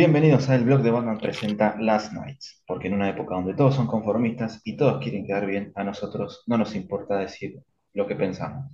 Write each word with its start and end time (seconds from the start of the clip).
Bienvenidos 0.00 0.48
al 0.48 0.64
blog 0.64 0.80
de 0.80 0.90
Batman 0.90 1.18
presenta 1.18 1.76
Last 1.78 2.14
Nights, 2.14 2.62
porque 2.66 2.88
en 2.88 2.94
una 2.94 3.10
época 3.10 3.34
donde 3.34 3.52
todos 3.52 3.74
son 3.74 3.86
conformistas 3.86 4.62
y 4.64 4.74
todos 4.74 5.02
quieren 5.02 5.26
quedar 5.26 5.44
bien, 5.44 5.72
a 5.74 5.84
nosotros 5.84 6.42
no 6.46 6.56
nos 6.56 6.74
importa 6.74 7.18
decir 7.18 7.62
lo 7.92 8.06
que 8.06 8.16
pensamos. 8.16 8.72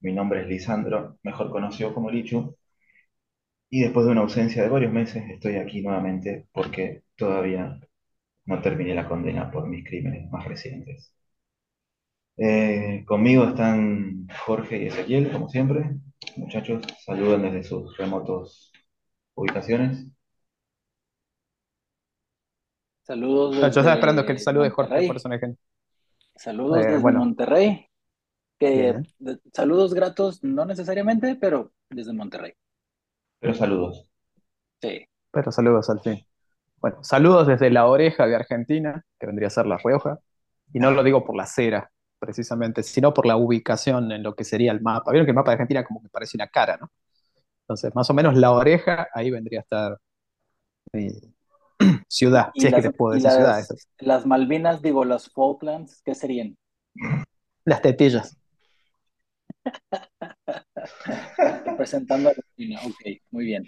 Mi 0.00 0.12
nombre 0.12 0.42
es 0.42 0.48
Lisandro, 0.48 1.18
mejor 1.22 1.50
conocido 1.50 1.94
como 1.94 2.10
Lichu, 2.10 2.54
y 3.70 3.80
después 3.80 4.04
de 4.04 4.12
una 4.12 4.20
ausencia 4.20 4.62
de 4.62 4.68
varios 4.68 4.92
meses 4.92 5.24
estoy 5.30 5.56
aquí 5.56 5.80
nuevamente 5.80 6.46
porque 6.52 7.04
todavía 7.16 7.80
no 8.44 8.60
terminé 8.60 8.94
la 8.94 9.08
condena 9.08 9.50
por 9.50 9.66
mis 9.66 9.84
crímenes 9.86 10.30
más 10.30 10.44
recientes. 10.44 11.14
Eh, 12.36 13.04
conmigo 13.06 13.44
están 13.44 14.26
Jorge 14.44 14.82
y 14.82 14.86
Ezequiel, 14.88 15.32
como 15.32 15.48
siempre. 15.48 15.92
Muchachos, 16.36 16.82
saluden 17.06 17.40
desde 17.40 17.62
sus 17.64 17.96
remotos 17.96 18.70
ubicaciones. 19.34 20.12
Saludos 23.02 23.56
Yo 23.56 23.66
estaba 23.66 23.94
esperando 23.94 24.24
que 24.24 24.32
el 24.32 24.36
desde 24.38 24.44
saludo 24.44 24.62
de 24.64 24.70
Jorge, 24.70 25.06
por 25.06 25.16
eso 25.16 25.28
me. 25.28 25.40
Saludos 26.36 26.78
Eh, 26.78 26.86
desde 26.86 26.98
bueno. 26.98 27.18
Monterrey. 27.20 27.86
Que 28.58 28.94
de- 29.18 29.40
saludos 29.52 29.92
gratos, 29.92 30.42
no 30.44 30.64
necesariamente, 30.64 31.34
pero 31.34 31.72
desde 31.90 32.12
Monterrey. 32.12 32.52
Pero 33.40 33.54
saludos. 33.54 34.08
Sí. 34.80 35.04
Pero 35.32 35.50
saludos 35.50 35.90
al 35.90 36.00
fin. 36.00 36.24
Bueno, 36.76 37.02
saludos 37.02 37.46
desde 37.48 37.70
la 37.70 37.86
oreja 37.86 38.26
de 38.26 38.36
Argentina, 38.36 39.04
que 39.18 39.26
vendría 39.26 39.48
a 39.48 39.50
ser 39.50 39.66
La 39.66 39.78
Rioja, 39.78 40.18
y 40.72 40.78
no 40.78 40.90
lo 40.92 41.02
digo 41.02 41.24
por 41.24 41.36
la 41.36 41.46
cera, 41.46 41.90
precisamente, 42.18 42.82
sino 42.84 43.12
por 43.12 43.26
la 43.26 43.36
ubicación 43.36 44.12
en 44.12 44.22
lo 44.22 44.34
que 44.34 44.44
sería 44.44 44.70
el 44.72 44.80
mapa. 44.80 45.10
Vieron 45.10 45.26
que 45.26 45.30
el 45.32 45.36
mapa 45.36 45.50
de 45.50 45.54
Argentina 45.54 45.84
como 45.84 46.00
que 46.02 46.08
parece 46.08 46.36
una 46.36 46.46
cara, 46.48 46.76
¿no? 46.80 46.90
Entonces, 47.62 47.94
más 47.94 48.08
o 48.10 48.14
menos 48.14 48.36
la 48.36 48.52
oreja, 48.52 49.08
ahí 49.12 49.30
vendría 49.30 49.60
a 49.60 49.62
estar 49.62 49.98
mi 50.92 51.08
ciudad, 52.08 52.50
si 52.54 52.66
es 52.66 52.74
que 52.74 52.80
las, 52.80 52.82
te 52.82 52.90
puedo 52.92 53.14
y 53.14 53.18
decir 53.22 53.30
ciudad. 53.32 53.48
las, 53.56 53.64
esas. 53.64 53.88
las 53.98 54.26
Malvinas, 54.26 54.82
digo, 54.82 55.04
las 55.04 55.30
Falklands, 55.30 56.02
¿qué 56.04 56.14
serían? 56.14 56.56
Las 57.64 57.82
tetillas. 57.82 58.36
Representando 61.66 62.28
a 62.28 62.32
Argentina. 62.32 62.80
Ok, 62.84 63.20
muy 63.30 63.44
bien. 63.44 63.64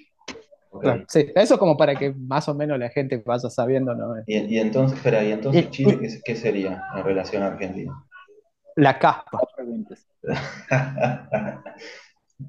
Sí, 1.09 1.31
eso 1.37 1.57
como 1.57 1.77
para 1.77 1.95
que 1.95 2.13
más 2.13 2.49
o 2.49 2.55
menos 2.55 2.77
la 2.79 2.89
gente 2.89 3.23
vaya 3.25 3.49
sabiendo, 3.49 3.95
¿no? 3.95 4.13
Y, 4.27 4.39
y 4.39 4.59
entonces, 4.59 4.99
espera, 4.99 5.23
¿y 5.23 5.31
entonces 5.31 5.67
Y- 5.67 5.71
Chile 5.71 5.99
qué, 6.01 6.21
qué 6.25 6.37
sería 6.37 6.83
en 6.97 7.05
relación 7.05 7.45
a 7.45 7.49
Argentina? 7.49 7.93
La 8.75 8.99
caspa. 8.99 9.39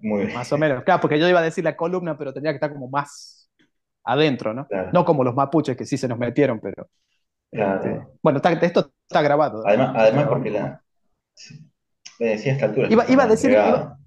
Muy 0.02 0.24
bien. 0.26 0.34
Más 0.34 0.52
o 0.52 0.58
menos, 0.58 0.84
claro, 0.84 1.02
porque 1.02 1.20
yo 1.20 1.30
iba 1.30 1.40
a 1.40 1.44
decir 1.44 1.64
la 1.64 1.78
columna, 1.78 2.18
pero 2.18 2.34
tendría 2.34 2.52
que 2.52 2.56
estar 2.56 2.74
como 2.74 2.90
más 2.90 3.45
adentro, 4.06 4.54
¿no? 4.54 4.68
Claro. 4.68 4.90
No 4.94 5.04
como 5.06 5.24
los 5.24 5.36
mapuches 5.36 5.76
que 5.76 5.86
sí 5.86 5.98
se 5.98 6.08
nos 6.08 6.18
metieron, 6.18 6.60
pero. 6.60 6.88
Claro. 7.52 7.76
este, 7.84 8.08
bueno, 8.22 8.38
está- 8.38 8.52
esto 8.52 8.92
está 9.08 9.22
grabado. 9.22 9.62
¿no? 9.64 9.68
Además, 9.68 9.92
además 9.96 10.28
porque 10.28 10.52
la... 10.52 10.82
Me 12.20 12.28
decía 12.28 12.54
a 12.54 12.56
esta 12.56 12.66
altura. 12.68 12.88
Iba- 12.90 13.06
iba 13.10 13.24
a 13.24 13.28
decir- 13.28 13.52
entregado. 13.52 13.98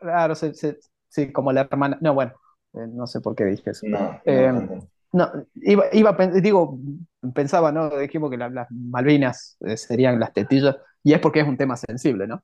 Claro, 0.00 0.34
se- 0.34 0.54
se- 0.54 0.78
sí, 1.08 1.32
como 1.32 1.52
la 1.52 1.62
hermana. 1.62 1.98
No, 2.00 2.14
bueno, 2.14 2.32
eh, 2.74 2.86
no 2.88 3.06
sé 3.06 3.20
por 3.20 3.34
qué 3.34 3.44
dije 3.44 3.70
eso. 3.70 3.86
No, 3.86 3.98
no 3.98 4.20
Eh, 4.24 4.44
tanto. 4.44 4.88
No, 5.12 5.30
iba, 5.54 5.84
iba 5.92 6.12
digo, 6.34 6.78
pensaba, 7.34 7.72
¿no? 7.72 7.88
Dijimos 7.98 8.30
que 8.30 8.36
la- 8.36 8.50
las 8.50 8.68
Malvinas 8.70 9.56
eh, 9.60 9.76
serían 9.76 10.20
las 10.20 10.32
tetillas, 10.34 10.76
y 11.02 11.12
es 11.14 11.20
porque 11.20 11.40
es 11.40 11.48
un 11.48 11.56
tema 11.56 11.76
sensible, 11.76 12.26
¿no? 12.26 12.42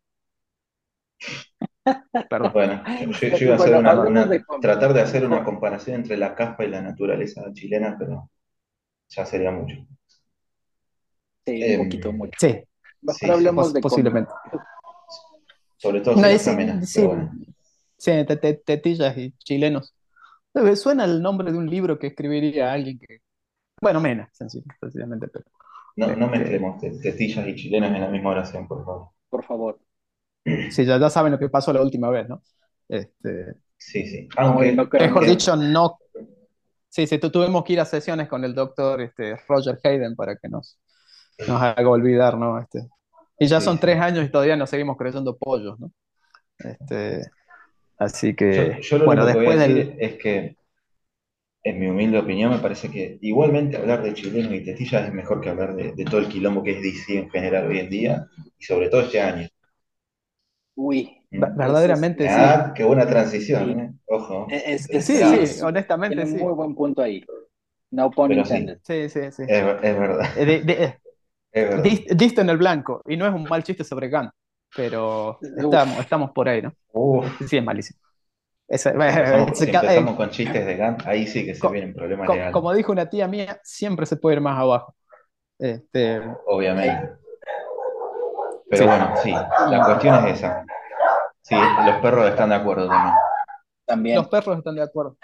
Perdón. 2.30 2.52
Bueno, 2.52 2.82
yo, 3.20 3.26
iba 3.38 3.52
a 3.54 3.56
hacer 3.56 3.76
una, 3.76 4.30
tratar 4.60 4.94
de 4.94 5.00
hacer 5.02 5.26
una 5.26 5.44
comparación 5.44 5.96
entre 5.96 6.16
la 6.16 6.34
caspa 6.34 6.64
y 6.64 6.68
la 6.70 6.80
naturaleza 6.80 7.42
chilena, 7.52 7.96
pero 7.98 8.30
ya 9.08 9.26
sería 9.26 9.50
mucho. 9.50 9.76
Sí, 11.46 11.62
Em, 11.62 11.80
un 11.80 11.86
poquito, 11.86 12.12
mucho. 12.12 12.32
Sí, 12.38 12.62
pos- 13.54 13.72
de 13.74 13.80
posiblemente. 13.80 14.32
Sobre 15.76 16.00
todo 16.00 16.14
No, 16.16 16.22
si 16.22 16.32
las 16.32 16.88
sí, 16.88 17.06
bueno. 17.06 17.30
sí, 17.98 18.10
te- 18.26 18.36
te- 18.36 18.54
tetillas 18.54 19.16
y 19.18 19.32
chilenos. 19.32 19.94
Suena 20.76 21.04
el 21.04 21.20
nombre 21.20 21.52
de 21.52 21.58
un 21.58 21.68
libro 21.68 21.98
que 21.98 22.06
escribiría 22.08 22.72
alguien 22.72 22.98
que. 22.98 23.18
Bueno, 23.82 24.00
Mena, 24.00 24.30
sencillo, 24.32 24.64
sencillamente, 24.80 25.28
pero. 25.28 25.44
No, 25.96 26.06
no 26.06 26.26
Este- 26.26 26.38
mezclemos 26.38 26.80
te- 26.80 26.98
tetillas 26.98 27.46
y 27.46 27.54
chilenos 27.54 27.90
en 27.94 28.00
la 28.00 28.08
misma 28.08 28.30
oración, 28.30 28.66
por 28.66 28.84
favor. 28.84 29.08
Por 29.28 29.44
favor. 29.44 29.78
Sí, 30.70 30.84
ya, 30.84 30.98
ya 30.98 31.10
saben 31.10 31.32
lo 31.32 31.38
que 31.38 31.48
pasó 31.48 31.72
la 31.72 31.82
última 31.82 32.10
vez, 32.10 32.28
¿no? 32.28 32.42
Este, 32.88 33.54
Sí, 33.76 34.06
sí. 34.06 34.28
No, 34.36 34.42
Aunque, 34.42 34.72
no 34.72 34.88
creo. 34.88 35.02
mejor 35.06 35.24
aunque- 35.24 35.30
dicho, 35.32 35.56
no. 35.56 35.98
Sí, 36.88 37.06
sí, 37.06 37.18
tu- 37.18 37.30
tuvimos 37.30 37.64
que 37.64 37.72
ir 37.74 37.80
a 37.80 37.84
sesiones 37.84 38.28
con 38.28 38.44
el 38.44 38.54
doctor 38.54 39.00
este, 39.02 39.36
Roger 39.48 39.78
Hayden 39.82 40.14
para 40.16 40.36
que 40.36 40.48
nos, 40.48 40.78
nos 41.48 41.60
haga 41.62 41.88
olvidar, 41.90 42.38
¿no? 42.38 42.58
Este, 42.60 42.88
y 43.38 43.46
ya 43.46 43.60
Sí, 43.60 43.64
son 43.64 43.76
sí. 43.76 43.80
tres 43.80 44.00
años 44.00 44.24
y 44.26 44.30
todavía 44.30 44.56
nos 44.56 44.70
seguimos 44.70 44.96
creyendo 44.96 45.36
pollos, 45.36 45.78
¿no? 45.80 45.90
Este, 46.58 47.22
así 47.98 48.28
yo, 48.28 48.36
que, 48.36 48.80
yo 48.80 48.98
lo 48.98 49.04
bueno, 49.06 49.24
único 49.24 49.38
que 49.40 49.46
voy 49.46 49.46
a 49.46 49.50
decir 49.50 49.76
del. 49.76 49.96
es 49.98 50.14
que, 50.18 50.56
en 51.64 51.80
mi 51.80 51.86
humilde 51.88 52.18
opinión, 52.18 52.52
me 52.52 52.58
parece 52.58 52.90
que 52.90 53.18
igualmente 53.22 53.76
hablar 53.76 54.02
de 54.02 54.14
chilenos 54.14 54.52
y 54.54 54.64
tetillas 54.64 55.06
es 55.08 55.12
mejor 55.14 55.40
que 55.40 55.48
hablar 55.50 55.74
de, 55.74 55.92
de 55.92 56.04
todo 56.04 56.18
el 56.20 56.28
quilombo 56.28 56.62
que 56.62 56.72
es 56.72 56.82
DC 56.82 57.18
en 57.18 57.30
general 57.30 57.66
hoy 57.66 57.78
en 57.80 57.90
día, 57.90 58.26
y 58.58 58.64
sobre 58.64 58.88
todo 58.88 59.00
este 59.02 59.20
año. 59.20 59.48
Uy. 60.76 61.16
Mm. 61.30 61.40
Verdaderamente 61.56 62.24
sí. 62.28 62.34
Ah, 62.36 62.72
qué 62.74 62.84
buena 62.84 63.06
transición, 63.06 63.64
Sí. 63.64 63.80
¿eh? 63.80 63.92
Ojo. 64.06 64.46
Es, 64.50 64.90
es, 64.90 65.04
Sí, 65.04 65.14
es- 65.14 65.56
sí, 65.56 65.62
honestamente 65.62 66.16
tiene 66.16 66.30
sí. 66.30 66.42
muy 66.44 66.52
buen 66.52 66.74
punto 66.74 67.02
ahí. 67.02 67.24
No 67.90 68.10
Pero 68.10 68.44
sí. 68.44 68.66
Sí, 68.82 69.08
sí, 69.08 69.20
sí. 69.30 69.42
Es, 69.46 69.64
ver- 69.64 69.80
es 69.82 69.98
verdad, 69.98 70.26
Eh, 70.36 70.44
de- 70.46 70.60
de- 70.62 70.84
eh, 70.84 70.98
es 71.52 71.68
verdad. 71.68 71.84
dis- 71.84 72.06
diste 72.16 72.40
en 72.40 72.50
el 72.50 72.56
blanco, 72.56 73.02
y 73.06 73.16
no 73.16 73.26
es 73.26 73.32
un 73.34 73.44
mal 73.44 73.62
chiste 73.62 73.84
sobre 73.84 74.10
Gunn, 74.10 74.30
pero 74.76 75.38
estamos, 75.40 76.00
estamos 76.00 76.30
por 76.32 76.48
ahí, 76.48 76.62
¿no? 76.62 76.72
Uf, 76.92 77.26
Sí, 77.48 77.56
es 77.56 77.64
malísimo. 77.64 78.00
Si 78.68 78.88
empezamos, 78.88 79.56
se 79.56 79.70
eh, 79.70 80.16
con 80.16 80.30
chistes 80.30 80.66
de 80.66 80.76
Gant, 80.76 81.06
ahí 81.06 81.26
sí 81.26 81.44
que 81.44 81.54
se 81.54 81.60
Co- 81.60 81.70
vienen 81.70 81.94
problemas 81.94 82.26
Co- 82.26 82.32
legales, 82.34 82.52
como 82.52 82.72
dijo 82.72 82.92
una 82.92 83.08
tía 83.08 83.28
mía, 83.28 83.60
siempre 83.62 84.06
se 84.06 84.16
puede 84.16 84.36
ir 84.36 84.42
más 84.42 84.58
abajo. 84.58 84.94
Este, 85.58 86.20
obviamente. 86.46 87.23
Pero 88.70 88.82
Sí. 88.82 88.88
bueno, 88.88 89.14
sí, 89.22 89.34
la 89.70 89.84
cuestión 89.84 90.26
es 90.26 90.38
esa. 90.40 90.64
Sí, 91.42 91.54
los 91.86 91.96
perros 91.96 92.28
están 92.28 92.48
de 92.50 92.54
acuerdo 92.56 92.88
también. 92.88 93.14
También. 93.86 94.16
los 94.16 94.28
perros 94.28 94.56
están 94.58 94.74
de 94.76 94.82
acuerdo. 94.82 95.16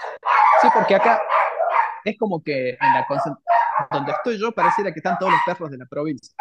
Sí, 0.61 0.69
porque 0.75 0.95
acá 0.95 1.21
es 2.05 2.19
como 2.19 2.43
que 2.43 2.71
en 2.71 2.93
la 2.93 3.06
donde 3.91 4.12
estoy 4.12 4.39
yo 4.39 4.53
pareciera 4.53 4.93
que 4.93 4.99
están 4.99 5.17
todos 5.19 5.33
los 5.33 5.41
perros 5.47 5.71
de 5.71 5.78
la 5.78 5.87
provincia. 5.87 6.34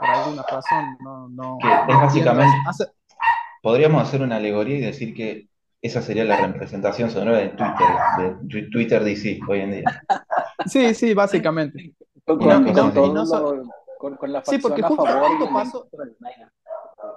Por 0.00 0.08
alguna 0.10 0.42
razón, 0.42 0.96
no, 1.00 1.28
no, 1.28 1.58
Que 1.60 1.68
es 1.92 1.98
básicamente-. 2.00 2.56
Hace- 2.66 2.86
Podríamos 3.62 4.02
hacer 4.02 4.22
una 4.22 4.36
alegoría 4.36 4.76
y 4.78 4.80
decir 4.80 5.14
que 5.14 5.48
esa 5.82 6.00
sería 6.00 6.24
la 6.24 6.36
representación 6.36 7.10
sonora 7.10 7.38
de 7.38 7.48
Twitter, 7.50 7.86
de 8.48 8.62
Twitter 8.70 9.04
DC 9.04 9.38
hoy 9.48 9.60
en 9.60 9.70
día. 9.72 9.84
Sí, 10.66 10.94
sí, 10.94 11.12
básicamente. 11.14 11.80
Y 11.82 11.94
no- 12.26 12.38
con- 12.38 12.66
y 12.68 12.72
no- 12.72 12.90
todo 12.92 13.06
y 13.06 13.12
no 13.12 13.26
so- 13.26 13.54
lo- 13.54 13.62
con- 13.98 14.16
con 14.16 14.32
la 14.32 14.44
Sí, 14.44 14.58
porque 14.58 14.82
justo- 14.82 15.04
justo. 15.06 15.88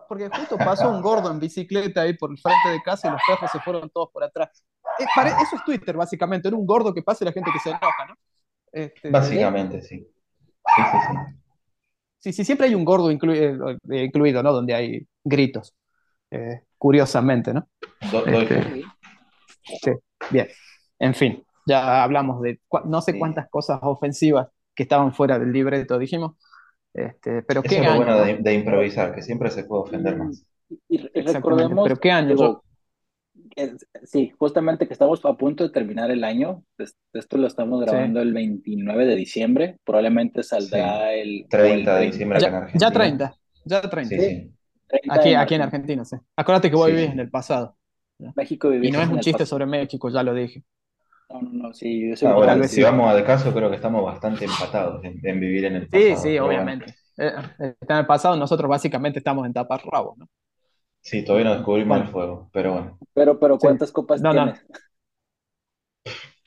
Porque 0.07 0.29
justo 0.29 0.57
pasó 0.57 0.90
un 0.90 1.01
gordo 1.01 1.31
en 1.31 1.40
bicicleta 1.40 2.01
ahí 2.01 2.13
por 2.17 2.31
el 2.31 2.38
frente 2.40 2.69
de 2.69 2.81
casa 2.81 3.07
y 3.07 3.12
los 3.12 3.22
perros 3.28 3.51
se 3.51 3.59
fueron 3.59 3.90
todos 3.90 4.09
por 4.12 4.23
atrás. 4.23 4.63
Eh, 5.00 5.06
eso 5.41 5.56
es 5.56 5.63
Twitter, 5.66 5.95
básicamente. 5.95 6.47
Era 6.47 6.57
un 6.57 6.66
gordo 6.66 6.94
que 6.94 7.03
pasa 7.03 7.23
y 7.23 7.25
la 7.28 7.31
gente 7.31 7.51
que 7.53 7.59
se 7.59 7.69
enoja, 7.69 8.06
¿no? 8.07 8.16
Este, 8.72 9.09
Básicamente, 9.09 9.81
sí. 9.81 10.00
Sí, 10.75 10.81
sí, 10.91 10.97
sí. 11.07 11.18
Sí, 12.19 12.33
sí, 12.33 12.44
siempre 12.45 12.68
hay 12.68 12.75
un 12.75 12.83
gordo 12.83 13.12
inclu- 13.12 13.80
eh, 13.89 14.04
incluido, 14.06 14.44
¿no? 14.44 14.51
Donde 14.51 14.74
hay 14.74 15.07
gritos. 15.24 15.74
Eh, 16.31 16.63
curiosamente, 16.77 17.54
¿no? 17.54 17.68
Do- 18.12 18.25
Este. 18.25 18.83
Sí. 19.63 19.92
Bien. 20.30 20.48
En 21.00 21.13
fin, 21.15 21.44
ya 21.65 22.04
hablamos 22.04 22.42
de 22.42 22.59
no 22.86 23.01
sé 23.01 23.13
Sí. 23.13 23.19
cuántas 23.19 23.50
cosas 23.50 23.80
ofensivas 23.83 24.48
que 24.75 24.83
estaban 24.83 25.13
fuera 25.13 25.39
del 25.39 25.51
libreto, 25.54 25.98
dijimos. 25.98 26.33
Este, 26.94 27.44
pero 27.44 27.62
Eso 27.62 27.69
qué 27.69 27.75
es 27.77 27.83
lo 27.83 27.89
año, 27.91 27.97
bueno 27.97 28.18
¿no? 28.18 28.25
de, 28.25 28.38
de 28.38 28.53
improvisar, 28.53 29.13
que 29.13 29.21
siempre 29.21 29.51
se 29.51 29.63
puede 29.63 29.83
ofender 29.83 30.18
más. 30.18 30.45
Y, 30.88 30.97
recordemos, 30.97 31.83
pero 31.83 32.00
qué 32.00 32.12
año. 32.12 32.30
digo, 32.30 32.63
es- 33.56 33.88
sí, 34.03 34.31
justamente 34.38 34.88
que 34.88 34.94
estamos 34.94 35.24
a 35.25 35.33
punto 35.36 35.63
de 35.63 35.69
terminar 35.71 36.12
el 36.12 36.24
año. 36.24 36.63
Es- 36.77 36.95
Esto 37.13 37.38
lo 37.38 37.47
estamos 37.47 37.81
grabando 37.81 38.21
el 38.21 38.33
29 38.33 39.06
de 39.06 39.15
diciembre. 39.15 39.77
Probablemente 39.83 40.44
saldrá 40.44 41.13
el 41.13 41.45
30 41.50 41.95
de 41.97 42.06
diciembre 42.07 42.38
acá 42.38 42.47
en 42.47 42.51
Ya, 42.53 42.57
Argentina. 42.59 42.88
ya 42.89 42.92
30, 42.94 43.35
ya 43.65 43.81
30. 43.81 44.15
Sí, 44.15 44.21
sí. 44.21 44.51
30 44.88 45.13
Aquí, 45.15 45.33
aquí 45.35 45.56
en. 45.56 45.62
Argentina, 45.62 46.06
sí. 46.06 46.18
Acuérdate 46.35 46.69
que 46.69 46.75
vos 46.75 46.88
Sí, 46.88 46.94
vivís 46.94 47.12
en 47.12 47.19
el 47.19 47.30
pasado. 47.30 47.75
México 48.35 48.74
Y 48.74 48.92
no 48.92 49.01
es 49.01 49.07
un 49.09 49.19
chiste 49.19 49.31
pasado. 49.33 49.45
sobre 49.45 49.65
México, 49.65 50.09
ya 50.09 50.24
lo 50.24 50.33
dije. 50.33 50.63
No, 51.30 51.42
no, 51.42 51.50
no, 51.70 51.74
sí, 51.74 52.10
yo 52.10 52.16
Ah, 52.28 52.34
bueno, 52.36 52.58
vez 52.60 52.72
si 52.72 52.76
sí. 52.78 52.81
vamos 52.81 53.10
al 53.12 53.24
caso, 53.26 53.54
creo 53.54 53.70
que 53.70 53.76
estamos 53.76 54.04
bastante 54.04 54.46
empatados 54.46 55.04
en, 55.04 55.20
en 55.26 55.40
vivir 55.40 55.66
en 55.66 55.76
el 55.76 55.90
Sí, 55.92 56.16
pasado. 56.16 56.22
sí, 56.24 56.40
bueno. 56.40 56.48
obviamente. 56.48 56.96
Eh, 57.18 57.31
eh, 57.60 57.76
está 57.81 57.94
en 57.96 58.00
el 58.02 58.06
pasado, 58.08 58.36
nosotros 58.38 58.70
básicamente 58.70 59.20
estamos 59.20 59.46
en 59.46 59.54
taparrabos, 59.54 60.18
¿no? 60.18 60.28
Sí, 61.02 61.24
todavía 61.26 61.50
no 61.50 61.56
descubrimos 61.56 61.98
Bueno. 61.98 62.06
el 62.06 62.08
fuego, 62.12 62.50
pero 62.54 62.74
bueno. 62.74 63.00
Pero, 63.14 63.40
pero 63.40 63.58
Sí. 63.58 63.68
¿cuántas 63.68 63.92
copas 63.92 64.22
No, 64.22 64.34
no. 64.34 64.46
tienes? 64.46 64.66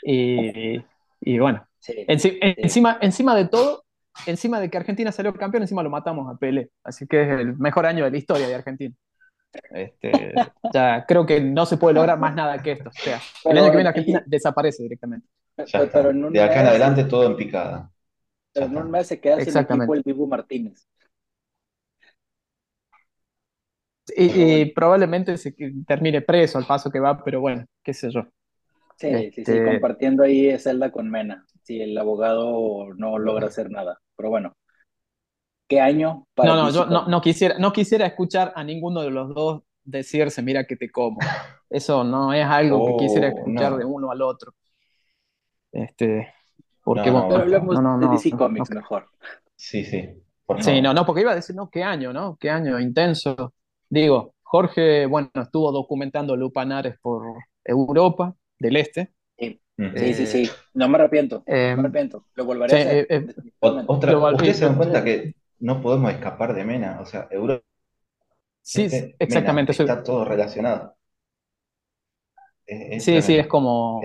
Y, 0.02 0.84
y 1.20 1.38
bueno, 1.38 1.66
encima, 2.06 2.98
encima 3.00 3.34
de 3.36 3.46
todo, 3.48 3.84
encima 4.26 4.60
de 4.60 4.70
que 4.70 4.76
Argentina 4.78 5.12
salió 5.12 5.34
campeón, 5.34 5.62
encima 5.62 5.82
lo 5.82 5.90
matamos 5.90 6.32
a 6.32 6.38
Pelé. 6.38 6.70
Así 6.84 7.06
que 7.06 7.22
es 7.22 7.28
el 7.40 7.56
mejor 7.58 7.86
año 7.86 8.04
de 8.04 8.10
la 8.10 8.16
historia 8.18 8.48
de 8.48 8.54
Argentina. 8.54 8.94
Este, 9.70 10.34
ya 10.72 11.04
creo 11.06 11.26
que 11.26 11.40
no 11.40 11.66
se 11.66 11.76
puede 11.76 11.94
lograr 11.94 12.18
más 12.18 12.34
nada 12.34 12.62
que 12.62 12.72
esto. 12.72 12.88
O 12.88 12.92
sea, 12.92 13.20
el 13.44 13.58
año 13.58 13.70
que 13.70 13.76
viene 13.76 13.88
Argentina 13.88 14.22
desaparece 14.26 14.82
directamente. 14.82 15.26
de 15.56 16.42
acá 16.42 16.60
en 16.60 16.66
adelante 16.66 17.04
todo 17.04 17.26
en 17.26 17.36
picada. 17.36 17.90
Pero 18.52 18.66
en 18.66 18.76
un 18.76 18.90
mes 18.90 19.06
se 19.06 19.20
queda 19.20 19.40
sin 19.40 19.56
equipo 19.56 19.94
el 19.94 20.02
Dibu 20.02 20.26
Martínez. 20.26 20.86
Y, 24.14 24.66
probablemente 24.72 25.36
se 25.38 25.54
termine 25.86 26.20
preso 26.22 26.58
al 26.58 26.66
paso 26.66 26.90
que 26.90 27.00
va, 27.00 27.22
pero 27.22 27.40
bueno, 27.40 27.64
qué 27.82 27.94
sé 27.94 28.10
yo. 28.10 28.26
Sí, 28.96 29.08
sí, 29.08 29.30
sí, 29.32 29.40
este 29.40 29.64
compartiendo 29.64 30.22
ahí 30.22 30.56
celda 30.58 30.90
con 30.90 31.10
Mena, 31.10 31.46
si 31.62 31.80
el 31.80 31.96
abogado 31.96 32.92
no 32.94 33.18
logra 33.18 33.46
hacer 33.46 33.70
nada. 33.70 33.98
Pero 34.16 34.30
bueno, 34.30 34.54
¿qué 35.72 35.80
año? 35.80 36.26
no, 36.36 36.56
no, 36.56 36.70
yo 36.70 36.84
no, 36.86 37.20
quisiera, 37.22 37.56
no 37.58 37.72
quisiera 37.72 38.06
escuchar 38.06 38.52
a 38.54 38.62
ninguno 38.62 39.00
de 39.00 39.10
los 39.10 39.34
dos 39.34 39.62
decirse, 39.84 40.42
mira 40.42 40.64
que 40.64 40.76
te 40.76 40.90
como. 40.90 41.18
Eso 41.70 42.04
no 42.04 42.34
es 42.34 42.44
algo 42.44 42.86
que 42.86 43.04
quisiera 43.04 43.28
oh, 43.28 43.38
escuchar 43.38 43.76
de 43.76 43.84
uno 43.86 44.10
al 44.10 44.20
otro. 44.20 44.52
Este, 45.72 46.34
porque 46.84 47.10
no, 47.10 47.26
pero 47.26 47.42
hablemos 47.42 48.00
de 48.00 48.08
DC 48.08 48.30
Comics 48.32 48.70
mejor. 48.70 49.06
Sí, 49.56 49.82
sí. 49.84 50.10
sí, 50.58 50.82
no, 50.82 50.92
no, 50.92 51.06
porque 51.06 51.22
iba 51.22 51.32
a 51.32 51.36
decir, 51.36 51.56
no, 51.56 51.70
qué 51.70 51.82
año, 51.82 52.12
¿no? 52.12 52.36
Qué 52.38 52.50
año 52.50 52.78
intenso. 52.78 53.54
Digo, 53.88 54.34
Jorge, 54.42 55.06
bueno, 55.06 55.30
estuvo 55.36 55.72
documentando 55.72 56.36
Lupanares 56.36 56.98
por 57.00 57.22
Europa 57.64 58.34
del 58.58 58.76
Este. 58.76 59.14
Sí, 59.96 60.14
sí, 60.14 60.26
sí, 60.26 60.50
No 60.74 60.88
me 60.88 60.96
arrepiento. 60.96 61.38
no 61.38 61.44
me 61.46 61.68
eh, 61.68 61.70
arrepiento. 61.72 62.26
Lo 62.34 62.44
volveré 62.44 62.74
a 62.74 62.76
hacer. 62.76 62.96
Eh, 62.98 63.06
eh, 63.08 63.26
otra, 63.86 64.18
ustedes 64.18 64.58
se 64.58 64.66
dan 64.66 64.76
cuenta 64.76 65.02
que 65.02 65.34
no 65.62 65.80
podemos 65.80 66.12
escapar 66.12 66.54
de 66.54 66.64
Mena. 66.64 67.00
O 67.00 67.06
sea, 67.06 67.28
Europa. 67.30 67.64
Sí, 68.60 68.88
exactamente. 69.18 69.72
está 69.72 70.02
todo 70.02 70.24
relacionado. 70.24 70.96
sí, 72.66 73.22
sí, 73.22 73.36
es 73.36 73.46
como. 73.46 74.00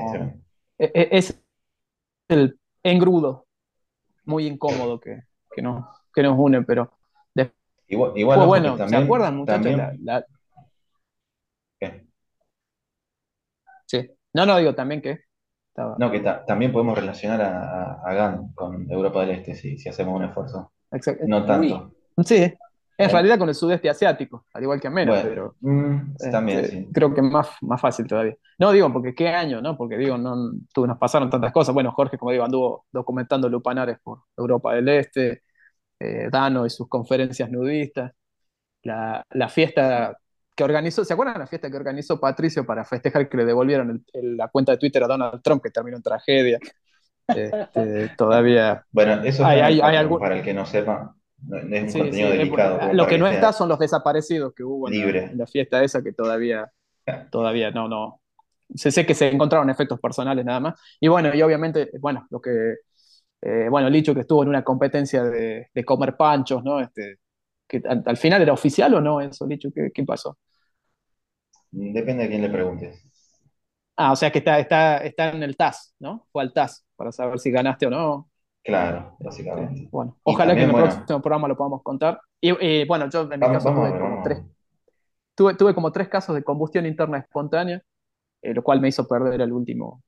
Es, 0.78 1.44
el 2.28 2.60
engrudo 2.84 3.48
muy 4.26 4.46
incómodo 4.48 5.00
que, 5.00 5.24
que, 5.56 5.62
nos, 5.62 5.86
que 6.14 6.24
nos 6.24 6.38
une, 6.38 6.62
pero 6.64 6.92
Igual, 7.88 8.46
bueno, 8.46 8.78
¿se 8.88 8.96
acuerdan, 8.96 9.38
muchachos? 9.38 9.82
Sí. 13.86 14.12
No, 14.34 14.46
no, 14.46 14.58
digo 14.58 14.76
también 14.76 15.02
que. 15.02 15.22
No, 15.98 16.12
que 16.12 16.20
también 16.20 16.74
podemos 16.74 16.98
relacionar 16.98 17.42
a, 17.42 18.02
a, 18.02 18.14
GAN 18.14 18.52
con 18.54 18.92
Europa 18.92 19.22
del 19.22 19.32
Este 19.32 19.54
si, 19.54 19.78
si 19.78 19.88
hacemos 19.88 20.16
un 20.16 20.26
esfuerzo. 20.26 20.74
Exacto. 20.92 21.24
No 21.28 21.46
tanto. 21.46 21.94
Sí, 22.26 22.54
en 23.00 23.12
realidad 23.12 23.38
con 23.38 23.48
el 23.48 23.54
sudeste 23.54 23.90
asiático, 23.90 24.46
al 24.54 24.64
igual 24.64 24.82
que 24.82 24.88
a 24.88 24.92
menos, 24.92 25.20
pero 25.22 25.56
mm, 25.62 26.16
también, 26.32 26.60
este, 26.60 26.88
creo 26.92 27.14
que 27.14 27.22
es 27.22 27.28
más, 27.28 27.50
más 27.62 27.80
fácil 27.80 28.08
todavía. 28.08 28.36
No, 28.58 28.72
digo, 28.72 28.92
porque 28.92 29.14
qué 29.14 29.30
año, 29.30 29.62
¿no? 29.62 29.78
Porque 29.78 29.98
digo, 29.98 30.18
no, 30.18 30.36
nos 30.36 30.98
pasaron 30.98 31.30
tantas 31.30 31.52
cosas. 31.52 31.76
Bueno, 31.76 31.92
Jorge, 31.92 32.18
como 32.18 32.32
digo, 32.32 32.44
anduvo 32.44 32.86
documentando 32.92 33.50
lupanares 33.50 34.00
por 34.02 34.24
Europa 34.36 34.74
del 34.74 34.90
Este, 34.90 35.44
eh, 36.00 36.30
Dano 36.32 36.66
y 36.66 36.72
sus 36.72 36.90
conferencias 36.90 37.52
nudistas, 37.52 38.14
la, 38.82 39.50
fiesta 39.50 40.18
que 40.56 40.64
organizó, 40.64 41.06
¿se 41.06 41.14
acuerdan 41.14 41.36
de 41.36 41.42
la 41.42 41.48
fiesta 41.48 41.70
que 41.70 41.78
organizó 41.78 42.20
Patricio 42.20 42.66
para 42.66 42.84
festejar 42.84 43.30
que 43.30 43.38
le 43.38 43.46
devolvieron 43.46 44.04
la 44.14 44.48
cuenta 44.48 44.72
de 44.72 44.80
Twitter 44.80 45.04
a 45.04 45.08
Donald 45.08 45.42
Trump, 45.44 45.62
que 45.62 45.70
terminó 45.70 45.98
en 45.98 46.04
tragedia? 46.04 46.58
Este, 47.28 48.10
todavía. 48.18 48.86
Bueno, 48.92 49.24
eso 49.24 49.46
hay, 49.46 49.80
para 50.20 50.38
el 50.38 50.44
que 50.44 50.54
no 50.54 50.66
sepa. 50.66 51.16
es 51.72 51.96
un 51.96 52.02
contenido 52.02 52.30
delicado. 52.30 52.94
lo 52.94 53.08
que 53.08 53.18
no 53.18 53.28
está 53.28 53.54
son 53.54 53.70
los 53.70 53.80
desaparecidos 53.80 54.54
que 54.54 54.64
hubo 54.64 54.90
en 54.90 55.38
la, 55.38 55.46
fiesta 55.46 55.84
esa 55.84 56.02
que 56.02 56.14
todavía, 56.14 56.72
todavía 57.32 57.72
no, 57.72 57.88
no. 57.88 58.22
Se 58.76 58.92
sé 58.92 59.06
que 59.06 59.14
se 59.14 59.30
encontraron 59.30 59.70
efectos 59.70 60.00
personales 60.00 60.44
nada 60.44 60.60
más. 60.60 60.80
Y 61.00 61.08
bueno, 61.08 61.34
y 61.34 61.42
obviamente, 61.42 61.90
bueno, 62.00 62.28
lo 62.30 62.42
que 62.42 62.76
eh, 63.42 63.68
bueno, 63.70 63.90
Licho 63.90 64.14
que 64.14 64.22
estuvo 64.22 64.44
en 64.44 64.50
una 64.50 64.64
competencia 64.64 65.24
de, 65.24 65.70
comer 65.86 66.18
panchos, 66.18 66.64
¿no? 66.64 66.80
Este, 66.80 67.18
que 67.68 67.82
al, 67.86 68.18
final 68.18 68.42
era 68.42 68.54
oficial 68.54 68.94
o 68.96 69.02
no 69.02 69.22
eso, 69.22 69.46
Licho, 69.46 69.70
¿qué, 69.74 69.92
qué 69.94 70.04
pasó? 70.04 70.38
Depende 71.72 72.24
de 72.24 72.30
quién 72.30 72.42
le 72.42 72.50
preguntes. 72.50 73.07
Ah, 74.00 74.12
o 74.12 74.16
sea 74.16 74.32
que 74.32 74.38
está, 74.38 74.60
está, 74.60 74.98
está 74.98 75.30
en 75.32 75.42
el 75.42 75.58
TAS, 75.58 75.96
¿no? 76.00 76.28
Fue 76.32 76.44
al 76.44 76.54
TAS 76.54 76.86
para 76.96 77.12
saber 77.12 77.40
si 77.40 77.50
ganaste 77.50 77.88
o 77.88 77.90
no. 77.90 78.30
Claro, 78.64 79.16
básicamente. 79.20 79.88
Bueno, 79.92 80.18
ojalá 80.24 80.54
que 80.54 80.64
en 80.64 80.70
el 80.70 80.76
próximo 80.76 81.22
programa 81.22 81.48
lo 81.48 81.58
podamos 81.58 81.82
contar. 81.82 82.22
Y, 82.40 82.86
bueno, 82.86 83.10
yo 83.10 83.22
en 83.22 83.40
mi 83.40 83.48
caso 83.48 83.74
tuve, 83.74 83.98
como 83.98 84.24
tres, 84.24 84.44
tuve, 85.36 85.74
como 85.74 85.92
tres 85.92 86.10
casos 86.10 86.36
de 86.36 86.44
combustión 86.44 86.86
interna 86.86 87.18
espontánea, 87.18 87.82
eh, 88.42 88.54
lo 88.54 88.62
cual 88.62 88.82
me 88.82 88.90
hizo 88.90 89.08
perder 89.08 89.42
el 89.42 89.52
último 89.52 90.04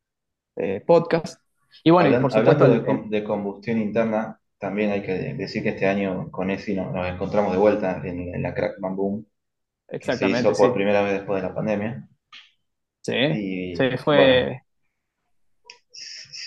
eh, 0.58 0.84
podcast. 0.86 1.42
Y 1.84 1.90
bueno, 1.90 2.22
por 2.22 2.32
supuesto. 2.32 2.68
de, 2.68 3.24
combustión 3.24 3.80
interna, 3.80 4.40
también 4.60 4.92
hay 4.92 5.02
que 5.02 5.14
decir 5.34 5.64
que 5.64 5.70
este 5.70 5.88
año 5.88 6.30
con 6.30 6.52
ESI 6.52 6.76
nos, 6.76 7.08
encontramos 7.08 7.54
de 7.54 7.58
vuelta 7.58 8.02
en, 8.04 8.42
la 8.42 8.54
Crack 8.54 8.76
Boom. 8.80 9.26
Exactamente. 9.88 10.44
se 10.44 10.50
hizo 10.52 10.64
por 10.64 10.74
primera 10.74 11.02
vez 11.02 11.14
después 11.14 11.42
de 11.42 11.48
la 11.48 11.56
pandemia. 11.56 12.08
Sí, 13.02 13.76
sí 13.76 13.98
fue. 13.98 14.62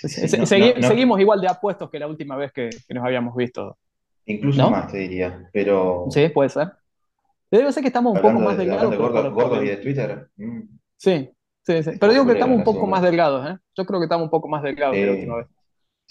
seguimos 0.05 1.19
igual 1.19 1.41
de 1.41 1.47
apuestos 1.47 1.89
que 1.89 1.99
la 1.99 2.07
última 2.07 2.35
vez 2.35 2.51
que, 2.51 2.69
nos 2.89 3.03
habíamos 3.03 3.35
visto. 3.35 3.77
Incluso 4.25 4.69
más, 4.69 4.91
te 4.91 4.99
diría. 4.99 5.49
Pero. 5.51 6.05
Sí, 6.09 6.29
puede 6.29 6.49
ser. 6.49 6.71
Debe 7.51 7.71
ser 7.71 7.81
que 7.81 7.87
estamos 7.87 8.15
un 8.15 8.21
poco 8.21 8.39
más 8.39 8.57
delgados. 8.57 8.89
De 8.89 8.97
gordo, 8.97 9.63
y 9.63 9.67
de 9.67 9.77
Twitter. 9.77 10.27
Mm. 10.37 10.61
Sí, 10.97 11.29
Sí, 11.65 11.81
sí. 11.81 11.91
Pero 11.99 12.11
digo 12.11 12.25
que 12.25 12.33
estamos 12.33 12.57
un 12.57 12.63
poco 12.63 12.85
más 12.85 13.01
delgados, 13.01 13.49
¿eh? 13.49 13.57
Yo 13.75 13.85
creo 13.85 13.99
que 13.99 14.05
estamos 14.05 14.25
un 14.25 14.29
poco 14.29 14.49
más 14.49 14.61
delgados 14.63 14.93
que 14.95 15.05
la 15.05 15.11
última 15.13 15.35
vez. 15.37 15.47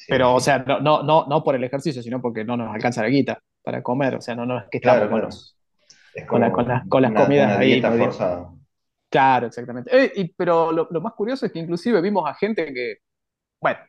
Pero, 0.08 0.34
o 0.34 0.40
sea, 0.40 0.60
no, 0.60 0.80
no, 0.80 1.02
no, 1.02 1.26
no 1.26 1.44
por 1.44 1.54
el 1.54 1.62
ejercicio, 1.62 2.02
sino 2.02 2.22
porque 2.22 2.44
no 2.44 2.56
nos 2.56 2.74
alcanza 2.74 3.02
la 3.02 3.08
guita 3.08 3.38
para 3.62 3.82
comer. 3.82 4.14
O 4.14 4.20
sea, 4.22 4.34
no, 4.34 4.46
no 4.46 4.58
es 4.58 4.64
que 4.70 4.78
estamos 4.78 5.54
con, 6.26 6.50
con, 6.50 6.68
las, 6.68 6.88
con 6.88 7.02
las 7.02 7.12
comidas 7.12 7.58
ahí. 7.58 7.82
Claro, 9.12 9.48
exactamente. 9.48 9.90
Eh, 9.92 10.32
pero 10.34 10.72
lo, 10.72 11.00
más 11.02 11.12
curioso 11.12 11.44
es 11.44 11.52
que 11.52 11.58
inclusive 11.58 12.00
vimos 12.00 12.26
a 12.26 12.32
gente 12.32 12.72
que, 12.72 12.96
bueno, 13.60 13.80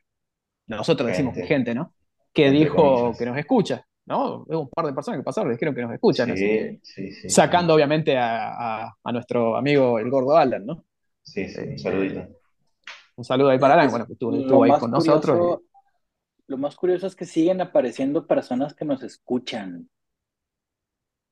nosotros 0.68 1.08
decimos 1.08 1.34
que 1.34 1.46
gente, 1.46 1.74
¿no? 1.74 1.94
Que 2.34 2.52
dijo 2.52 3.14
que 3.18 3.26
nos 3.26 3.38
escucha, 3.38 3.88
¿no? 4.06 4.46
Es 4.50 4.56
un 4.58 4.70
par 4.70 4.86
de 4.86 4.92
personas 4.92 5.22
que 5.22 5.24
pasaron 5.24 5.52
y 5.52 5.56
dijeron 5.56 5.74
que 5.74 5.82
nos 5.82 5.94
escuchan. 5.94 6.36
Sí, 6.36 7.30
sacando 7.30 7.74
obviamente 7.74 8.18
a, 8.18 8.84
a, 8.84 8.98
a, 9.02 9.12
nuestro 9.14 9.56
amigo 9.56 9.98
el 9.98 10.10
gordo 10.10 10.36
Alan, 10.36 10.66
¿no? 10.66 10.84
Sí, 11.22 11.48
sí, 11.48 11.62
un 11.62 11.80
saludito. 11.80 12.28
Un 13.16 13.24
saludo 13.24 13.50
ahí 13.50 13.60
para 13.60 13.76
Alan, 13.76 13.92
bueno, 13.92 14.06
que 14.06 14.14
estuvo, 14.14 14.64
ahí 14.66 14.72
con 14.78 14.92
nosotros. 14.92 15.62
Lo 16.48 16.58
más 16.58 16.76
curioso 16.76 17.08
es 17.08 17.16
que 17.16 17.24
siguen 17.24 17.62
apareciendo 17.62 18.28
personas 18.28 18.74
que 18.74 18.84
nos 18.84 19.02
escuchan. 19.04 19.90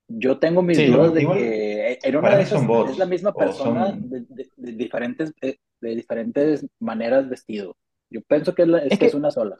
Yo 0.07 0.39
tengo 0.39 0.61
mis 0.61 0.77
dudas 0.77 1.13
de 1.13 1.27
que 1.27 1.70
era 2.03 2.19
una 2.19 2.35
de 2.35 2.43
esas, 2.43 2.63
es 2.89 2.97
la 2.97 3.05
misma 3.05 3.33
persona 3.33 3.91
de, 3.95 4.25
diferentes, 4.57 5.33
de, 5.39 5.59
diferentes 5.81 6.65
maneras 6.79 7.29
vestido. 7.29 7.75
Yo 8.09 8.21
pienso 8.21 8.53
que 8.53 8.63
es, 8.63 9.01
es, 9.01 9.13
una 9.13 9.31
sola. 9.31 9.59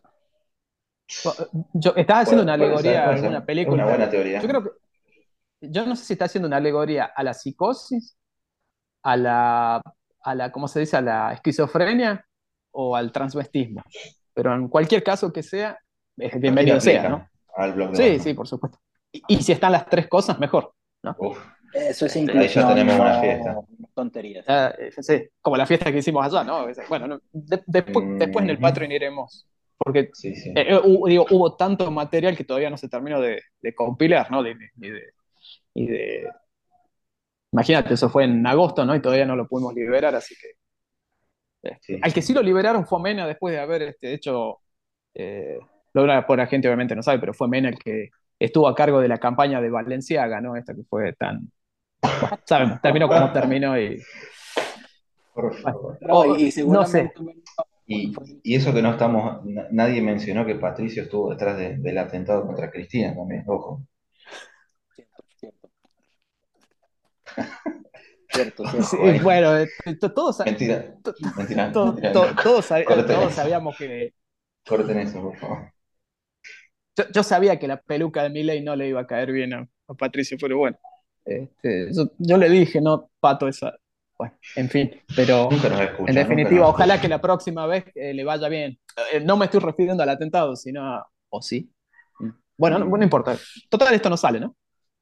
Yo 1.74 1.94
estaba 1.96 2.22
haciendo 2.22 2.44
una 2.44 2.54
alegoría 2.54 3.06
a 3.06 3.14
alguna 3.14 3.46
película. 3.46 3.84
Una 3.84 3.86
buena 3.86 4.10
teoría. 4.10 4.42
Yo 4.42 4.48
creo 4.48 4.64
que 4.64 4.70
yo 5.62 5.86
no 5.86 5.96
sé 5.96 6.06
si 6.06 6.14
está 6.14 6.26
haciendo 6.26 6.48
una 6.48 6.58
alegoría 6.58 7.06
a 7.06 7.24
la 7.24 7.34
psicosis, 7.34 8.18
a 9.04 9.16
la 9.16 9.82
a 10.24 10.36
la, 10.36 10.52
¿cómo 10.52 10.68
se 10.68 10.82
dice?, 10.82 10.98
a 10.98 11.02
la 11.02 11.34
esquizofrenia 11.34 12.26
o 12.72 12.96
al 12.96 13.12
transvestismo. 13.12 13.84
Pero 14.34 14.54
en 14.56 14.68
cualquier 14.68 15.04
caso 15.04 15.32
que 15.32 15.44
sea, 15.44 15.78
es 16.18 16.40
bienvenido 16.40 16.80
sea, 16.80 17.10
¿no? 17.10 17.96
sí, 17.96 18.20
sí, 18.20 18.34
por 18.34 18.48
supuesto. 18.48 18.80
Y, 19.12 19.42
si 19.44 19.52
están 19.52 19.74
las 19.74 19.88
tres 19.88 20.08
cosas, 20.08 20.40
mejor, 20.40 20.74
¿no? 21.04 21.16
Eso 21.74 22.06
es 22.06 22.16
increíble. 22.16 22.48
Ahí 22.48 22.54
ya 22.54 22.68
tenemos 22.68 23.00
una 23.00 23.22
fiesta. 23.22 23.56
Tonterías. 23.94 24.46
Ah, 24.48 24.74
eh, 24.78 24.92
sí, 24.92 25.24
como 25.42 25.58
la 25.58 25.66
fiesta 25.66 25.92
que 25.92 25.98
hicimos 25.98 26.26
allá, 26.26 26.44
¿no? 26.44 26.66
Bueno, 26.88 27.20
después, 27.32 28.06
después 28.18 28.44
en 28.44 28.50
el 28.50 28.58
Patreon 28.58 28.92
iremos 28.92 29.48
porque 29.84 30.12
eh, 30.24 30.54
eh, 30.56 30.80
hubo, 30.84 31.08
digo, 31.08 31.26
hubo 31.32 31.56
tanto 31.56 31.90
material 31.90 32.38
que 32.38 32.44
todavía 32.44 32.70
no 32.70 32.78
se 32.78 32.88
terminó 32.88 33.20
de, 33.20 33.42
compilar, 33.76 34.30
¿no? 34.30 34.44
de, 34.44 34.56
y 35.74 35.88
de 35.88 36.28
Imagínate, 37.52 37.96
eso 37.96 38.10
fue 38.10 38.24
en 38.24 38.46
agosto, 38.48 38.86
¿no? 38.86 38.96
Y 38.96 39.02
todavía 39.02 39.26
no 39.26 39.36
lo 39.36 39.48
pudimos 39.48 39.74
liberar, 39.74 40.16
así 40.16 40.36
que. 40.36 40.52
Este, 41.64 42.00
al 42.02 42.14
que 42.14 42.22
sí 42.22 42.34
lo 42.34 42.42
liberaron 42.42 42.88
fue 42.88 43.02
Mena 43.02 43.28
después 43.28 43.54
de 43.54 43.60
haber 43.60 43.82
este, 43.84 44.14
hecho. 44.14 44.60
Eh, 45.14 45.60
lo 45.94 46.26
por 46.26 46.38
la 46.38 46.48
gente 46.48 46.68
obviamente 46.70 46.96
no 46.96 47.04
sabe, 47.04 47.20
pero 47.20 47.34
fue 47.34 47.50
Mena 47.50 47.70
el 47.70 47.78
que 47.78 48.10
estuvo 48.40 48.68
a 48.68 48.76
cargo 48.76 49.02
de 49.02 49.10
la 49.10 49.18
campaña 49.18 49.60
de 49.60 49.70
Valenciaga, 49.70 50.40
¿no? 50.40 50.56
Esta 50.56 50.74
que 50.74 50.84
fue 50.84 51.12
tan. 51.14 51.52
Sabemos, 52.46 52.82
terminó 52.82 53.08
como 53.08 53.32
terminó 53.32 53.80
y. 53.80 54.02
Por 55.34 55.56
favor. 55.56 55.98
y 56.40 56.52
seguramente 56.52 57.14
Y, 57.86 58.14
y, 58.44 58.56
eso 58.56 58.74
que 58.74 58.82
no 58.82 58.92
estamos, 58.92 59.42
nadie 59.72 60.02
mencionó 60.02 60.46
que 60.46 60.56
Patricio 60.56 61.04
estuvo 61.04 61.32
detrás 61.32 61.58
del 61.58 61.98
atentado 61.98 62.46
contra 62.46 62.70
Cristina 62.70 63.16
también, 63.16 63.44
ojo. 63.48 63.82
Cierto, 68.34 68.64
cierto. 68.66 69.24
bueno, 69.24 69.66
todos, 70.14 70.40
mentira, 70.46 70.96
mentira, 71.38 71.72
todos, 71.72 72.66
sabíamos 72.66 73.78
que. 73.78 74.14
Corten 74.66 75.00
eso, 75.00 75.22
por 75.22 75.38
favor. 75.38 75.74
Yo, 77.14 77.24
sabía 77.24 77.58
que 77.58 77.68
la 77.68 77.82
peluca 77.82 78.24
de 78.24 78.30
Miley 78.30 78.62
no 78.62 78.76
le 78.76 78.88
iba 78.88 79.02
a 79.02 79.08
caer 79.08 79.32
bien 79.32 79.54
a, 79.54 79.68
Patricio, 79.98 80.38
pero 80.40 80.58
bueno. 80.58 80.78
Este, 81.26 81.90
yo, 82.18 82.38
le 82.38 82.50
dije, 82.50 82.82
no, 82.82 83.10
pato 83.20 83.48
esa. 83.48 83.76
Bueno, 84.18 84.36
en 84.56 84.70
fin, 84.70 84.92
pero 85.16 85.50
en 86.06 86.14
definitiva, 86.14 86.68
ojalá 86.68 87.02
que 87.02 87.08
la 87.08 87.20
próxima 87.20 87.66
vez 87.66 87.86
eh, 87.96 88.14
le 88.14 88.24
vaya 88.24 88.48
bien. 88.50 88.78
Eh, 89.12 89.20
no 89.20 89.36
me 89.36 89.46
estoy 89.46 89.62
refiriendo 89.62 90.04
al 90.04 90.10
atentado, 90.10 90.56
sino. 90.56 91.04
¿O 91.30 91.42
sí? 91.42 91.72
Bueno, 92.58 92.78
no, 92.78 92.86
no 92.86 93.04
importa. 93.04 93.36
Total, 93.70 93.94
esto 93.94 94.10
no 94.10 94.18
sale, 94.18 94.40
¿no? 94.40 94.56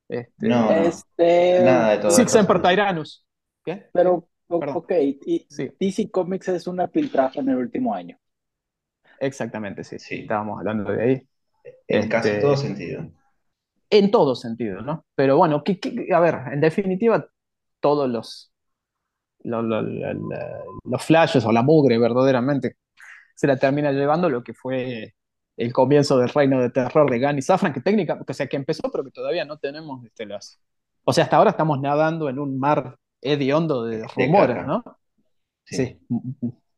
Este, 0.08 0.48
no, 0.48 0.72
este, 0.72 1.62
nada 1.64 1.92
de 1.92 1.98
todo. 1.98 2.12
Six 2.12 2.36
Emperor 2.36 2.62
Tyrannus. 2.62 3.26
¿Qué? 3.64 3.90
Pero, 3.92 4.30
ok, 4.48 4.92
y, 5.00 5.48
DC 5.80 6.10
Comics 6.10 6.48
es 6.48 6.68
una 6.68 6.88
filtraje 6.88 7.40
en 7.40 7.50
el 7.50 7.58
último 7.58 7.94
año. 7.94 8.18
Exactamente, 9.20 9.84
sí, 9.84 10.00
sí. 10.00 10.22
Estábamos 10.22 10.60
hablando 10.60 10.92
de 10.92 11.04
ahí. 11.04 11.28
En 11.88 12.08
casi 12.08 12.40
todo 12.40 12.56
sentido. 12.56 13.06
En 13.90 14.12
todo 14.12 14.36
sentido, 14.36 14.82
¿no? 14.82 15.06
Pero 15.16 15.38
bueno, 15.38 15.64
a 16.14 16.20
ver, 16.20 16.36
en 16.52 16.62
definitiva, 16.62 17.28
todos 17.80 18.10
los, 18.10 18.52
los, 19.40 19.64
los, 19.64 19.86
los, 20.84 21.04
flashes 21.04 21.46
o 21.46 21.52
la 21.52 21.64
mugre 21.64 21.98
verdaderamente 21.98 22.76
se 23.36 23.48
la 23.48 23.58
termina 23.58 23.92
llevando 23.92 24.30
lo 24.30 24.44
que 24.44 24.54
fue 24.54 25.16
el 25.56 25.74
comienzo 25.74 26.18
del 26.18 26.30
reino 26.30 26.62
de 26.62 26.70
terror 26.70 27.10
de 27.10 27.20
Gunn 27.20 27.38
y 27.38 27.42
Safran, 27.42 27.74
que 27.74 27.82
técnica, 27.82 28.20
o 28.26 28.34
sea, 28.34 28.48
que 28.48 28.58
empezó, 28.58 28.90
pero 28.92 29.04
que 29.04 29.12
todavía 29.12 29.46
no 29.46 29.58
tenemos 29.58 30.06
este, 30.06 30.26
las... 30.26 30.60
O 31.04 31.14
sea, 31.14 31.24
hasta 31.26 31.38
ahora 31.38 31.52
estamos 31.52 31.80
nadando 31.82 32.30
en 32.30 32.38
un 32.38 32.60
mar 32.60 32.98
hediondo 33.22 33.86
de 33.86 34.06
rumores, 34.16 34.66
¿no? 34.66 34.84
Sí. 35.66 36.00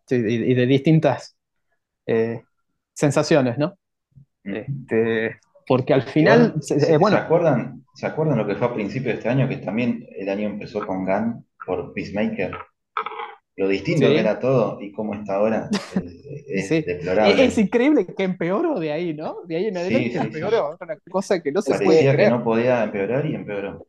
sí. 0.08 0.16
y, 0.16 0.54
de 0.54 0.66
distintas 0.66 1.36
eh, 2.06 2.44
sensaciones, 2.94 3.58
¿no? 3.58 3.78
Este, 4.44 5.40
porque 5.72 5.94
al 5.94 6.02
final, 6.02 6.56
¿se, 6.60 6.98
bueno, 6.98 7.16
¿se 7.16 7.24
acuerdan, 7.24 7.86
¿se 7.94 8.06
acuerdan 8.06 8.38
lo 8.38 8.46
que 8.46 8.56
fue 8.56 8.68
a 8.68 8.74
principio 8.74 9.10
de 9.10 9.20
este 9.20 9.30
año? 9.30 9.48
Que 9.48 9.56
también 9.56 10.06
el 10.18 10.28
año 10.28 10.50
empezó 10.50 10.86
con 10.86 11.06
Gunn 11.06 11.46
por 11.66 11.94
Peacemaker 11.94 12.52
lo 13.56 13.70
distinto 13.70 14.06
que 14.08 14.20
era 14.20 14.38
todo 14.38 14.82
y 14.82 14.92
cómo 14.92 15.14
está 15.14 15.36
ahora 15.36 15.70
es, 16.50 16.70
deplorable. 16.86 17.46
Es, 17.46 17.58
increíble 17.58 18.06
que 18.06 18.24
empeoró 18.24 18.82
de 18.82 18.92
ahí, 18.92 19.14
¿no? 19.14 19.44
De 19.46 19.56
ahí 19.56 19.68
en 19.68 19.78
adelante 19.78 20.18
empeoró, 20.18 20.78
una 20.78 20.98
cosa 21.10 21.42
que 21.42 21.54
no 21.54 21.62
se 21.62 21.80
puede 21.82 22.00
creer. 22.00 22.18
que 22.18 22.30
no 22.32 22.44
podía 22.44 22.84
empeorar 22.84 23.26
y 23.26 23.36
empeoró. 23.36 23.88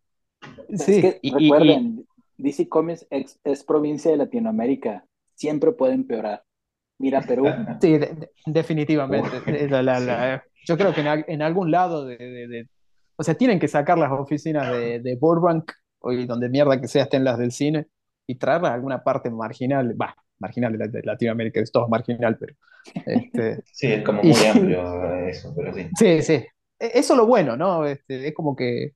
Sí, 0.76 1.02
recuerden, 1.20 2.06
DC 2.36 2.68
Comics 2.68 3.08
es, 3.10 3.64
provincia 3.64 4.12
de 4.12 4.18
Latinoamérica, 4.18 5.04
siempre 5.34 5.72
puede 5.72 5.94
empeorar. 5.94 6.44
Mira 6.98 7.20
Perú. 7.22 7.46
Sí, 7.80 7.98
definitivamente. 8.46 9.28
yo 10.66 10.76
creo 10.76 10.94
que 10.94 11.00
en, 11.00 11.42
algún 11.42 11.70
lado 11.70 12.06
de, 12.06 12.68
O 13.16 13.22
sea, 13.22 13.34
tienen 13.34 13.58
que 13.58 13.68
sacar 13.68 13.98
las 13.98 14.12
oficinas 14.12 14.70
de, 14.70 15.00
de 15.00 15.16
Burbank, 15.16 15.72
o 16.00 16.12
donde 16.12 16.48
mierda 16.48 16.80
que 16.80 16.88
sea 16.88 17.04
estén 17.04 17.24
las 17.24 17.38
del 17.38 17.52
cine, 17.52 17.86
y 18.26 18.36
traer 18.36 18.64
alguna 18.64 19.02
parte 19.02 19.30
marginal, 19.30 20.00
va, 20.00 20.14
marginal 20.38 20.76
de, 20.76 21.02
Latinoamérica, 21.02 21.60
es 21.60 21.72
todo 21.72 21.88
marginal, 21.88 22.36
pero... 22.38 22.54
Este, 23.06 23.62
sí, 23.72 23.92
es 23.92 24.04
como 24.04 24.22
muy 24.22 24.44
amplio 24.44 25.26
eso, 25.26 25.54
pero 25.56 25.72
sí. 25.72 25.88
Sí, 25.96 26.22
sí. 26.22 26.34
E, 26.78 26.90
eso 26.94 27.14
es 27.14 27.16
lo 27.16 27.26
bueno, 27.26 27.56
¿no? 27.56 27.86
Este, 27.86 28.28
es 28.28 28.34
como 28.34 28.54
que... 28.54 28.92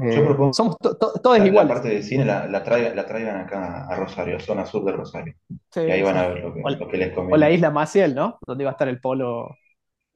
Eh, 0.00 0.52
somos 0.52 0.78
todos 0.78 1.38
iguales. 1.38 1.68
La 1.68 1.74
parte 1.74 1.88
de 1.88 2.02
cine 2.02 2.24
la, 2.24 2.46
la, 2.46 2.62
traigan 2.62 3.40
acá 3.40 3.86
a 3.86 3.96
Rosario, 3.96 4.40
zona 4.40 4.64
sur 4.64 4.84
de 4.84 4.92
Rosario. 4.92 5.34
y 5.76 5.78
ahí 5.78 6.02
van 6.02 6.16
a 6.16 6.28
ver 6.28 6.42
lo 6.42 6.54
que, 6.54 6.60
lo 6.60 6.88
que, 6.88 6.96
les 6.96 7.12
conviene. 7.12 7.34
O 7.34 7.36
la 7.36 7.50
isla 7.50 7.70
Maciel, 7.70 8.14
¿no? 8.14 8.38
Donde 8.46 8.64
iba 8.64 8.70
a 8.70 8.72
estar 8.72 8.88
el 8.88 9.00
polo 9.00 9.54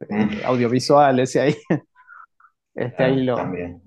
eh, 0.01 0.07
mm. 0.15 0.31
audiovisual, 0.47 1.21
ese 1.21 1.41
ahí. 1.41 1.57
Este, 2.79 3.05
ahí 3.05 3.23
lo, 3.23 3.37
también. 3.37 3.83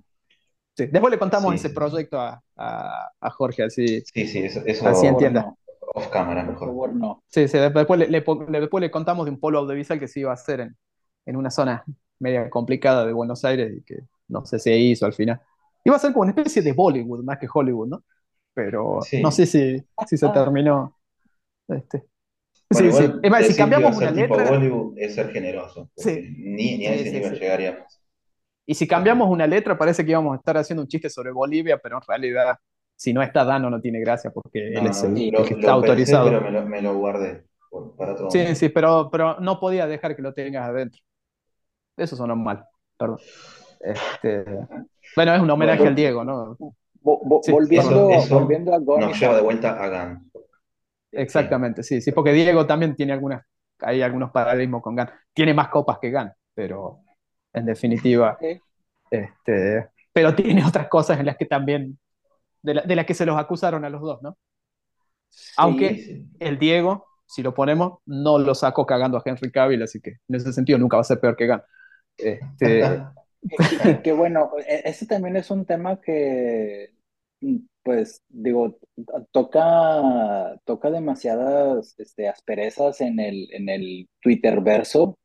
Después 0.75 1.11
le 1.11 1.19
contamos 1.19 1.53
ese 1.53 1.69
proyecto 1.69 2.19
a, 2.19 2.41
a, 2.55 3.29
Jorge, 3.29 3.61
así, 3.61 4.01
sí, 4.01 4.25
sí, 4.25 4.39
eso, 4.39 4.87
así 4.87 5.05
entienda. 5.05 5.53
Off 5.93 6.07
cámara, 6.07 6.43
mejor. 6.43 6.95
no. 6.95 7.21
Sí, 7.27 7.47
sí, 7.47 7.59
después 7.59 7.99
le, 7.99 8.07
después 8.07 8.81
le 8.81 8.89
contamos 8.89 9.25
de 9.25 9.31
un 9.31 9.39
polo 9.39 9.59
audiovisual 9.59 9.99
que 9.99 10.07
se 10.07 10.21
iba 10.21 10.31
a 10.31 10.33
hacer 10.33 10.61
en, 10.61 10.75
en 11.27 11.35
una 11.35 11.51
zona 11.51 11.83
media 12.17 12.49
complicada 12.49 13.05
de 13.05 13.13
Buenos 13.13 13.45
Aires 13.45 13.71
y 13.77 13.83
que 13.83 13.99
no 14.27 14.43
sé 14.47 14.57
si 14.57 14.71
hizo 14.71 15.05
al 15.05 15.13
final. 15.13 15.39
Iba 15.89 15.95
a 15.95 15.99
ser 15.99 16.13
como 16.13 16.21
una 16.21 16.29
especie 16.29 16.61
de 16.61 16.71
Bollywood 16.71 17.23
más 17.23 17.39
que 17.39 17.47
Hollywood, 17.51 17.87
¿no? 17.87 18.03
Pero 18.53 18.99
no 19.23 19.31
sé 19.31 19.47
si, 19.47 19.83
si 20.05 20.17
se 20.17 20.29
terminó. 20.29 20.95
Este. 21.67 22.05
sí, 22.69 22.91
sí. 22.91 23.11
Es 23.23 23.31
más, 23.31 23.47
si 23.47 23.55
cambiamos 23.55 23.97
una 23.97 24.11
letra. 24.11 24.51
Bollywood 24.51 24.99
es 24.99 25.15
ser 25.15 25.31
generoso. 25.31 25.89
Ni, 26.05 26.77
ni 26.77 26.85
a 26.85 26.93
ese 26.93 27.11
nivel 27.11 27.39
llegaríamos. 27.39 27.99
Y 28.67 28.75
si 28.75 28.87
cambiamos 28.87 29.31
una 29.31 29.47
letra, 29.47 29.79
parece 29.79 30.05
que 30.05 30.11
íbamos 30.11 30.33
a 30.33 30.37
estar 30.37 30.55
haciendo 30.57 30.83
un 30.83 30.87
chiste 30.87 31.09
sobre 31.09 31.31
Bolivia, 31.31 31.79
pero 31.81 31.95
en 31.95 32.03
realidad, 32.07 32.55
si 32.95 33.11
no 33.11 33.23
está 33.23 33.43
Dano, 33.43 33.71
no 33.71 33.81
tiene 33.81 33.99
gracia 33.99 34.29
porque 34.29 34.73
él 34.73 34.85
es 34.85 35.01
el 35.01 35.15
que 35.15 35.55
está 35.55 35.71
autorizado. 35.71 36.29
pero 36.29 36.67
me 36.67 36.83
lo, 36.83 36.95
guardé 36.95 37.45
para 37.97 38.15
todo. 38.15 38.29
Sí, 38.29 38.53
sí, 38.53 38.69
pero, 38.69 39.09
pero 39.11 39.39
no 39.39 39.59
podía 39.59 39.87
dejar 39.87 40.15
que 40.15 40.21
lo 40.21 40.35
tengas 40.35 40.69
adentro. 40.69 41.01
Eso 41.97 42.15
sonó 42.15 42.35
mal, 42.35 42.63
perdón. 42.95 43.17
Este, 43.79 44.45
bueno, 45.15 45.35
es 45.35 45.41
un 45.41 45.49
homenaje 45.49 45.87
al 45.87 45.95
Diego, 45.95 46.23
¿no? 46.23 46.57
volviendo, 47.01 48.09
volviendo 48.29 48.73
a 48.73 48.79
Gon. 48.79 48.99
Nos 49.01 49.19
lleva 49.19 49.35
de 49.35 49.41
vuelta 49.41 49.81
a 49.81 49.87
Gan. 49.87 50.31
Exactamente, 51.11 51.83
sí, 51.83 52.01
sí, 52.01 52.11
porque 52.11 52.33
Diego 52.33 52.65
también 52.65 52.95
tiene 52.95 53.13
algunas, 53.13 53.43
hay 53.79 54.01
algunos 54.01 54.31
paralelismos 54.31 54.81
con 54.81 54.95
Gan. 54.95 55.09
Tiene 55.33 55.53
más 55.53 55.69
copas 55.69 55.97
que 55.99 56.11
Gan, 56.11 56.31
pero 56.53 56.99
en 57.53 57.65
definitiva. 57.65 58.37
Este, 59.09 59.89
pero 60.13 60.35
tiene 60.35 60.63
otras 60.65 60.87
cosas 60.87 61.19
en 61.19 61.25
las 61.25 61.37
que 61.37 61.45
también, 61.45 61.97
de, 62.61 62.95
las 62.95 63.05
que 63.05 63.13
se 63.13 63.25
los 63.25 63.37
acusaron 63.37 63.85
a 63.85 63.89
los 63.89 64.01
dos, 64.01 64.21
¿no? 64.21 64.37
Aunque 65.57 66.25
el 66.39 66.57
Diego, 66.57 67.05
si 67.25 67.43
lo 67.43 67.53
ponemos, 67.53 67.99
no 68.05 68.39
lo 68.39 68.55
sacó 68.55 68.85
cagando 68.85 69.17
a 69.17 69.21
Henry 69.23 69.51
Cavill, 69.51 69.83
así 69.83 70.01
que 70.01 70.17
en 70.27 70.35
ese 70.35 70.51
sentido 70.53 70.79
nunca 70.79 70.97
va 70.97 71.01
a 71.01 71.05
ser 71.05 71.19
peor 71.19 71.35
que 71.35 71.47
Gunn. 71.47 71.61
Este... 72.17 73.03
que, 74.03 74.11
bueno, 74.13 74.51
e, 74.67 74.81
ese 74.85 75.05
también 75.05 75.35
es 75.37 75.49
un 75.51 75.65
tema 75.65 75.99
que, 76.01 76.91
pues, 77.83 78.21
digo, 78.29 78.77
toca, 79.31 80.59
toca 80.65 80.91
demasiadas 80.91 81.95
este, 81.97 82.27
asperezas 82.27 83.01
en 83.01 83.19
el, 83.19 83.47
en 83.53 83.69
el 83.69 84.09
Twitter 84.21 84.61
verso 84.61 85.19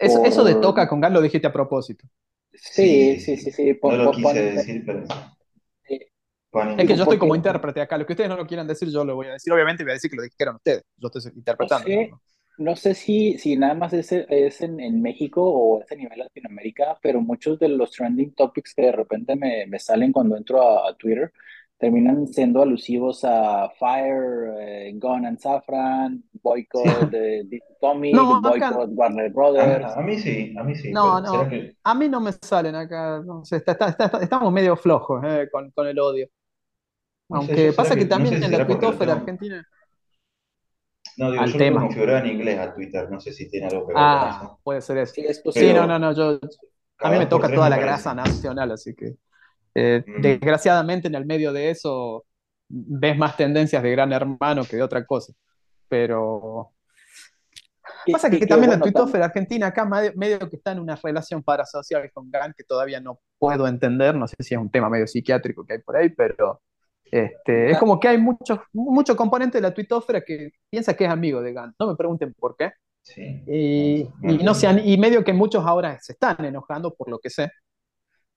eso, 0.00 0.44
de 0.44 0.54
toca 0.56 0.88
con 0.88 1.00
Gal 1.00 1.12
lo 1.12 1.20
dijiste 1.20 1.46
a 1.46 1.52
propósito. 1.52 2.06
Sí, 2.52 3.20
sí, 3.20 3.36
sí, 3.36 3.50
sí. 3.50 3.78
no 3.82 3.96
lo 3.96 4.10
quise 4.12 4.52
decir, 4.52 4.82
pero... 4.84 5.04
Es 6.76 6.88
que 6.88 6.96
yo 6.96 7.04
estoy 7.04 7.18
como 7.18 7.36
intérprete 7.36 7.80
acá. 7.80 7.96
Lo 7.96 8.04
que 8.04 8.14
ustedes 8.14 8.28
no 8.28 8.36
lo 8.36 8.46
quieran 8.46 8.66
decir, 8.66 8.88
yo 8.88 9.04
lo 9.04 9.14
voy 9.14 9.28
a 9.28 9.32
decir. 9.34 9.52
Obviamente 9.52 9.84
voy 9.84 9.92
a 9.92 9.94
decir 9.94 10.10
que 10.10 10.16
lo 10.16 10.22
dijeron 10.22 10.56
ustedes. 10.56 10.82
Yo 10.96 11.08
estoy 11.12 11.32
interpretando. 11.36 11.88
No 11.88 12.20
sé, 12.76 12.94
si, 12.94 13.38
si 13.38 13.56
nada 13.56 13.74
más 13.74 13.92
es, 13.92 14.12
es 14.12 14.60
en, 14.60 14.80
en, 14.80 15.00
México 15.02 15.42
o 15.42 15.82
es 15.82 15.90
a 15.90 15.94
nivel 15.94 16.18
Latinoamérica, 16.18 16.98
pero 17.02 17.20
muchos 17.20 17.58
de 17.58 17.68
los 17.68 17.90
trending 17.92 18.34
topics 18.34 18.74
que 18.74 18.82
de 18.82 18.92
repente 18.92 19.36
me, 19.36 19.66
me 19.66 19.78
salen 19.78 20.12
cuando 20.12 20.36
entro 20.36 20.86
a 20.86 20.94
Twitter 20.96 21.32
terminan 21.80 22.28
siendo 22.28 22.60
alusivos 22.60 23.24
a 23.24 23.70
Fire, 23.78 24.52
eh, 24.60 24.92
Gun 24.96 25.24
and 25.24 25.38
Saffron, 25.38 26.22
Boycott 26.42 27.08
de 27.10 27.58
Tommy, 27.80 28.12
Boycott 28.12 28.90
Warner 28.90 29.32
Brothers. 29.32 29.96
A, 29.96 30.02
mí 30.02 30.18
sí, 30.18 30.54
a 30.58 30.62
mí 30.62 30.74
sí. 30.74 30.92
No, 30.92 31.22
no, 31.22 31.48
a 31.82 31.94
mí 31.94 32.08
no 32.10 32.20
me 32.20 32.32
salen 32.32 32.74
acá. 32.74 33.22
No 33.24 33.42
sé, 33.46 33.64
estamos 34.20 34.52
medio 34.52 34.76
flojos 34.76 35.22
eh, 35.24 35.48
con, 35.50 35.70
con, 35.70 35.86
el 35.86 35.98
odio. 35.98 36.28
Aunque 37.30 37.72
pasa 37.72 37.96
que, 37.96 38.04
también 38.04 38.34
en 38.34 38.52
la 38.52 38.64
de 38.64 39.12
Argentina. 39.12 39.66
No, 41.16 41.32
digo, 41.32 41.44
yo 41.44 41.58
tema. 41.58 41.88
lo 41.88 42.16
en 42.16 42.26
inglés 42.26 42.58
a 42.58 42.74
Twitter, 42.74 43.10
no 43.10 43.20
sé 43.20 43.32
si 43.32 43.48
tiene 43.48 43.66
algo 43.66 43.86
que 43.86 43.94
ver 43.94 44.02
ah, 44.02 44.36
con 44.38 44.46
eso. 44.46 44.60
puede 44.62 44.80
ser 44.80 44.98
eso. 44.98 45.14
Sí, 45.14 45.26
sí 45.52 45.72
no, 45.72 45.86
no, 45.86 45.98
no, 45.98 46.12
yo, 46.12 46.38
a 46.98 47.10
mí 47.10 47.18
me 47.18 47.26
toca 47.26 47.52
toda 47.52 47.68
la 47.68 47.78
grasa 47.78 48.14
nacional, 48.14 48.72
así 48.72 48.94
que... 48.94 49.16
Eh, 49.72 50.02
desgraciadamente 50.20 51.06
en 51.06 51.14
el 51.14 51.24
medio 51.24 51.52
de 51.52 51.70
eso 51.70 52.24
ves 52.68 53.16
más 53.16 53.36
tendencias 53.36 53.82
de 53.82 53.90
gran 53.92 54.12
hermano 54.12 54.64
que 54.64 54.76
de 54.76 54.82
otra 54.82 55.04
cosa. 55.06 55.32
Pero 55.88 56.72
pasa 58.10 58.30
que, 58.30 58.46
también 58.46 58.78
bueno, 58.78 59.04
la 59.12 59.18
de 59.18 59.24
Argentina 59.24 59.66
acá 59.68 59.84
medio, 59.84 60.48
que 60.48 60.56
está 60.56 60.72
en 60.72 60.80
una 60.80 60.96
relación 60.96 61.42
parasocial 61.42 62.10
con 62.12 62.30
GAN 62.30 62.54
que 62.56 62.64
todavía 62.64 63.00
no 63.00 63.20
puedo 63.38 63.66
entender, 63.66 64.14
no 64.14 64.28
sé 64.28 64.36
si 64.40 64.54
es 64.54 64.60
un 64.60 64.70
tema 64.70 64.88
medio 64.88 65.06
psiquiátrico 65.06 65.64
que 65.64 65.74
hay 65.74 65.78
por 65.80 65.96
ahí, 65.96 66.10
pero 66.10 66.62
Este, 67.10 67.72
es 67.72 67.78
como 67.78 67.98
que 67.98 68.08
hay 68.08 68.18
muchos 68.18 68.60
mucho 68.72 69.16
componentes 69.16 69.60
de 69.60 69.68
la 69.68 69.74
tuitósfera 69.74 70.20
que 70.20 70.52
piensa 70.70 70.94
que 70.94 71.04
es 71.04 71.10
amigo 71.10 71.42
de 71.42 71.52
Gant. 71.52 71.74
No 71.78 71.88
me 71.88 71.96
pregunten 71.96 72.34
por 72.34 72.56
qué. 72.56 72.72
Y, 73.16 74.08
no 74.44 74.54
sean, 74.54 74.80
y 74.84 74.96
medio 74.96 75.24
que 75.24 75.32
muchos 75.32 75.64
ahora 75.64 75.98
se 76.00 76.12
están 76.12 76.44
enojando 76.44 76.94
por 76.94 77.08
lo 77.08 77.18
que 77.18 77.30
sé. 77.30 77.50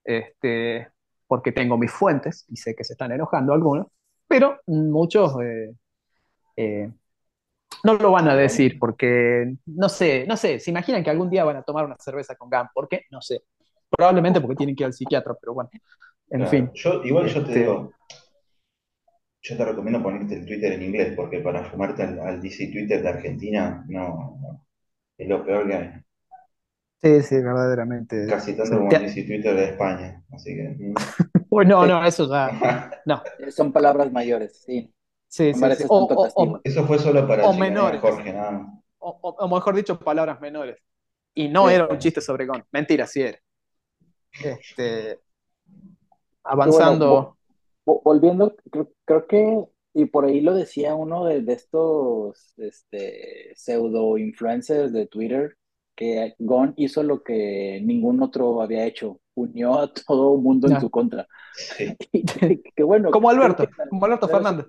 Este, 0.03 0.87
porque 1.27 1.51
tengo 1.51 1.77
mis 1.77 1.91
fuentes 1.91 2.45
y 2.49 2.57
sé 2.57 2.75
que 2.75 2.83
se 2.83 2.93
están 2.93 3.11
enojando 3.11 3.53
algunos, 3.53 3.87
pero 4.27 4.59
muchos 4.65 5.33
eh, 5.41 5.73
eh, 6.57 6.91
no 7.83 7.93
lo 7.95 8.11
van 8.11 8.27
a 8.27 8.35
decir 8.35 8.77
porque 8.79 9.55
no 9.65 9.89
sé, 9.89 10.25
no 10.27 10.35
sé, 10.35 10.59
se 10.59 10.71
imaginan 10.71 11.03
que 11.03 11.09
algún 11.09 11.29
día 11.29 11.43
van 11.43 11.57
a 11.57 11.63
tomar 11.63 11.85
una 11.85 11.95
cerveza 11.99 12.35
con 12.35 12.49
GAN, 12.49 12.69
¿por 12.73 12.87
qué? 12.87 13.05
No 13.11 13.21
sé. 13.21 13.43
Probablemente 13.89 14.41
porque 14.41 14.55
tienen 14.55 14.75
que 14.75 14.83
ir 14.83 14.87
al 14.87 14.93
psiquiatra, 14.93 15.35
pero 15.39 15.53
bueno, 15.53 15.69
en 16.29 16.47
fin. 16.47 16.71
Yo, 16.73 17.03
igual 17.03 17.27
yo 17.27 17.43
te 17.43 17.49
este 17.49 17.59
digo, 17.59 17.91
yo 19.43 19.57
te 19.57 19.65
recomiendo 19.65 20.01
ponerte 20.01 20.35
el 20.35 20.45
Twitter 20.45 20.73
en 20.73 20.83
inglés, 20.83 21.13
porque 21.15 21.39
para 21.39 21.63
fumarte 21.65 22.03
al, 22.03 22.41
DC 22.41 22.67
Twitter 22.71 23.03
de 23.03 23.09
Argentina, 23.09 23.85
no, 23.87 24.39
es 25.17 25.27
lo 25.27 25.45
peor 25.45 25.67
que 25.67 25.75
hay. 25.75 25.91
Sí, 27.01 27.21
sí, 27.21 27.35
verdaderamente. 27.35 28.25
Casi 28.27 28.53
tanto 28.53 28.77
como 28.77 28.89
el 28.89 29.01
DC 29.01 29.23
Twitter 29.23 29.55
de 29.55 29.65
España, 29.65 30.23
así 30.31 30.55
que... 30.55 30.75
Mm. 30.79 30.93
pues 31.49 31.67
no, 31.67 31.85
no, 31.85 32.03
eso 32.05 32.27
ya, 32.27 33.01
no. 33.05 33.21
Son 33.49 33.71
palabras 33.71 34.11
mayores, 34.11 34.63
sí. 34.65 34.91
Sí, 35.27 35.51
sí, 35.53 35.65
Eso 36.63 36.85
fue 36.85 36.99
solo 36.99 37.27
para 37.27 37.45
o 37.45 37.53
menores. 37.53 37.99
Jorge, 37.99 38.31
nada 38.33 38.67
o, 39.03 39.47
mejor 39.47 39.75
dicho, 39.75 39.99
palabras 39.99 40.39
menores. 40.39 40.77
Y 41.33 41.47
no 41.49 41.69
era 41.69 41.87
un 41.87 41.97
chiste 41.97 42.21
sobre 42.21 42.45
Gon. 42.45 42.63
Mentira, 42.71 43.07
sí 43.07 43.21
era. 43.21 43.39
Este, 44.43 45.19
avanzando. 46.43 47.32
Volviendo, 47.85 48.55
creo, 49.05 49.27
que, 49.27 49.65
y 49.93 50.05
por 50.05 50.25
ahí 50.25 50.41
lo 50.41 50.53
decía 50.53 50.95
uno 50.95 51.25
de, 51.25 51.43
estos 51.47 52.53
este, 52.57 53.53
pseudo 53.55 54.17
influencers 54.17 54.93
de 54.93 55.07
Twitter, 55.07 55.57
que 55.95 56.35
Gon 56.39 56.73
hizo 56.77 57.03
lo 57.03 57.23
que 57.23 57.81
ningún 57.83 58.21
otro 58.21 58.61
había 58.61 58.85
hecho, 58.85 59.19
unió 59.35 59.79
a 59.79 59.93
todo 60.07 60.35
el 60.35 60.41
mundo 60.41 60.67
en 60.67 60.79
su 60.79 60.89
contra. 60.89 61.27
Sí. 61.53 61.95
bueno, 62.77 63.11
como 63.11 63.29
Alberto, 63.29 63.67
como 63.89 64.05
Alberto 64.05 64.27
Fernández. 64.27 64.65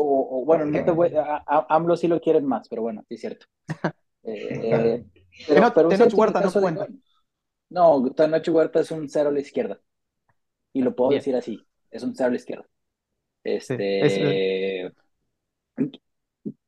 O, 0.00 0.44
bueno, 0.44 0.64
no 0.64 0.84
te 0.84 0.90
voy, 0.92 1.12
a, 1.16 1.42
AMLO 1.68 1.96
sí 1.96 2.06
lo 2.06 2.20
quieren 2.20 2.46
más, 2.46 2.68
pero 2.68 2.82
bueno, 2.82 3.04
sí 3.08 3.14
es 3.14 3.20
cierto. 3.20 3.46
Eh, 4.30 5.06
pero, 5.46 5.72
pero 5.72 5.88
Tenoch 5.88 6.12
Huerta 6.12 6.40
no 6.42 6.52
cuenta. 6.52 6.86
no, 7.70 8.10
Tenoch 8.10 8.46
Huerta 8.48 8.80
es 8.80 8.90
un 8.90 9.08
cero 9.08 9.30
a 9.30 9.32
la 9.32 9.40
izquierda. 9.40 9.80
Y 10.74 10.82
lo 10.82 10.94
puedo 10.94 11.12
decir 11.12 11.34
así, 11.34 11.66
es 11.90 12.02
un 12.02 12.14
cero 12.14 12.28
a 12.28 12.30
la 12.30 12.36
izquierda. 12.36 12.66
Este, 13.44 14.92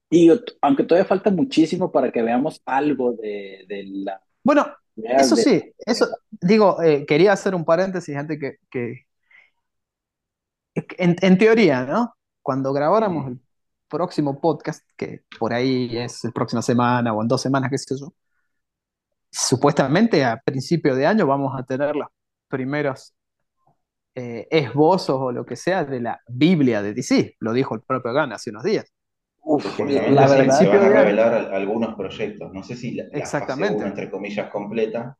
y 0.08 0.30
aunque 0.62 0.84
todavía 0.84 1.06
falta 1.06 1.30
muchísimo 1.30 1.90
para 1.92 2.10
que 2.10 2.22
veamos 2.22 2.60
algo 2.64 3.12
de, 3.12 3.66
la... 3.86 4.20
Bueno, 4.42 4.66
eso 4.96 5.36
sí, 5.36 5.72
eso, 5.78 6.08
digo, 6.30 6.82
eh, 6.82 7.04
quería 7.06 7.32
hacer 7.32 7.54
un 7.54 7.64
paréntesis 7.64 8.16
antes 8.16 8.38
que... 8.38 8.56
que 8.70 9.06
en, 10.74 11.16
en 11.20 11.38
teoría, 11.38 11.84
¿no? 11.84 12.14
cuando 12.42 12.72
grabáramos 12.72 13.28
el 13.28 13.40
próximo 13.88 14.40
podcast, 14.40 14.84
que 14.96 15.24
por 15.38 15.52
ahí 15.52 15.96
es 15.96 16.24
la 16.24 16.30
próxima 16.32 16.62
semana 16.62 17.12
o 17.12 17.22
en 17.22 17.28
dos 17.28 17.42
semanas, 17.42 17.70
qué 17.70 17.78
sé 17.78 17.96
yo, 17.98 18.12
supuestamente 19.30 20.24
a 20.24 20.40
principio 20.40 20.94
de 20.94 21.06
año 21.06 21.26
vamos 21.26 21.52
a 21.56 21.62
tener 21.64 21.94
los 21.94 22.08
primeros 22.48 23.14
eh, 24.14 24.48
esbozos 24.50 25.16
o 25.20 25.32
lo 25.32 25.46
que 25.46 25.56
sea 25.56 25.84
de 25.84 26.00
la 26.00 26.20
Biblia 26.28 26.82
de 26.82 26.94
DC, 26.94 27.36
lo 27.40 27.52
dijo 27.52 27.74
el 27.74 27.82
propio 27.82 28.12
Gana 28.12 28.36
hace 28.36 28.50
unos 28.50 28.64
días. 28.64 28.92
Uf, 29.42 29.78
la 29.78 30.26
verdad, 30.28 30.58
se 30.58 30.68
van 30.68 30.82
a 30.82 30.88
revelar 30.88 31.54
algunos 31.54 31.94
proyectos, 31.94 32.52
no 32.52 32.62
sé 32.62 32.76
si 32.76 32.92
la, 32.92 33.04
Exactamente. 33.12 33.84
entre 33.84 34.10
comillas 34.10 34.50
completa 34.50 35.16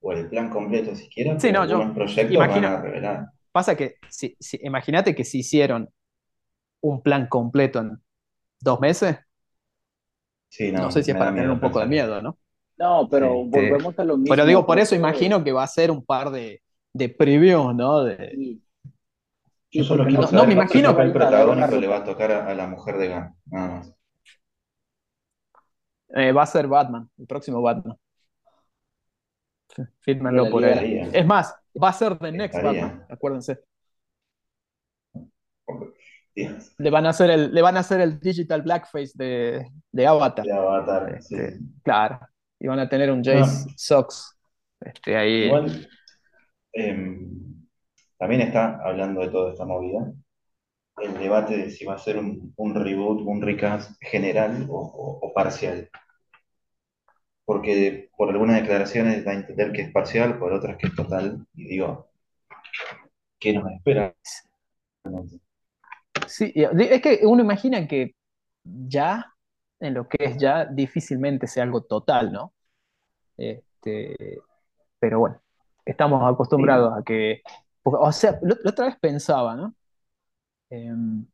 o 0.00 0.12
el 0.12 0.28
plan 0.28 0.50
completo 0.50 0.94
siquiera, 0.94 1.38
sí, 1.38 1.52
no, 1.52 1.62
algunos 1.62 1.94
proyectos 1.94 2.36
van 2.36 2.64
a 2.64 2.82
revelar. 2.82 3.26
Pasa 3.50 3.76
que, 3.76 3.96
si, 4.08 4.36
imagínate 4.62 5.14
que 5.14 5.24
si 5.24 5.40
hicieron 5.40 5.88
un 6.80 7.02
plan 7.02 7.28
completo 7.28 7.80
en 7.80 8.02
dos 8.60 8.80
meses, 8.80 9.18
no, 10.72 10.90
sé 10.90 11.02
si 11.02 11.12
es 11.12 11.16
para 11.16 11.32
tener 11.32 11.50
un 11.50 11.60
poco 11.60 11.80
de 11.80 11.86
miedo, 11.86 12.20
¿no? 12.20 12.38
No, 12.76 13.08
pero 13.08 13.44
este, 13.44 13.70
volvemos 13.70 13.98
a 13.98 14.04
lo 14.04 14.16
mismo. 14.16 14.34
Pero 14.34 14.46
digo, 14.46 14.66
por 14.66 14.78
eso 14.78 14.94
imagino 14.94 15.42
que 15.44 15.52
va 15.52 15.62
a 15.62 15.68
ser 15.68 15.90
un 15.90 16.04
par 16.04 16.30
de, 16.30 16.62
de 16.92 17.08
previews, 17.08 17.74
¿no? 17.74 18.04
De... 18.04 18.58
Yo 19.70 19.84
solo 19.84 20.04
quiero 20.04 20.30
no, 20.30 20.46
me 20.46 20.52
imagino 20.52 20.94
que 20.94 21.02
el 21.02 21.12
protagónico 21.12 21.76
le 21.76 21.86
va 21.86 21.96
a 21.98 22.04
tocar 22.04 22.30
a, 22.30 22.54
la 22.54 22.66
mujer 22.66 22.98
de 22.98 23.08
Gunn, 23.08 23.34
nada 23.46 23.68
más. 23.68 23.94
Eh, 26.14 26.32
va 26.32 26.42
a 26.42 26.46
ser 26.46 26.68
Batman, 26.68 27.08
el 27.16 27.26
próximo 27.26 27.62
Batman. 27.62 27.96
Fírmenlo 30.00 30.50
por 30.50 30.62
él. 30.62 31.08
Es 31.14 31.24
más, 31.24 31.54
va 31.82 31.88
a 31.88 31.92
ser 31.94 32.18
The 32.18 32.32
Next 32.32 32.62
Batman, 32.62 33.06
acuérdense. 33.08 33.60
Le 36.34 36.90
van 36.90 37.06
a 37.06 37.10
hacer 37.10 37.30
el, 37.30 37.54
le 37.54 37.62
van 37.62 37.76
a 37.76 37.80
hacer 37.80 38.00
el 38.00 38.18
digital 38.18 38.62
blackface 38.62 39.12
de, 39.14 39.66
de 39.90 40.06
Avatar. 40.06 40.44
De 40.44 40.52
Avatar, 40.52 41.14
este, 41.14 41.58
Claro. 41.82 42.20
Y 42.58 42.66
van 42.66 42.78
a 42.78 42.88
tener 42.88 43.10
un 43.10 43.22
Jace 43.24 43.68
Sox 43.76 44.38
este, 44.80 45.16
ahí. 45.16 45.44
Igual, 45.44 45.88
em, 46.72 47.32
también 48.18 48.42
está 48.42 48.80
hablando 48.84 49.20
de 49.20 49.28
toda 49.28 49.52
esta 49.52 49.64
movida. 49.64 50.12
El 50.98 51.18
debate 51.18 51.56
de 51.56 51.70
si 51.70 51.84
va 51.84 51.94
a 51.94 51.98
ser 51.98 52.18
un, 52.18 52.74
reboot, 52.74 53.22
un 53.22 53.42
recast 53.42 54.00
general 54.00 54.66
o, 54.70 55.32
parcial. 55.34 55.90
Porque 57.44 58.10
por 58.16 58.30
algunas 58.30 58.60
declaraciones 58.60 59.24
da 59.24 59.32
a 59.32 59.34
entender 59.34 59.72
que 59.72 59.82
es 59.82 59.92
parcial, 59.92 60.38
por 60.38 60.52
otras 60.52 60.76
que 60.76 60.86
es 60.86 60.94
total. 60.94 61.46
Y 61.54 61.66
digo, 61.66 62.10
¿qué 63.40 63.52
nos 63.54 63.70
espera? 63.72 64.14
Sí, 66.28 66.52
es 66.54 67.02
que 67.02 67.20
uno 67.24 67.42
imagina 67.42 67.88
que 67.88 68.14
ya, 68.64 69.34
en 69.80 69.94
lo 69.94 70.08
que 70.08 70.24
es 70.24 70.36
ya, 70.38 70.64
difícilmente 70.64 71.46
sea 71.46 71.64
algo 71.64 71.82
total, 71.82 72.32
¿no? 72.32 72.52
Este, 73.36 74.40
pero 75.00 75.18
bueno, 75.18 75.42
estamos 75.84 76.22
acostumbrados 76.30 76.92
a 76.96 77.02
que. 77.02 77.42
o 77.82 78.12
sea, 78.12 78.38
la, 78.42 78.56
otra 78.64 78.86
vez 78.86 78.96
pensaba, 79.00 79.56
¿no? 79.56 79.74
Em, 80.70 81.26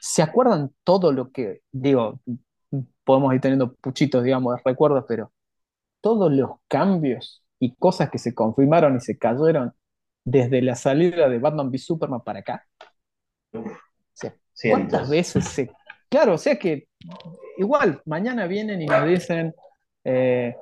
¿Se 0.00 0.22
acuerdan 0.22 0.72
todo 0.84 1.12
lo 1.12 1.30
que, 1.30 1.62
digo, 1.70 2.20
podemos 3.04 3.34
ir 3.34 3.40
teniendo 3.40 3.74
puchitos, 3.74 4.24
digamos, 4.24 4.56
de 4.56 4.62
recuerdos, 4.64 5.04
pero 5.06 5.32
todos 6.00 6.32
los 6.32 6.50
cambios 6.66 7.44
y 7.58 7.74
cosas 7.76 8.10
que 8.10 8.18
se 8.18 8.34
confirmaron 8.34 8.96
y 8.96 9.00
se 9.00 9.18
cayeron 9.18 9.72
desde 10.24 10.62
la 10.62 10.74
salida 10.74 11.28
de 11.28 11.38
Batman 11.38 11.68
v 11.68 11.78
Superman 11.78 12.20
para 12.22 12.40
acá? 12.40 12.66
¿Cuántas 14.70 15.08
veces 15.08 15.44
se... 15.44 15.70
Claro, 16.08 16.34
o 16.34 16.38
sea 16.38 16.58
que 16.58 16.88
igual, 17.56 18.02
mañana 18.04 18.46
vienen 18.46 18.82
y 18.82 18.86
nos 18.86 19.06
dicen, 19.06 19.54
eh, 20.04 20.54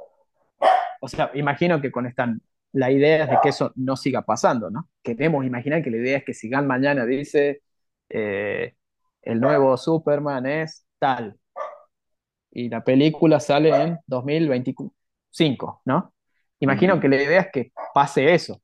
o 1.00 1.08
sea, 1.08 1.30
imagino 1.34 1.80
que 1.80 1.90
con 1.90 2.06
esta, 2.06 2.32
la 2.72 2.90
idea 2.90 3.24
es 3.24 3.30
de 3.30 3.38
que 3.42 3.48
eso 3.50 3.72
no 3.76 3.96
siga 3.96 4.22
pasando, 4.22 4.70
¿no? 4.70 4.88
Queremos 5.02 5.44
imaginar 5.44 5.82
que 5.82 5.90
la 5.90 5.96
idea 5.98 6.18
es 6.18 6.24
que 6.24 6.34
sigan 6.34 6.66
mañana 6.66 7.04
dice, 7.04 7.62
eh, 8.08 8.74
el 9.22 9.40
nuevo 9.40 9.76
Superman 9.76 10.46
es 10.46 10.86
tal, 10.98 11.40
y 12.50 12.68
la 12.68 12.82
película 12.82 13.40
sale 13.40 13.70
en 13.70 13.98
2025, 14.06 15.82
¿no? 15.84 16.12
Imagino 16.60 17.00
que 17.00 17.08
la 17.08 17.22
idea 17.22 17.40
es 17.42 17.48
que 17.52 17.72
pase 17.94 18.34
eso. 18.34 18.60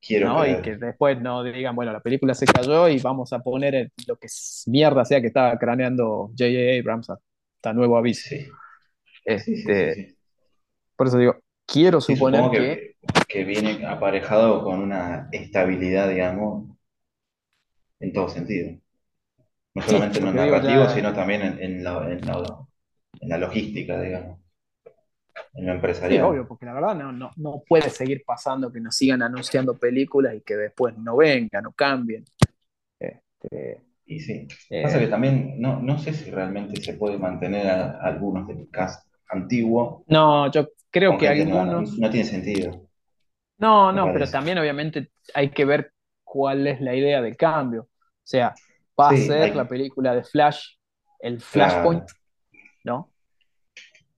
Quiero 0.00 0.46
Y 0.46 0.60
que 0.60 0.76
después 0.76 1.18
no 1.20 1.42
digan, 1.42 1.74
bueno, 1.74 1.90
la 1.90 2.00
película 2.00 2.34
se 2.34 2.44
cayó 2.44 2.88
y 2.88 3.00
vamos 3.00 3.32
a 3.32 3.38
poner 3.38 3.90
lo 4.06 4.16
que 4.16 4.28
mierda 4.66 5.02
sea 5.04 5.20
que 5.22 5.28
estaba 5.28 5.58
craneando 5.58 6.30
J.J. 6.36 6.78
Abrams 6.78 7.08
hasta 7.08 7.72
nuevo 7.72 7.96
aviso. 7.96 8.34
Este, 9.24 10.14
por 10.94 11.06
eso 11.06 11.16
digo, 11.16 11.36
quiero 11.66 12.00
suponer 12.00 12.50
que, 12.50 12.96
que, 13.28 13.44
viene 13.44 13.86
aparejado 13.86 14.62
con 14.64 14.80
una 14.80 15.28
estabilidad, 15.32 16.08
digamos, 16.08 16.68
en 18.00 18.12
todo 18.12 18.28
sentido. 18.28 18.78
No 19.74 19.82
solamente 19.82 20.18
en 20.18 20.24
lo 20.26 20.32
narrativo, 20.32 20.88
sino 20.88 21.12
también 21.12 21.58
en, 21.60 21.82
la, 21.82 22.10
en, 22.10 22.20
en 22.22 23.28
la 23.28 23.38
logística, 23.38 24.00
digamos 24.00 24.44
en 25.54 25.66
la 25.66 25.74
empresarial. 25.74 26.20
Sí, 26.20 26.30
obvio, 26.30 26.48
porque 26.48 26.66
la 26.66 26.74
verdad 26.74 26.94
no, 26.94 27.12
no, 27.12 27.30
no 27.36 27.62
puede 27.66 27.90
seguir 27.90 28.22
pasando 28.24 28.72
que 28.72 28.80
nos 28.80 28.96
sigan 28.96 29.22
anunciando 29.22 29.76
películas 29.76 30.34
y 30.34 30.40
que 30.40 30.56
después 30.56 30.96
no 30.96 31.16
vengan 31.16 31.66
o 31.66 31.72
cambien. 31.72 32.24
Este, 32.98 33.80
y 34.06 34.20
sí, 34.20 34.46
eh, 34.70 34.82
pasa 34.82 34.98
que 34.98 35.06
también 35.06 35.60
no, 35.60 35.80
no 35.80 35.98
sé 35.98 36.12
si 36.12 36.30
realmente 36.30 36.80
se 36.80 36.94
puede 36.94 37.18
mantener 37.18 37.68
a, 37.68 38.00
algunos 38.00 38.46
del 38.48 38.68
cast 38.70 39.08
antiguo. 39.28 40.04
No, 40.06 40.50
yo 40.50 40.68
creo 40.90 41.18
que 41.18 41.28
algunos... 41.28 41.98
No, 41.98 42.10
tiene 42.10 42.26
sentido. 42.26 42.88
No, 43.58 43.92
no, 43.92 44.12
pero 44.12 44.28
también 44.28 44.58
obviamente 44.58 45.10
hay 45.34 45.50
que 45.50 45.64
ver 45.64 45.92
cuál 46.22 46.66
es 46.66 46.80
la 46.80 46.94
idea 46.94 47.22
de 47.22 47.36
cambio. 47.36 47.88
sea, 48.22 48.54
va 48.98 49.10
a 49.10 49.16
ser 49.16 49.54
la 49.54 49.68
película 49.68 50.14
de 50.14 50.24
Flash, 50.24 50.76
el 51.20 51.40
Flashpoint, 51.40 52.04
¿no? 52.84 53.10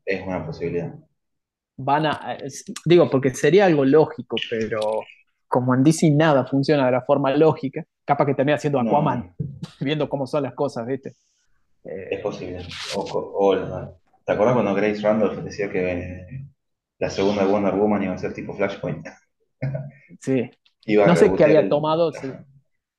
Es 0.05 0.27
una 0.27 0.45
posibilidad. 0.45 0.95
Van 1.77 2.07
a, 2.07 2.39
digo, 2.85 3.11
porque 3.11 3.35
sería 3.35 3.67
algo 3.67 3.85
lógico, 3.85 4.37
pero 4.49 5.03
como 5.47 5.75
en 5.75 5.83
DC 5.83 6.11
nada 6.11 6.47
funciona 6.47 6.87
de 6.87 6.93
la 6.93 7.03
forma 7.03 7.31
lógica, 7.37 7.85
capaz 8.05 8.27
que 8.27 8.35
termina 8.35 8.59
siendo 8.59 8.81
Aquaman, 8.81 9.35
viendo 9.81 10.09
cómo 10.09 10.27
son 10.27 10.45
las 10.45 10.55
cosas, 10.55 10.87
¿viste? 10.87 11.15
es 11.85 12.21
posible. 12.21 12.67
O, 12.97 13.55
¿Te 14.27 14.33
acuerdas 14.33 14.55
cuando 14.55 14.75
Grace 14.75 15.01
Randolph 15.01 15.39
decía 15.39 15.71
que 15.71 16.47
la 16.99 17.11
segunda 17.11 17.45
Wonder 17.45 17.75
Woman 17.75 18.03
iba 18.03 18.15
a 18.15 18.19
ser 18.19 18.35
tipo 18.35 18.55
Flashpoint? 18.55 19.07
sí. 20.21 20.51
no 20.85 21.15
sé 21.15 21.33
qué 21.33 21.45
había 21.45 21.69
tomado. 21.69 22.11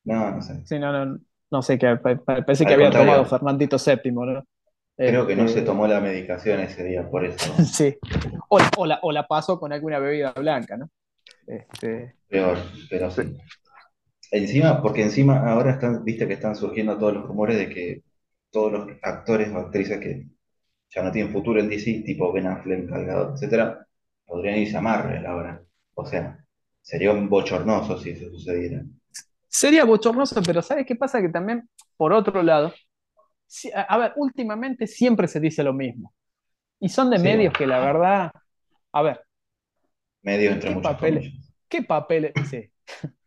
No, 0.06 0.32
no 0.32 0.42
sé. 0.42 0.66
Sí, 0.66 0.80
no, 0.80 1.06
no, 1.06 1.20
no 1.52 1.62
sé 1.62 1.78
qué. 1.78 1.98
Parece 1.98 2.66
que 2.66 2.74
había 2.74 2.92
tomado 2.92 3.26
Fernandito 3.26 3.76
VII, 3.78 4.12
¿no? 4.14 4.46
Creo 4.96 5.28
que 5.28 5.36
no 5.36 5.44
se 5.44 5.60
este, 5.60 5.62
tomó 5.64 5.86
la 5.86 6.00
medicación 6.00 6.62
ese 6.62 6.86
día, 6.86 7.08
por 7.10 7.26
eso. 7.26 7.54
sí. 7.66 7.98
O, 8.48 8.86
la, 8.86 9.00
o, 9.04 9.12
la, 9.12 9.28
pasó 9.28 9.60
con 9.60 9.74
alguna 9.74 10.00
bebida 10.00 10.32
blanca, 10.32 10.78
¿no? 10.78 10.90
Este... 11.46 12.16
Peor, 12.30 12.58
pero 12.90 13.12
sí. 13.12 13.38
Encima, 14.32 14.82
porque 14.82 15.04
encima 15.04 15.52
ahora 15.52 15.72
están, 15.72 16.06
viste 16.06 16.26
que 16.26 16.34
están 16.34 16.56
surgiendo 16.56 16.98
todos 16.98 17.14
los 17.14 17.26
rumores 17.26 17.58
de 17.58 17.70
que 17.70 18.04
todos 18.50 18.72
los 18.72 18.88
actores 19.04 19.50
o 19.54 19.58
actrices 19.58 20.00
que 20.00 20.26
ya 20.90 21.04
no 21.04 21.12
tienen 21.12 21.32
futuro 21.32 21.60
en 21.60 21.70
DC, 21.70 22.04
tipo 22.06 22.32
Ben 22.32 22.48
Affleck, 22.48 22.90
Gal 22.90 23.34
etcétera, 23.34 23.86
podrían 24.26 24.58
irse 24.58 24.78
a 24.78 24.82
Marvel 24.82 25.26
ahora. 25.26 25.62
O 25.94 26.06
sea, 26.06 26.44
sería 26.82 27.12
un 27.12 27.30
bochornoso 27.30 28.00
si 28.00 28.12
eso 28.12 28.30
sucediera. 28.30 28.84
Sería 29.48 29.86
bochornoso, 29.86 30.42
pero 30.44 30.62
¿sabes 30.62 30.86
qué 30.86 30.96
pasa? 30.96 31.22
Que 31.22 31.30
también, 31.30 31.70
por 31.96 32.14
otro 32.14 32.44
lado, 32.44 32.74
a 33.74 33.98
ver, 33.98 34.14
últimamente 34.18 34.88
siempre 34.88 35.28
se 35.28 35.40
dice 35.40 35.64
lo 35.64 35.74
mismo. 35.74 36.14
Y 36.80 36.90
son 36.90 37.10
de 37.10 37.18
medios 37.18 37.54
que 37.54 37.66
la 37.66 37.80
verdad, 37.80 38.32
a 38.92 39.02
ver. 39.02 39.22
Medios 40.22 40.54
entre 40.54 40.70
muchos 40.72 40.92
papeles, 40.92 41.34
¿Qué 41.68 41.84
papel, 41.84 42.34
sí. 42.50 42.70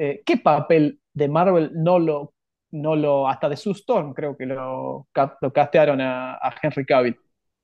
Eh, 0.00 0.22
¿Qué 0.24 0.36
papel 0.36 1.00
de 1.12 1.26
Marvel 1.26 1.72
no 1.74 1.98
lo 1.98 2.32
no 2.70 2.96
lo, 2.96 3.28
hasta 3.28 3.48
de 3.48 3.56
su 3.56 3.72
Storm 3.72 4.14
creo 4.14 4.36
que 4.36 4.46
lo, 4.46 5.08
lo 5.40 5.52
castearon 5.52 6.00
a, 6.00 6.38
Henry 6.62 6.84
Cavill. 6.84 7.18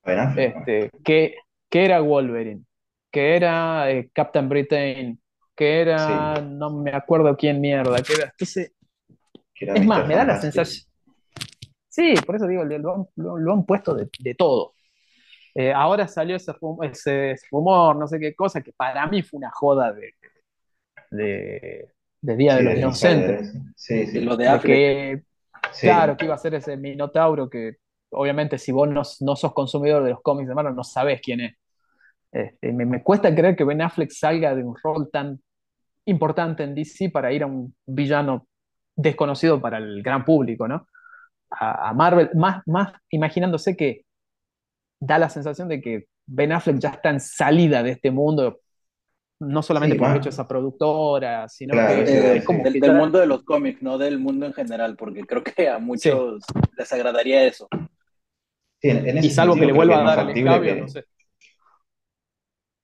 Este, 0.05 0.91
que, 1.03 1.35
que 1.69 1.85
era 1.85 1.99
Wolverine, 1.99 2.63
que 3.11 3.35
era 3.35 3.89
eh, 3.89 4.09
Captain 4.13 4.47
Britain, 4.47 5.19
que 5.55 5.81
era, 5.81 6.41
no 6.41 6.69
me 6.69 6.91
acuerdo 6.91 7.35
quién 7.35 7.59
mierda, 7.59 8.01
que 8.03 8.13
era, 8.13 8.33
es 9.75 9.85
más, 9.85 10.07
me 10.07 10.15
da 10.15 10.25
la 10.25 10.39
sensación. 10.39 10.85
Sí, 11.87 12.13
por 12.25 12.35
eso 12.35 12.45
digo, 12.45 12.63
lo, 12.65 13.53
han, 13.53 13.65
puesto 13.65 13.95
de, 13.95 14.35
todo. 14.35 14.73
Eh, 15.53 15.71
ahora 15.71 16.09
salió 16.09 16.35
ese, 16.35 16.53
ese, 16.81 17.35
rumor, 17.49 17.95
no 17.95 18.05
sé 18.05 18.19
qué 18.19 18.35
cosa, 18.35 18.61
que 18.61 18.73
para 18.73 19.07
mí 19.07 19.23
fue 19.23 19.37
una 19.37 19.49
joda 19.51 19.93
de, 19.93 20.13
de, 21.11 21.94
de 22.25 22.35
Día 22.35 22.55
de 22.55 22.63
los 22.63 22.75
Inocentes. 22.75 23.53
Sí, 23.75 24.07
sí. 24.07 24.21
Lo 24.21 24.35
de, 24.35 24.59
que, 24.63 25.23
Claro, 25.79 26.17
que 26.17 26.25
iba 26.25 26.35
a 26.35 26.39
ser 26.39 26.55
ese 26.55 26.77
Minotauro 26.77 27.49
que 27.49 27.77
obviamente 28.11 28.57
si 28.57 28.71
vos 28.71 28.87
no, 28.87 29.03
sos 29.03 29.53
consumidor 29.53 30.03
de 30.03 30.11
los 30.11 30.21
cómics 30.21 30.47
de 30.47 30.55
Marvel 30.55 30.75
no 30.75 30.83
sabés 30.83 31.21
quién 31.21 31.41
es. 31.41 31.55
Este, 32.31 32.73
me, 32.73 33.01
cuesta 33.01 33.33
creer 33.33 33.55
que 33.55 33.63
Ben 33.63 33.81
Affleck 33.81 34.11
salga 34.11 34.55
de 34.55 34.63
un 34.63 34.75
rol 34.83 35.09
tan 35.11 35.39
importante 36.05 36.63
en 36.63 36.75
DC 36.75 37.09
para 37.09 37.31
ir 37.31 37.43
a 37.43 37.47
un 37.47 37.75
villano 37.85 38.47
desconocido 38.95 39.61
para 39.61 39.77
el 39.77 40.01
gran 40.03 40.25
público, 40.25 40.67
¿no? 40.67 40.87
A, 41.49 41.93
Marvel, 41.93 42.31
más, 42.33 42.61
más 42.65 42.93
imaginándose 43.09 43.77
que 43.77 44.05
da 44.99 45.17
la 45.17 45.29
sensación 45.29 45.69
de 45.69 45.81
que 45.81 46.07
Ben 46.25 46.51
Affleck 46.51 46.79
ya 46.79 46.89
está 46.89 47.09
en 47.09 47.19
salida 47.19 47.83
de 47.83 47.91
este 47.91 48.11
mundo 48.11 48.59
no 49.39 49.61
solamente 49.61 49.95
por 49.95 50.15
hecho 50.15 50.29
esa 50.29 50.47
productora, 50.47 51.49
sino 51.49 51.73
que 51.73 52.37
es 52.37 52.45
como 52.45 52.63
del, 52.63 52.93
mundo 52.93 53.19
de 53.19 53.27
los 53.27 53.43
cómics, 53.43 53.81
no 53.81 53.97
del 53.97 54.19
mundo 54.19 54.45
en 54.45 54.53
general, 54.53 54.95
porque 54.95 55.25
creo 55.25 55.43
que 55.43 55.67
a 55.67 55.79
muchos 55.79 56.43
les 56.77 56.93
agradaría 56.93 57.43
eso. 57.43 57.67
y 58.81 59.29
salvo 59.29 59.55
que 59.55 59.65
le 59.65 59.73
vuelva 59.73 59.99
a 59.99 60.15
dar 60.15 60.29
el 60.29 60.43
cambio, 60.43 60.75
no 60.75 60.87
sé. 60.87 61.05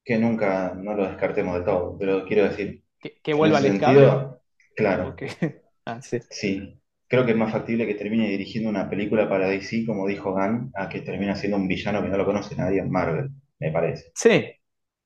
Que 0.03 0.17
nunca, 0.17 0.73
no 0.75 0.95
lo 0.95 1.07
descartemos 1.07 1.59
de 1.59 1.63
todo, 1.63 1.95
pero 1.97 2.25
quiero 2.25 2.43
decir... 2.45 2.83
Que, 2.99 3.33
vuelva 3.33 3.59
al 3.59 3.79
cambio. 3.79 4.41
Claro. 4.75 5.15
Ah, 5.83 5.99
sí. 5.99 6.79
creo 7.07 7.25
que 7.25 7.31
es 7.31 7.37
más 7.37 7.51
factible 7.51 7.87
que 7.87 7.95
termine 7.95 8.29
dirigiendo 8.29 8.69
una 8.69 8.87
película 8.87 9.27
para 9.27 9.47
DC, 9.47 9.83
como 9.87 10.05
dijo 10.05 10.31
Gunn, 10.31 10.71
a 10.75 10.87
que 10.89 11.01
termine 11.01 11.35
siendo 11.35 11.57
un 11.57 11.67
villano 11.67 12.03
que 12.03 12.09
no 12.09 12.17
lo 12.17 12.25
conoce 12.25 12.55
nadie 12.55 12.81
en 12.81 12.91
Marvel, 12.91 13.31
me 13.57 13.71
parece. 13.71 14.11
Sí, 14.13 14.60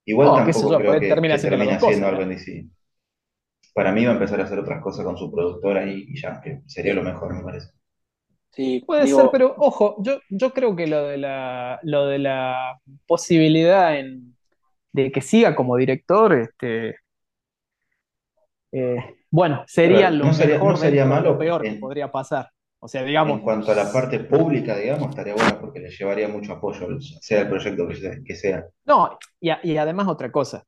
Igual 0.06 0.36
tampoco 0.36 0.78
creo 0.78 1.00
que, 1.00 1.08
termina 1.08 1.36
haciendo 1.36 2.08
algo 2.08 2.22
en 2.22 2.30
DC. 2.30 2.66
Para 3.74 3.92
mí 3.92 4.06
va 4.06 4.12
a 4.12 4.14
empezar 4.14 4.40
a 4.40 4.44
hacer 4.44 4.60
otras 4.60 4.82
cosas 4.82 5.04
con 5.04 5.18
su 5.18 5.32
productora 5.32 5.86
y, 5.86 6.16
ya, 6.20 6.40
que 6.40 6.62
sería 6.66 6.94
lo 6.94 7.04
mejor, 7.04 7.34
me 7.34 7.44
parece. 7.44 7.72
Sí, 8.52 8.82
puede 8.86 9.06
ser, 9.08 9.28
pero 9.34 9.54
ojo, 9.58 9.98
yo, 10.00 10.20
yo 10.30 10.54
creo 10.54 10.76
que 10.78 10.88
lo 10.88 11.04
de 11.08 11.18
la, 11.18 11.80
lo 11.84 12.06
de 12.06 12.20
la 12.20 12.80
posibilidad 13.06 13.94
de 14.94 15.12
que 15.12 15.20
siga 15.20 15.54
como 15.54 15.76
director, 15.76 16.34
este, 16.34 16.96
eh, 18.72 18.96
bueno, 19.30 19.66
sería 19.68 20.10
lo 20.10 20.26
mejor, 20.26 20.78
sería 20.78 21.06
malo 21.06 21.32
lo 21.32 21.38
peor 21.38 21.62
que 21.64 21.72
podría 21.74 22.10
pasar. 22.10 22.50
O 22.86 22.88
sea, 22.88 23.04
digamos. 23.04 23.40
En 23.40 23.44
cuanto 23.44 23.72
a 23.72 23.76
la 23.76 23.92
parte 23.92 24.20
pública, 24.20 24.78
digamos, 24.78 25.10
estaría 25.10 25.34
bueno 25.34 25.58
porque 25.60 25.80
le 25.80 25.90
llevaría 25.90 26.28
mucho 26.28 26.54
apoyo, 26.54 26.88
sea 27.00 27.42
el 27.42 27.50
proyecto 27.50 27.88
que 28.24 28.36
sea. 28.36 28.68
No, 28.86 29.18
y, 29.40 29.50
además 29.76 30.08
otra 30.08 30.32
cosa, 30.32 30.64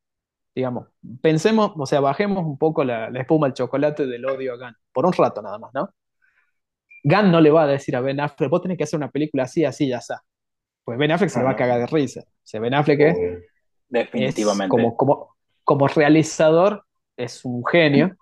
digamos, 0.55 0.87
pensemos, 1.21 1.73
o 1.77 1.85
sea, 1.85 1.99
bajemos 1.99 2.43
un 2.43 2.57
poco 2.57 2.83
la, 2.83 3.09
espuma 3.09 3.45
al 3.45 3.53
chocolate 3.53 4.07
del 4.07 4.25
odio 4.25 4.53
a 4.53 4.57
Gunn, 4.57 4.75
por 4.91 5.05
un 5.05 5.13
rato 5.13 5.43
nada 5.43 5.59
más, 5.59 5.69
¿no? 5.75 5.91
Gunn 7.03 7.31
no 7.31 7.39
le 7.39 7.51
va 7.51 7.65
a 7.65 7.67
decir 7.67 7.95
a 7.95 8.01
Ben 8.01 8.19
Affleck, 8.19 8.49
vos 8.49 8.63
tenés 8.63 8.79
que 8.79 8.85
hacer 8.85 8.97
una 8.97 9.11
película 9.11 9.43
así, 9.43 9.63
así, 9.63 9.87
ya 9.87 9.97
está. 9.97 10.23
Pues 10.83 10.97
Ben 10.97 11.11
Affleck 11.11 11.29
se 11.29 11.43
va 11.43 11.51
a 11.51 11.55
cagar 11.55 11.81
de 11.81 11.85
risa. 11.85 12.21
O 12.21 12.41
sea, 12.41 12.59
Ben 12.59 12.73
Affleck 12.73 12.99
es, 12.99 13.17
Definitivamente. 13.89 14.71
como, 14.71 14.97
como, 14.97 15.35
como 15.63 15.87
realizador, 15.87 16.83
es 17.15 17.45
un 17.45 17.63
genio 17.63 18.17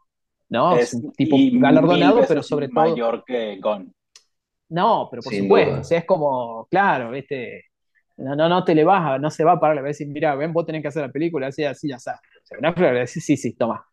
¿no? 0.50 0.78
Es 0.78 0.94
un 0.94 1.12
tipo 1.14 1.38
galardonado, 1.54 2.22
pero 2.28 2.44
sobre 2.44 2.68
todo. 2.68 2.90
Mayor 2.90 3.24
que 3.26 3.58
Gon. 3.60 3.94
No, 4.70 5.08
pero 5.10 5.22
por 5.22 5.34
supuesto, 5.34 5.96
es 5.96 6.06
como, 6.06 6.68
claro, 6.70 7.12
¿viste? 7.12 7.66
No, 8.18 8.36
no, 8.36 8.50
no 8.50 8.64
te 8.64 8.74
le 8.74 8.84
vas, 8.84 9.20
no 9.20 9.30
se 9.30 9.44
va 9.44 9.54
a 9.54 9.60
parar 9.60 9.80
a 9.80 9.82
decir, 9.82 10.08
mira, 10.08 10.36
ven, 10.36 10.54
vos 10.54 10.66
tenés 10.66 10.82
que 10.82 10.88
hacer 10.88 11.04
la 11.04 11.12
película, 11.12 11.48
así, 11.48 11.64
así, 11.64 11.90
ya 11.90 11.98
está. 11.98 12.20
O 12.52 13.08
sí, 13.08 13.22
sí, 13.22 13.38
sí, 13.38 13.54
toma. 13.54 13.86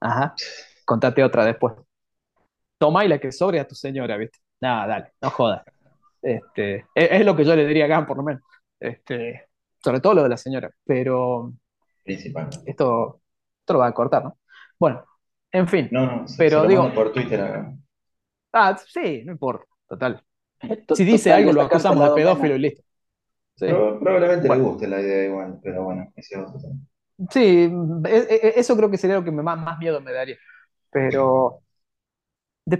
Ajá. 0.00 0.34
Contate 0.84 1.22
otra 1.22 1.44
después. 1.44 1.74
Toma 2.78 3.04
y 3.04 3.08
la 3.08 3.18
que 3.18 3.30
sobre 3.30 3.60
a 3.60 3.68
tu 3.68 3.74
señora, 3.74 4.16
¿viste? 4.16 4.38
Nada, 4.60 4.86
dale, 4.86 5.12
no 5.20 5.30
jodas. 5.30 5.62
Este, 6.22 6.86
es, 6.94 7.24
lo 7.24 7.36
que 7.36 7.44
yo 7.44 7.54
le 7.54 7.66
diría 7.66 7.84
a 7.84 7.88
Gan, 7.88 8.06
por 8.06 8.16
lo 8.16 8.22
menos. 8.22 8.42
Este, 8.80 9.48
sobre 9.82 10.00
todo 10.00 10.14
lo 10.14 10.22
de 10.22 10.28
la 10.28 10.36
señora. 10.36 10.70
Pero. 10.84 11.52
Principal. 12.04 12.48
Esto, 12.64 13.20
esto 13.60 13.72
lo 13.72 13.78
va 13.80 13.88
a 13.88 13.94
cortar, 13.94 14.24
¿no? 14.24 14.38
Bueno, 14.78 15.04
en 15.52 15.68
fin. 15.68 15.88
No, 15.90 16.06
no, 16.06 16.24
pero 16.36 16.66
digo. 16.66 16.92
por 16.94 17.12
Twitter 17.12 17.40
acá. 17.40 17.74
Ah, 18.52 18.76
sí, 18.86 19.22
no 19.24 19.32
importa, 19.32 19.66
total. 19.88 20.22
Si 20.94 21.04
dice 21.04 21.32
algo, 21.32 21.52
lo 21.52 21.62
acusamos 21.62 22.08
de 22.08 22.14
pedófilo 22.14 22.56
y 22.56 22.58
listo. 22.58 22.82
probablemente 23.56 24.48
le 24.48 24.56
guste 24.56 24.88
la 24.88 25.00
idea 25.00 25.26
igual, 25.26 25.60
pero 25.62 25.84
bueno, 25.84 26.12
ese 26.16 26.34
es 26.34 26.40
otro 26.40 26.60
Sí, 27.30 27.68
e, 28.04 28.16
e, 28.30 28.52
eso 28.56 28.76
creo 28.76 28.90
que 28.90 28.96
sería 28.96 29.16
lo 29.16 29.24
que 29.24 29.32
más, 29.32 29.58
más 29.58 29.78
miedo 29.78 30.00
me 30.00 30.12
daría. 30.12 30.36
Pero, 30.90 31.62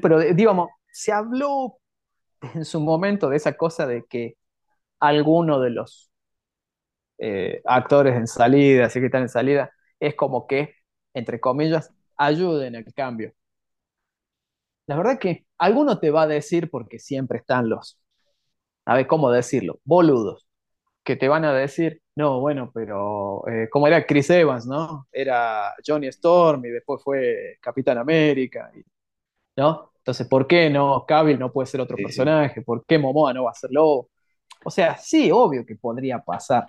pero, 0.00 0.20
digamos, 0.20 0.68
se 0.90 1.12
habló 1.12 1.78
en 2.54 2.64
su 2.64 2.80
momento 2.80 3.28
de 3.28 3.36
esa 3.36 3.54
cosa 3.54 3.86
de 3.86 4.04
que 4.08 4.36
alguno 5.00 5.60
de 5.60 5.70
los 5.70 6.10
eh, 7.18 7.60
actores 7.64 8.16
en 8.16 8.26
salida, 8.26 8.86
así 8.86 9.00
que 9.00 9.06
están 9.06 9.22
en 9.22 9.28
salida, 9.28 9.72
es 10.00 10.14
como 10.14 10.46
que, 10.46 10.74
entre 11.14 11.40
comillas, 11.40 11.92
ayuden 12.18 12.76
al 12.76 12.84
cambio. 12.94 13.32
La 14.86 14.96
verdad 14.96 15.18
que 15.18 15.46
alguno 15.58 15.98
te 15.98 16.10
va 16.10 16.22
a 16.22 16.26
decir, 16.26 16.70
porque 16.70 16.98
siempre 16.98 17.38
están 17.38 17.68
los, 17.68 17.98
a 18.86 18.94
ver, 18.96 19.06
¿cómo 19.06 19.30
decirlo? 19.30 19.80
Boludos, 19.84 20.46
que 21.04 21.16
te 21.16 21.28
van 21.28 21.44
a 21.44 21.54
decir, 21.54 22.02
no, 22.16 22.40
bueno, 22.40 22.70
pero 22.74 23.46
eh, 23.48 23.68
como 23.70 23.86
era 23.86 24.06
Chris 24.06 24.30
Evans, 24.30 24.66
¿no? 24.66 25.06
Era 25.12 25.74
Johnny 25.86 26.08
Storm 26.08 26.64
y 26.66 26.70
después 26.70 27.02
fue 27.02 27.58
Capitán 27.60 27.98
América, 27.98 28.70
¿no? 29.56 29.92
Entonces, 29.98 30.26
¿por 30.26 30.46
qué 30.46 30.70
no? 30.70 31.04
Cavill 31.06 31.38
no 31.38 31.52
puede 31.52 31.66
ser 31.66 31.80
otro 31.80 31.96
personaje, 31.96 32.62
¿por 32.62 32.84
qué 32.86 32.98
Momoa 32.98 33.34
no 33.34 33.44
va 33.44 33.50
a 33.50 33.54
ser 33.54 33.70
Lobo? 33.72 34.10
O 34.64 34.70
sea, 34.70 34.96
sí, 34.98 35.30
obvio 35.30 35.66
que 35.66 35.76
podría 35.76 36.18
pasar, 36.20 36.66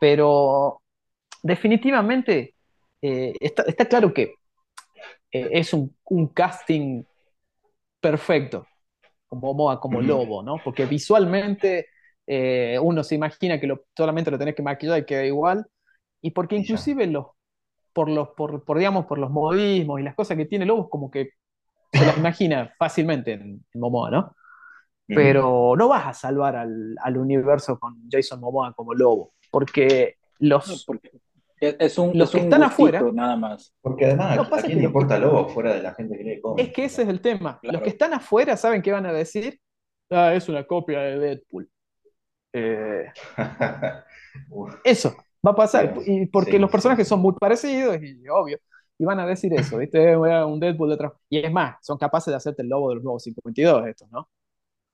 pero 0.00 0.82
definitivamente 1.42 2.54
eh, 3.02 3.34
está, 3.40 3.64
está, 3.64 3.86
claro 3.86 4.14
que 4.14 4.34
eh, 5.32 5.48
es 5.52 5.72
un, 5.72 5.94
casting 6.34 7.04
perfecto, 8.00 8.66
como 9.26 9.48
Momoa 9.48 9.80
como 9.80 10.00
lobo, 10.02 10.42
¿no? 10.42 10.56
Porque 10.62 10.84
visualmente 10.84 11.86
eh, 12.26 12.78
uno 12.80 13.02
se 13.02 13.14
imagina 13.14 13.58
que 13.58 13.66
lo, 13.66 13.84
solamente 13.96 14.30
lo 14.30 14.38
tenés 14.38 14.54
que 14.54 14.62
maquillar 14.62 14.98
y 14.98 15.06
queda 15.06 15.24
igual, 15.24 15.66
y 16.20 16.30
porque 16.32 16.56
inclusive 16.56 17.06
los, 17.06 17.26
por, 17.92 18.08
los, 18.08 18.28
por, 18.30 18.78
digamos, 18.78 19.06
por 19.06 19.18
los 19.18 19.30
modismos 19.30 20.00
y 20.00 20.02
las 20.02 20.14
cosas 20.14 20.36
que 20.36 20.44
tiene 20.44 20.66
Lobo, 20.66 20.90
como 20.90 21.10
que 21.10 21.30
se 21.92 22.04
las 22.04 22.16
imagina 22.18 22.72
fácilmente 22.78 23.32
en, 23.32 23.64
Momoa, 23.74 24.10
¿no? 24.10 24.36
Pero 25.06 25.74
no 25.76 25.88
vas 25.88 26.06
a 26.06 26.14
salvar 26.14 26.56
al, 26.56 27.16
universo 27.16 27.78
con 27.78 28.08
Jason 28.10 28.40
Momoa 28.40 28.72
como 28.72 28.94
Lobo, 28.94 29.34
porque 29.50 30.16
los... 30.38 30.86
es 31.62 31.98
un, 31.98 32.16
los 32.18 32.30
que 32.30 32.38
están 32.38 32.62
afuera, 32.62 33.02
nada 33.12 33.36
más. 33.36 33.74
Porque 33.80 34.06
además, 34.06 34.38
¿a 34.38 34.62
quién 34.62 34.78
le 34.78 34.84
importa 34.84 35.18
Lobo 35.18 35.48
fuera 35.48 35.74
de 35.74 35.82
la 35.82 35.94
gente 35.94 36.16
que 36.16 36.24
lee 36.24 36.40
Es 36.56 36.72
que 36.72 36.84
ese 36.84 37.02
es 37.02 37.08
el 37.08 37.20
tema. 37.20 37.58
Los 37.62 37.82
que 37.82 37.90
están 37.90 38.12
afuera 38.14 38.56
saben 38.56 38.82
qué 38.82 38.92
van 38.92 39.06
a 39.06 39.12
decir. 39.12 39.58
Ah, 40.10 40.34
es 40.34 40.48
una 40.48 40.64
copia 40.66 41.00
de 41.00 41.18
Deadpool. 41.18 41.70
Eh, 42.52 43.06
eso 44.84 45.16
va 45.44 45.52
a 45.52 45.56
pasar, 45.56 45.94
y 46.06 46.26
porque 46.26 46.58
los 46.58 46.70
personajes 46.70 47.08
son 47.08 47.20
muy 47.20 47.34
parecidos 47.34 47.96
y 48.00 48.28
obvio, 48.28 48.58
y 48.98 49.04
van 49.04 49.18
a 49.20 49.26
decir 49.26 49.52
eso, 49.54 49.78
¿viste? 49.78 50.16
Un 50.16 50.60
Deadpool 50.60 50.90
detrás. 50.90 51.12
Y 51.28 51.38
es 51.38 51.50
más, 51.50 51.76
son 51.82 51.98
capaces 51.98 52.30
de 52.30 52.36
hacerte 52.36 52.62
el 52.62 52.68
lobo 52.68 52.90
de 52.90 52.96
los 52.96 53.04
nuevos 53.04 53.22
52 53.22 53.86
estos, 53.86 54.10
¿no? 54.10 54.28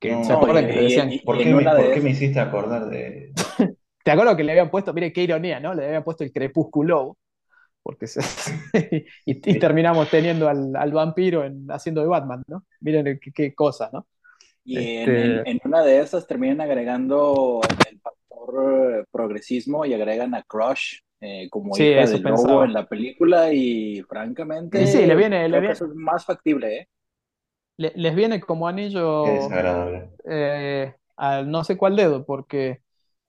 Que 0.00 0.24
se 0.24 0.32
acuerdan 0.32 0.66
que 0.66 0.80
decían. 0.80 1.10
¿Por, 1.24 1.38
qué 1.38 2.00
me, 2.00 2.10
hiciste 2.10 2.38
acordar 2.38 2.88
de.? 2.88 3.32
Te 4.08 4.12
acuerdo 4.12 4.34
que 4.38 4.42
le 4.42 4.52
habían 4.52 4.70
puesto, 4.70 4.94
mire 4.94 5.12
qué 5.12 5.22
ironía, 5.22 5.60
¿no? 5.60 5.74
Le 5.74 5.84
habían 5.84 6.02
puesto 6.02 6.24
el 6.24 6.32
crepúsculo 6.32 7.18
porque 7.82 8.06
y, 9.26 9.58
terminamos 9.58 10.08
teniendo 10.08 10.48
al, 10.48 10.74
al 10.74 10.92
vampiro 10.92 11.44
en, 11.44 11.66
haciendo 11.70 12.00
de 12.00 12.06
Batman, 12.06 12.42
¿no? 12.46 12.64
Miren 12.80 13.20
qué, 13.20 13.30
qué 13.32 13.54
cosa, 13.54 13.90
¿no? 13.92 14.06
Y 14.64 14.78
este 14.78 15.50
en, 15.50 15.60
una 15.62 15.82
de 15.82 16.00
esas 16.00 16.26
terminan 16.26 16.62
agregando 16.62 17.60
el 17.86 18.00
factor 18.00 19.00
eh, 19.00 19.04
progresismo 19.10 19.84
y 19.84 19.92
agregan 19.92 20.34
a 20.34 20.42
Crush 20.42 21.00
eh, 21.20 21.50
como 21.50 21.76
hija 21.76 22.06
del 22.06 22.22
lobo 22.22 22.64
en 22.64 22.72
la 22.72 22.86
película 22.86 23.52
y 23.52 24.00
francamente 24.08 24.86
sí, 24.86 25.04
le 25.04 25.16
viene, 25.16 25.50
le 25.50 25.60
viene... 25.60 25.74
es 25.74 25.82
más 25.94 26.24
factible, 26.24 26.76
¿eh? 26.78 26.88
les 27.76 28.14
viene 28.14 28.40
como 28.40 28.66
anillo 28.68 29.26
eh, 30.24 30.94
al 31.14 31.50
no 31.50 31.62
sé 31.62 31.76
cuál 31.76 31.94
dedo, 31.94 32.24
porque 32.24 32.80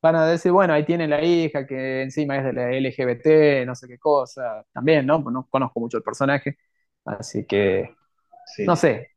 van 0.01 0.15
a 0.15 0.25
decir, 0.25 0.51
bueno, 0.51 0.73
ahí 0.73 0.85
tiene 0.85 1.07
la 1.07 1.23
hija 1.23 1.65
que 1.65 2.03
encima 2.03 2.37
es 2.37 2.45
de 2.45 2.53
la 2.53 2.71
LGBT, 2.71 3.65
no 3.65 3.75
sé 3.75 3.87
qué 3.87 3.97
cosa, 3.97 4.65
también, 4.71 5.05
¿no? 5.05 5.21
Pues 5.23 5.33
no 5.33 5.47
conozco 5.49 5.79
mucho 5.79 5.97
el 5.97 6.03
personaje, 6.03 6.57
así 7.05 7.45
que, 7.45 7.95
no 8.65 8.75
sé, 8.75 9.09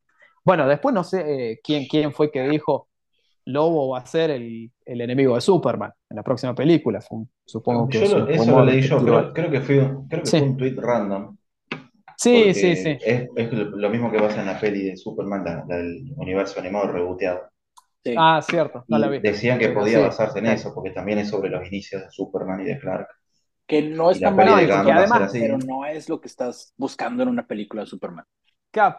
bueno, 0.43 0.67
después 0.67 0.93
no 0.93 1.03
sé 1.03 1.51
eh, 1.51 1.59
quién, 1.63 1.87
quién 1.87 2.11
fue 2.13 2.31
que 2.31 2.47
dijo 2.47 2.89
Lobo 3.45 3.89
va 3.89 3.99
a 3.99 4.05
ser 4.05 4.31
el, 4.31 4.71
enemigo 4.85 5.35
de 5.35 5.41
Superman 5.41 5.91
en 6.09 6.15
la 6.15 6.23
próxima 6.23 6.55
película. 6.55 7.01
supongo 7.45 7.89
que 7.89 8.03
eso 8.03 8.19
lo 8.19 8.65
leí 8.65 8.81
yo, 8.81 8.99
creo, 9.33 9.51
que, 9.51 9.61
fue, 9.61 9.79
un 9.79 10.57
tweet 10.57 10.75
random. 10.77 11.35
Sí, 12.17 12.53
sí, 12.53 12.75
sí. 12.75 12.97
Es, 13.01 13.27
lo 13.51 13.89
mismo 13.89 14.11
que 14.11 14.19
pasa 14.19 14.41
en 14.41 14.47
la 14.47 14.59
peli 14.59 14.85
de 14.85 14.97
Superman, 14.97 15.43
la, 15.43 15.65
del 15.65 16.13
universo 16.15 16.59
animado 16.59 16.91
reboteado. 16.91 17.52
Ah, 18.17 18.41
cierto, 18.41 18.83
no 18.87 18.97
la 18.97 19.07
vi. 19.07 19.19
Decían 19.19 19.59
que 19.59 19.69
podía 19.69 19.99
basarse 19.99 20.39
en 20.39 20.47
eso, 20.47 20.73
porque 20.73 20.91
también 20.91 21.19
es 21.19 21.29
sobre 21.29 21.49
los 21.49 21.65
inicios 21.67 22.03
de 22.03 22.11
Superman 22.11 22.61
y 22.61 22.65
de 22.65 22.79
Clark. 22.79 23.07
Que 23.65 23.81
no 23.81 24.11
es 24.11 24.19
tan 24.19 24.35
malo, 24.35 24.55
además, 24.55 25.31
pero 25.31 25.57
no 25.57 25.85
es 25.85 26.09
lo 26.09 26.19
que 26.19 26.27
estás 26.27 26.73
buscando 26.77 27.23
en 27.23 27.29
una 27.29 27.47
película 27.47 27.83
de 27.83 27.87
Superman. 27.87 28.25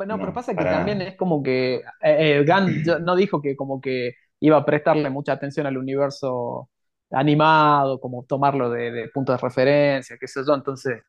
No, 0.06 0.18
pero 0.18 0.32
pasa 0.32 0.54
que 0.54 0.64
también 0.64 1.02
es 1.02 1.16
como 1.16 1.42
que 1.42 1.76
eh, 1.76 1.82
eh 2.00 2.44
Gunn 2.46 3.04
no 3.04 3.16
dijo 3.16 3.42
que 3.42 3.56
como 3.56 3.80
que 3.80 4.14
iba 4.40 4.56
a 4.56 4.64
prestarle 4.64 5.10
mucha 5.10 5.32
atención 5.32 5.66
al 5.66 5.76
universo 5.76 6.70
animado, 7.10 8.00
como 8.00 8.24
tomarlo 8.24 8.70
de, 8.70 9.10
punto 9.12 9.32
de 9.32 9.38
referencia, 9.38 10.16
qué 10.18 10.28
sé 10.28 10.42
yo, 10.46 10.54
entonces 10.54 11.02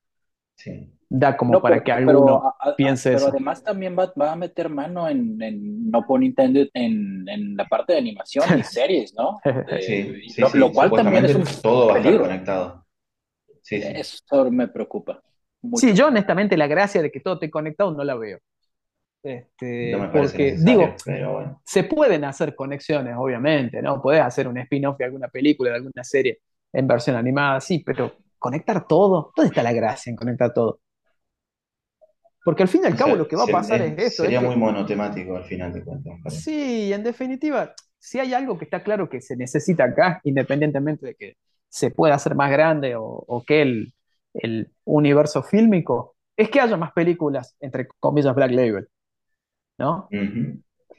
da 1.10 1.38
como 1.38 1.62
para 1.62 1.84
que 1.84 1.92
alguno 1.92 2.56
piense 2.76 3.10
pero 3.10 3.18
eso. 3.18 3.28
además 3.30 3.64
también 3.64 3.96
va, 3.96 4.32
a 4.32 4.36
meter 4.36 4.70
mano 4.70 5.08
en, 5.08 5.90
no 5.90 6.06
por 6.06 6.20
Nintendo, 6.20 6.62
en, 6.74 7.56
la 7.56 7.66
parte 7.66 7.94
de 7.94 8.00
animación 8.00 8.60
y 8.60 8.64
series, 8.64 9.14
¿no? 9.14 9.40
Eh, 9.70 10.22
sí, 10.28 10.42
lo, 10.54 10.72
cual 10.72 10.92
también 10.92 11.26
es 11.26 11.36
un 11.36 11.46
todo 11.62 11.88
va 11.88 11.96
a 11.96 11.98
estar 12.00 12.18
conectado. 12.18 12.86
Eso 13.70 14.52
me 14.52 14.68
preocupa. 14.68 15.22
Sí, 15.76 15.94
yo 15.94 16.08
honestamente 16.08 16.56
la 16.58 16.68
gracia 16.68 17.02
de 17.02 17.12
que 17.12 17.20
todo 17.20 17.36
esté 17.36 17.50
conectado 17.50 17.92
no 17.92 18.04
la 18.04 18.16
veo. 18.16 18.40
Este, 19.24 19.98
porque, 20.14 20.56
digo, 20.56 20.94
se 21.64 21.84
pueden 21.84 22.26
hacer 22.26 22.54
conexiones, 22.54 23.16
obviamente, 23.18 23.82
¿no? 23.82 24.00
Puedes 24.00 24.22
hacer 24.22 24.48
un 24.48 24.60
spin-off 24.60 25.00
de 25.00 25.06
alguna 25.06 25.30
película, 25.30 25.72
de 25.72 25.78
alguna 25.78 26.04
serie 26.04 26.42
en 26.72 26.88
versión 26.88 27.16
animada, 27.16 27.60
sí, 27.60 27.80
pero 27.80 28.14
conectar 28.46 28.86
todo, 28.86 29.32
¿dónde 29.36 29.48
está 29.48 29.64
la 29.64 29.74
gracia 29.74 30.12
en 30.12 30.16
conectar 30.16 30.54
todo? 30.54 30.80
Porque 32.44 32.62
al 32.62 32.70
fin 32.70 32.82
y 32.84 32.86
al 32.86 32.96
cabo 32.96 33.16
lo 33.16 33.28
que 33.28 33.36
va 33.36 33.46
a 33.46 33.48
pasar 33.48 33.82
es, 33.82 33.98
eso. 33.98 34.22
Sería 34.22 34.40
muy 34.40 34.56
monotemático 34.56 35.36
al 35.36 35.46
final 35.46 35.74
de 35.74 35.84
cuentas. 35.84 36.14
Sí, 36.44 36.94
en 36.94 37.02
definitiva, 37.02 37.74
si 37.98 38.20
hay 38.20 38.36
algo 38.36 38.56
que 38.56 38.66
está 38.66 38.84
claro 38.84 39.10
que 39.10 39.20
se 39.20 39.36
necesita 39.36 39.86
acá, 39.86 40.22
independientemente 40.26 41.08
de 41.08 41.16
que 41.16 41.38
se 41.68 41.90
pueda 41.90 42.14
hacer 42.14 42.36
más 42.36 42.52
grande 42.52 42.94
o, 42.96 43.44
que 43.48 43.64
el, 43.64 43.94
el 44.36 44.72
universo 44.84 45.42
fílmico, 45.42 46.16
es 46.38 46.52
que 46.52 46.60
haya 46.60 46.78
más 46.78 46.92
películas, 46.92 47.56
entre 47.60 47.88
comillas, 48.00 48.36
Black 48.36 48.52
Label. 48.52 48.88
¿no? 49.80 50.08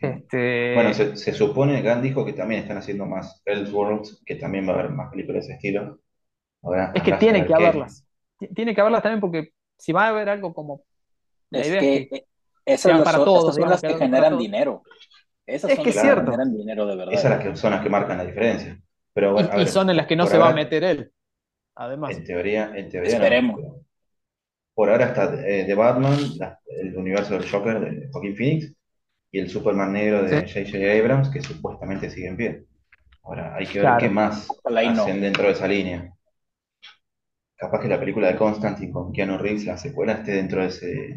este... 0.01 0.75
Bueno, 0.75 0.93
se, 0.95 1.33
supone, 1.33 1.81
Gunn 1.81 2.03
dijo 2.03 2.27
que 2.27 2.33
también 2.33 2.63
están 2.63 2.79
haciendo 2.79 3.07
más 3.07 3.41
Elseworlds, 3.45 4.21
que 4.27 4.35
también 4.35 4.67
va 4.69 4.73
a 4.73 4.81
haber 4.81 4.91
más 4.91 5.13
películas 5.13 5.47
de 5.47 5.53
ese 5.53 5.57
estilo. 5.59 6.01
Es 6.95 7.03
que 7.03 7.13
tiene 7.13 7.47
que 7.47 7.55
haberlas. 7.55 8.07
Tiene 8.55 8.75
que 8.75 8.81
haberlas 8.81 9.03
también 9.03 9.21
porque 9.21 9.53
si 9.79 9.93
va 9.93 10.07
a 10.07 10.09
haber 10.09 10.29
algo 10.29 10.53
como... 10.53 10.83
La 11.51 11.61
es 11.61 11.69
idea 11.69 11.81
que, 11.81 11.97
es 11.97 12.09
que 12.09 12.27
esas 12.65 13.03
para 13.03 13.19
todos, 13.19 13.55
son 13.55 13.71
las 13.71 13.81
que, 13.81 13.95
generan 13.95 14.37
dinero. 14.37 14.83
Esas 15.47 15.71
es 15.71 15.77
son 15.77 15.85
que 15.85 15.93
las 15.93 16.03
cierto. 16.03 16.25
que 16.25 16.31
generan 16.33 16.57
dinero 16.57 16.87
de 16.87 16.97
verdad. 16.97 17.15
Esas 17.15 17.59
son 17.59 17.71
las 17.71 17.81
que 17.83 17.89
marcan 17.89 18.19
la 18.19 18.25
diferencia. 18.25 18.81
Pero 19.13 19.37
y, 19.59 19.67
son 19.67 19.89
en 19.91 19.97
las 19.97 20.07
que 20.07 20.17
no 20.17 20.27
se 20.27 20.39
va 20.39 20.51
a 20.51 20.53
meter 20.53 20.83
él. 20.83 21.13
Además. 21.77 22.17
En 22.17 22.25
teoría, 22.25 22.73
en 22.75 22.89
teoría 22.89 23.13
Esperemos 23.13 23.61
por 24.77 24.91
ahora 24.91 25.07
está 25.07 25.35
eh, 25.43 25.65
The 25.65 25.75
Batman, 25.75 26.19
el 26.67 26.95
universo 26.99 27.33
del 27.33 27.51
Joker 27.51 27.81
de 27.81 28.09
Joaquin 28.13 28.37
Phoenix, 28.37 28.75
y 29.33 29.39
el 29.39 29.49
Superman 29.49 29.95
negro 29.95 30.23
de 30.23 30.43
J.J. 30.43 31.01
Abrams, 31.01 31.31
que 31.31 31.41
supuestamente 31.41 32.11
sigue 32.11 32.29
en 32.29 32.37
pie. 32.37 32.65
Ahora 33.23 33.57
hay 33.57 33.67
que 33.67 33.81
ver 33.81 33.93
qué 33.99 34.11
más 34.11 34.47
hacen 34.67 35.23
dentro 35.23 35.45
de 35.45 35.53
esa 35.53 35.67
línea. 35.67 36.13
Capaz 37.57 37.81
que 37.81 37.89
la 37.89 37.99
película 37.99 38.29
de 38.29 38.37
Constantine 38.37 38.93
con 38.93 39.13
Keanu 39.13 39.39
Reeves, 39.39 39.65
la 39.65 39.79
secuela, 39.79 40.13
esté 40.13 40.33
dentro 40.33 40.61
de, 40.61 40.69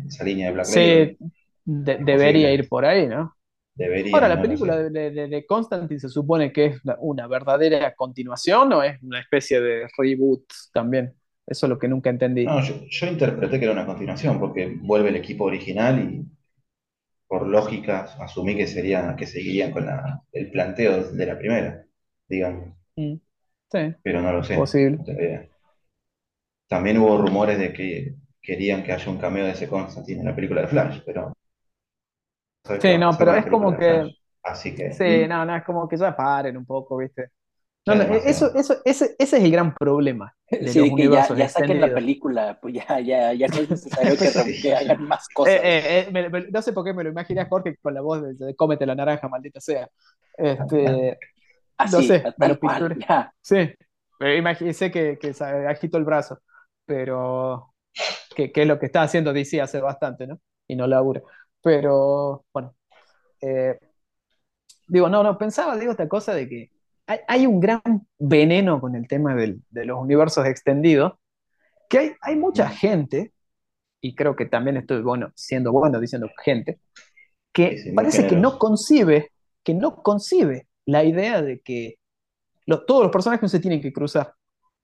esa 0.07 0.23
línea 0.23 0.47
de 0.47 0.53
Black 0.53 0.65
Sí, 0.65 1.17
debería 1.65 2.53
ir 2.53 2.69
por 2.69 2.85
ahí, 2.85 3.07
¿no? 3.07 3.35
Debería, 3.75 4.13
Ahora, 4.13 4.29
la 4.29 4.41
película 4.41 4.77
de, 4.77 5.11
de, 5.11 5.45
Constantine 5.45 5.99
se 5.99 6.09
supone 6.09 6.51
que 6.51 6.65
es 6.65 6.81
una 6.99 7.27
verdadera 7.27 7.93
continuación 7.93 8.73
o 8.73 8.83
es 8.83 9.01
una 9.03 9.19
especie 9.19 9.61
de 9.61 9.87
reboot 9.97 10.43
también. 10.73 11.13
Eso 11.45 11.65
es 11.65 11.69
lo 11.69 11.79
que 11.79 11.87
nunca 11.87 12.09
entendí. 12.09 12.45
No, 12.45 12.61
yo, 12.61 13.07
interpreté 13.07 13.57
que 13.57 13.65
era 13.65 13.73
una 13.73 13.85
continuación, 13.85 14.39
porque 14.39 14.77
vuelve 14.81 15.09
el 15.09 15.15
equipo 15.15 15.45
original 15.45 15.99
y 15.99 16.25
por 17.27 17.47
lógica 17.47 18.15
asumí 18.19 18.55
que 18.55 18.67
sería, 18.67 19.15
que 19.17 19.25
seguirían 19.25 19.71
con 19.71 19.87
el 20.31 20.51
planteo 20.51 21.11
de 21.11 21.25
la 21.25 21.37
primera, 21.37 21.85
digamos. 22.27 22.75
Mm, 22.95 23.15
sí. 23.71 23.95
Pero 24.03 24.21
no 24.21 24.31
lo 24.31 24.43
sé. 24.43 24.55
Posible. 24.55 25.49
También 26.69 26.99
hubo 26.99 27.17
rumores 27.17 27.57
de 27.57 27.73
que 27.73 28.13
querían 28.41 28.83
que 28.83 28.93
haya 28.93 29.11
un 29.11 29.17
cameo 29.17 29.43
de 29.43 29.51
ese 29.51 29.67
Constantine 29.67 30.19
en 30.19 30.27
la 30.27 30.35
película 30.35 30.61
de 30.61 30.67
Flash, 30.67 31.01
pero. 31.05 31.33
Sí, 32.79 32.97
no, 32.97 33.11
pero 33.17 33.33
es 33.33 33.45
como 33.47 33.75
que. 33.75 34.15
Así 34.43 34.75
que. 34.75 34.93
Sí, 34.93 35.27
no, 35.27 35.43
no, 35.45 35.55
es 35.55 35.63
como 35.63 35.89
que 35.89 35.97
ya 35.97 36.15
paren 36.15 36.55
un 36.55 36.65
poco, 36.65 36.97
¿viste? 36.97 37.31
No, 37.87 37.95
no, 37.95 38.03
eso, 38.03 38.53
eso, 38.53 38.75
ese, 38.85 39.15
ese, 39.17 39.37
es 39.37 39.43
el 39.43 39.51
gran 39.51 39.73
problema. 39.73 40.35
De 40.49 40.67
sí, 40.67 40.79
los 40.79 40.95
que 40.95 41.09
ya, 41.09 41.35
ya 41.35 41.49
saquen 41.49 41.81
la 41.81 41.91
película, 41.91 42.59
pues 42.61 42.75
ya, 42.75 42.99
ya, 42.99 43.33
ya 43.33 43.47
no 43.47 43.57
es 43.57 43.69
necesario 43.69 44.15
que, 44.15 44.61
que 44.61 44.75
hagan 44.75 45.07
más 45.07 45.27
cosas. 45.33 45.55
Eh, 45.55 45.59
eh, 45.63 46.09
eh 46.13 46.47
no 46.51 46.61
sé 46.61 46.71
por 46.71 46.85
qué 46.85 46.93
me 46.93 47.03
lo 47.03 47.09
imaginé 47.09 47.41
a 47.41 47.47
Jorge 47.47 47.77
con 47.81 47.95
la 47.95 48.01
voz 48.01 48.37
de, 48.37 48.55
cómete 48.55 48.85
la 48.85 48.93
naranja, 48.93 49.27
maldita 49.27 49.59
sea. 49.59 49.89
Este, 50.37 51.17
Así, 51.77 51.95
no 51.95 52.01
sé, 52.03 52.23
me 52.37 52.47
lo 52.49 52.59
cual, 52.59 52.97
Sí, 53.41 53.73
me 54.19 54.73
sé 54.73 54.91
que, 54.91 55.17
que 55.17 55.33
agito 55.43 55.97
el 55.97 56.03
brazo, 56.03 56.39
pero 56.89 57.75
que, 58.35 58.51
que, 58.51 58.63
es 58.63 58.67
lo 58.67 58.79
que 58.79 58.87
está 58.87 59.03
haciendo 59.03 59.31
DC 59.31 59.61
hace 59.61 59.79
bastante, 59.79 60.25
¿no? 60.25 60.41
Y 60.67 60.75
no 60.75 60.87
labura. 60.87 61.21
Pero, 61.61 62.45
bueno. 62.51 62.75
Eh, 63.41 63.77
digo, 64.87 65.07
no, 65.07 65.21
no, 65.21 65.37
pensaba, 65.37 65.77
digo, 65.77 65.91
esta 65.91 66.09
cosa 66.09 66.33
de 66.33 66.49
que 66.49 66.71
hay, 67.05 67.45
un 67.45 67.59
gran 67.59 67.81
veneno 68.17 68.81
con 68.81 68.95
el 68.95 69.07
tema 69.07 69.35
de 69.35 69.85
los 69.85 69.99
universos 69.99 70.47
extendidos, 70.47 71.13
que 71.87 71.99
hay, 71.99 72.11
hay 72.21 72.35
mucha 72.35 72.67
gente, 72.69 73.33
y 74.01 74.15
creo 74.15 74.35
que 74.35 74.47
también 74.47 74.77
estoy 74.77 75.03
bueno, 75.03 75.31
siendo 75.35 75.71
bueno 75.71 75.99
diciendo 75.99 76.27
gente, 76.43 76.79
que 77.53 77.93
parece 77.95 78.25
que 78.25 78.35
no 78.35 78.57
concibe, 78.57 79.31
que 79.63 79.75
no 79.75 80.01
concibe 80.01 80.67
la 80.85 81.03
idea 81.03 81.43
de 81.43 81.59
que 81.59 81.99
todos 82.65 83.03
los 83.03 83.11
personajes 83.11 83.51
se 83.51 83.59
tienen 83.59 83.79
que 83.79 83.93
cruzar. 83.93 84.33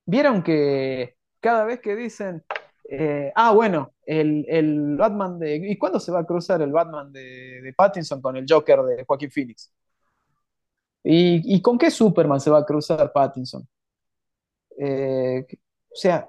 Vieron 0.05 0.43
que 0.43 1.14
cada 1.45 1.63
vez 1.63 1.79
que 1.79 1.95
dicen, 1.95 2.43
eh, 2.89 3.31
ah, 3.35 3.51
bueno, 3.53 3.93
el, 4.03 4.95
Batman 4.97 5.37
de... 5.37 5.57
¿Y 5.57 5.77
cuándo 5.77 5.99
se 5.99 6.11
va 6.11 6.21
a 6.21 6.25
cruzar 6.25 6.59
el 6.63 6.71
Batman 6.71 7.13
de, 7.13 7.71
Pattinson 7.77 8.19
con 8.19 8.35
el 8.35 8.47
Joker 8.49 8.81
de 8.81 9.05
Joaquín 9.05 9.29
Phoenix? 9.29 9.71
¿Y, 11.03 11.61
con 11.61 11.77
qué 11.77 11.91
Superman 11.91 12.39
se 12.39 12.49
va 12.49 12.57
a 12.59 12.65
cruzar 12.65 13.11
Pattinson? 13.13 13.67
Eh, 14.79 15.45
o 15.91 15.95
sea, 15.95 16.27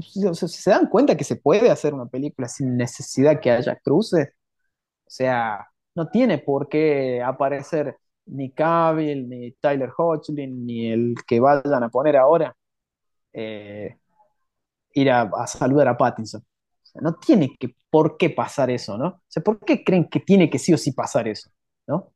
¿se 0.00 0.70
dan 0.70 0.88
cuenta 0.88 1.16
que 1.16 1.24
se 1.24 1.34
puede 1.34 1.68
hacer 1.68 1.92
una 1.92 2.06
película 2.06 2.46
sin 2.46 2.76
necesidad 2.76 3.40
que 3.40 3.50
haya 3.50 3.74
cruces? 3.74 4.28
O 5.04 5.10
sea, 5.10 5.66
no 5.96 6.08
tiene 6.10 6.38
por 6.38 6.68
qué 6.68 7.20
aparecer 7.20 7.96
ni 8.26 8.52
Cavill, 8.52 9.28
ni 9.28 9.50
Tyler 9.54 9.90
Hoechlin, 9.98 10.64
ni 10.64 10.92
el 10.92 11.16
que 11.26 11.40
vayan 11.40 11.82
a 11.82 11.88
poner 11.88 12.16
ahora, 12.16 12.56
eh, 13.36 13.98
ir 14.94 15.10
a, 15.10 15.46
saludar 15.46 15.88
a 15.88 15.96
Pattinson. 15.96 16.42
no 16.94 17.14
tiene 17.16 17.54
que, 17.58 17.74
por 17.90 18.16
qué 18.16 18.30
pasar 18.30 18.70
eso, 18.70 18.96
¿no? 18.96 19.08
O 19.08 19.22
sea, 19.28 19.42
¿por 19.42 19.60
qué 19.60 19.84
creen 19.84 20.08
que 20.08 20.20
tiene 20.20 20.48
que 20.48 20.58
sí 20.58 20.72
o 20.72 20.78
sí 20.78 20.92
pasar 20.92 21.28
eso? 21.28 21.50
¿No? 21.86 22.12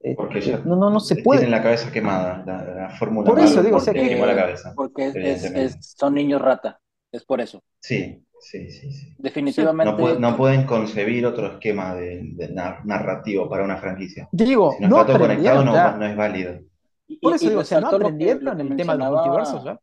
Eh, 0.00 0.14
porque 0.16 0.40
ya 0.40 0.58
no, 0.58 0.76
no, 0.76 0.90
no 0.90 1.00
se 1.00 1.22
puede. 1.22 1.40
Tienen 1.40 1.56
la 1.56 1.62
cabeza 1.62 1.90
quemada, 1.92 2.44
la, 2.44 2.90
fórmula. 2.98 3.30
Por 3.30 3.38
eso 3.38 3.62
digo, 3.62 3.78
porque, 3.78 4.08
quemó 4.08 4.26
la 4.26 4.36
cabeza. 4.36 4.72
Porque 4.74 5.38
son 5.80 6.14
niños 6.14 6.40
rata, 6.40 6.80
es 7.12 7.24
por 7.24 7.40
eso. 7.40 7.62
Sí, 7.80 8.24
Sí, 8.40 8.70
sí, 8.70 8.92
sí. 8.92 9.14
Definitivamente. 9.18 10.20
No, 10.20 10.36
pueden 10.36 10.64
concebir 10.64 11.26
otro 11.26 11.54
esquema 11.54 11.94
de, 11.94 12.52
narrativo 12.84 13.48
para 13.48 13.64
una 13.64 13.78
franquicia. 13.78 14.28
Digo, 14.30 14.76
si 14.78 14.86
no, 14.86 15.00
está 15.00 15.12
todo 15.12 15.26
conectado, 15.26 15.64
no, 15.64 16.06
es 16.06 16.16
válido. 16.16 16.60
Por 17.20 17.34
eso 17.34 17.48
digo, 17.48 17.62
o 17.62 17.64
sea, 17.64 17.80
no 17.80 17.88
aprendieron 17.88 18.60
en 18.60 18.72
el 18.72 18.76
tema 18.76 18.92
de 18.92 18.98
los 19.00 19.10
multiversos, 19.10 19.64
¿ya? 19.64 19.80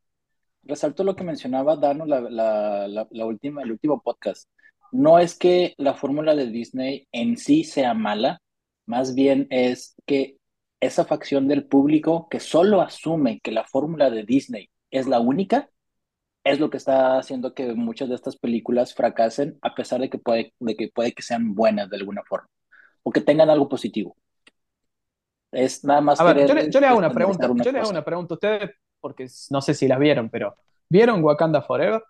Resalto 0.66 1.04
lo 1.04 1.16
que 1.16 1.24
mencionaba 1.24 1.76
Dano 1.76 2.06
la, 2.06 2.22
la, 2.22 3.08
la, 3.10 3.26
última, 3.26 3.62
el 3.62 3.72
último 3.72 4.02
podcast. 4.02 4.50
No 4.92 5.20
es 5.20 5.38
que 5.38 5.76
la 5.78 5.94
fórmula 5.94 6.36
de 6.36 6.48
Disney 6.48 7.08
en 7.12 7.38
sí 7.38 7.64
sea 7.64 7.94
mala, 7.94 8.42
más 8.86 9.14
bien 9.14 9.48
es 9.52 9.96
que 10.06 10.38
esa 10.80 11.06
facción 11.06 11.48
del 11.48 11.66
público 11.66 12.28
que 12.30 12.40
solo 12.40 12.82
asume 12.82 13.40
que 13.42 13.52
la 13.52 13.64
fórmula 13.64 14.10
de 14.10 14.24
Disney 14.24 14.70
es 14.90 15.08
la 15.08 15.20
única, 15.20 15.70
es 16.44 16.60
lo 16.60 16.70
que 16.70 16.78
está 16.78 17.18
haciendo 17.18 17.54
que 17.54 17.74
muchas 17.74 18.10
de 18.10 18.16
estas 18.16 18.38
películas 18.38 18.94
fracasen, 18.94 19.58
a 19.62 19.76
pesar 19.76 20.02
de 20.02 20.10
que 20.10 20.18
puede, 20.18 20.54
de 20.60 20.76
que, 20.76 20.90
puede 20.90 21.14
que 21.14 21.24
sean 21.24 21.54
buenas 21.56 21.90
de 21.90 21.98
alguna 21.98 22.24
forma, 22.24 22.48
o 23.04 23.12
que 23.12 23.22
tengan 23.22 23.50
algo 23.50 23.68
positivo. 23.68 24.16
Es 25.52 25.84
nada 25.84 26.02
más... 26.02 26.20
A 26.20 26.24
ver, 26.24 26.48
yo 26.70 26.80
le, 26.80 26.88
hago 26.88 26.98
una 26.98 27.12
pregunta, 27.12 27.48
yo 27.64 27.72
le 27.72 27.80
hago 27.80 27.90
una 27.90 28.04
pregunta 28.04 28.34
ustedes, 28.36 28.72
porque 29.06 29.28
no 29.52 29.62
sé 29.62 29.76
si 29.76 29.88
las 29.88 30.00
vieron, 30.00 30.30
pero 30.32 30.56
¿vieron 30.90 31.24
Wakanda 31.24 31.62
Forever? 31.62 32.02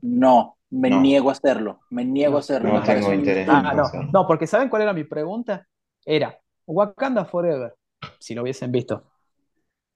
No, 0.00 0.56
me 0.70 0.90
niego 0.90 1.28
a 1.28 1.34
hacerlo, 1.34 1.78
me 1.88 2.04
niego 2.04 2.36
a 2.36 2.40
hacerlo. 2.40 2.68
No 2.72 2.82
tengo 2.82 3.12
interés. 3.12 3.46
Ah, 3.48 3.72
no, 3.72 3.88
no, 4.12 4.26
porque 4.26 4.48
¿saben 4.48 4.68
cuál 4.68 4.82
era 4.82 4.92
mi 4.92 5.04
pregunta? 5.04 5.64
Era, 6.04 6.36
Wakanda 6.66 7.24
Forever, 7.26 7.76
si 8.18 8.34
lo 8.34 8.42
hubiesen 8.42 8.72
visto, 8.72 9.04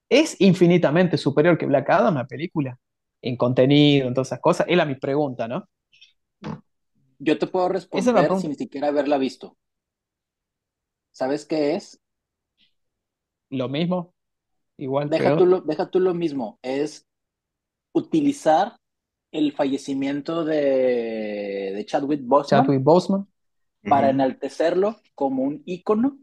¿es 0.09 0.41
infinitamente 0.41 1.17
superior 1.17 1.59
que 1.59 1.67
Black 1.67 1.91
Adam, 1.91 2.15
la 2.15 2.29
película? 2.29 2.79
en 3.23 3.37
contenido, 3.37 4.07
en 4.07 4.15
todas 4.15 4.29
esas 4.29 4.41
cosas? 4.41 4.67
Era 4.69 4.85
mi 4.85 4.95
pregunta, 4.95 5.49
¿no? 5.49 5.69
Yo 7.19 7.37
te 7.41 7.49
puedo 7.49 7.71
responder 7.71 8.39
sin 8.39 8.51
ni 8.51 8.57
siquiera 8.57 8.87
haberla 8.87 9.19
visto. 9.19 9.57
¿Sabes 11.11 11.45
qué 11.45 11.75
es? 11.75 12.01
Lo 13.51 13.69
mismo. 13.69 14.15
Igual. 14.79 15.09
Deja, 15.09 15.37
tú 15.37 15.47
lo, 15.47 15.61
deja 15.61 15.91
tú 15.91 16.01
lo 16.01 16.15
mismo. 16.15 16.59
Es 16.63 17.07
utilizar 17.93 18.77
el 19.33 19.53
fallecimiento 19.53 20.45
de, 20.45 21.85
Chadwick 21.87 22.23
Boseman, 22.25 22.65
Chadwick 22.65 22.83
Boseman. 22.83 23.27
para 23.83 24.11
enaltecerlo 24.11 24.97
como 25.15 25.43
un 25.43 25.63
ícono 25.65 26.19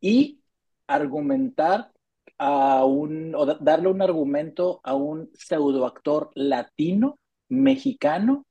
y 0.00 0.40
argumentar 0.86 1.92
a 2.38 2.84
un, 2.84 3.34
o 3.34 3.46
darle 3.46 3.88
un 3.88 4.02
argumento 4.02 4.80
a 4.82 4.94
un 4.94 5.30
pseudoactor 5.34 6.30
latino, 6.34 7.18
mexicano, 7.48 8.44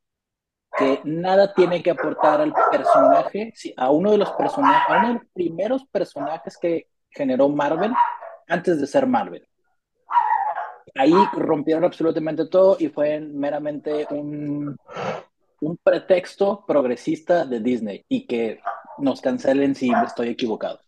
que 0.78 1.02
nada 1.04 1.54
tiene 1.54 1.84
que 1.84 1.92
aportar 1.92 2.40
al 2.40 2.54
personaje, 2.72 3.54
a 3.76 3.92
uno 3.92 4.12
de 4.12 4.18
los 4.18 4.32
personajes, 4.32 4.90
a 4.90 5.00
uno 5.00 5.08
de 5.10 5.14
los 5.16 5.24
primeros 5.34 5.86
personajes 5.88 6.58
que 6.58 6.88
generó 7.10 7.50
Marvel 7.50 7.92
antes 8.48 8.80
de 8.80 8.88
ser 8.88 9.08
Marvel. 9.08 9.48
Ahí 10.96 11.14
rompieron 11.34 11.84
absolutamente 11.84 12.48
todo 12.48 12.76
y 12.80 12.90
fue 12.90 13.20
meramente 13.20 14.08
un, 14.10 14.76
un 15.62 15.78
pretexto 15.78 16.66
progresista 16.66 17.46
de 17.46 17.60
Disney 17.60 18.06
y 18.10 18.26
que 18.26 18.60
nos 18.98 19.22
cancelen 19.22 19.76
si 19.76 19.92
estoy 20.06 20.30
equivocado. 20.30 20.80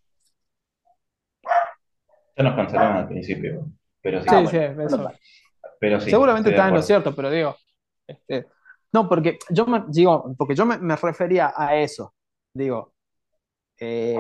Ya 2.36 2.44
nos 2.44 2.56
cancelaron 2.56 2.98
al 2.98 3.08
principio, 3.08 3.68
pero 4.02 4.22
sí. 4.22 4.30
Sí, 4.48 4.58
eso. 4.58 5.12
Pero 5.80 6.00
sí, 6.00 6.10
Seguramente 6.10 6.50
está 6.50 6.68
en 6.68 6.74
lo 6.76 6.82
cierto, 6.82 7.14
pero 7.16 7.30
digo, 7.30 7.56
este, 8.08 8.48
no, 8.92 9.08
porque 9.08 9.38
yo 9.50 9.66
me, 9.66 9.84
digo, 9.90 10.34
porque 10.38 10.56
yo 10.56 10.66
me, 10.66 10.96
refería 10.96 11.54
a 11.56 11.76
eso, 11.76 12.14
digo, 12.54 12.94
eh, 13.80 14.18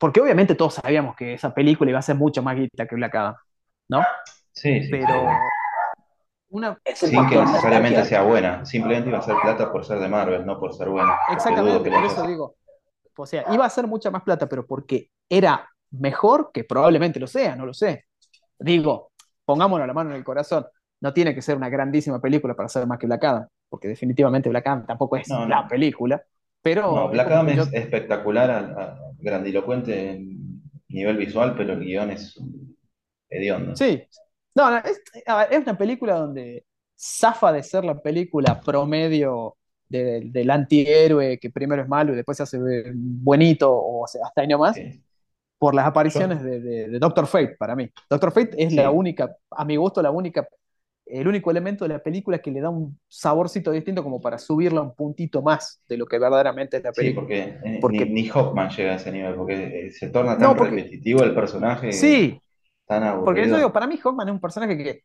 porque 0.00 0.18
obviamente 0.18 0.54
todos 0.54 0.74
sabíamos 0.74 1.14
que 1.14 1.34
esa 1.34 1.52
película 1.52 1.90
iba 1.90 1.98
a 1.98 2.02
ser 2.02 2.16
mucho 2.16 2.42
más 2.42 2.56
guita 2.56 2.86
que 2.86 2.94
Black 2.94 3.14
Adam, 3.14 3.34
¿no? 3.88 4.02
Sí, 4.50 4.82
sí. 4.82 4.88
Pero 4.90 5.28
una... 6.48 6.78
Sin 6.94 7.28
que 7.28 7.36
necesariamente 7.36 8.06
sea 8.06 8.22
buena, 8.22 8.64
simplemente 8.64 9.10
iba 9.10 9.18
a 9.18 9.22
ser 9.22 9.36
plata 9.42 9.70
por 9.70 9.84
ser 9.84 9.98
de 9.98 10.08
Marvel, 10.08 10.46
no 10.46 10.58
por 10.58 10.72
ser 10.74 10.88
buena. 10.88 11.18
Exactamente, 11.30 11.90
por 11.90 12.04
eso 12.04 12.26
digo. 12.26 12.56
O 13.14 13.26
sea, 13.26 13.44
iba 13.52 13.66
a 13.66 13.70
ser 13.70 13.86
mucha 13.86 14.10
más 14.10 14.22
plata, 14.22 14.48
pero 14.48 14.66
porque 14.66 15.10
era 15.28 15.68
mejor, 15.90 16.50
que 16.50 16.64
probablemente 16.64 17.20
lo 17.20 17.26
sea, 17.26 17.54
no 17.54 17.66
lo 17.66 17.74
sé. 17.74 18.06
Digo, 18.58 19.12
pongámonos 19.44 19.86
la 19.86 19.92
mano 19.92 20.10
en 20.10 20.16
el 20.16 20.24
corazón, 20.24 20.66
no 21.02 21.12
tiene 21.12 21.34
que 21.34 21.42
ser 21.42 21.58
una 21.58 21.68
grandísima 21.68 22.22
película 22.22 22.54
para 22.54 22.70
ser 22.70 22.86
más 22.86 22.98
que 22.98 23.06
Black 23.06 23.24
Adam, 23.24 23.46
porque 23.68 23.88
definitivamente 23.88 24.48
Black 24.48 24.66
Adam 24.66 24.86
tampoco 24.86 25.18
es 25.18 25.28
la 25.28 25.68
película, 25.68 26.22
pero... 26.62 26.94
No, 26.94 27.08
Black 27.08 27.30
Adam 27.30 27.48
es 27.48 27.72
espectacular, 27.72 28.96
grandilocuente 29.18 30.10
en 30.10 30.62
nivel 30.88 31.16
visual, 31.16 31.54
pero 31.56 31.74
el 31.74 31.80
guion 31.80 32.10
es 32.10 32.38
hediondo. 33.28 33.76
Sí, 33.76 34.02
no, 34.54 34.76
es, 34.78 35.02
es 35.50 35.58
una 35.58 35.78
película 35.78 36.14
donde 36.14 36.64
zafa 36.98 37.52
de 37.52 37.62
ser 37.62 37.84
la 37.84 38.00
película 38.00 38.60
promedio 38.60 39.56
del 39.88 40.50
antihéroe 40.50 41.38
que 41.38 41.50
primero 41.50 41.82
es 41.82 41.88
malo 41.88 42.12
y 42.12 42.16
después 42.16 42.36
se 42.36 42.44
hace 42.44 42.60
buenito 42.94 43.72
o 43.72 44.04
hasta 44.04 44.40
año 44.40 44.56
más 44.56 44.78
por 45.58 45.74
las 45.74 45.86
apariciones 45.86 46.42
de, 46.42 46.98
Doctor 46.98 47.26
Fate 47.26 47.56
para 47.58 47.76
mí. 47.76 47.90
Doctor 48.08 48.32
Fate 48.32 48.50
es 48.56 48.72
la 48.72 48.90
única, 48.90 49.36
a 49.50 49.64
mi 49.64 49.76
gusto, 49.76 50.00
la 50.00 50.10
única, 50.10 50.48
el 51.12 51.28
único 51.28 51.50
elemento 51.50 51.84
de 51.84 51.94
la 51.94 51.98
película 51.98 52.38
que 52.38 52.50
le 52.50 52.60
da 52.60 52.70
un 52.70 52.98
saborcito 53.08 53.70
distinto 53.70 54.02
como 54.02 54.20
para 54.20 54.38
subirla 54.38 54.80
un 54.80 54.94
puntito 54.94 55.42
más 55.42 55.82
de 55.88 55.96
lo 55.96 56.06
que 56.06 56.18
verdaderamente 56.18 56.78
es 56.78 56.84
la 56.84 56.92
película. 56.92 57.26
Sí, 57.26 57.78
porque, 57.80 58.06
ni, 58.06 58.28
Hawkman 58.28 58.70
llega 58.70 58.92
a 58.92 58.96
ese 58.96 59.12
nivel, 59.12 59.34
porque 59.34 59.86
eh, 59.86 59.90
se 59.90 60.08
torna 60.08 60.36
tan 60.38 60.56
repetitivo 60.56 61.22
el 61.22 61.34
personaje. 61.34 61.92
Sí, 61.92 62.40
porque 63.24 63.42
eso 63.42 63.56
digo, 63.56 63.72
para 63.72 63.86
mí 63.86 63.96
Hawkman 63.96 64.28
es 64.28 64.34
un 64.34 64.40
personaje 64.40 64.76
que 64.76 65.02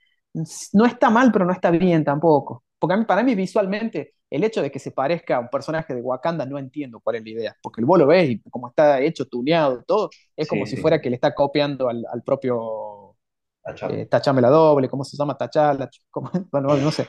no 0.74 0.86
está 0.86 1.10
mal, 1.10 1.32
pero 1.32 1.45
no 1.45 1.53
está 1.53 1.72
bien 1.72 2.03
tampoco. 2.03 2.64
Porque 2.80 2.97
para 3.06 3.24
mí 3.24 3.36
visualmente 3.36 4.16
el 4.30 4.43
hecho 4.43 4.62
de 4.62 4.72
que 4.72 4.80
se 4.80 4.91
parezca 4.91 5.38
a 5.38 5.39
un 5.39 5.49
personaje 5.49 5.93
de 5.93 6.01
Wakanda 6.01 6.45
no 6.45 6.58
entiendo 6.58 6.99
cuál 6.99 7.18
es 7.18 7.24
la 7.24 7.30
idea, 7.30 7.58
porque 7.62 7.82
el 7.82 7.86
vos 7.86 7.99
lo 7.99 8.08
ves 8.08 8.30
y 8.30 8.41
como 8.49 8.70
está 8.70 8.99
hecho, 8.99 9.26
tuneado, 9.26 9.84
todo, 9.84 10.10
es 10.36 10.47
como 10.47 10.66
si 10.66 10.78
fuera 10.78 10.99
que 10.99 11.10
le 11.10 11.16
está 11.16 11.34
copiando 11.34 11.88
al, 11.88 12.06
propio 12.26 12.95
eh, 13.89 14.05
Tachame 14.05 14.41
la 14.41 14.49
doble, 14.49 14.89
¿cómo 14.89 15.03
se 15.03 15.18
llama? 15.18 15.38
Tachala, 15.38 15.89
bueno, 16.51 16.76
no 16.78 16.91
sé. 16.91 17.07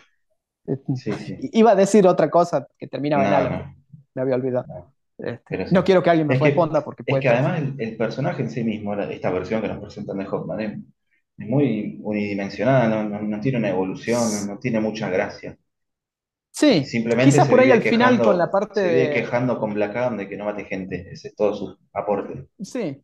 Iba 1.52 1.72
a 1.72 1.74
decir 1.76 2.06
otra 2.06 2.30
cosa 2.30 2.66
que 2.76 2.88
terminaba 2.88 3.26
en 3.26 3.34
algo, 3.34 3.74
me 4.14 4.22
había 4.22 4.34
olvidado. 4.34 4.92
Este, 5.18 5.66
no 5.72 5.82
quiero 5.82 6.02
que 6.02 6.10
alguien 6.10 6.26
me 6.26 6.38
responda 6.38 6.84
porque 6.84 7.02
puede. 7.04 7.20
Es 7.20 7.22
que 7.22 7.28
además 7.28 7.62
el, 7.78 7.96
personaje 7.96 8.42
en 8.42 8.50
sí 8.50 8.64
mismo, 8.64 8.94
esta 8.94 9.30
versión 9.30 9.62
que 9.62 9.68
nos 9.68 9.78
presentan 9.78 10.18
de 10.18 10.26
Hawkman, 10.26 10.60
es, 10.60 10.78
muy 11.38 11.98
unidimensionada, 12.02 13.04
no, 13.04 13.40
tiene 13.40 13.58
una 13.58 13.68
evolución, 13.68 14.22
no 14.46 14.58
tiene 14.58 14.80
mucha 14.80 15.10
gracia. 15.10 15.56
Sí, 16.50 16.84
simplemente 16.86 17.32
quizás 17.32 17.48
por 17.48 17.60
ahí 17.60 17.70
al 17.70 17.82
final 17.82 18.18
con 18.18 18.38
la 18.38 18.50
parte 18.50 18.80
se 18.80 18.88
de... 18.88 19.12
quejando 19.12 19.58
con 19.58 19.74
Black 19.74 19.94
Adam 19.94 20.16
de 20.16 20.26
que 20.26 20.38
no 20.38 20.46
mate 20.46 20.64
gente, 20.64 21.10
ese 21.12 21.28
es 21.28 21.36
todo 21.36 21.54
su 21.54 21.78
aporte. 21.92 22.46
Sí, 22.58 23.02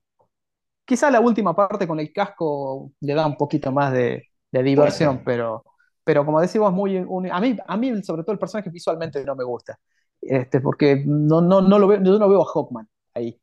quizás 0.93 1.11
la 1.11 1.21
última 1.21 1.57
parte 1.57 1.89
con 1.89 1.99
el 2.01 2.13
casco 2.13 2.93
le 3.01 3.15
da 3.15 3.27
un 3.27 3.39
poquito 3.39 3.73
más 3.73 3.95
de, 3.95 4.29
diversión, 4.51 5.23
pero, 5.25 5.65
pero 6.05 6.23
como 6.23 6.39
decimos, 6.39 6.71
muy, 6.71 6.99
a, 6.99 7.41
mí, 7.41 7.57
a 7.67 7.77
mí 7.79 8.03
sobre 8.03 8.25
todo 8.25 8.33
el 8.33 8.39
personaje 8.39 8.69
visualmente 8.69 9.25
no 9.25 9.35
me 9.35 9.43
gusta, 9.43 9.79
este, 10.21 10.61
porque 10.61 11.03
no, 11.07 11.41
no, 11.41 11.63
no 11.63 11.79
lo 11.79 11.89
veo, 11.89 12.03
yo 12.03 12.19
no 12.19 12.29
veo 12.29 12.43
a 12.43 12.53
Hawkman, 12.53 12.87
ahí. 13.15 13.41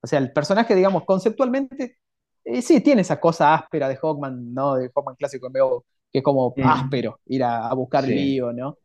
O 0.00 0.06
sea, 0.06 0.20
el 0.20 0.32
personaje, 0.32 0.74
digamos, 0.74 1.04
conceptualmente, 1.04 1.98
eh, 2.42 2.62
sí, 2.62 2.80
tiene 2.80 3.02
esa 3.02 3.20
cosa 3.20 3.52
áspera 3.52 3.90
de 3.90 3.96
Hawkman, 3.96 4.54
¿no? 4.54 4.76
De 4.76 4.90
Hawkman 4.94 5.16
clásico, 5.16 5.52
que 5.52 6.18
es 6.20 6.24
como 6.24 6.54
áspero, 6.64 7.20
ir 7.26 7.44
a, 7.44 7.74
buscar 7.74 8.04
el 8.06 8.14
lío, 8.14 8.54
¿no? 8.54 8.78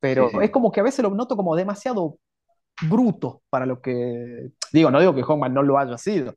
Pero 0.00 0.40
es 0.40 0.50
como 0.50 0.72
que 0.72 0.80
a 0.80 0.84
veces 0.84 1.02
lo 1.02 1.10
noto 1.10 1.36
como 1.36 1.54
demasiado 1.54 2.16
bruto 2.88 3.42
para 3.50 3.66
lo 3.66 3.82
que. 3.82 4.52
Digo, 4.72 4.90
no 4.90 5.00
digo 5.00 5.14
que 5.14 5.22
Hawkman 5.22 5.52
no 5.52 5.62
lo 5.62 5.76
haya 5.76 5.98
sido, 5.98 6.34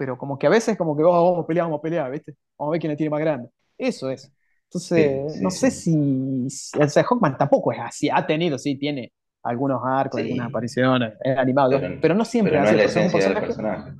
pero 0.00 0.16
como 0.16 0.38
que 0.38 0.46
a 0.46 0.50
veces, 0.50 0.78
como 0.78 0.96
que 0.96 1.02
oh, 1.02 1.12
vamos 1.12 1.44
a 1.44 1.46
pelear, 1.46 1.66
vamos 1.66 1.80
a 1.80 1.82
pelear, 1.82 2.10
¿viste? 2.10 2.34
Vamos 2.58 2.70
a 2.70 2.72
ver 2.72 2.80
quién 2.80 2.90
le 2.90 2.96
tiene 2.96 3.10
más 3.10 3.20
grande. 3.20 3.50
Eso 3.76 4.08
es. 4.08 4.32
Entonces, 4.64 5.38
no 5.42 5.50
sé 5.50 5.70
si. 5.70 6.46
O 6.80 6.88
sea, 6.88 7.04
Hawkman 7.04 7.36
tampoco 7.36 7.70
es 7.70 7.80
así. 7.80 8.08
Ha 8.08 8.26
tenido, 8.26 8.58
sí, 8.58 8.76
tiene 8.78 9.12
algunos 9.42 9.82
arcos, 9.84 10.22
algunas 10.22 10.48
apariciones, 10.48 11.12
es 11.22 11.36
animado, 11.36 11.78
pero, 12.00 12.14
no 12.14 12.24
siempre 12.24 12.52
pero 12.52 12.62
no 12.62 12.70
es 12.70 12.76
la 12.76 12.84
esencia 12.84 13.28
del 13.28 13.40
personaje. 13.40 13.92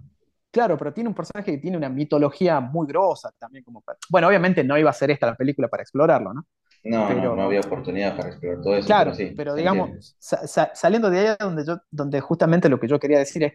Claro, 0.51 0.79
pero 0.79 0.91
tiene 0.95 1.11
un 1.11 1.15
personaje 1.15 1.53
que 1.53 1.59
tiene 1.59 1.77
una 1.77 1.91
mitología 1.91 2.61
muy 2.61 2.87
grosa 2.87 3.31
también. 3.39 3.63
Como 3.63 3.85
bueno, 4.09 4.27
obviamente 4.27 4.65
no 4.65 4.79
iba 4.79 4.89
a 4.89 4.95
ser 4.95 5.11
esta 5.11 5.27
la 5.27 5.37
película 5.37 5.69
para 5.69 5.83
explorarlo, 5.83 6.33
¿no? 6.33 6.47
No, 6.83 7.13
no, 7.13 7.43
había 7.43 7.61
oportunidad 7.61 8.17
para 8.17 8.31
explorar 8.31 8.63
todo 8.63 8.75
eso. 8.75 8.87
Claro, 8.87 9.13
pero, 9.15 9.29
sí, 9.29 9.35
pero 9.37 9.55
digamos, 9.55 10.17
saliendo 10.19 11.11
de 11.11 11.19
ahí 11.19 11.37
donde, 11.39 11.67
yo, 11.67 11.77
donde 11.91 12.23
justamente 12.23 12.71
lo 12.71 12.81
que 12.81 12.89
yo 12.89 12.99
quería 12.99 13.19
decir 13.19 13.45
es, 13.45 13.53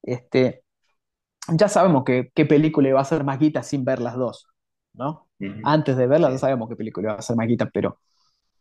este, 0.00 0.62
ya 1.48 1.68
sabemos 1.68 2.04
que, 2.04 2.30
qué 2.34 2.46
película 2.46 2.88
iba 2.88 3.00
a 3.00 3.04
ser 3.04 3.24
más 3.24 3.38
guita 3.38 3.62
sin 3.62 3.84
ver 3.84 4.00
las 4.00 4.16
dos, 4.16 4.48
¿no? 4.94 5.28
Antes 5.64 5.96
de 5.96 6.06
verlas 6.06 6.32
ya 6.32 6.38
sabemos 6.38 6.68
qué 6.68 6.76
película 6.76 7.10
iba 7.10 7.18
a 7.18 7.22
ser 7.22 7.36
más 7.36 7.48
guita, 7.48 7.68
pero 7.72 7.98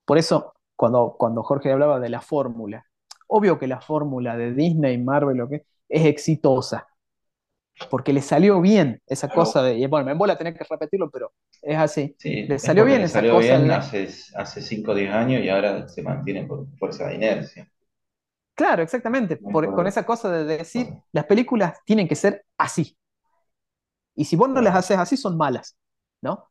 por 0.06 0.18
eso 0.18 0.54
cuando, 0.76 1.16
cuando 1.18 1.44
Jorge 1.44 1.72
hablaba 1.72 2.00
de 2.00 2.10
la 2.10 2.22
fórmula, 2.22 2.86
obvio 3.28 3.60
que 3.60 3.68
la 3.68 3.82
fórmula 3.82 4.36
de 4.36 4.54
Disney, 4.54 4.98
Marvel, 4.98 5.38
lo 5.38 5.48
que 5.48 5.66
es 5.88 6.06
exitosa, 6.06 6.88
porque 7.90 8.14
le 8.14 8.22
salió 8.22 8.62
bien 8.62 9.02
esa 9.08 9.30
cosa 9.30 9.64
de, 9.64 9.78
y 9.78 9.86
bueno, 9.88 10.06
me 10.06 10.12
embola 10.14 10.38
tener 10.38 10.56
que 10.56 10.64
repetirlo, 10.70 11.10
pero 11.10 11.34
es 11.62 11.78
así. 11.78 12.16
le 12.24 12.60
salió 12.60 12.86
bien 12.86 13.02
esa 13.02 13.20
salió 13.20 13.36
cosa. 13.36 13.58
Bien 13.58 13.72
hace, 13.72 14.10
hace 14.36 14.62
5 14.62 14.92
o 14.92 14.96
10 14.96 15.12
años 15.12 15.44
y 15.44 15.50
ahora 15.50 15.88
se 15.88 16.02
mantiene 16.02 16.46
por 16.46 16.68
fuerza 16.78 17.08
de 17.08 17.16
inercia. 17.16 17.70
Claro, 18.62 18.84
exactamente, 18.84 19.40
con 19.42 19.88
esa 19.88 20.06
cosa 20.06 20.32
de 20.32 20.46
decir, 20.46 20.94
las 21.14 21.26
películas 21.26 21.80
tienen 21.84 22.08
que 22.08 22.14
ser 22.14 22.46
así. 22.60 22.96
Y 24.14 24.26
si 24.26 24.36
vos 24.36 24.50
no 24.50 24.62
las 24.62 24.76
haces 24.76 25.00
así, 25.00 25.18
son 25.18 25.36
malas, 25.36 25.76
¿no? 26.22 26.48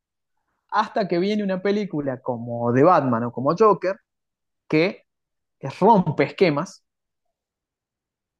Hasta 0.70 1.06
que 1.06 1.20
viene 1.20 1.44
una 1.44 1.62
película 1.62 2.20
como 2.20 2.74
The 2.74 2.82
Batman 2.82 3.22
o 3.22 3.32
como 3.32 3.54
Joker, 3.56 3.96
que 4.66 5.04
rompe 5.78 6.24
esquemas. 6.24 6.82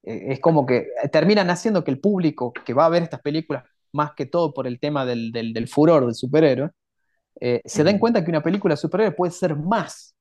Eh, 0.03 0.33
es 0.33 0.41
como 0.41 0.67
que 0.67 0.89
terminan 1.13 1.49
haciendo 1.49 1.85
que 1.85 1.93
el 1.93 2.01
público 2.01 2.53
que 2.53 2.75
va 2.75 2.87
a 2.87 2.89
ver 2.89 3.05
estas 3.05 3.21
películas, 3.21 3.63
más 3.93 4.15
que 4.15 4.27
todo 4.27 4.53
por 4.53 4.67
el 4.67 4.81
tema 4.81 5.07
del, 5.07 5.69
furor 5.69 6.07
del 6.07 6.17
superhéroe, 6.17 6.71
eh, 7.41 7.63
se 7.65 7.85
den 7.85 8.01
cuenta 8.01 8.25
que 8.25 8.31
una 8.33 8.43
película 8.43 8.75
de 8.75 8.79
superhéroes 8.79 9.15
puede 9.17 9.31
ser 9.31 9.55
más 9.55 10.17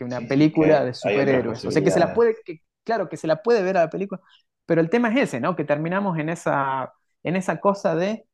que 0.00 0.04
una 0.04 0.22
película 0.22 0.82
de 0.82 0.94
superhéroes. 0.94 1.62
O 1.66 1.70
sea, 1.70 1.84
que 1.84 1.90
se 1.90 2.00
la 2.00 2.14
puede, 2.14 2.34
claro, 2.84 3.10
que 3.10 3.18
se 3.18 3.26
la 3.26 3.42
puede 3.42 3.62
ver 3.62 3.76
a 3.76 3.82
la 3.82 3.90
película, 3.90 4.18
pero 4.64 4.80
el 4.80 4.88
tema 4.88 5.10
es 5.10 5.28
ese, 5.28 5.40
¿no? 5.40 5.54
Que 5.54 5.64
terminamos 5.64 6.18
en 6.18 6.30
esa, 6.30 6.94
en 7.22 7.36
esa 7.36 7.60
cosa 7.60 7.94
de, 7.94 8.24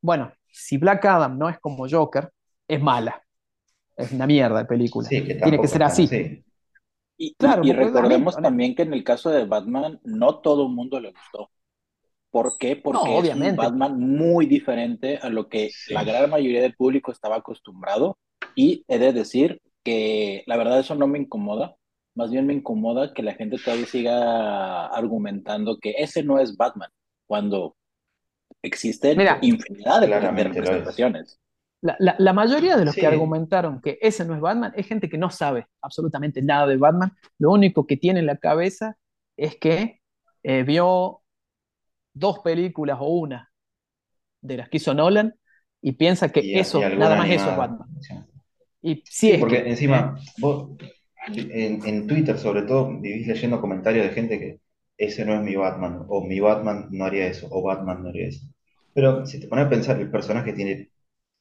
bueno, 0.00 0.32
si 0.50 0.78
Black 0.78 1.04
Adam 1.04 1.36
no 1.36 1.50
es 1.50 1.60
como 1.60 1.86
Joker, 1.86 2.30
es 2.66 2.80
mala 2.80 3.22
es 3.94 4.10
una 4.10 4.26
mierda 4.26 4.60
de 4.60 4.64
película. 4.64 5.06
Tiene 5.06 5.60
que 5.60 5.68
ser 5.68 5.82
así. 5.82 6.42
Y, 7.18 7.34
claro, 7.34 7.62
y 7.62 7.72
recordemos 7.72 8.36
también 8.36 8.74
que 8.74 8.82
en 8.82 8.94
el 8.94 9.04
caso 9.04 9.28
de 9.28 9.44
Batman, 9.44 10.00
no 10.02 10.38
todo 10.38 10.66
el 10.66 10.72
mundo 10.72 10.98
le 10.98 11.12
gustó. 11.12 11.50
¿Por 12.30 12.56
qué? 12.58 12.76
Porque 12.76 13.18
es 13.18 13.34
un 13.34 13.54
Batman 13.54 14.00
muy 14.00 14.46
diferente 14.46 15.18
a 15.18 15.28
lo 15.28 15.50
que 15.50 15.70
la 15.90 16.04
gran 16.04 16.30
mayoría 16.30 16.62
del 16.62 16.74
público 16.74 17.12
estaba 17.12 17.36
acostumbrado. 17.36 18.16
Y 18.54 18.84
he 18.88 18.98
de 18.98 19.12
decir 19.12 19.60
que 19.82 20.44
la 20.46 20.56
verdad 20.56 20.80
eso 20.80 20.94
no 20.94 21.06
me 21.06 21.18
incomoda. 21.18 21.76
Más 22.14 22.30
bien 22.30 22.46
me 22.46 22.52
incomoda 22.52 23.14
que 23.14 23.22
la 23.22 23.34
gente 23.34 23.56
todavía 23.58 23.86
siga 23.86 24.86
argumentando 24.86 25.78
que 25.78 25.94
ese 25.96 26.22
no 26.22 26.38
es 26.38 26.56
Batman, 26.56 26.90
cuando 27.26 27.76
existen 28.62 29.18
infinidad 29.40 30.00
de 30.00 30.06
representaciones. 30.20 31.40
La, 31.80 32.32
mayoría 32.32 32.76
de 32.76 32.84
los 32.84 32.94
que 32.94 33.08
argumentaron 33.08 33.80
que 33.80 33.98
ese 34.00 34.24
no 34.24 34.36
es 34.36 34.40
Batman 34.40 34.72
es 34.76 34.86
gente 34.86 35.08
que 35.08 35.18
no 35.18 35.30
sabe 35.30 35.66
absolutamente 35.80 36.40
nada 36.40 36.66
de 36.68 36.76
Batman. 36.76 37.12
Lo 37.38 37.50
único 37.50 37.88
que 37.88 37.96
tiene 37.96 38.20
en 38.20 38.26
la 38.26 38.36
cabeza 38.36 38.96
es 39.36 39.56
que 39.56 40.00
eh, 40.44 40.62
vio 40.62 41.22
dos 42.14 42.38
películas 42.38 42.98
o 43.00 43.06
una 43.06 43.50
de 44.42 44.58
las 44.58 44.68
que 44.68 44.76
hizo 44.76 44.94
Nolan 44.94 45.34
y 45.80 45.92
piensa 45.92 46.28
que 46.30 46.60
eso, 46.60 46.80
nada 46.80 47.16
más 47.16 47.28
eso 47.28 47.50
es 47.50 47.56
Batman. 47.56 47.88
Y 48.82 49.02
sí, 49.06 49.36
porque 49.38 49.58
encima, 49.68 50.18
vos 50.38 50.76
en, 51.28 51.86
en, 51.86 52.06
Twitter 52.06 52.36
sobre 52.38 52.62
todo 52.62 52.98
vivís 52.98 53.26
leyendo 53.26 53.60
comentarios 53.60 54.06
de 54.06 54.12
gente 54.12 54.38
que 54.38 54.60
ese 54.98 55.24
no 55.24 55.34
es 55.34 55.42
mi 55.42 55.54
Batman, 55.54 56.04
o 56.08 56.24
mi 56.24 56.40
Batman 56.40 56.88
no 56.90 57.04
haría 57.04 57.26
eso, 57.26 57.48
o 57.50 57.62
Batman 57.62 58.02
no 58.02 58.08
haría 58.08 58.28
eso. 58.28 58.46
Pero 58.94 59.24
si 59.26 59.40
te 59.40 59.46
pones 59.46 59.66
a 59.66 59.70
pensar, 59.70 60.00
el 60.00 60.10
personaje 60.10 60.52
tiene 60.52 60.90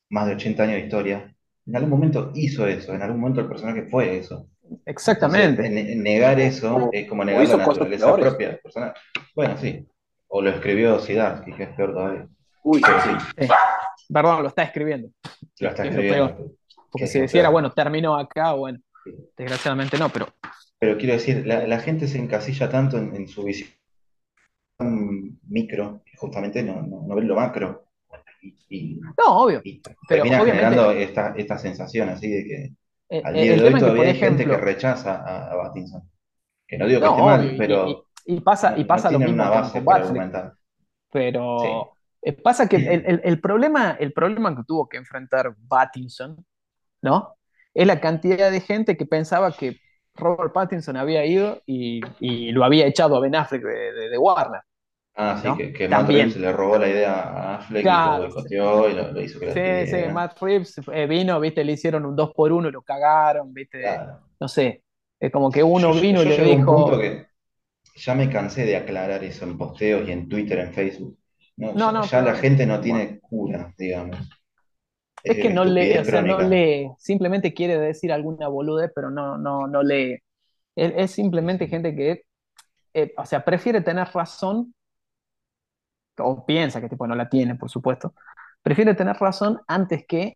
más 0.10 0.28
de 0.28 0.36
80 0.36 0.64
años 0.64 0.76
de 0.76 0.82
historia, 0.82 1.36
en 1.66 1.76
algún 1.76 1.90
momento 1.90 2.32
hizo 2.36 2.66
eso, 2.68 2.94
en 2.94 3.02
algún 3.02 3.20
momento 3.20 3.42
el 3.42 3.48
personaje 3.48 3.84
fue 3.84 4.18
eso. 4.18 4.48
Exactamente. 4.86 5.70
negar 5.96 6.40
eso 6.40 6.90
es 6.94 7.08
como 7.08 7.26
negar 7.26 7.48
la 7.48 7.58
naturaleza 7.58 8.16
propia 8.16 8.48
del 8.50 8.60
personaje. 8.60 9.00
Bueno, 9.36 9.58
sí. 9.58 9.86
O 10.28 10.42
lo 10.42 10.50
escribió 10.50 10.98
Siddharth, 11.00 11.44
que 11.44 11.64
es 11.64 11.70
peor 11.70 11.94
todavía. 11.94 12.28
Uy, 12.64 12.82
sí. 12.82 13.48
Perdón, 14.12 14.44
lo 14.44 14.48
está 14.48 14.64
escribiendo. 14.64 15.10
Lo 15.60 15.70
está 15.70 15.86
escribiendo. 15.86 16.52
Porque 16.92 17.08
si 17.08 17.20
decía, 17.20 17.50
bueno, 17.50 17.72
terminó 17.72 18.16
acá, 18.18 18.54
bueno, 18.54 18.80
desgraciadamente 19.38 19.98
no, 19.98 20.10
pero... 20.10 20.28
Pero 20.80 20.98
quiero 20.98 21.14
decir, 21.14 21.46
la, 21.46 21.80
gente 21.80 22.08
se 22.08 22.18
encasilla 22.18 22.70
tanto 22.70 22.98
en, 22.98 23.28
su 23.28 23.44
visión 23.44 23.70
micro, 25.48 26.02
que 26.04 26.18
justamente 26.18 26.64
no, 26.64 26.82
no, 26.82 27.04
no 27.08 27.16
ven 27.16 27.28
lo 27.28 27.36
macro. 27.36 27.92
No, 28.72 29.44
obvio. 29.44 29.62
pero 29.84 29.96
termina 30.08 30.44
generando 30.44 30.92
esta, 30.92 31.36
esta, 31.38 31.60
sensación 31.60 32.10
así 32.10 32.28
de 32.28 32.44
que 32.44 32.74
eh, 33.10 33.22
al 33.24 33.34
día 33.36 33.56
de 33.56 33.64
hoy 33.64 33.80
todavía 33.80 34.04
hay 34.06 34.16
gente 34.16 34.46
que 34.46 34.58
rechaza 34.58 35.18
a, 35.18 35.52
a, 35.54 35.74
Que 36.68 36.78
no 36.80 36.88
digo 36.88 37.02
que 37.02 37.08
esté 37.08 37.22
mal, 37.22 37.56
pero. 37.58 38.08
Y, 38.26 38.42
pasa, 38.42 38.76
y 38.78 38.86
pasa 38.86 39.12
lo 39.12 39.20
mismo 39.20 39.34
una 39.34 39.50
base 39.50 39.82
para 39.82 40.56
Pero 41.12 41.94
eh, 42.22 42.34
pasa 42.34 42.68
que 42.68 42.78
el, 42.78 43.22
el, 43.24 43.42
problema, 43.42 43.98
el 44.00 44.14
problema 44.14 44.56
que 44.56 44.64
tuvo 44.64 44.88
que 44.88 44.98
enfrentar 44.98 45.56
Pattinson, 45.68 46.44
¿no? 47.02 47.36
Es 47.74 47.88
la 47.88 48.00
cantidad 48.00 48.52
de 48.52 48.62
gente 48.62 48.98
que 48.98 49.06
pensaba 49.06 49.52
que 49.52 49.80
Robert 50.16 50.54
Pattinson 50.54 50.98
había 50.98 51.26
ido 51.26 51.62
y, 51.66 52.02
y 52.20 52.52
lo 52.52 52.66
había 52.66 52.86
echado 52.86 53.16
a 53.16 53.20
Ben 53.20 53.36
Affleck 53.36 53.64
de, 53.64 54.10
de 54.10 54.18
Warner. 54.18 54.62
Ah, 55.14 55.40
sí, 55.42 55.50
que, 55.58 55.74
que 55.74 55.90
Matt 55.90 56.08
Reeves 56.08 56.38
le 56.38 56.52
robó 56.54 56.78
la 56.78 56.88
idea 56.88 57.14
a 57.14 57.56
Affleck 57.56 57.86
y 57.86 57.88
lo 57.88 58.18
boicoteó 58.18 58.90
y 58.90 58.94
lo, 58.94 59.22
hizo 59.22 59.40
que 59.40 59.52
Sí, 59.52 59.92
sí, 59.92 60.10
Matt 60.12 60.42
Reeves 60.42 60.80
eh, 60.92 61.06
vino, 61.06 61.40
viste, 61.40 61.66
le 61.66 61.74
hicieron 61.74 62.06
un 62.06 62.16
2 62.16 62.32
por 62.34 62.52
1 62.52 62.70
y 62.70 62.72
lo 62.72 62.82
cagaron, 62.82 63.54
viste. 63.54 63.84
No 64.40 64.48
sé, 64.48 64.84
es 65.20 65.32
como 65.32 65.52
que 65.52 65.64
uno 65.64 65.94
vino 65.94 66.22
y 66.22 66.26
le 66.26 66.38
dijo. 66.44 66.72
Un 66.72 66.84
punto 66.84 67.00
que 67.00 67.28
ya 67.96 68.16
me 68.16 68.30
cansé 68.30 68.66
de 68.66 68.78
aclarar 68.78 69.24
eso 69.24 69.46
en 69.46 69.58
posteos 69.58 70.08
y 70.08 70.12
en 70.12 70.30
Twitter, 70.30 70.60
en 70.60 70.74
Facebook. 70.74 71.18
No, 71.58 71.74
no, 71.74 71.92
no 71.92 72.04
ya 72.04 72.22
la 72.22 72.36
gente 72.36 72.66
no 72.66 72.80
tiene 72.80 73.20
cura, 73.20 73.74
digamos. 73.78 74.18
Es 75.24 75.38
que 75.38 75.50
no 75.50 75.64
lee, 75.64 75.98
o 75.98 76.06
sea, 76.06 76.22
no 76.22 76.42
lee, 76.42 76.90
simplemente 76.98 77.54
quiere 77.54 77.78
decir 77.78 78.12
alguna 78.12 78.48
boludez, 78.48 78.92
pero 78.96 79.10
no, 79.10 79.38
no, 79.38 79.68
no 79.68 79.84
lee. 79.84 80.18
Es, 80.76 81.12
simplemente 81.12 81.68
gente 81.68 81.96
que, 81.96 82.24
eh, 82.94 83.14
o 83.18 83.26
sea, 83.26 83.44
prefiere 83.44 83.82
tener 83.82 84.08
razón 84.14 84.74
o 86.18 86.46
piensa 86.46 86.82
que 86.82 86.90
tipo 86.90 87.08
no 87.08 87.16
la 87.16 87.30
tiene, 87.30 87.56
por 87.56 87.70
supuesto, 87.70 88.14
prefiere 88.62 88.96
tener 88.96 89.16
razón 89.18 89.60
antes 89.68 90.06
que, 90.08 90.36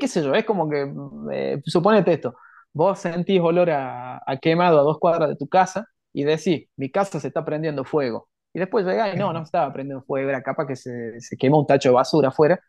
qué 0.00 0.08
sé 0.08 0.22
yo, 0.22 0.34
es 0.34 0.44
como 0.44 0.68
que, 0.68 0.92
eh, 1.32 1.62
suponete 1.64 2.14
esto, 2.14 2.36
vos 2.72 2.98
sentís 2.98 3.40
olor 3.40 3.70
a, 3.70 4.20
quemado 4.40 4.80
a 4.80 4.82
dos 4.82 4.98
cuadras 4.98 5.28
de 5.30 5.36
tu 5.36 5.48
casa 5.48 5.86
y 6.12 6.24
decís, 6.24 6.68
mi 6.76 6.90
casa 6.90 7.20
se 7.20 7.28
está 7.28 7.44
prendiendo 7.44 7.84
fuego. 7.84 8.28
Y 8.52 8.58
después 8.58 8.86
llegás 8.86 9.14
y 9.14 9.18
no, 9.18 9.32
no 9.32 9.42
estaba 9.42 9.72
prendiendo 9.72 10.04
fuego, 10.04 10.30
era 10.30 10.42
capaz 10.42 10.66
que 10.66 10.76
se, 10.76 11.20
se 11.20 11.36
quema 11.36 11.58
un 11.58 11.66
tacho 11.66 11.90
de 11.90 11.94
basura 11.94 12.28
afuera. 12.28 12.60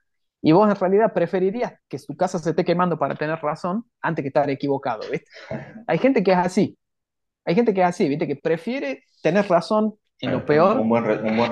Y 0.41 0.51
vos 0.51 0.69
en 0.69 0.75
realidad 0.75 1.13
preferirías 1.13 1.73
que 1.88 1.97
tu 1.99 2.15
casa 2.15 2.39
se 2.39 2.51
esté 2.51 2.63
quemando 2.63 2.97
para 2.97 3.15
tener 3.15 3.39
razón 3.39 3.85
antes 4.01 4.23
que 4.23 4.27
estar 4.27 4.49
equivocado, 4.49 5.01
¿viste? 5.11 5.29
Hay 5.88 5.97
gente 5.97 6.23
que 6.23 6.31
es 6.31 6.38
así. 6.38 6.77
Hay 7.45 7.55
gente 7.55 7.73
que 7.73 7.81
es 7.81 7.88
así, 7.88 8.07
¿viste? 8.07 8.27
Que 8.27 8.35
prefiere 8.35 9.03
tener 9.21 9.47
razón 9.47 9.95
en 10.19 10.31
lo 10.31 10.45
peor 10.45 10.81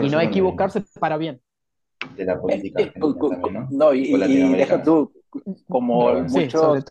y 0.01 0.09
no 0.09 0.21
equivocarse 0.21 0.83
para 0.99 1.17
bien. 1.17 1.41
De 2.15 2.25
la 2.25 2.39
política. 2.39 2.83
Eh, 2.83 2.93
¿no? 2.97 3.67
no, 3.71 3.93
y, 3.93 4.15
deja 4.53 4.83
tú, 4.83 5.11
como 5.67 6.13
muchos, 6.21 6.85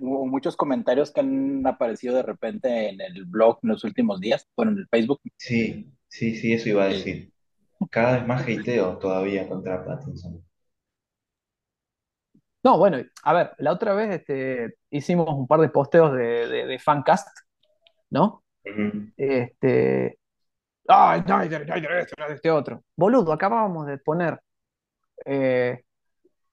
muchos 0.00 0.56
comentarios 0.56 1.10
que 1.12 1.20
han 1.20 1.66
aparecido 1.66 2.14
de 2.14 2.22
repente 2.22 2.88
en 2.88 3.00
el 3.00 3.26
blog 3.26 3.58
en 3.62 3.70
los 3.70 3.84
últimos 3.84 4.20
días, 4.20 4.48
bueno, 4.56 4.72
en 4.72 4.78
el 4.78 4.88
Facebook. 4.88 5.20
Sí. 5.36 5.92
Sí, 6.10 6.34
sí, 6.34 6.52
eso 6.52 6.68
iba 6.68 6.84
a 6.84 6.88
decir. 6.88 7.32
Cada 7.88 8.18
vez 8.18 8.26
más 8.26 8.42
hateo 8.42 8.98
todavía 8.98 9.48
contra 9.48 9.84
Pattinson. 9.84 10.42
No, 12.62 12.78
bueno, 12.78 12.98
a 13.22 13.32
ver, 13.32 13.52
la 13.58 13.72
otra 13.72 13.94
vez 13.94 14.16
este, 14.16 14.76
hicimos 14.90 15.28
un 15.30 15.46
par 15.46 15.60
de 15.60 15.70
posteos 15.70 16.12
de, 16.12 16.66
de, 16.66 16.78
fancast, 16.78 17.28
¿no? 18.10 18.44
Este. 19.16 20.18
¡Ay, 20.86 21.22
Snyder, 21.22 21.62
este, 22.00 22.32
este 22.32 22.50
otro! 22.50 22.84
Boludo, 22.96 23.32
acabábamos 23.32 23.86
de 23.86 23.98
poner. 23.98 24.40
Eh, 25.24 25.82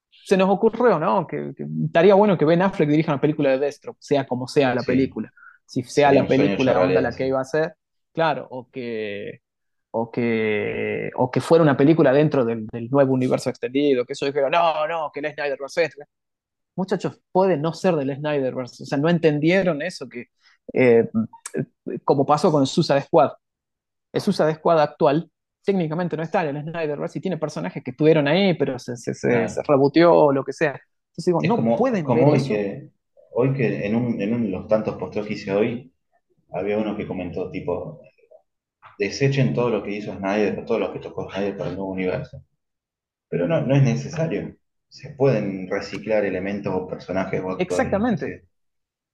se 0.09 0.37
nos 0.37 0.49
ocurrió, 0.49 0.99
¿no? 0.99 1.27
Que, 1.27 1.53
estaría 1.85 2.15
bueno 2.15 2.37
que 2.37 2.45
Ben 2.45 2.61
Affleck 2.61 2.89
dirija 2.89 3.11
una 3.11 3.21
película 3.21 3.51
de 3.51 3.59
Destro, 3.59 3.97
sea 3.99 4.25
como 4.25 4.47
sea 4.47 4.73
la 4.73 4.83
película. 4.83 5.31
Si 5.65 5.83
sea 5.83 6.13
la 6.13 6.25
película 6.25 6.79
onda 6.79 7.01
la 7.01 7.11
que 7.11 7.27
iba 7.27 7.41
a 7.41 7.45
ser, 7.45 7.75
claro, 8.13 8.47
o 8.49 8.69
que 8.69 9.41
o 9.91 10.11
que, 10.11 11.09
o 11.15 11.31
que 11.31 11.41
fuera 11.41 11.63
una 11.63 11.77
película 11.77 12.11
dentro 12.11 12.45
del, 12.45 12.67
nuevo 12.89 13.13
universo 13.13 13.49
extendido, 13.49 14.05
que 14.05 14.13
eso 14.13 14.25
dijeron, 14.25 14.51
no, 14.51 14.87
no, 14.87 15.11
que 15.13 15.19
el 15.21 15.33
Snyderverse 15.33 15.89
Muchachos, 16.75 17.19
puede 17.31 17.57
no 17.57 17.73
ser 17.73 17.95
del 17.95 18.15
Snyderverse, 18.15 18.83
o 18.83 18.85
sea, 18.85 18.97
no 18.97 19.09
entendieron 19.09 19.81
eso, 19.81 20.07
que 20.07 20.27
eh, 20.73 21.09
como 22.03 22.25
pasó 22.25 22.51
con 22.51 22.67
Suicide 22.67 23.01
Squad. 23.01 23.31
El 24.13 24.21
Suicide 24.21 24.55
Squad 24.55 24.81
actual 24.81 25.31
técnicamente 25.63 26.15
no 26.15 26.23
está 26.23 26.47
en 26.47 26.55
el 26.55 26.63
Snyderverse 26.63 27.19
y 27.19 27.21
tiene 27.21 27.37
personajes 27.37 27.83
que 27.83 27.91
estuvieron 27.91 28.27
ahí, 28.27 28.53
pero 28.53 28.79
se, 28.79 28.95
se, 28.95 29.13
se, 29.13 29.47
reboteó 29.67 30.13
o 30.13 30.31
lo 30.31 30.43
que 30.43 30.53
sea. 30.53 30.79
Entonces 31.09 31.25
digo, 31.25 31.41
no 31.41 31.75
pueden 31.75 32.05
como 32.05 32.27
hoy 32.27 32.41
Que, 32.41 32.89
hoy 33.33 33.53
que 33.53 33.85
en, 33.85 33.95
un, 33.95 34.21
en 34.21 34.33
uno 34.33 34.45
de 34.45 34.51
los 34.51 34.67
tantos 34.67 34.95
posteos 34.95 35.27
que 35.27 35.33
hice 35.33 35.51
hoy, 35.51 35.91
había 36.51 36.77
uno 36.77 36.95
que 36.95 37.05
comentó, 37.05 37.51
tipo, 37.51 38.01
desechen 38.97 39.53
todo 39.53 39.69
lo 39.69 39.83
que 39.83 39.91
hizo 39.91 40.15
Snyder, 40.15 40.65
todo 40.65 40.79
lo 40.79 40.91
que 40.93 40.99
tocó 40.99 41.29
Snyder 41.29 41.57
para 41.57 41.69
el 41.69 41.75
nuevo 41.75 41.91
universo. 41.91 42.43
Pero 43.29 43.47
no, 43.47 43.61
no 43.61 43.75
es 43.75 43.83
necesario. 43.83 44.55
Se 44.89 45.11
pueden 45.11 45.69
reciclar 45.69 46.25
elementos 46.25 46.73
o 46.73 46.87
personajes 46.87 47.41
o 47.41 47.51
actores. 47.51 47.67
Exactamente. 47.67 48.45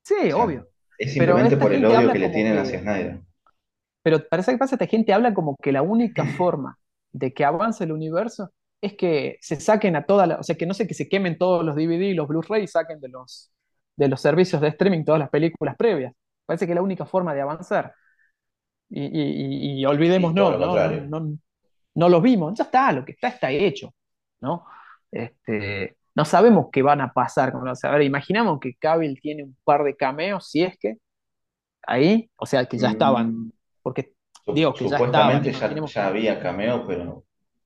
Sí, 0.03 0.31
obvio. 0.31 0.67
Es 0.97 1.13
simplemente 1.13 1.57
por 1.57 1.73
el 1.73 1.86
odio 1.86 2.11
que 2.11 2.19
le 2.19 2.29
tienen 2.29 2.57
hacia 2.57 2.79
Snyder. 2.79 3.19
Pero 4.03 4.27
parece 4.27 4.51
que 4.51 4.57
pasa, 4.57 4.75
esta 4.75 4.86
gente 4.86 5.13
habla 5.13 5.34
como 5.34 5.55
que 5.57 5.71
la 5.71 5.81
única 5.81 6.25
forma 6.38 6.77
de 7.11 7.34
que 7.34 7.45
avance 7.45 7.84
el 7.84 7.91
universo 7.91 8.51
es 8.81 8.95
que 8.95 9.38
se 9.41 9.59
saquen 9.59 9.95
a 9.95 10.05
todas 10.05 10.27
las, 10.27 10.39
o 10.41 10.43
sea, 10.43 10.55
que 10.55 10.65
no 10.65 10.73
sé, 10.73 10.88
que 10.88 10.93
se 10.93 11.07
quemen 11.07 11.38
todos 11.38 11.63
los 11.63 11.75
DVD 11.75 12.01
y 12.01 12.13
los 12.13 12.27
Blu-ray 12.27 12.63
y 12.63 12.67
saquen 12.67 12.99
de 12.99 13.07
los, 13.07 13.51
de 13.95 14.09
los 14.09 14.19
servicios 14.19 14.61
de 14.61 14.67
streaming 14.67 15.05
todas 15.05 15.19
las 15.19 15.29
películas 15.29 15.75
previas. 15.77 16.13
Parece 16.45 16.65
que 16.65 16.73
es 16.73 16.75
la 16.75 16.81
única 16.81 17.05
forma 17.05 17.34
de 17.34 17.41
avanzar. 17.41 17.93
Y, 18.95 19.83
olvidemos, 19.85 20.35
no, 20.35 20.55
no, 20.55 21.37
no, 21.95 22.09
lo 22.09 22.21
vimos, 22.21 22.53
ya 22.55 22.65
está, 22.65 22.91
lo 22.91 23.03
que 23.03 23.13
está 23.13 23.29
está 23.29 23.49
hecho, 23.49 23.91
¿no? 24.39 24.65
Este, 25.11 25.97
no 26.13 26.25
sabemos 26.25 26.67
qué 26.71 26.83
van 26.83 27.01
a 27.01 27.11
pasar 27.11 27.51
con 27.51 27.65
los. 27.65 27.83
A 27.83 27.91
ver, 27.91 28.03
imaginamos 28.03 28.59
que 28.59 28.75
Cavill 28.75 29.19
tiene 29.19 29.43
un 29.43 29.57
par 29.63 29.83
de 29.83 29.95
cameos, 29.95 30.47
si 30.47 30.61
es 30.61 30.77
que 30.77 30.97
ahí, 31.81 32.29
o 32.35 32.45
sea, 32.45 32.65
que 32.65 32.77
ya 32.77 32.89
estaban, 32.89 33.31
mm. 33.31 33.51
porque 33.81 34.13
digo 34.53 34.75
que 34.75 34.87
ya 34.87 34.97
estaban. 34.97 35.41
Ya, 35.41 35.85
ya, 35.85 36.07
había 36.07 36.39
cameos, 36.39 36.83
pero 36.87 37.23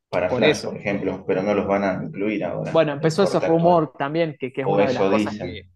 para 0.10 0.30
por 0.30 0.38
Flash, 0.38 0.64
por 0.64 0.78
ejemplo, 0.78 1.26
pero 1.28 1.44
no 1.44 1.54
los 1.54 1.68
van 1.68 1.84
a 1.84 2.04
incluir 2.06 2.46
ahora. 2.46 2.72
Bueno, 2.72 2.94
empezó 2.94 3.24
ese 3.24 3.46
rumor 3.46 3.92
también, 3.98 4.38
que, 4.40 4.54
que 4.54 4.62
es 4.62 4.68
una 4.68 4.88
de 4.88 4.94
las 4.94 5.04
cosas 5.04 5.38
que. 5.38 5.70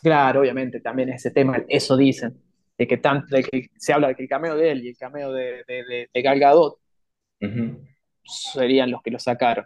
Claro, 0.00 0.42
obviamente, 0.42 0.80
también 0.80 1.08
ese 1.08 1.32
tema, 1.32 1.64
eso 1.66 1.96
dicen 1.96 2.45
de 2.78 2.86
que, 2.86 2.96
tanto, 2.98 3.34
de 3.34 3.42
que 3.42 3.70
se 3.76 3.92
habla 3.92 4.08
de 4.08 4.14
que 4.14 4.22
el 4.22 4.28
cameo 4.28 4.56
de 4.56 4.70
él 4.70 4.84
y 4.84 4.88
el 4.88 4.96
cameo 4.96 5.32
de, 5.32 5.64
de, 5.66 6.08
de, 6.12 6.22
Gal 6.22 6.38
Gadot 6.38 6.78
serían 8.24 8.90
los 8.90 9.02
que 9.02 9.10
lo 9.10 9.18
sacaron. 9.18 9.64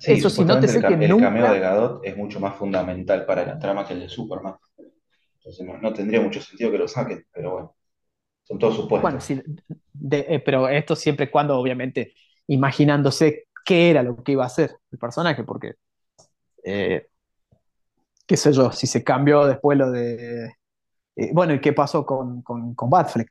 Eso 0.00 0.30
sí, 0.30 0.44
no 0.44 0.58
te 0.58 0.68
sé 0.68 0.80
que 0.80 0.94
el 0.94 1.16
cameo 1.18 1.52
de 1.52 1.60
Gadot 1.60 2.04
es 2.04 2.16
mucho 2.16 2.40
más 2.40 2.56
fundamental 2.56 3.26
para 3.26 3.44
la 3.44 3.58
trama 3.58 3.86
que 3.86 3.94
el 3.94 4.00
de 4.00 4.08
Superman. 4.08 4.54
Entonces 5.36 5.66
no, 5.80 5.92
tendría 5.92 6.20
mucho 6.20 6.40
sentido 6.40 6.70
que 6.70 6.78
lo 6.78 6.88
saquen, 6.88 7.26
pero 7.32 7.52
bueno. 7.52 7.76
Son 8.42 8.58
todos 8.58 8.76
supuestos. 8.76 9.02
Bueno, 9.02 9.20
sí, 9.20 9.40
eh, 10.10 10.42
pero 10.44 10.68
esto 10.68 10.96
siempre 10.96 11.30
cuando, 11.30 11.56
obviamente, 11.58 12.14
imaginándose 12.48 13.46
qué 13.64 13.90
era 13.90 14.02
lo 14.02 14.22
que 14.22 14.32
iba 14.32 14.42
a 14.42 14.48
hacer 14.48 14.76
el 14.90 14.98
personaje, 14.98 15.44
porque, 15.44 15.74
eh, 16.64 17.06
qué 18.26 18.36
sé 18.36 18.52
yo, 18.52 18.72
si 18.72 18.86
se 18.86 19.04
cambió 19.04 19.46
después 19.46 19.78
lo 19.78 19.90
de 19.90 20.54
eh, 21.16 21.30
bueno, 21.32 21.54
¿y 21.54 21.60
qué 21.60 21.72
pasó 21.72 22.04
con, 22.06 22.42
con, 22.42 22.74
con 22.74 22.90
Batfleck? 22.90 23.28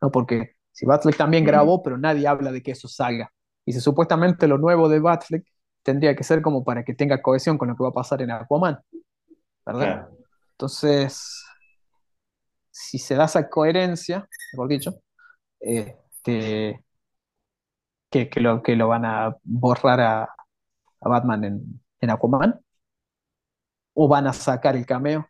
¿No? 0.00 0.10
Porque 0.10 0.56
si 0.72 0.86
Batfleck 0.86 1.16
también 1.16 1.44
grabó, 1.44 1.82
pero 1.82 1.98
nadie 1.98 2.26
habla 2.26 2.52
de 2.52 2.62
que 2.62 2.72
eso 2.72 2.88
salga. 2.88 3.32
Y 3.64 3.72
si 3.72 3.80
supuestamente 3.80 4.48
lo 4.48 4.58
nuevo 4.58 4.88
de 4.88 5.00
Batfleck 5.00 5.46
tendría 5.82 6.16
que 6.16 6.24
ser 6.24 6.42
como 6.42 6.64
para 6.64 6.84
que 6.84 6.94
tenga 6.94 7.20
cohesión 7.22 7.58
con 7.58 7.68
lo 7.68 7.76
que 7.76 7.82
va 7.82 7.90
a 7.90 7.92
pasar 7.92 8.22
en 8.22 8.30
Aquaman. 8.30 8.78
¿Verdad? 9.64 10.08
Entonces, 10.52 11.44
si 12.70 12.98
se 12.98 13.14
da 13.14 13.24
esa 13.24 13.48
coherencia, 13.48 14.28
mejor 14.52 14.68
dicho, 14.68 14.94
este, 15.60 16.84
que, 18.10 18.28
que, 18.28 18.40
lo, 18.40 18.62
que 18.62 18.76
lo 18.76 18.88
van 18.88 19.04
a 19.04 19.36
borrar 19.42 20.00
a, 20.00 20.22
a 20.24 21.08
Batman 21.08 21.44
en, 21.44 21.82
en 22.00 22.10
Aquaman, 22.10 22.60
o 23.94 24.08
van 24.08 24.26
a 24.26 24.32
sacar 24.32 24.76
el 24.76 24.86
cameo 24.86 25.28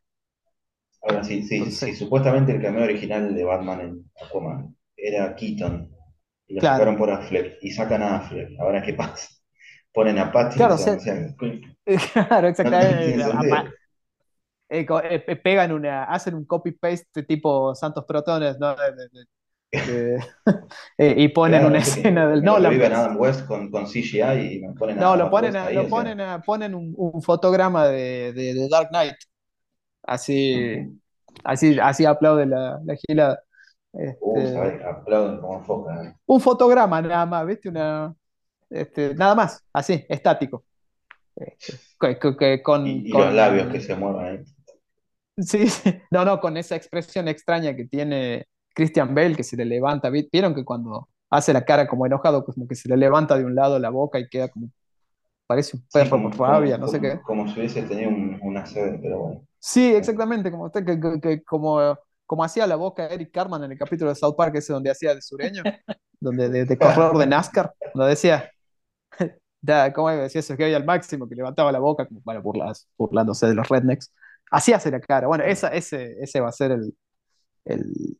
Ahora 1.03 1.25
sí, 1.25 1.43
sí, 1.43 1.71
sí, 1.71 1.95
supuestamente 1.95 2.53
el 2.53 2.63
cameo 2.63 2.85
original 2.85 3.35
de 3.35 3.45
Batman 3.45 3.81
en 3.81 4.11
Aquaman 4.25 4.77
era 4.97 5.35
Keaton. 5.35 5.91
Y 6.47 6.55
lo 6.55 6.61
sacaron 6.61 6.97
por 6.97 7.11
Affleck. 7.11 7.59
Y 7.61 7.71
sacan 7.71 8.03
a 8.03 8.17
Affleck. 8.19 8.51
Ahora, 8.61 8.83
¿qué 8.83 8.95
pasa? 8.95 9.29
Ponen 9.93 10.19
a 10.19 10.31
Pattinson. 10.31 11.37
Claro, 11.37 11.59
claro 12.29 12.49
exactamente. 12.49 13.25
Eh, 14.73 14.87
eh, 14.89 15.37
pegan 15.37 15.71
una, 15.71 16.05
hacen 16.05 16.35
un 16.35 16.47
copy-paste 16.47 17.25
tipo 17.25 17.75
Santos 17.75 18.07
Protones, 18.07 18.59
¿no? 18.59 18.75
Eh, 20.99 21.15
y 21.17 21.29
ponen 21.29 21.65
una 21.65 21.79
escena 21.79 22.29
del 22.29 22.43
no 22.43 22.61
viven 22.69 22.93
Adam 22.93 23.17
West 23.17 23.47
con, 23.47 23.71
con, 23.71 23.87
CGI 23.87 24.61
y 24.61 24.61
ponen 24.79 24.99
no 24.99 25.17
lo 25.17 25.31
ponen 25.31 25.55
lo 25.75 25.89
ponen 25.89 26.19
ponen 26.45 26.75
un, 26.75 26.93
un, 26.95 27.23
fotograma 27.23 27.89
de, 27.89 28.35
de, 28.35 28.69
Dark 28.69 28.91
Knight 28.91 29.15
Así, 30.03 30.99
así, 31.45 31.79
así 31.79 32.05
aplaude 32.05 32.47
la, 32.47 32.81
la 32.85 32.97
gilada. 32.97 33.43
Este, 33.93 34.85
aplauden 34.85 35.41
como 35.41 35.63
foca. 35.63 36.05
¿eh? 36.05 36.17
Un 36.27 36.41
fotograma 36.41 37.03
nada 37.03 37.27
más, 37.27 37.47
¿viste? 37.47 37.69
Una, 37.69 38.15
este, 38.71 39.15
nada 39.15 39.35
más, 39.35 39.65
así, 39.73 40.05
estático. 40.09 40.65
Este, 41.37 42.63
con, 42.63 42.87
y, 42.87 43.09
los 43.09 43.33
labios 43.33 43.69
que 43.69 43.81
se 43.81 43.95
muevan. 43.95 44.37
¿eh? 44.37 44.45
Sí, 45.39 45.67
no, 46.11 46.25
no, 46.25 46.41
con 46.41 46.57
esa 46.57 46.77
expresión 46.77 47.29
extraña 47.29 47.75
que 47.75 47.87
tiene 47.87 48.47
Christian 48.75 49.15
Bell, 49.15 49.37
que 49.37 49.45
se 49.45 49.57
le 49.57 49.65
levanta. 49.65 50.11
¿Vieron 50.11 50.55
que 50.55 50.65
cuando 50.65 51.09
hace 51.31 51.53
la 51.53 51.65
cara 51.65 51.87
como 51.87 52.07
enojado, 52.07 52.45
como 52.45 52.69
que 52.69 52.75
se 52.75 52.89
le 52.89 52.97
levanta 52.97 53.37
de 53.37 53.45
un 53.45 53.55
lado 53.55 53.79
la 53.79 53.91
boca 53.91 54.19
y 54.19 54.29
queda 54.29 54.49
como. 54.49 54.69
Parece 55.47 55.77
un 55.77 55.85
perro 55.93 56.23
con 56.23 56.33
rabia, 56.33 56.79
no 56.79 56.89
sé 56.89 57.01
qué. 57.01 57.21
Como 57.23 57.47
si 57.49 57.59
hubiese 57.59 57.83
tenido 57.83 58.11
una 58.43 58.65
sed, 58.65 59.01
pero 59.03 59.19
bueno. 59.19 59.47
Sí, 59.65 59.95
exactamente, 59.95 60.51
como 60.51 60.65
usted, 60.65 60.85
que, 61.21 61.45
como, 61.45 61.97
como 62.27 62.43
hacía 62.43 62.67
la 62.67 62.75
boca 62.75 63.07
Eric 63.07 63.31
Carman 63.33 63.63
en 63.63 63.71
el 63.73 63.79
capítulo 63.79 64.11
de 64.11 64.17
South 64.17 64.35
Park, 64.37 64.57
ese 64.57 64.73
donde 64.73 64.91
hacía 64.91 65.15
de 65.15 65.23
sureño, 65.23 65.63
donde 66.21 66.49
de, 66.49 66.77
corredor 66.79 67.17
de 67.17 67.27
NASCAR, 67.29 67.73
donde 67.95 68.11
decía, 68.11 68.51
da, 69.61 69.93
¿cómo 69.93 70.11
decía 70.11 70.41
eso? 70.41 70.57
Que 70.57 70.65
había 70.65 70.79
al 70.79 70.85
máximo, 70.85 71.29
que 71.29 71.37
levantaba 71.37 71.71
la 71.71 71.79
boca, 71.79 72.09
como 72.09 72.43
burlas, 72.43 72.89
burlándose 72.99 73.47
de 73.47 73.55
los 73.55 73.69
rednecks. 73.69 74.13
Así 74.51 74.73
hace 74.73 74.91
la 74.91 75.01
cara. 75.01 75.29
Bueno, 75.29 75.45
esa, 75.45 75.69
ese, 75.69 76.17
ese 76.21 76.41
va 76.41 76.49
a 76.49 76.53
ser 76.53 76.73
el, 76.73 76.97
el 77.65 78.19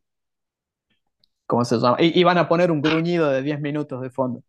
¿cómo 1.45 1.65
se 1.65 1.77
llama? 1.77 1.97
Y, 1.99 2.23
van 2.23 2.37
a 2.37 2.47
poner 2.47 2.71
un 2.71 2.81
gruñido 2.81 3.29
de 3.29 3.41
10 3.41 3.59
minutos 3.61 4.01
de 4.01 4.09
fondo. 4.09 4.43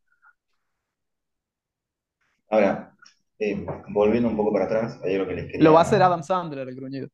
Ahora, 2.48 2.93
eh, 3.38 3.66
volviendo 3.88 4.28
un 4.28 4.36
poco 4.36 4.52
para 4.52 4.66
atrás, 4.66 5.00
hay 5.02 5.16
lo 5.16 5.26
que 5.26 5.34
les 5.34 5.46
quería... 5.46 5.62
Lo 5.62 5.72
va 5.72 5.80
a 5.80 5.82
hacer 5.82 6.02
Adam 6.02 6.22
Sandler, 6.22 6.68
el 6.68 6.76
gruñido. 6.76 7.08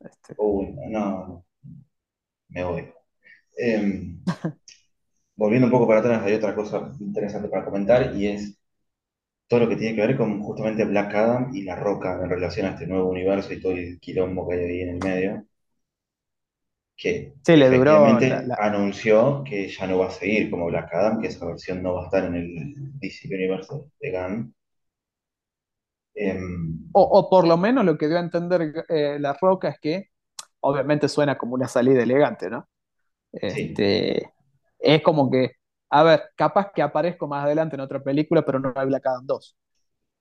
Este. 0.00 0.34
Uy, 0.38 0.74
no, 0.88 1.44
me 2.48 2.64
voy. 2.64 2.92
Em, 3.56 4.22
volviendo 5.36 5.66
un 5.66 5.72
poco 5.72 5.86
para 5.86 6.00
atrás, 6.00 6.22
hay 6.24 6.34
otra 6.34 6.54
cosa 6.54 6.92
interesante 7.00 7.48
para 7.48 7.64
comentar 7.64 8.14
y 8.14 8.28
es 8.28 8.58
todo 9.48 9.60
lo 9.60 9.68
que 9.68 9.76
tiene 9.76 9.94
que 9.94 10.06
ver 10.06 10.16
con 10.16 10.42
justamente 10.42 10.84
Black 10.84 11.14
Adam 11.14 11.54
y 11.54 11.62
La 11.62 11.76
Roca 11.76 12.18
en 12.22 12.30
relación 12.30 12.66
a 12.66 12.70
este 12.70 12.86
nuevo 12.86 13.08
universo 13.08 13.52
y 13.52 13.60
todo 13.60 13.72
el 13.72 14.00
quilombo 14.00 14.48
que 14.48 14.56
hay 14.56 14.64
ahí 14.64 14.80
en 14.82 14.88
el 14.90 14.98
medio. 14.98 15.46
Que 16.96 17.34
sí, 17.44 17.56
le 17.56 17.68
duró 17.70 18.06
anunció 18.58 19.44
que 19.44 19.68
ya 19.68 19.86
no 19.86 19.98
va 19.98 20.06
a 20.06 20.10
seguir 20.10 20.50
como 20.50 20.66
Black 20.66 20.92
Adam, 20.94 21.20
que 21.20 21.28
esa 21.28 21.44
versión 21.44 21.82
no 21.82 21.94
va 21.94 22.02
a 22.02 22.04
estar 22.06 22.24
en 22.24 22.34
el 22.34 22.98
DC 22.98 23.28
Universe 23.28 23.74
de 24.00 24.12
Gunn, 24.12 24.54
Em, 26.18 26.88
o, 26.92 27.28
por 27.28 27.46
lo 27.46 27.58
menos 27.58 27.84
lo 27.84 27.98
que 27.98 28.08
dio 28.08 28.16
a 28.16 28.20
entender 28.20 28.86
eh, 28.88 29.18
La 29.20 29.36
Roca 29.38 29.68
es 29.68 29.78
que, 29.78 30.08
obviamente 30.60 31.08
suena 31.08 31.36
como 31.36 31.54
una 31.54 31.68
salida 31.68 32.02
elegante, 32.02 32.48
¿no? 32.48 32.66
Este, 33.30 34.32
es 34.78 35.02
como 35.02 35.30
que, 35.30 35.52
a 35.90 36.02
ver, 36.02 36.22
capaz 36.34 36.72
que 36.74 36.80
aparezco 36.80 37.28
más 37.28 37.44
adelante 37.44 37.76
en 37.76 37.80
otra 37.80 38.02
película, 38.02 38.44
pero 38.46 38.58
no 38.58 38.72
hay 38.74 38.86
Black 38.86 39.06
Adam 39.06 39.26
2. 39.26 39.56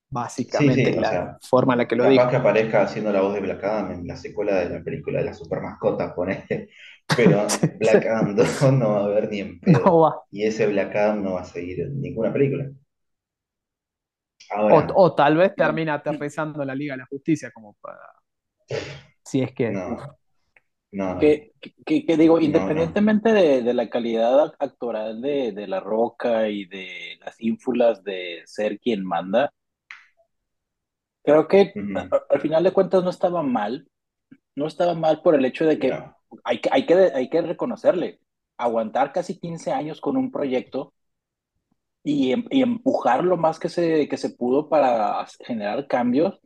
Básicamente 0.07 0.99
la 0.99 1.37
forma 1.41 1.73
en 1.73 1.79
la 1.79 1.87
que 1.87 1.95
lo 1.95 2.03
digo. 2.03 2.17
Capaz 2.17 2.31
que 2.31 2.37
aparezca 2.37 2.81
haciendo 2.83 3.11
la 3.11 3.21
voz 3.21 3.33
de 3.33 3.39
Black 3.39 3.63
Adam 3.63 3.91
en 3.91 4.07
la 4.07 4.15
secuela 4.17 4.55
de 4.55 4.69
la 4.69 4.83
película 4.83 5.19
de 5.19 5.25
la 5.25 5.33
super 5.33 5.61
mascota, 5.61 6.13
ponete. 6.13 6.69
Pero 7.15 7.47
Black 7.79 8.05
Adam 8.05 8.35
2 8.35 8.71
no 8.73 8.91
va 8.91 8.99
a 8.99 9.03
haber 9.05 9.29
ni 9.29 9.39
en 9.39 9.59
pedo. 9.59 10.23
Y 10.29 10.43
ese 10.43 10.67
Black 10.67 10.93
Adam 10.95 11.23
no 11.23 11.33
va 11.33 11.41
a 11.41 11.45
seguir 11.45 11.81
en 11.81 12.01
ninguna 12.01 12.31
película. 12.31 12.69
O, 14.53 15.15
tal 15.15 15.37
vez 15.37 15.55
termina 15.55 15.95
aterrizando 15.95 16.61
en 16.61 16.67
la 16.67 16.75
Liga 16.75 16.93
de 16.93 16.99
la 16.99 17.07
Justicia 17.07 17.51
como 17.51 17.75
para... 17.81 17.99
Si 19.23 19.41
es 19.41 19.53
que... 19.53 19.71
No. 19.71 21.19
Que, 21.19 21.51
digo, 22.17 22.39
independientemente 22.39 23.33
de, 23.33 23.73
la 23.73 23.89
calidad 23.89 24.53
actoral 24.59 25.21
de, 25.21 25.67
La 25.67 25.81
Roca 25.81 26.47
y 26.47 26.65
de 26.65 27.17
las 27.19 27.35
ínfulas 27.41 28.01
de 28.03 28.43
ser 28.45 28.79
quien 28.79 29.03
manda, 29.03 29.51
creo 31.21 31.49
que 31.49 31.73
al 32.29 32.39
final 32.39 32.63
de 32.63 32.71
cuentas 32.71 33.03
no 33.03 33.09
estaba 33.09 33.43
mal. 33.43 33.87
No 34.55 34.67
estaba 34.67 34.93
mal 34.93 35.21
por 35.21 35.35
el 35.35 35.43
hecho 35.43 35.65
de 35.65 35.77
que, 35.77 35.91
hay, 36.45 36.61
que, 36.61 36.69
hay, 36.71 36.85
que 36.85 36.93
hay 36.93 37.29
que 37.29 37.41
reconocerle, 37.41 38.21
aguantar 38.57 39.11
casi 39.11 39.37
15 39.37 39.73
años 39.73 39.99
con 39.99 40.15
un 40.15 40.31
proyecto 40.31 40.93
y, 42.05 42.31
em, 42.33 42.45
y, 42.51 42.61
empujar 42.61 43.23
lo 43.25 43.37
más 43.37 43.59
que 43.59 43.69
se, 43.69 44.07
que 44.07 44.17
se 44.17 44.29
pudo 44.31 44.69
para 44.69 45.25
generar 45.45 45.87
cambios. 45.87 46.39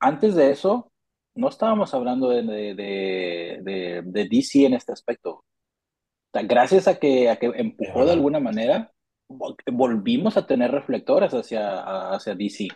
Antes 0.00 0.34
de 0.36 0.50
eso, 0.52 0.92
no 1.34 1.48
estábamos 1.48 1.94
hablando 1.94 2.30
de, 2.30 2.42
de, 2.42 4.02
de, 4.04 4.28
DC 4.28 4.66
en 4.66 4.74
este 4.74 4.92
aspecto. 4.92 5.44
gracias 6.32 6.88
a 6.88 6.98
que, 6.98 7.30
a 7.30 7.36
que 7.38 7.46
empujó 7.56 8.04
de 8.04 8.12
alguna 8.12 8.40
manera, 8.40 8.92
volvimos 9.28 10.36
a 10.36 10.46
tener 10.46 10.70
reflectores 10.70 11.32
hacia, 11.34 12.14
hacia 12.14 12.34
DC. 12.34 12.68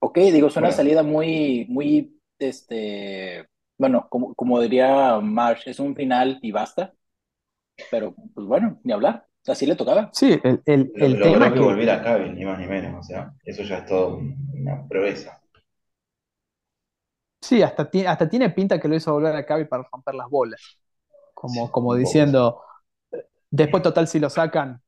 Ok, 0.00 0.18
digo, 0.18 0.48
es 0.48 0.56
una 0.56 0.72
salida 0.72 1.02
muy, 1.02 1.66
muy, 1.68 2.20
este, 2.38 3.48
bueno, 3.78 4.06
como, 4.10 4.34
como 4.34 4.60
diría 4.60 5.18
Marsh, 5.20 5.68
es 5.68 5.78
un 5.80 5.94
final 5.96 6.38
y 6.42 6.52
basta. 6.52 6.94
Pero, 7.90 8.14
pues 8.34 8.46
bueno, 8.46 8.80
ni 8.84 8.92
hablar. 8.92 9.26
Así 9.46 9.66
le 9.66 9.76
tocaba. 9.76 10.10
Sí, 10.12 10.38
el, 10.42 10.62
el, 10.64 10.92
el 10.96 11.20
tema 11.20 11.52
que 11.52 11.60
volver 11.60 11.90
a 11.90 12.02
Cavill, 12.02 12.34
ni 12.34 12.44
más 12.44 12.58
ni 12.58 12.66
menos. 12.66 13.00
O 13.00 13.02
sea, 13.02 13.32
eso 13.44 13.62
ya 13.62 13.78
es 13.78 13.86
todo 13.86 14.18
una 14.18 14.86
proeza. 14.88 15.40
Sí, 17.40 17.62
hasta, 17.62 17.88
hasta 18.08 18.28
tiene 18.28 18.50
pinta 18.50 18.80
que 18.80 18.88
lo 18.88 18.96
hizo 18.96 19.12
volver 19.12 19.36
a 19.36 19.44
Cavi 19.44 19.66
para 19.66 19.86
romper 19.92 20.14
las 20.14 20.28
bolas. 20.30 20.78
Como, 21.34 21.70
como 21.70 21.94
diciendo, 21.94 22.62
después 23.50 23.82
total 23.82 24.08
si 24.08 24.20
lo 24.20 24.30
sacan, 24.30 24.82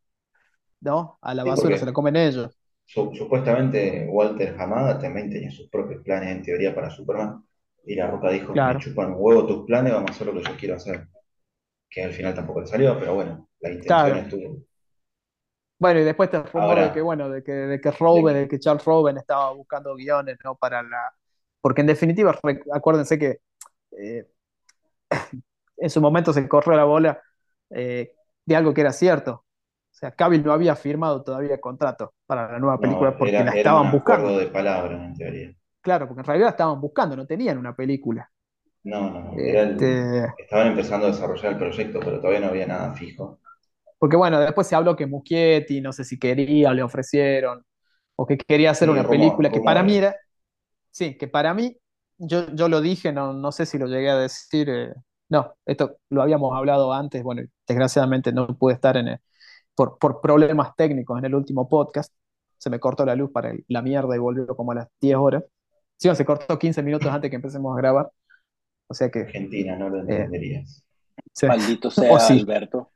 ¿no? 0.80 1.18
A 1.22 1.34
la 1.34 1.44
basura 1.44 1.76
se 1.78 1.86
lo 1.86 1.92
comen 1.92 2.16
ellos. 2.16 2.58
supuestamente 2.86 4.08
Walter 4.10 4.56
Hamada 4.60 4.98
también 4.98 5.30
tenía 5.30 5.50
sus 5.50 5.68
propios 5.68 6.02
planes 6.02 6.30
en 6.36 6.42
teoría 6.42 6.74
para 6.74 6.90
Superman. 6.90 7.44
Y 7.84 7.94
la 7.94 8.08
Roca 8.08 8.30
dijo, 8.30 8.56
me 8.56 8.76
chupan 8.78 9.14
huevo 9.16 9.46
tus 9.46 9.64
planes, 9.66 9.92
vamos 9.92 10.10
a 10.10 10.14
hacer 10.14 10.26
lo 10.26 10.34
que 10.34 10.42
yo 10.48 10.56
quiero 10.56 10.76
hacer. 10.76 11.06
Que 11.88 12.04
al 12.04 12.12
final 12.12 12.34
tampoco 12.34 12.60
le 12.60 12.66
salió, 12.66 12.98
pero 12.98 13.14
bueno, 13.14 13.48
la 13.60 13.70
intención 13.70 14.16
estuvo. 14.18 14.56
Bueno, 15.78 16.00
y 16.00 16.04
después 16.04 16.30
te 16.30 16.42
rumor 16.42 16.80
de 16.80 16.92
que, 16.92 17.02
bueno, 17.02 17.28
de 17.28 17.42
que, 17.42 17.52
de 17.52 17.80
que 17.80 17.90
Robin, 17.90 18.34
de 18.34 18.48
que 18.48 18.58
Charles 18.58 18.84
Robin 18.84 19.18
estaba 19.18 19.52
buscando 19.52 19.94
guiones, 19.94 20.38
¿no? 20.42 20.54
Para 20.54 20.82
la, 20.82 21.12
porque 21.60 21.82
en 21.82 21.88
definitiva, 21.88 22.38
acuérdense 22.72 23.18
que 23.18 23.40
eh, 23.98 24.24
en 25.76 25.90
su 25.90 26.00
momento 26.00 26.32
se 26.32 26.48
corrió 26.48 26.76
la 26.76 26.84
bola 26.84 27.20
eh, 27.70 28.12
de 28.44 28.56
algo 28.56 28.72
que 28.72 28.82
era 28.82 28.92
cierto. 28.92 29.32
O 29.32 29.98
sea, 29.98 30.12
Cavill 30.12 30.44
no 30.44 30.52
había 30.52 30.76
firmado 30.76 31.24
todavía 31.24 31.58
contrato 31.58 32.14
para 32.26 32.52
la 32.52 32.58
nueva 32.58 32.78
película 32.78 33.16
porque 33.16 33.32
la 33.32 33.50
estaban 33.50 33.90
buscando. 33.90 34.38
de 34.38 34.46
palabras, 34.46 35.00
en 35.00 35.14
teoría. 35.14 35.54
Claro, 35.80 36.06
porque 36.06 36.20
en 36.20 36.26
realidad 36.26 36.46
la 36.46 36.50
estaban 36.50 36.80
buscando, 36.80 37.16
no 37.16 37.26
tenían 37.26 37.58
una 37.58 37.74
película. 37.74 38.30
No, 38.86 39.10
no, 39.10 39.32
este 39.36 40.24
estaban 40.38 40.68
empezando 40.68 41.06
a 41.06 41.10
desarrollar 41.10 41.52
el 41.52 41.58
proyecto, 41.58 41.98
pero 42.00 42.18
todavía 42.20 42.40
no 42.40 42.46
había 42.46 42.66
nada 42.66 42.94
fijo. 42.94 43.40
Porque 43.98 44.16
bueno, 44.16 44.38
después 44.38 44.66
se 44.66 44.76
habló 44.76 44.94
que 44.94 45.06
Muschietti, 45.06 45.80
no 45.80 45.92
sé 45.92 46.04
si 46.04 46.18
quería, 46.18 46.72
le 46.72 46.82
ofrecieron, 46.82 47.64
o 48.14 48.26
que 48.26 48.36
quería 48.36 48.70
hacer 48.70 48.88
una 48.88 49.08
película 49.08 49.50
que 49.50 49.60
para 49.60 49.82
mí 49.82 49.96
era, 49.96 50.14
Sí, 50.96 51.18
que 51.18 51.28
para 51.28 51.52
mí, 51.52 51.76
yo, 52.16 52.46
yo 52.54 52.68
lo 52.68 52.80
dije, 52.80 53.12
no, 53.12 53.34
no 53.34 53.52
sé 53.52 53.66
si 53.66 53.76
lo 53.76 53.86
llegué 53.86 54.08
a 54.08 54.16
decir, 54.16 54.70
eh, 54.70 54.94
no, 55.28 55.52
esto 55.66 55.98
lo 56.08 56.22
habíamos 56.22 56.56
hablado 56.56 56.90
antes, 56.94 57.22
bueno, 57.22 57.42
desgraciadamente 57.68 58.32
no 58.32 58.46
pude 58.56 58.72
estar 58.72 58.96
en 58.96 59.20
por, 59.74 59.98
por 59.98 60.22
problemas 60.22 60.74
técnicos 60.76 61.18
en 61.18 61.26
el 61.26 61.34
último 61.34 61.68
podcast, 61.68 62.14
se 62.56 62.70
me 62.70 62.80
cortó 62.80 63.04
la 63.04 63.14
luz 63.14 63.30
para 63.30 63.52
la 63.68 63.82
mierda 63.82 64.16
y 64.16 64.18
volvió 64.18 64.46
como 64.56 64.72
a 64.72 64.76
las 64.76 64.88
10 65.00 65.16
horas. 65.16 65.44
Sí, 65.96 66.14
se 66.14 66.24
cortó 66.24 66.58
15 66.58 66.82
minutos 66.82 67.12
antes 67.12 67.30
que 67.30 67.36
empecemos 67.36 67.74
a 67.76 67.78
grabar. 67.80 68.10
O 68.88 68.94
sea 68.94 69.10
que. 69.10 69.20
Argentina, 69.20 69.76
no 69.76 69.88
lo 69.88 69.98
eh, 69.98 70.00
entenderías. 70.00 70.84
Maldito 71.42 71.90
sea 71.90 72.12
o 72.12 72.16
Alberto. 72.16 72.92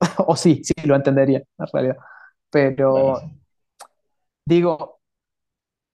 o 0.26 0.36
sí, 0.36 0.62
sí 0.62 0.74
lo 0.84 0.94
entendería, 0.94 1.42
en 1.58 1.66
realidad. 1.72 1.96
Pero 2.50 3.20
digo, 4.44 5.00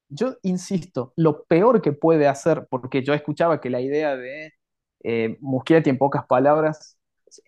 yo 0.09 0.37
insisto, 0.43 1.13
lo 1.17 1.45
peor 1.45 1.81
que 1.81 1.93
puede 1.93 2.29
hacer, 2.29 2.67
porque 2.69 3.03
yo 3.03 3.15
escuchaba 3.15 3.61
que 3.61 3.71
la 3.71 3.81
idea 3.81 4.17
de 4.17 4.53
eh, 5.03 5.39
Muschietti, 5.41 5.91
en 5.91 5.99
pocas 5.99 6.27
palabras, 6.27 6.99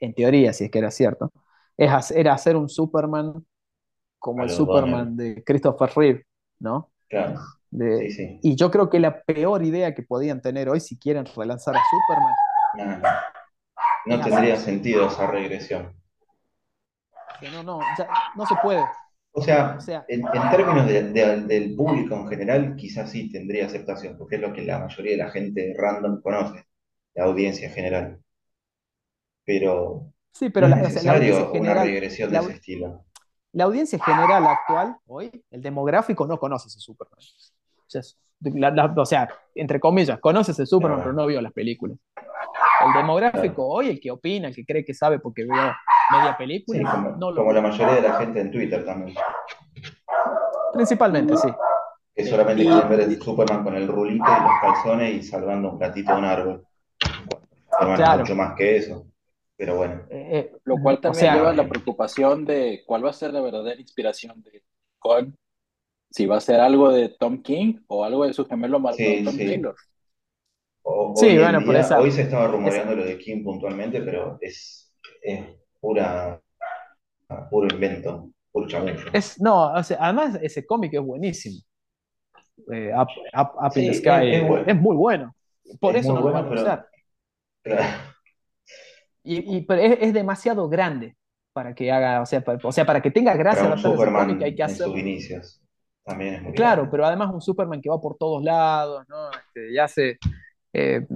en 0.01 0.15
teoría, 0.15 0.53
si 0.53 0.65
es 0.65 0.71
que 0.71 0.79
era 0.79 0.91
cierto, 0.91 1.31
es 1.77 2.11
era 2.11 2.33
hacer 2.33 2.57
un 2.57 2.69
Superman 2.69 3.45
como 4.19 4.43
el 4.43 4.51
Superman 4.51 5.17
de 5.17 5.45
Christopher 5.45 5.91
Reeve, 5.95 6.27
¿no? 6.59 6.91
Claro. 7.09 7.41
Y 8.43 8.55
yo 8.55 8.71
creo 8.71 8.89
que 8.89 9.01
la 9.01 9.23
peor 9.23 9.65
idea 9.65 9.95
que 9.95 10.03
podían 10.03 10.41
tener 10.41 10.69
hoy 10.69 10.81
si 10.81 10.99
quieren 10.99 11.27
relanzar 11.37 11.75
a 11.77 11.81
Superman. 11.91 13.03
No, 14.07 14.21
tendría 14.21 14.57
sentido 14.57 15.09
esa 15.09 15.27
regresión. 15.27 15.95
No, 17.53 17.63
no, 17.63 17.81
no 18.37 18.47
se 18.47 18.55
puede. 18.63 18.85
O 19.37 19.43
sea, 19.43 19.77
en, 20.07 20.23
términos 20.51 20.87
del 20.87 21.75
público 21.75 22.15
en 22.15 22.29
general, 22.29 22.77
quizás 22.77 23.11
sí 23.11 23.33
tendría 23.33 23.67
aceptación, 23.67 24.17
porque 24.17 24.37
es 24.37 24.41
lo 24.41 24.53
que 24.53 24.63
la 24.63 24.79
mayoría 24.79 25.13
de 25.13 25.19
la 25.19 25.31
gente 25.31 25.75
random 25.77 26.21
conoce, 26.23 26.65
la 27.15 27.25
audiencia 27.25 27.69
general. 27.71 28.21
Pero, 29.45 30.13
sí, 30.33 30.51
pero 30.51 30.69
no 30.69 30.77
es 30.77 30.83
necesario 30.83 31.53
una 31.53 31.83
regresión 31.83 32.31
de 32.31 32.39
ese 32.39 32.53
estilo. 32.53 33.05
La 33.51 33.65
audiencia 33.65 33.99
general 33.99 34.47
actual, 34.47 34.97
hoy, 35.07 35.45
el 35.51 35.63
demográfico 35.63 36.27
no 36.27 36.39
conoce 36.39 36.69
ese 36.69 36.79
Superman. 36.79 37.19
O 38.97 39.07
sea, 39.07 39.29
entre 39.55 39.81
comillas, 39.81 40.19
conoce 40.21 40.53
ese 40.53 40.67
Superman, 40.67 41.01
pero 41.01 41.13
no 41.13 41.27
vio 41.27 41.41
las 41.41 41.53
películas. 41.53 41.99
El 42.85 42.93
demográfico 42.93 43.67
hoy, 43.67 43.89
el 43.89 44.01
que 44.01 44.11
opina, 44.11 44.49
el 44.49 44.55
que 44.55 44.65
cree 44.65 44.85
que 44.85 44.95
sabe 44.95 45.19
porque 45.19 45.45
vio 45.45 45.55
media 45.55 46.37
película. 46.37 47.17
como, 47.19 47.53
la 47.53 47.63
mayoría 47.63 47.95
de 47.95 48.03
la 48.03 48.15
gente 48.15 48.41
en 48.41 48.51
Twitter 48.51 48.85
también. 48.85 49.17
Principalmente, 50.73 51.37
sí. 51.37 51.49
Que 52.15 52.25
solamente 52.27 52.63
quieren 52.63 52.89
ver 52.89 53.01
el 53.01 53.21
Superman 53.21 53.65
con 53.65 53.75
el 53.75 53.89
rulito 53.89 54.25
y 54.25 54.43
los 54.43 54.53
calzones 54.61 55.15
y 55.15 55.23
salvando 55.23 55.73
un 55.73 55.79
gatito 55.79 56.13
de 56.13 56.19
un 56.19 56.25
árbol. 56.25 56.67
Claro. 57.97 58.21
mucho 58.21 58.37
más 58.37 58.55
que 58.55 58.77
eso. 58.77 59.07
Pero 59.57 59.77
bueno. 59.77 60.03
Eh, 60.11 60.29
eh, 60.33 60.53
lo 60.65 60.77
cual 60.79 61.01
también 61.01 61.35
lleva 61.35 61.53
la 61.53 61.69
preocupación 61.69 62.45
de 62.45 62.83
cuál 62.87 63.05
va 63.05 63.11
a 63.11 63.15
ser 63.15 63.33
la 63.33 63.41
verdadera 63.41 63.81
inspiración 63.81 64.43
de 64.43 64.63
Con. 64.99 65.37
Si 66.15 66.27
va 66.27 66.37
a 66.37 66.41
ser 66.41 66.61
algo 66.61 66.93
de 66.93 67.09
Tom 67.09 67.43
King 67.43 67.81
o 67.89 68.05
algo 68.05 68.25
de 68.25 68.33
su 68.33 68.47
gemelo 68.47 68.79
Marco 68.79 69.03
Tom 69.25 69.37
Taylor. 69.37 69.75
sí, 71.17 71.37
bueno, 71.37 71.65
por 71.65 71.75
eso. 71.75 71.99
Hoy 71.99 72.13
se 72.13 72.23
estaba 72.23 72.47
rumoreando 72.47 72.95
lo 72.95 73.05
de 73.05 73.19
King 73.19 73.43
puntualmente, 73.43 74.01
pero 74.01 74.39
es 74.41 74.95
pura, 75.81 76.41
puro 77.51 77.67
invento, 77.75 78.31
puro 78.53 78.69
chamullo. 78.69 79.11
Es, 79.13 79.41
no, 79.41 79.73
además 79.75 80.39
ese 80.41 80.65
cómic 80.65 80.95
es 80.95 81.01
buenísimo. 81.01 81.59
Eh, 82.73 82.93
up, 82.97 83.73
in 83.75 83.91
the 83.91 83.95
Sky 83.95 84.37
es, 84.69 84.77
muy 84.77 84.95
bueno. 84.95 85.35
Por 85.81 85.97
eso 85.97 86.15
no 86.15 86.21
lo 86.21 86.31
van 86.31 86.47
a 86.47 86.49
usar. 86.49 86.89
Y, 89.25 89.57
y, 89.57 89.63
pero 89.63 89.83
es, 89.83 90.13
demasiado 90.13 90.69
grande 90.69 91.17
para 91.53 91.75
que 91.75 91.91
haga, 91.91 92.21
o 92.21 92.27
sea, 92.27 92.41
para, 92.41 92.61
o 92.63 92.71
sea, 92.71 92.87
para 92.87 93.03
que 93.03 93.11
tenga 93.11 93.35
gracia 93.35 93.69
la 93.69 93.79
Superman 93.79 94.41
hay 94.41 94.55
que 94.55 94.63
hacer. 94.63 94.87
En 94.87 94.93
sus 94.93 95.01
inicios. 95.01 95.64
También 96.05 96.35
es 96.35 96.43
muy 96.43 96.53
claro, 96.53 96.89
pero 96.91 97.07
además 97.07 97.33
un 97.33 97.41
Superman 97.41 97.81
que 97.81 97.89
va 97.89 98.01
por 98.01 98.17
todos 98.17 98.43
lados, 98.43 99.05
¿no? 99.09 99.31
Este, 99.31 99.73
ya 99.73 99.89
se. 99.89 100.19
Eh, 100.73 101.07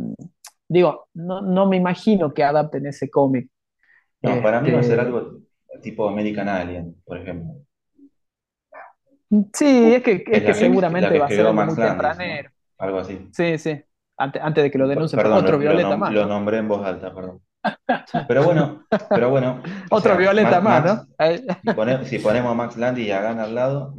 digo, 0.66 1.08
no, 1.14 1.42
no 1.42 1.66
me 1.66 1.76
imagino 1.76 2.32
que 2.32 2.42
adapten 2.42 2.86
ese 2.86 3.10
cómic 3.10 3.50
no, 4.22 4.42
para 4.42 4.60
mí 4.60 4.70
va 4.70 4.80
a 4.80 4.82
ser 4.82 4.98
este, 4.98 5.06
algo 5.06 5.38
tipo 5.82 6.08
American 6.08 6.48
Alien, 6.48 6.96
por 7.04 7.18
ejemplo. 7.18 7.54
Sí, 9.52 9.94
es 9.94 10.02
que, 10.02 10.24
es 10.26 10.42
que, 10.42 10.54
seguramente 10.54 11.18
va 11.18 11.26
a 11.26 11.28
ser 11.28 11.52
muy 11.52 11.74
tempranero. 11.74 12.50
Algo 12.78 12.98
así. 12.98 13.28
Sí, 13.32 13.58
sí. 13.58 13.80
Antes, 14.16 14.42
antes 14.42 14.64
de 14.64 14.70
que 14.70 14.78
lo 14.78 14.88
denuncien, 14.88 15.24
otro 15.24 15.58
Violeta 15.58 15.96
más. 15.96 16.12
Lo 16.12 16.26
nombré 16.26 16.58
en 16.58 16.68
voz 16.68 16.84
alta, 16.84 17.14
perdón. 17.14 17.40
Pero 18.28 18.44
bueno, 18.44 18.84
pero 19.10 19.30
bueno. 19.30 19.60
Otro 19.90 20.16
Violeta 20.16 20.60
más, 20.60 21.06
¿no? 21.18 22.04
Si, 22.04 22.18
ponemos 22.20 22.52
a 22.52 22.54
Max 22.54 22.76
Landy 22.76 23.02
y 23.02 23.10
a 23.10 23.20
Gan 23.20 23.40
al 23.40 23.54
lado. 23.54 23.94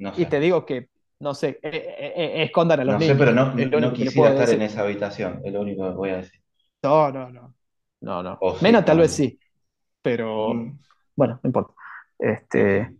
No 0.00 0.14
sé. 0.14 0.22
Y 0.22 0.26
te 0.26 0.40
digo 0.40 0.66
que, 0.66 0.88
no 1.20 1.34
sé, 1.34 1.58
eh, 1.62 1.70
eh, 1.72 2.12
eh, 2.16 2.42
escondan 2.44 2.80
a 2.80 2.84
los 2.84 2.98
niños. 2.98 3.16
No 3.16 3.24
sé, 3.24 3.32
pero 3.32 3.32
no, 3.32 3.80
no 3.80 3.92
quisiera 3.92 4.30
estar 4.30 4.50
en 4.50 4.62
esa 4.62 4.82
habitación, 4.82 5.40
es 5.44 5.52
lo 5.52 5.60
único 5.60 5.84
que 5.84 5.94
voy 5.94 6.10
a 6.10 6.16
decir. 6.16 6.40
No, 6.82 7.12
no, 7.12 7.30
no. 7.30 7.54
No, 8.00 8.22
no. 8.22 8.38
Menos 8.62 8.84
tal 8.84 8.98
vez 8.98 9.12
sí. 9.12 9.38
Pero 10.02 10.54
mm. 10.54 10.78
bueno, 11.14 11.40
no 11.42 11.48
importa. 11.48 11.74
Este. 12.18 12.96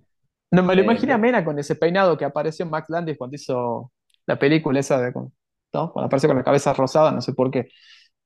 No 0.51 0.63
me 0.63 0.75
lo 0.75 0.83
imagino 0.83 1.15
a 1.15 1.19
Mena 1.19 1.45
con 1.45 1.59
ese 1.59 1.77
peinado 1.77 2.19
que 2.19 2.25
apareció 2.25 2.65
en 2.65 2.71
Max 2.71 2.89
Landis 2.91 3.17
cuando 3.17 3.37
hizo 3.37 3.93
la 4.27 4.39
película 4.39 4.81
esa 4.81 5.01
de 5.01 5.13
¿no? 5.13 5.93
Cuando 5.93 6.07
apareció 6.07 6.29
con 6.29 6.37
la 6.37 6.45
cabeza 6.45 6.73
rosada, 6.73 7.13
no 7.13 7.21
sé 7.21 7.33
por 7.33 7.51
qué. 7.51 7.69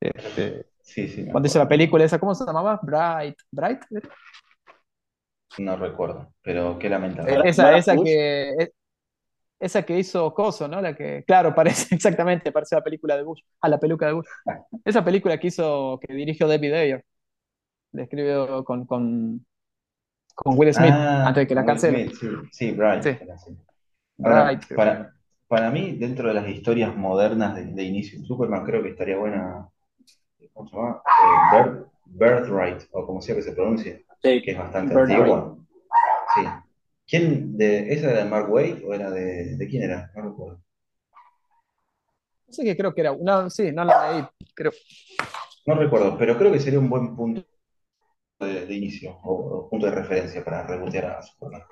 Este, 0.00 0.66
sí, 0.80 1.08
sí, 1.08 1.26
cuando 1.30 1.46
hizo 1.46 1.58
la 1.58 1.68
película 1.68 2.04
esa, 2.04 2.18
¿cómo 2.18 2.34
se 2.34 2.44
llamaba? 2.44 2.80
Bright. 2.82 3.36
¿Bright? 3.50 3.80
No 5.58 5.76
recuerdo, 5.76 6.32
pero 6.42 6.78
qué 6.78 6.88
lamentable. 6.88 7.48
Esa, 7.48 7.76
esa 7.76 7.96
que 7.96 8.72
esa 9.64 9.82
que 9.82 9.98
hizo 9.98 10.34
Coso, 10.34 10.68
¿no? 10.68 10.80
La 10.80 10.94
que, 10.94 11.24
claro, 11.26 11.54
parece 11.54 11.94
exactamente, 11.94 12.52
parece 12.52 12.74
la 12.74 12.84
película 12.84 13.16
de 13.16 13.22
Bush. 13.22 13.40
a 13.60 13.68
la 13.68 13.78
peluca 13.78 14.06
de 14.06 14.12
Bush. 14.12 14.26
Esa 14.84 15.04
película 15.04 15.38
que 15.38 15.48
hizo, 15.48 15.98
que 16.00 16.12
dirigió 16.12 16.46
David 16.46 16.74
Ayer. 16.74 17.04
Le 17.92 18.02
escribió 18.02 18.64
con, 18.64 18.86
con, 18.86 19.46
con 20.34 20.58
Will 20.58 20.74
Smith 20.74 20.90
ah, 20.92 21.28
antes 21.28 21.42
de 21.42 21.46
que 21.46 21.54
la 21.54 21.64
cancele. 21.64 22.10
Sí, 22.10 22.28
sí, 22.50 22.72
Bright. 22.72 23.06
Para, 24.74 25.14
para, 25.46 25.70
mí, 25.70 25.92
dentro 25.92 26.28
de 26.28 26.34
las 26.34 26.48
historias 26.48 26.94
modernas 26.96 27.54
de, 27.54 27.82
inicio 27.84 28.20
de 28.20 28.26
Superman, 28.26 28.64
creo 28.64 28.82
que 28.82 28.90
estaría 28.90 29.16
buena. 29.16 29.68
¿Cómo 30.52 30.68
se 30.68 30.76
llama? 30.76 31.02
Eh, 31.56 31.84
Birthright, 32.06 32.82
o 32.90 33.06
como 33.06 33.20
sea 33.20 33.34
que 33.36 33.42
se 33.42 33.52
pronuncie. 33.52 34.03
Que 34.24 34.50
es 34.50 34.58
bastante 34.58 34.94
antigua. 34.94 35.56
Sí. 36.34 36.42
¿Quién 37.06 37.56
de, 37.56 37.92
¿Esa 37.92 38.10
era 38.10 38.24
de 38.24 38.30
Mark 38.30 38.50
Waid 38.50 38.84
o 38.86 38.94
era 38.94 39.10
de, 39.10 39.56
de 39.56 39.68
quién 39.68 39.82
era? 39.82 40.10
No 40.14 40.22
recuerdo. 40.22 40.62
No 42.46 42.52
sé 42.52 42.64
qué 42.64 42.76
creo 42.76 42.94
que 42.94 43.02
era. 43.02 43.14
No, 43.20 43.50
sí, 43.50 43.70
no 43.72 43.84
la 43.84 44.12
leí, 44.12 44.24
creo. 44.54 44.72
No 45.66 45.74
recuerdo, 45.74 46.16
pero 46.18 46.38
creo 46.38 46.52
que 46.52 46.60
sería 46.60 46.78
un 46.78 46.88
buen 46.88 47.14
punto 47.14 47.44
de, 48.40 48.74
inicio 48.74 49.18
o, 49.22 49.68
punto 49.68 49.86
de 49.86 49.92
referencia 49.92 50.42
para 50.44 50.66
rebotear 50.66 51.06
a 51.06 51.22
Superman. 51.22 51.62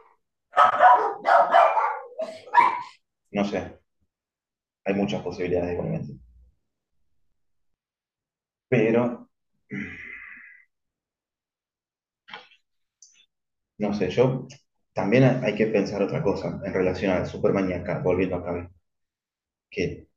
No 3.31 3.45
sé. 3.45 3.79
Hay 4.85 4.95
muchas 4.95 5.23
posibilidades 5.23 5.73
igualmente. 5.73 6.13
Pero. 8.69 9.31
No 13.83 13.93
sé, 13.93 14.09
yo 14.11 14.47
también 14.95 15.25
hay 15.45 15.55
que 15.55 15.67
pensar 15.67 16.03
otra 16.03 16.23
cosa 16.23 16.59
en 16.65 16.73
relación 16.73 17.13
a 17.13 17.27
Superman 17.27 17.69
y 17.71 17.75
acá, 17.75 18.01
volviendo 18.03 18.37
acá. 18.37 18.71
Que 19.71 20.09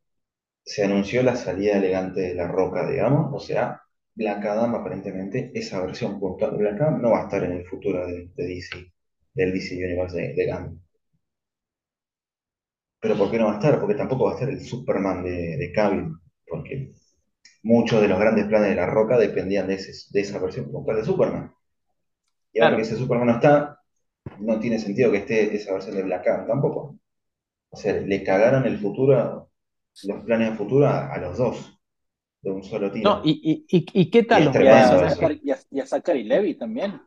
se 0.66 0.84
anunció 0.86 1.24
la 1.24 1.36
salida 1.38 1.78
elegante 1.78 2.22
de 2.22 2.36
la 2.36 2.48
roca, 2.48 2.90
digamos, 2.90 3.32
o 3.34 3.40
sea, 3.46 3.82
Black 4.16 4.46
Adam 4.46 4.76
aparentemente, 4.76 5.52
esa 5.56 5.82
versión 5.82 6.20
puntual 6.20 6.52
de 6.54 6.58
Black 6.60 6.82
Adam 6.82 7.02
no 7.02 7.12
va 7.12 7.22
a 7.22 7.24
estar 7.26 7.44
en 7.46 7.54
el 7.54 7.66
futuro 7.68 8.08
de, 8.08 8.30
DC, 8.38 8.94
del 9.36 9.54
DC 9.54 9.76
Universe 9.78 10.18
de, 10.18 10.34
de 10.36 10.46
Pero 13.00 13.18
¿por 13.18 13.32
qué 13.32 13.38
no 13.38 13.46
va 13.46 13.54
a 13.54 13.56
estar? 13.56 13.80
Porque 13.80 13.96
tampoco 13.96 14.26
va 14.26 14.32
a 14.32 14.34
estar 14.36 14.50
el 14.50 14.60
Superman 14.62 15.24
de, 15.24 15.32
de 15.58 15.72
porque 16.48 16.92
muchos 17.64 18.02
de 18.02 18.08
los 18.10 18.20
grandes 18.20 18.48
planes 18.48 18.70
de 18.72 18.76
la 18.76 18.88
roca 18.88 19.18
dependían 19.18 19.68
de, 19.68 19.78
de 20.12 20.22
esa 20.22 20.40
versión 20.40 20.72
puntual 20.72 20.98
de 20.98 21.06
Superman. 21.06 21.54
Y 22.56 22.62
ahora 22.62 22.78
que 22.78 22.84
ese 22.84 22.96
Superman 22.96 23.28
no 23.28 23.34
está, 23.34 23.82
no 24.40 24.58
tiene 24.60 24.80
sentido 24.80 25.12
que 25.12 25.18
esté 25.18 25.54
esa 25.54 25.74
versión 25.74 25.98
de 25.98 26.04
Black 26.04 26.26
Adam 26.26 26.48
tampoco. 26.48 26.98
O 27.70 27.78
sea, 27.78 27.92
le 27.94 28.24
cagaron 28.24 28.66
el 28.66 28.80
futuro, 28.80 29.50
los 30.04 30.24
planes 30.24 30.52
de 30.52 30.56
futuro 30.56 30.88
a, 30.88 31.18
los 31.18 31.38
dos, 31.38 31.78
de 32.42 32.52
un 32.52 32.64
solo 32.64 32.90
tiro. 32.90 33.10
No, 33.10 33.22
y, 33.26 33.66
y, 33.68 33.86
y, 33.92 34.10
qué 34.10 34.24
tal 34.24 34.46
los 34.46 34.56
planes? 34.56 35.20
Y 35.72 35.80
a, 35.82 35.86
Zachary 35.86 36.24
Levy 36.24 36.56
también. 36.56 37.02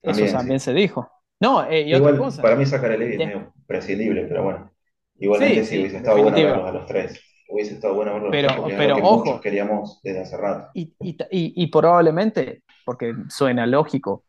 Eso 0.00 0.24
también 0.26 0.60
se 0.60 0.72
dijo. 0.72 1.10
No, 1.40 1.68
eh, 1.68 1.82
y 1.82 1.94
otra 1.94 2.16
cosa. 2.16 2.40
Para 2.40 2.54
mí 2.54 2.64
Zachary 2.64 2.98
Levy 2.98 3.12
es 3.14 3.18
medio 3.18 3.52
prescindible, 3.66 4.26
pero 4.26 4.44
bueno. 4.44 4.70
Igualmente 5.18 5.64
sí, 5.64 5.80
hubiese 5.80 5.96
estado 5.96 6.22
bueno 6.22 6.36
verlos 6.36 6.68
a 6.68 6.72
los 6.72 6.86
tres. 6.86 7.20
Hubiese 7.48 7.74
estado 7.74 7.94
bueno 7.94 8.12
verlos 8.12 8.30
pero, 8.30 8.50
a 8.50 8.56
los 8.58 8.66
tres. 8.66 8.78
Pero, 8.78 8.96
ojo. 8.98 9.40
queríamos 9.40 10.00
desde 10.04 10.20
hace 10.20 10.36
rato. 10.36 10.70
Y, 10.74 10.94
y 11.00 11.66
probablemente, 11.66 12.62
porque 12.84 13.12
suena 13.28 13.66
lógico, 13.66 14.25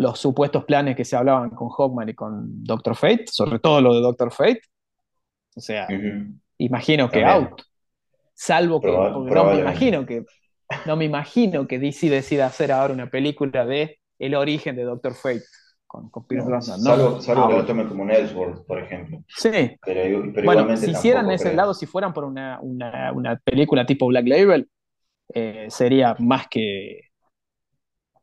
los 0.00 0.18
supuestos 0.18 0.64
planes 0.64 0.96
que 0.96 1.04
se 1.04 1.14
hablaban 1.14 1.50
con 1.50 1.68
Hawkman 1.68 2.08
y 2.08 2.14
con 2.14 2.64
Doctor 2.64 2.96
Fate, 2.96 3.26
sobre 3.26 3.58
todo 3.58 3.82
lo 3.82 3.94
de 3.94 4.00
Doctor 4.00 4.32
Fate. 4.32 4.62
O 5.54 5.60
sea, 5.60 5.86
imagino 6.56 7.10
que 7.10 7.24
out. 7.24 7.62
Salvo 8.32 8.80
que 8.80 8.90
no 8.90 9.44
me 9.44 9.60
imagino 9.60 10.06
que 10.06 10.24
no 10.86 10.96
me 10.96 11.04
imagino 11.04 11.66
que 11.66 11.78
DC 11.78 12.08
decida 12.08 12.46
hacer 12.46 12.72
ahora 12.72 12.94
una 12.94 13.10
película 13.10 13.66
de 13.66 13.98
el 14.18 14.34
origen 14.34 14.76
de 14.76 14.84
Doctor 14.84 15.14
Fate 15.14 15.42
con, 15.86 16.08
con 16.08 16.26
Pierce 16.26 16.48
Salvo, 16.62 17.18
que 17.18 17.34
lo 17.34 17.66
tome 17.66 17.86
como 17.86 18.04
un 18.04 18.10
Ellsworth, 18.10 18.64
por 18.64 18.78
ejemplo. 18.78 19.22
Sí. 19.28 19.76
Pero, 19.84 20.32
bueno, 20.44 20.76
si 20.76 20.92
hicieran 20.92 21.30
ese 21.30 21.52
lado, 21.52 21.74
si 21.74 21.84
fueran 21.84 22.14
por 22.14 22.24
una, 22.24 22.58
una, 22.62 23.36
película 23.44 23.84
tipo 23.84 24.06
Black 24.06 24.26
Label, 24.26 24.70
eh, 25.34 25.66
sería 25.68 26.14
más 26.20 26.46
que 26.48 27.10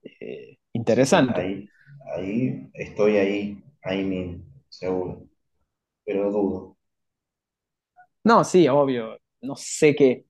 eh, 0.04 0.57
Interesante. 0.78 1.42
ahí, 1.42 1.70
ahí, 2.16 2.70
estoy 2.74 3.18
ahí, 3.18 3.64
ahí 3.84 4.04
mismo, 4.04 4.44
seguro. 4.70 5.24
Pero 6.06 6.32
dudo. 6.32 6.78
No, 8.24 8.44
sí, 8.44 8.68
obvio. 8.68 9.18
No 9.42 9.56
sé 9.56 9.96
qué. 9.96 10.26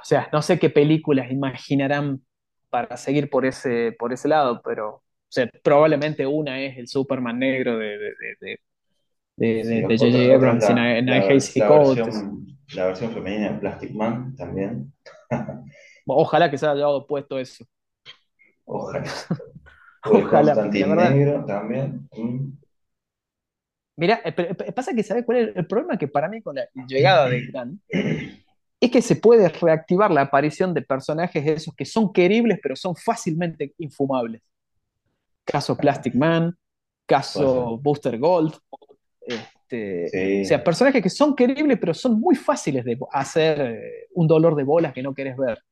O 0.00 0.04
sea, 0.04 0.28
no 0.32 0.42
sé 0.42 0.58
qué 0.58 0.70
películas 0.70 1.30
imaginarán 1.30 2.22
para 2.70 2.96
seguir 2.96 3.28
por 3.30 3.44
ese, 3.44 3.94
por 3.98 4.12
ese 4.12 4.28
lado, 4.28 4.60
pero 4.64 4.88
o 4.96 5.02
sea, 5.28 5.48
probablemente 5.62 6.26
una 6.26 6.60
es 6.60 6.76
el 6.76 6.88
Superman 6.88 7.38
negro 7.38 7.78
de, 7.78 7.98
de, 7.98 8.58
de, 9.36 9.64
de 9.86 9.98
J.J. 9.98 10.34
Abrams 10.34 10.68
en, 10.68 10.78
en 10.78 11.06
la, 11.06 11.24
versión, 11.24 12.46
la 12.74 12.86
versión 12.86 13.12
femenina 13.12 13.52
de 13.52 13.58
Plastic 13.58 13.92
Man 13.92 14.34
también. 14.36 14.92
Ojalá 16.06 16.50
que 16.50 16.58
se 16.58 16.66
haya 16.66 16.80
dado 16.80 17.06
puesto 17.06 17.38
eso. 17.38 17.64
Ojalá. 18.64 19.04
Ojalá. 20.04 20.54
Negro 20.64 21.44
también. 21.44 22.08
Mm. 22.16 22.52
Mira, 23.96 24.20
eh, 24.24 24.72
pasa 24.72 24.94
que 24.94 25.02
¿sabes 25.02 25.24
cuál 25.24 25.38
es 25.38 25.56
el 25.56 25.66
problema? 25.66 25.98
Que 25.98 26.08
para 26.08 26.28
mí 26.28 26.40
con 26.40 26.56
la 26.56 26.66
llegada 26.86 27.28
de 27.28 27.46
Gran 27.46 27.80
es 28.82 28.90
que 28.90 29.00
se 29.00 29.14
puede 29.14 29.48
reactivar 29.48 30.10
la 30.10 30.22
aparición 30.22 30.74
de 30.74 30.82
personajes 30.82 31.46
esos 31.46 31.72
que 31.74 31.84
son 31.84 32.12
queribles 32.12 32.58
pero 32.60 32.74
son 32.74 32.96
fácilmente 32.96 33.74
infumables. 33.78 34.42
Caso 35.44 35.76
Plastic 35.76 36.14
Man, 36.14 36.56
caso 37.06 37.78
Booster 37.78 38.18
Gold. 38.18 38.54
Este, 39.20 40.42
o 40.42 40.44
sea, 40.44 40.64
personajes 40.64 41.00
que 41.00 41.10
son 41.10 41.36
queribles 41.36 41.78
pero 41.78 41.94
son 41.94 42.18
muy 42.18 42.34
fáciles 42.34 42.84
de 42.84 42.98
hacer 43.12 43.60
eh, 43.60 44.08
un 44.14 44.26
dolor 44.26 44.56
de 44.56 44.64
bolas 44.64 44.92
que 44.92 45.02
no 45.02 45.14
querés 45.14 45.36
ver. 45.36 45.62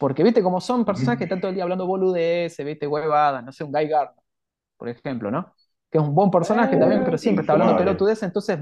Porque, 0.00 0.22
viste, 0.22 0.42
como 0.42 0.62
son 0.62 0.82
personajes 0.86 1.18
que 1.18 1.24
están 1.24 1.42
todo 1.42 1.50
el 1.50 1.56
día 1.56 1.64
hablando 1.64 1.86
boludez, 1.86 2.56
viste, 2.64 2.86
huevadas, 2.86 3.44
no 3.44 3.52
sé, 3.52 3.64
un 3.64 3.70
Guy 3.70 3.86
Gardner, 3.86 4.24
por 4.78 4.88
ejemplo, 4.88 5.30
¿no? 5.30 5.52
Que 5.90 5.98
es 5.98 6.04
un 6.04 6.14
buen 6.14 6.30
personaje 6.30 6.74
también, 6.78 7.04
pero 7.04 7.18
siempre 7.18 7.42
está 7.42 7.52
hablando 7.52 7.76
pelotudez, 7.76 8.22
entonces 8.22 8.60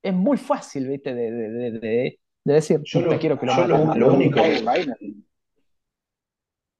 es 0.00 0.14
muy 0.14 0.36
fácil, 0.36 0.86
viste, 0.86 1.12
de, 1.16 1.32
de, 1.32 1.70
de, 1.72 2.20
de 2.44 2.54
decir, 2.54 2.80
yo 2.84 3.00
no 3.00 3.18
quiero 3.18 3.40
que 3.40 3.46
lo 3.46 3.56
maten. 3.56 3.98
Lo, 3.98 4.14
único... 4.14 4.40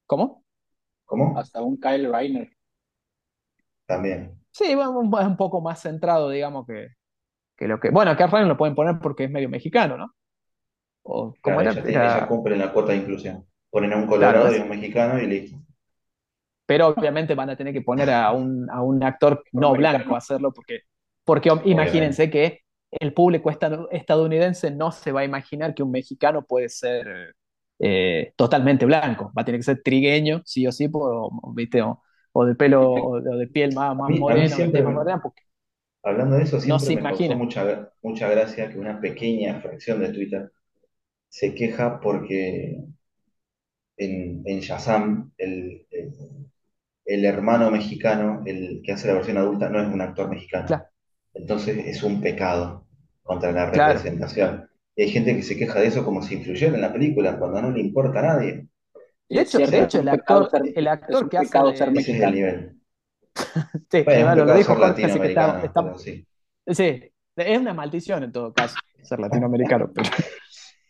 ¿Cómo? 0.07 0.45
¿Cómo? 1.05 1.37
Hasta 1.37 1.61
un 1.61 1.81
Kyle 1.81 2.09
Reiner. 2.09 2.53
También. 3.85 4.41
Sí, 4.53 4.67
es 4.67 4.77
un 4.77 5.37
poco 5.37 5.61
más 5.61 5.83
centrado, 5.83 6.31
digamos, 6.31 6.69
que, 6.69 6.87
que 7.57 7.67
lo 7.67 7.81
que. 7.81 7.91
Bueno, 7.91 8.13
a 8.13 8.17
Kyle 8.17 8.31
Reiner 8.31 8.47
lo 8.47 8.57
pueden 8.57 8.77
poner 8.77 9.01
porque 9.01 9.25
es 9.25 9.31
medio 9.33 9.49
mexicano, 9.49 9.97
¿no? 9.97 10.15
O, 11.03 11.35
como 11.43 11.61
era, 11.61 11.73
ella, 11.73 12.29
cumple 12.29 12.57
la 12.57 12.73
cuota 12.73 12.93
de 12.93 12.99
inclusión. 12.99 13.45
Ponen 13.71 13.93
a 13.93 13.97
un 13.97 14.07
colorado 14.07 14.55
y 14.55 14.61
un 14.61 14.69
mexicano 14.69 15.21
y 15.21 15.27
listo. 15.27 15.59
Pero 16.67 16.89
obviamente 16.89 17.35
van 17.35 17.51
a 17.51 17.57
tener 17.57 17.73
que 17.73 17.81
poner 17.81 18.11
a 18.11 18.33
un, 18.33 18.69
a 18.71 18.83
un 18.83 19.03
actor 19.03 19.43
no 19.53 19.73
blanco 19.73 20.15
a 20.15 20.19
hacerlo 20.19 20.53
porque, 20.53 20.81
porque 21.25 21.51
imagínense 21.65 22.31
que 22.31 22.61
el 22.91 23.13
público 23.13 23.51
estadounidense 23.51 24.71
no 24.71 24.93
se 24.93 25.13
va 25.13 25.21
a 25.21 25.25
imaginar 25.25 25.75
que 25.75 25.83
un 25.83 25.91
mexicano 25.91 26.45
puede 26.45 26.69
ser 26.69 27.35
eh, 27.79 28.33
totalmente 28.37 28.85
blanco. 28.87 29.33
Va 29.37 29.43
a 29.43 29.45
tener 29.45 29.61
que 29.61 29.65
ser 29.65 29.83
trigueño, 29.83 30.43
sí 30.45 30.67
o 30.67 30.73
sí, 30.73 30.89
o, 30.93 31.31
¿viste? 31.55 31.83
o, 31.83 32.45
de 32.45 32.55
pelo 32.55 32.93
o 32.93 33.21
de 33.21 33.47
piel 33.47 33.75
más, 33.75 33.97
más 33.97 34.11
morena, 34.11 34.57
Hablando 36.03 36.37
de 36.37 36.43
eso, 36.45 36.61
siempre 36.61 36.69
no 36.69 36.79
se 36.79 36.95
me 36.95 37.01
imagina. 37.01 37.35
mucha, 37.35 37.91
mucha 38.03 38.29
gracia 38.29 38.71
que 38.71 38.79
una 38.79 39.01
pequeña 39.01 39.61
fracción 39.61 40.01
de 40.01 40.13
Twitter 40.13 40.53
se 41.29 41.55
queja 41.55 42.01
porque 42.01 42.79
en, 43.99 44.43
en 44.47 44.61
Shazam 44.61 45.33
el, 45.37 45.87
el, 47.05 47.25
hermano 47.25 47.71
mexicano, 47.71 48.43
el 48.47 48.81
que 48.83 48.93
hace 48.93 49.09
la 49.09 49.15
versión 49.15 49.37
adulta, 49.37 49.69
no 49.69 49.83
es 49.83 49.89
un 49.89 50.01
actor 50.01 50.31
mexicano. 50.31 50.67
Entonces 51.35 51.79
es 51.87 52.03
un 52.03 52.21
pecado 52.21 52.87
contra 53.23 53.53
la 53.53 53.71
representación. 53.71 54.69
Y 54.97 55.03
hay 55.03 55.11
gente 55.11 55.37
que 55.37 55.43
se 55.43 55.57
queja 55.57 55.81
de 55.81 55.89
eso 55.89 56.05
como 56.05 56.23
si 56.23 56.35
influyera 56.35 56.75
en 56.75 56.81
la 56.81 56.93
película, 56.93 57.39
cuando 57.39 57.63
no 57.63 57.71
le 57.71 57.81
importa 57.81 58.21
a 58.21 58.23
nadie. 58.23 58.67
De 59.29 59.43
hecho, 59.43 59.59
de 59.59 59.83
hecho 59.83 60.01
el 60.01 60.09
actor, 60.09 60.51
el 60.75 60.89
actor 60.89 61.29
que 61.29 61.39
hace. 61.39 61.77
Ser 61.77 61.91
mexicano. 61.93 62.33
nivel. 62.33 62.81
sí, 63.91 64.03
bueno, 64.03 64.45
lo 64.45 64.55
dijo 64.55 64.75
Jorge, 64.75 65.03
que 65.03 65.29
está, 65.29 65.63
sí. 65.99 66.27
sí. 66.67 67.13
es 67.37 67.59
una 67.59 67.75
maldición 67.75 68.25
en 68.25 68.33
todo 68.33 68.53
caso 68.53 68.75
ser 69.09 69.21
latinoamericano. 69.21 69.91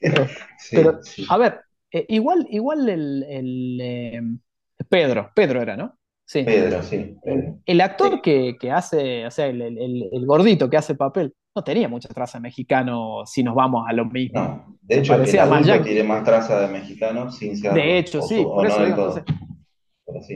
Pero, 0.00 1.00
a 1.28 1.38
ver, 1.38 1.60
eh, 1.92 2.06
igual, 2.08 2.46
igual 2.50 2.88
el, 2.88 3.24
el 3.28 3.80
eh, 3.80 4.20
Pedro, 4.88 5.30
Pedro 5.34 5.62
era, 5.62 5.76
¿no? 5.76 5.98
Sí. 6.24 6.42
Pedro, 6.42 6.82
sí. 6.82 7.16
El 7.64 7.80
actor 7.80 8.20
que, 8.20 8.56
que, 8.60 8.70
hace, 8.70 9.26
o 9.26 9.30
sea, 9.30 9.46
el, 9.46 9.62
el, 9.62 10.08
el, 10.12 10.26
gordito 10.26 10.68
que 10.68 10.76
hace 10.76 10.94
papel, 10.94 11.34
no 11.56 11.64
tenía 11.64 11.88
mucha 11.88 12.08
traza 12.08 12.38
de 12.38 12.42
mexicano 12.42 13.22
si 13.24 13.42
nos 13.42 13.54
vamos 13.54 13.86
a 13.88 13.94
lo 13.94 14.04
mismo. 14.04 14.38
No, 14.38 14.78
de 14.82 14.98
hecho, 14.98 15.14
el 15.14 15.38
adulto 15.38 15.82
tiene 15.82 16.02
más 16.02 16.24
traza 16.24 16.60
de 16.60 16.68
mexicano 16.68 17.30
sin 17.30 17.56
ser. 17.56 17.72
De 17.72 17.98
hecho, 17.98 18.20
sí, 18.20 18.42
por 18.42 18.66
eso 18.66 18.84
entonces, 18.84 19.24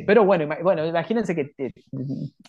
pero, 0.06 0.24
bueno, 0.24 0.46
bueno, 0.62 0.86
imagínense 0.86 1.34
que 1.34 1.52
eh, 1.56 1.72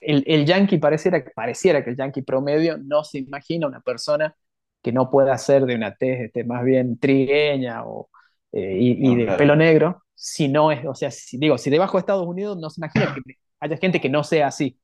el, 0.01 0.23
el 0.27 0.45
yankee 0.45 0.77
pareciera, 0.77 1.23
pareciera 1.33 1.83
que 1.83 1.91
el 1.91 1.95
yankee 1.95 2.21
promedio 2.21 2.77
no 2.77 3.03
se 3.03 3.19
imagina 3.19 3.67
una 3.67 3.79
persona 3.79 4.35
que 4.81 4.91
no 4.91 5.09
pueda 5.09 5.37
ser 5.37 5.65
de 5.65 5.75
una 5.75 5.95
tez 5.95 6.19
este, 6.19 6.43
más 6.43 6.63
bien 6.65 6.99
trigueña 6.99 7.85
o, 7.85 8.09
eh, 8.53 8.77
y, 8.79 9.15
de 9.15 9.35
pelo 9.35 9.55
negro, 9.55 10.03
si 10.13 10.47
no 10.47 10.71
es, 10.71 10.85
o 10.85 10.93
sea, 10.93 11.09
si, 11.09 11.37
digo, 11.37 11.57
si 11.57 11.71
debajo 11.71 11.97
de 11.97 12.01
Estados 12.01 12.27
Unidos 12.27 12.57
no 12.57 12.69
se 12.69 12.79
imagina 12.79 13.13
que 13.13 13.35
haya 13.59 13.77
gente 13.77 13.99
que 13.99 14.09
no 14.09 14.23
sea 14.23 14.47
así, 14.47 14.79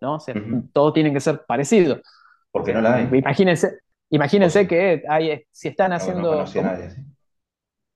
¿no? 0.00 0.14
O 0.14 0.20
sea, 0.20 0.34
todos 0.72 0.94
tienen 0.94 1.12
que 1.12 1.20
ser 1.20 1.44
parecidos. 1.46 2.00
Porque 2.50 2.72
no 2.72 2.80
la 2.80 2.94
hay. 2.96 3.08
Imagínense, 3.12 3.80
imagínense 4.10 4.66
que 4.66 5.02
hay, 5.08 5.44
si 5.50 5.68
están 5.68 5.92
haciendo... 5.92 6.44
No, 6.44 6.72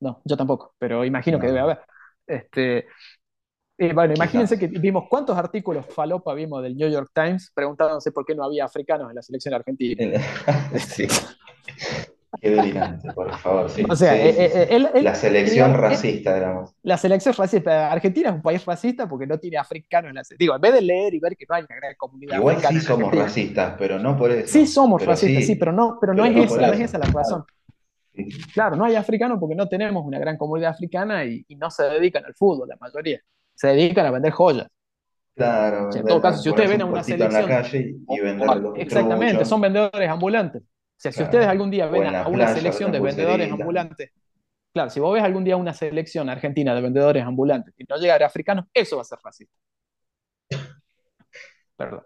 no, 0.01 0.21
yo 0.25 0.37
tampoco, 0.37 0.75
pero 0.79 1.05
imagino 1.05 1.41
que 1.41 1.47
debe 1.47 1.61
haber. 1.61 1.81
Este, 2.27 2.87
eh, 3.79 3.93
bueno, 3.95 4.15
imagínense 4.15 4.59
que 4.59 4.67
vimos 4.67 5.05
cuántos 5.09 5.37
artículos 5.39 5.87
falopa 5.87 6.35
vimos 6.35 6.63
del 6.63 6.77
New 6.77 6.91
York 6.91 7.11
Times 7.15 7.51
preguntándose 7.55 8.13
por 8.13 8.27
qué 8.27 8.35
no 8.35 8.45
había 8.45 8.67
africanos 8.67 9.09
en 9.09 9.17
la 9.17 9.23
selección 9.23 9.55
argentina. 9.55 10.21
sí. 10.79 11.07
Qué 12.41 12.51
delirante, 12.51 13.13
por 13.13 13.33
favor. 13.39 13.71
O 13.89 13.97
sea, 13.97 14.17
eh, 14.17 14.79
la 15.03 15.15
selección 15.15 15.75
racista, 15.75 16.35
digamos. 16.35 16.75
La 16.83 16.97
selección 16.97 17.35
racista. 17.35 17.91
Argentina 17.91 18.31
es 18.31 18.35
un 18.37 18.43
país 18.43 18.65
racista 18.65 19.09
porque 19.09 19.27
no 19.27 19.39
tiene 19.39 19.59
africanos 19.59 20.11
en 20.11 20.15
la. 20.15 20.23
Digo, 20.39 20.55
en 20.55 20.61
vez 20.61 20.75
de 20.75 20.83
leer 20.83 21.15
y 21.15 21.21
ver 21.21 21.37
que 21.37 21.47
no 21.49 21.55
hay 21.55 21.65
una 21.69 21.77
gran 21.77 21.95
comunidad 21.97 22.37
Igual 22.37 22.61
sí 22.61 22.81
somos 22.81 23.15
racistas, 23.15 23.75
pero 23.79 23.99
no 23.99 24.17
por 24.17 24.31
eso. 24.31 24.53
Sí 24.53 24.67
somos 24.67 25.05
racistas, 25.05 25.47
sí, 25.47 25.57
pero 25.57 25.73
no, 25.73 25.99
pero 26.01 26.15
no, 26.15 26.25
es, 26.25 26.37
esa, 26.37 26.67
no 26.67 26.73
es 26.73 26.81
esa 26.81 26.99
la 26.99 27.07
razón. 27.07 27.45
Claro, 28.55 28.77
no 28.77 28.85
hay 28.85 28.95
africanos 28.95 29.39
porque 29.39 29.55
no 29.55 29.69
tenemos 29.69 30.05
una 30.05 30.19
gran 30.19 30.37
comunidad 30.37 30.71
africana 30.71 31.25
y 31.25 31.45
no 31.57 31.71
se 31.71 31.85
dedican 31.85 32.25
al 32.25 32.35
fútbol, 32.35 32.69
la 32.69 32.77
mayoría 32.77 33.21
se 33.57 33.69
dedican 33.69 34.07
a 34.07 34.11
vender 34.11 34.33
joyas. 34.33 34.69
Claro. 35.35 35.91
en 35.95 36.07
todo 36.07 36.21
caso, 36.21 36.43
si 36.43 36.49
ustedes 36.49 36.71
ven 36.71 36.81
a 36.81 36.87
una 36.87 37.03
selección. 37.03 37.43
En 37.43 37.49
la 37.49 37.63
calle 37.63 37.97
y 38.09 38.21
venderlo, 38.21 38.75
exactamente, 38.75 39.45
son 39.45 39.61
vendedores 39.61 40.09
ambulantes. 40.09 40.63
O 40.97 40.99
sea, 40.99 41.13
si 41.13 41.23
ustedes 41.23 41.47
algún 41.47 41.71
día 41.71 41.87
ven 41.87 42.15
a 42.15 42.27
una 42.27 42.49
selección 42.55 42.91
de 42.91 43.01
vendedores 43.01 43.53
ambulantes, 43.53 44.11
claro, 44.73 44.89
si 44.89 44.99
vos 44.99 45.13
ves 45.13 45.23
algún 45.23 45.45
día 45.45 45.57
una 45.57 45.75
selección 45.75 46.29
argentina 46.31 46.75
de 46.75 46.81
vendedores 46.81 47.23
ambulantes 47.23 47.75
y 47.77 47.85
no 47.85 47.97
llega 47.97 48.17
a 48.17 48.27
africanos, 48.27 48.65
eso 48.73 48.97
va 48.97 49.03
a 49.03 49.05
ser 49.05 49.19
racista. 49.23 49.55
Perdón. 51.77 52.03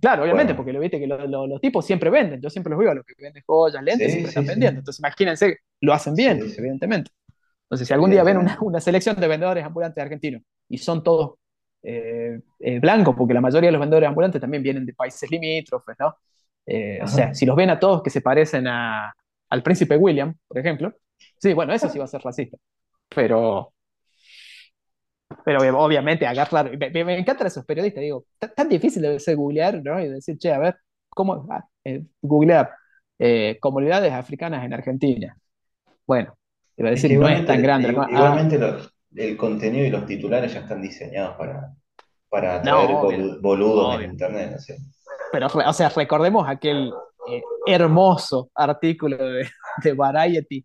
claro, 0.00 0.22
obviamente, 0.22 0.54
porque 0.54 0.72
lo 0.72 0.80
viste 0.80 0.98
que 0.98 1.06
los 1.06 1.60
tipos 1.60 1.84
siempre 1.84 2.08
venden. 2.08 2.40
Yo 2.40 2.48
siempre 2.48 2.70
los 2.70 2.78
veo 2.78 2.90
a 2.90 2.94
los 2.94 3.04
que 3.04 3.12
venden 3.18 3.42
joyas, 3.46 3.82
lentes, 3.82 4.10
siempre 4.10 4.30
están 4.30 4.46
vendiendo. 4.46 4.78
Entonces, 4.78 5.00
imagínense, 5.00 5.58
lo 5.80 5.92
hacen 5.92 6.14
bien, 6.14 6.40
evidentemente. 6.56 7.10
Entonces, 7.64 7.86
si 7.86 7.92
algún 7.92 8.10
día 8.10 8.22
ven 8.22 8.38
una, 8.38 8.56
una, 8.62 8.80
selección 8.80 9.16
de 9.16 9.28
vendedores 9.28 9.64
ambulantes 9.64 10.02
argentinos 10.02 10.42
y 10.68 10.78
son 10.78 11.02
todos 11.02 11.34
eh, 11.82 12.40
eh, 12.60 12.80
blancos, 12.80 13.14
porque 13.16 13.34
la 13.34 13.42
mayoría 13.42 13.68
de 13.68 13.72
los 13.72 13.80
vendedores 13.80 14.08
ambulantes 14.08 14.40
también 14.40 14.62
vienen 14.62 14.86
de 14.86 14.94
países 14.94 15.30
limítrofes, 15.30 15.96
¿no? 15.98 16.16
Eh, 16.66 17.00
o 17.02 17.06
sea, 17.06 17.34
si 17.34 17.44
los 17.46 17.56
ven 17.56 17.70
a 17.70 17.78
todos 17.78 18.02
que 18.02 18.10
se 18.10 18.20
parecen 18.20 18.66
a, 18.66 19.12
al 19.50 19.62
príncipe 19.62 19.96
William, 19.96 20.34
por 20.46 20.58
ejemplo, 20.58 20.94
sí, 21.38 21.52
bueno, 21.52 21.72
eso 21.72 21.88
sí 21.88 21.98
va 21.98 22.04
a 22.04 22.08
ser 22.08 22.22
racista. 22.22 22.56
Pero, 23.14 23.72
pero 25.44 25.78
obviamente 25.78 26.26
agarrar, 26.26 26.76
me, 26.76 27.04
me, 27.04 27.18
encantan 27.18 27.46
esos 27.46 27.64
periodistas, 27.64 28.00
digo, 28.00 28.24
tan 28.38 28.68
difícil 28.68 29.02
debe 29.02 29.20
ser 29.20 29.36
googlear, 29.36 29.82
¿no? 29.82 30.00
Y 30.00 30.08
decir, 30.08 30.38
che, 30.38 30.52
a 30.52 30.58
ver, 30.58 30.76
¿cómo? 31.10 31.46
Ah, 31.50 31.64
googlear 32.22 32.70
comunidades 33.60 34.12
africanas 34.12 34.64
en 34.64 34.72
Argentina. 34.74 35.36
Bueno, 36.06 36.36
iba 36.76 36.88
a 36.88 36.92
decir, 36.92 37.18
no 37.18 37.28
es 37.28 37.46
tan 37.46 37.62
grande. 37.62 37.88
Igualmente 37.90 38.58
los, 38.58 38.94
el 39.14 39.36
contenido 39.36 39.86
y 39.86 39.90
los 39.90 40.06
titulares 40.06 40.52
ya 40.52 40.60
están 40.60 40.82
diseñados 40.82 41.36
para, 41.36 41.74
para 42.28 42.56
atraer 42.56 43.38
boludos 43.40 44.00
en 44.00 44.10
internet, 44.10 44.50
no 44.52 44.58
sé. 44.58 44.78
Pero, 45.32 45.46
o 45.46 45.72
sea, 45.72 45.88
recordemos 45.88 46.48
aquel 46.48 46.92
eh, 47.28 47.42
hermoso 47.66 48.50
artículo 48.54 49.16
de, 49.16 49.48
de, 49.82 49.92
Variety 49.92 50.64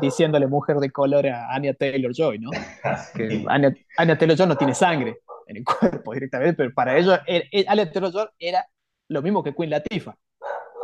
diciéndole 0.00 0.46
mujer 0.46 0.76
de 0.76 0.90
color 0.90 1.26
a 1.26 1.54
Anya 1.54 1.74
Taylor 1.74 2.12
Joy, 2.14 2.38
¿no? 2.38 2.50
Que 3.14 3.44
Anya, 3.48 4.18
Taylor 4.18 4.36
Joy 4.36 4.46
no 4.46 4.56
tiene 4.56 4.74
sangre 4.74 5.18
en 5.46 5.56
el 5.58 5.64
cuerpo 5.64 6.14
directamente, 6.14 6.54
pero 6.56 6.72
para 6.72 6.96
ellos, 6.96 7.18
Anya 7.66 7.90
Taylor 7.90 8.12
Joy 8.12 8.26
era 8.38 8.66
lo 9.08 9.22
mismo 9.22 9.42
que 9.42 9.54
Queen 9.54 9.70
Latifah. 9.70 10.14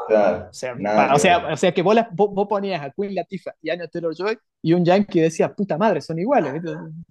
Claro, 0.07 0.49
o, 0.51 0.53
sea, 0.53 0.75
o, 1.15 1.19
sea, 1.19 1.47
o 1.53 1.57
sea, 1.57 1.73
que 1.73 1.81
vos, 1.81 1.97
vos, 2.13 2.47
ponías 2.47 2.83
a 2.83 2.91
Queen 2.91 3.15
Latifah 3.15 3.55
y 3.63 3.71
Anya 3.71 3.89
Taylor 3.89 4.15
Joy 4.15 4.37
y 4.61 4.75
un 4.75 4.85
yankee 4.85 5.21
decía, 5.21 5.55
puta 5.55 5.79
madre, 5.79 6.03
son 6.03 6.19
iguales, 6.19 6.63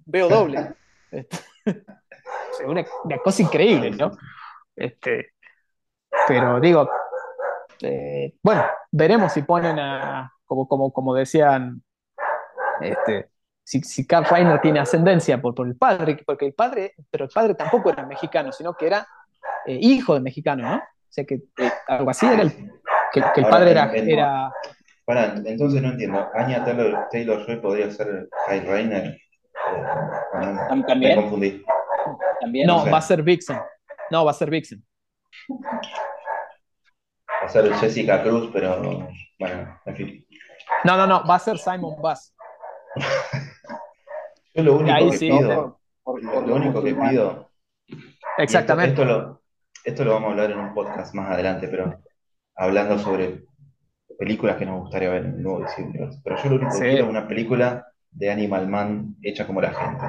veo 0.04 0.28
doble. 0.28 0.74
Este, 1.14 1.36
una, 2.66 2.84
una, 3.04 3.18
cosa 3.18 3.42
increíble, 3.42 3.90
¿no? 3.92 4.10
Este, 4.74 5.33
pero 6.26 6.60
digo, 6.60 6.88
eh, 7.80 8.34
bueno, 8.42 8.64
veremos 8.90 9.32
si 9.32 9.42
ponen 9.42 9.78
a, 9.78 10.32
como, 10.46 10.68
como, 10.68 10.92
como 10.92 11.14
decían, 11.14 11.82
este, 12.80 13.30
si, 13.62 13.82
si 13.82 14.06
Carl 14.06 14.26
Reiner 14.26 14.60
tiene 14.60 14.80
ascendencia 14.80 15.40
por, 15.40 15.54
por 15.54 15.66
el 15.66 15.76
padre, 15.76 16.18
porque 16.24 16.46
el 16.46 16.54
padre, 16.54 16.94
pero 17.10 17.24
el 17.24 17.30
padre 17.30 17.54
tampoco 17.54 17.90
era 17.90 18.04
mexicano, 18.06 18.52
sino 18.52 18.74
que 18.74 18.86
era 18.86 19.06
eh, 19.66 19.78
hijo 19.80 20.14
de 20.14 20.20
mexicano, 20.20 20.62
¿no? 20.62 20.76
O 20.76 21.12
sea 21.14 21.24
que 21.24 21.34
eh, 21.34 21.72
algo 21.86 22.10
así 22.10 22.26
era 22.26 22.42
el, 22.42 22.52
que, 23.12 23.20
el 23.36 23.46
padre 23.46 23.70
era, 23.70 23.92
era... 23.92 24.52
Para, 25.04 25.34
entonces 25.44 25.80
no 25.82 25.90
entiendo. 25.90 26.28
Anya 26.34 26.64
Taylor, 26.64 27.08
Taylor 27.10 27.46
Joy 27.46 27.60
podría 27.60 27.90
ser 27.90 28.28
Kyle 28.48 28.66
Rainer. 28.66 29.06
Eh, 29.06 29.18
¿También? 30.68 31.16
Me 31.16 31.22
confundí. 31.22 31.64
¿También? 32.40 32.66
No, 32.66 32.90
va 32.90 32.98
a 32.98 33.02
ser 33.02 33.22
Vixen. 33.22 33.58
No, 34.10 34.24
va 34.24 34.30
a 34.30 34.34
ser 34.34 34.50
Vixen. 34.50 34.84
Va 37.44 37.48
a 37.48 37.52
ser 37.52 37.74
Jessica 37.74 38.22
Cruz, 38.22 38.48
pero 38.54 39.06
bueno, 39.38 39.80
en 39.84 39.96
fin. 39.96 40.26
No, 40.82 40.96
no, 40.96 41.06
no, 41.06 41.26
va 41.26 41.34
a 41.34 41.38
ser 41.38 41.58
Simon 41.58 42.00
Bass. 42.00 42.34
Yo 44.54 44.62
lo 44.62 44.76
único 44.76 45.10
que 45.10 45.18
pido, 45.18 45.78
lo 46.06 46.54
único 46.54 46.82
que 46.82 46.94
pido. 46.94 47.50
Exactamente. 48.38 48.92
Esto, 48.92 49.04
lo, 49.04 49.42
esto 49.84 50.04
lo 50.06 50.14
vamos 50.14 50.28
a 50.28 50.30
hablar 50.30 50.52
en 50.52 50.58
un 50.58 50.72
podcast 50.72 51.14
más 51.14 51.32
adelante, 51.32 51.68
pero 51.68 52.00
hablando 52.56 52.98
sobre 52.98 53.44
películas 54.18 54.56
que 54.56 54.64
nos 54.64 54.80
gustaría 54.80 55.10
ver 55.10 55.26
en 55.26 55.34
el 55.34 55.42
nuevo 55.42 55.66
Disney 55.66 55.92
Pero 56.24 56.36
yo 56.42 56.48
lo 56.48 56.56
único 56.56 56.72
que 56.72 56.78
quiero 56.78 57.04
es 57.04 57.10
una 57.10 57.28
película 57.28 57.86
de 58.10 58.30
Animal 58.30 58.68
Man 58.68 59.16
hecha 59.20 59.46
como 59.46 59.60
la 59.60 59.74
gente. 59.74 60.06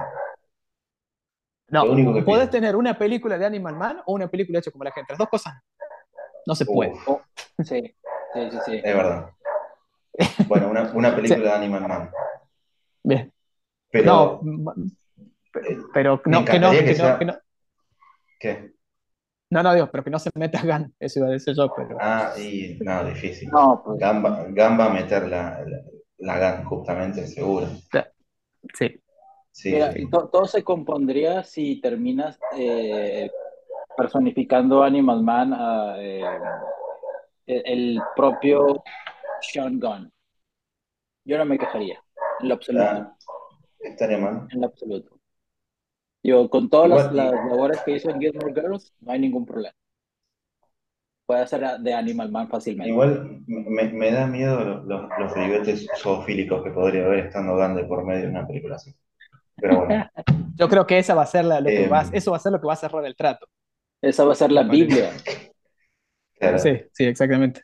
No, 1.68 1.84
puedes 2.24 2.50
tener 2.50 2.78
una 2.78 2.98
película 2.98 3.38
de 3.38 3.46
Animal 3.46 3.76
Man 3.76 4.02
o 4.06 4.14
una 4.14 4.30
película 4.30 4.60
hecha 4.60 4.72
como 4.72 4.86
la 4.86 4.92
gente. 4.94 5.12
Las 5.12 5.18
dos 5.18 5.28
cosas 5.28 5.54
no 6.46 6.56
se 6.56 6.66
puede. 6.66 6.93
Sí, 7.64 7.96
sí, 8.34 8.50
sí, 8.52 8.58
sí. 8.66 8.82
Es 8.84 8.96
verdad. 8.96 9.30
Bueno, 10.48 10.70
una, 10.70 10.91
una 10.93 11.16
película 11.16 11.52
de 11.52 11.56
Animal 11.56 11.88
Man. 11.88 12.12
Bien. 13.04 13.32
Pero, 13.91 14.39
no, 14.43 14.74
pero 15.93 16.22
no, 16.26 16.43
que 16.43 16.60
no, 16.60 16.72
que, 16.72 16.96
no, 16.96 17.20
que 17.20 17.26
no. 17.26 17.38
¿Qué? 18.39 18.76
No, 19.50 19.64
no, 19.64 19.74
Dios, 19.74 19.89
pero 19.91 20.04
que 20.04 20.10
no 20.10 20.20
se 20.20 20.32
meta 20.36 20.62
Gan, 20.64 20.93
eso 21.00 21.20
iba 21.20 21.30
a 21.30 21.32
decir 21.32 21.54
yo, 21.56 21.72
pero. 21.76 21.98
Ah, 22.02 22.34
y 22.38 22.78
no, 22.82 23.06
difícil. 23.06 23.50
No, 23.50 23.82
pues... 23.86 24.00
Gamba, 24.00 24.48
va 24.52 24.86
a 24.86 24.93
meter 24.93 25.28
la, 25.28 25.64
la, 26.18 26.38
GAN, 26.38 26.66
justamente, 26.66 27.28
seguro. 27.28 27.68
Sí. 28.74 29.02
sí. 29.52 29.72
Mira, 29.72 29.93
todo 30.10 30.46
se 30.46 30.64
compondría 30.64 31.43
si 31.43 31.80
terminas 31.80 32.38
eh, 32.58 33.30
personificando 33.96 34.84
Animal 34.84 35.24
Man 35.24 35.54
a 35.54 35.96
eh, 35.98 36.24
el 37.46 38.02
propio 38.16 38.84
Sean 39.41 39.80
Gunn. 39.80 40.12
Yo 41.26 41.38
no 41.38 41.46
me 41.46 41.58
quejaría. 41.58 42.02
En 42.39 42.50
lo 42.50 42.56
absoluto. 42.56 42.86
Ah, 42.86 43.18
estaría 43.80 44.18
mal. 44.18 44.48
En 44.52 44.62
lo 44.62 44.68
absoluto. 44.68 45.20
Yo, 46.24 46.50
con 46.50 46.70
todas 46.70 46.89
las, 46.89 47.14
labores 47.14 47.82
que 47.84 47.91
hizo 47.93 48.10
en 48.10 48.20
Gilmore 48.20 48.54
Girls, 48.54 48.93
no 49.00 49.12
hay 49.12 49.20
ningún 49.20 49.46
problema. 49.46 49.76
Puede 51.28 51.41
hacer 51.41 51.80
de 51.80 51.93
Animal 51.93 52.32
Man 52.32 52.48
fácilmente. 52.48 52.91
Igual 52.91 53.43
me, 53.48 54.12
da 54.12 54.28
miedo 54.28 54.60
los, 54.60 54.86
los, 54.86 55.10
los 55.20 55.88
zoofílicos 56.00 56.64
que 56.64 56.72
podría 56.72 57.06
haber 57.06 57.28
estando 57.28 57.58
dando 57.58 57.88
por 57.88 58.06
medio 58.06 58.24
de 58.24 58.30
una 58.30 58.46
película 58.46 58.76
así. 58.76 58.96
Pero 59.56 59.86
bueno. 59.86 60.10
Yo 60.56 60.70
creo 60.70 60.88
que 60.88 60.98
esa 60.98 61.16
va 61.16 61.24
a 61.24 61.28
ser 61.28 61.46
lo 61.46 61.64
que 61.64 61.88
va, 61.88 62.02
em. 62.02 62.10
eso 62.14 62.32
va 62.32 62.38
a 62.38 62.39
ser 62.39 62.52
lo 62.52 62.62
que 62.62 62.68
va 62.68 62.74
a 62.74 62.78
cerrar 62.78 63.06
el 63.06 63.16
trato. 63.16 63.48
Esa 64.02 64.24
va 64.26 64.34
a 64.34 64.36
ser 64.36 64.52
la 64.52 64.64
Biblia. 64.64 65.12
Sí, 66.58 66.70
sí, 66.91 67.06
exactamente. 67.06 67.62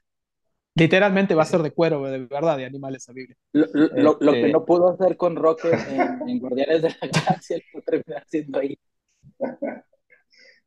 Literalmente 0.76 1.36
va 1.36 1.44
a 1.44 1.46
ser 1.46 1.62
de 1.62 1.72
cuero, 1.72 2.02
de 2.04 2.26
verdad, 2.26 2.58
de 2.58 2.66
animales 2.66 3.04
esa 3.04 3.12
Biblia. 3.12 3.36
Lo, 3.52 4.18
que 4.18 4.40
este 4.40 4.52
no 4.52 4.66
pudo 4.66 4.90
hacer 4.90 5.18
con 5.18 5.36
Rocket 5.36 5.78
en, 6.26 6.40
Guardianes 6.40 6.82
de 6.82 6.90
la 6.90 7.08
Galaxia, 7.08 7.60
lo 7.74 7.82
termina 7.82 8.20
haciendo 8.26 8.60
ahí. 8.60 8.80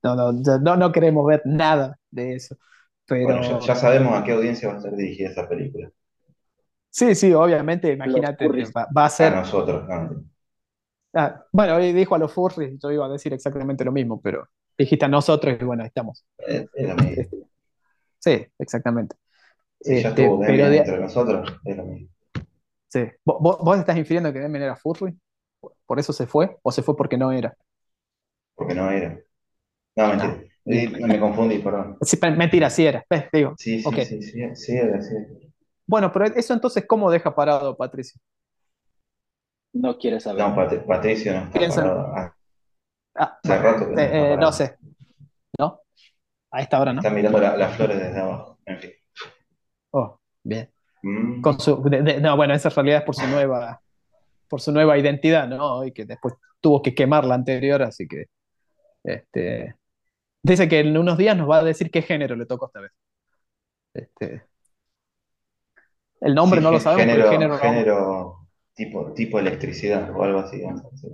No, 0.03 0.15
no, 0.15 0.33
no, 0.33 0.77
no 0.77 0.93
queremos 0.93 1.27
ver 1.27 1.43
nada 1.47 1.99
de 2.11 2.35
eso. 2.35 2.57
Pero... 3.07 3.25
Bueno, 3.25 3.61
ya, 3.61 3.75
sabemos 3.75 4.15
a 4.15 4.23
qué 4.23 4.33
audiencia 4.33 4.69
va 4.69 4.77
a 4.77 4.81
ser 4.81 4.95
dirigida 4.95 5.31
esa 5.31 5.49
película. 5.49 5.91
Sí, 6.91 7.15
sí, 7.15 7.33
obviamente, 7.33 7.93
imagínate, 7.93 8.47
va, 8.47 9.05
a 9.05 9.09
ser... 9.09 9.33
A 9.33 9.41
nosotros, 9.41 9.89
no. 9.89 10.25
Ah, 11.15 11.45
bueno, 11.51 11.79
dijo 11.79 12.15
a 12.15 12.19
los 12.19 12.33
furries, 12.33 12.79
yo 12.81 12.91
iba 12.91 13.07
a 13.07 13.09
decir 13.09 13.33
exactamente 13.33 13.85
lo 13.85 13.93
mismo, 13.93 14.21
pero 14.21 14.49
dijiste 14.77 15.05
a 15.05 15.09
nosotros 15.09 15.57
y 15.61 15.65
bueno, 15.65 15.83
ahí 15.83 15.89
estamos. 15.89 16.25
Es, 16.39 16.67
lo 16.77 16.95
mismo. 16.97 17.23
Este, 17.23 17.47
sí, 18.19 18.47
exactamente. 18.59 19.17
Si 19.81 20.03
ya 20.03 20.09
este, 20.09 20.23
estuvo 20.23 20.41
pero 20.41 20.67
entre 20.67 20.99
nosotros, 20.99 21.61
mismo. 21.65 22.09
Sí. 22.89 23.01
¿Vos, 23.25 23.79
estás 23.79 23.97
infiriendo 23.97 24.33
que 24.33 24.39
Demian 24.39 24.63
era 24.63 24.77
furry? 24.77 25.19
¿Por 25.87 25.99
eso 25.99 26.13
se 26.13 26.27
fue? 26.27 26.57
¿O 26.63 26.71
se 26.71 26.83
fue 26.83 26.97
porque 26.97 27.19
no 27.19 27.33
era? 27.33 27.57
Porque 28.55 28.75
no 28.75 28.91
era. 28.91 29.19
No, 29.97 30.09
mentira. 30.09 30.45
No, 30.65 31.07
me 31.07 31.21
confundí, 31.21 31.59
perdón. 31.59 31.99
Sí, 32.03 32.19
mentira, 32.37 32.71
sí 32.71 32.87
era. 32.87 33.05
Digo. 33.33 33.55
Sí, 33.59 33.83
sí, 33.83 34.05
sí, 34.05 34.23
sí, 34.23 34.55
sí, 34.55 34.73
era, 34.77 35.03
sí. 35.03 35.15
Bueno, 35.87 36.11
pero 36.13 36.27
eso 36.27 36.55
entonces, 36.55 36.85
¿cómo 36.87 37.11
deja 37.11 37.35
parado 37.35 37.77
Patricio? 37.77 38.21
No 39.73 39.99
quiere 39.99 40.21
saber. 40.21 40.43
No, 40.43 40.55
Patricio 40.55 41.33
no 41.33 41.51
está 41.53 41.83
parado. 41.83 42.13
Ah, 42.17 42.35
ah 43.17 43.39
rato 43.45 43.89
que 43.95 44.03
eh, 44.03 44.37
no, 44.37 44.53
sé. 44.53 44.77
¿No? 45.59 45.81
A 46.51 46.61
esta 46.61 46.81
hora, 46.81 46.93
¿no? 46.93 47.01
Está 47.01 47.11
mirando 47.11 47.39
las 47.39 47.77
flores 47.77 47.99
desde 47.99 48.21
abajo. 48.21 48.59
En 48.67 48.79
fin. 48.79 48.91
Oh, 49.91 50.19
bien. 50.43 50.71
Mm. 51.03 51.41
Con 51.41 51.61
su, 51.61 51.83
no, 52.21 52.37
bueno, 52.37 52.55
esa 52.55 52.71
realidad 52.71 52.99
es 52.99 53.05
por 53.05 53.15
su 53.15 53.27
nueva, 53.27 53.81
por 54.49 54.61
su 54.61 54.73
nueva 54.73 54.99
identidad, 54.99 55.47
¿no? 55.49 55.85
Y 55.85 55.93
que 55.93 56.05
después 56.05 56.35
tuvo 56.61 56.83
que 56.83 56.95
quemar 56.95 57.25
la 57.25 57.35
anterior, 57.35 57.83
así 57.83 58.09
que 58.09 58.27
este, 59.03 59.75
dice 60.43 60.69
que 60.69 60.81
en 60.81 60.97
unos 60.97 61.19
días 61.19 61.37
nos 61.37 61.49
va 61.49 61.59
a 61.59 61.65
decir 61.65 61.91
qué 61.91 62.03
género 62.03 62.37
le 62.37 62.47
tocó 62.47 62.67
esta 62.67 62.81
vez. 62.81 62.93
Este, 63.93 64.45
el 66.21 66.35
nombre 66.35 66.61
no 66.61 66.71
lo 66.71 66.81
sabemos, 66.81 67.15
género, 67.15 67.31
género, 67.31 67.59
género 67.59 68.44
tipo, 68.75 69.13
tipo 69.13 69.39
electricidad 69.39 70.11
o 70.15 70.23
algo 70.23 70.41
así. 70.41 70.63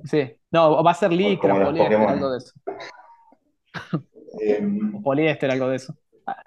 Sí, 0.05 0.33
no, 0.51 0.83
va 0.83 0.91
a 0.91 0.95
ser 0.95 1.13
licra, 1.13 1.55
poliéster, 1.65 2.01
algo 2.01 2.31
de 2.31 2.39
eso. 2.39 2.53
Eh, 4.41 4.65
poliéster, 5.03 5.51
algo 5.51 5.69
de 5.71 5.77
eso. 5.77 5.93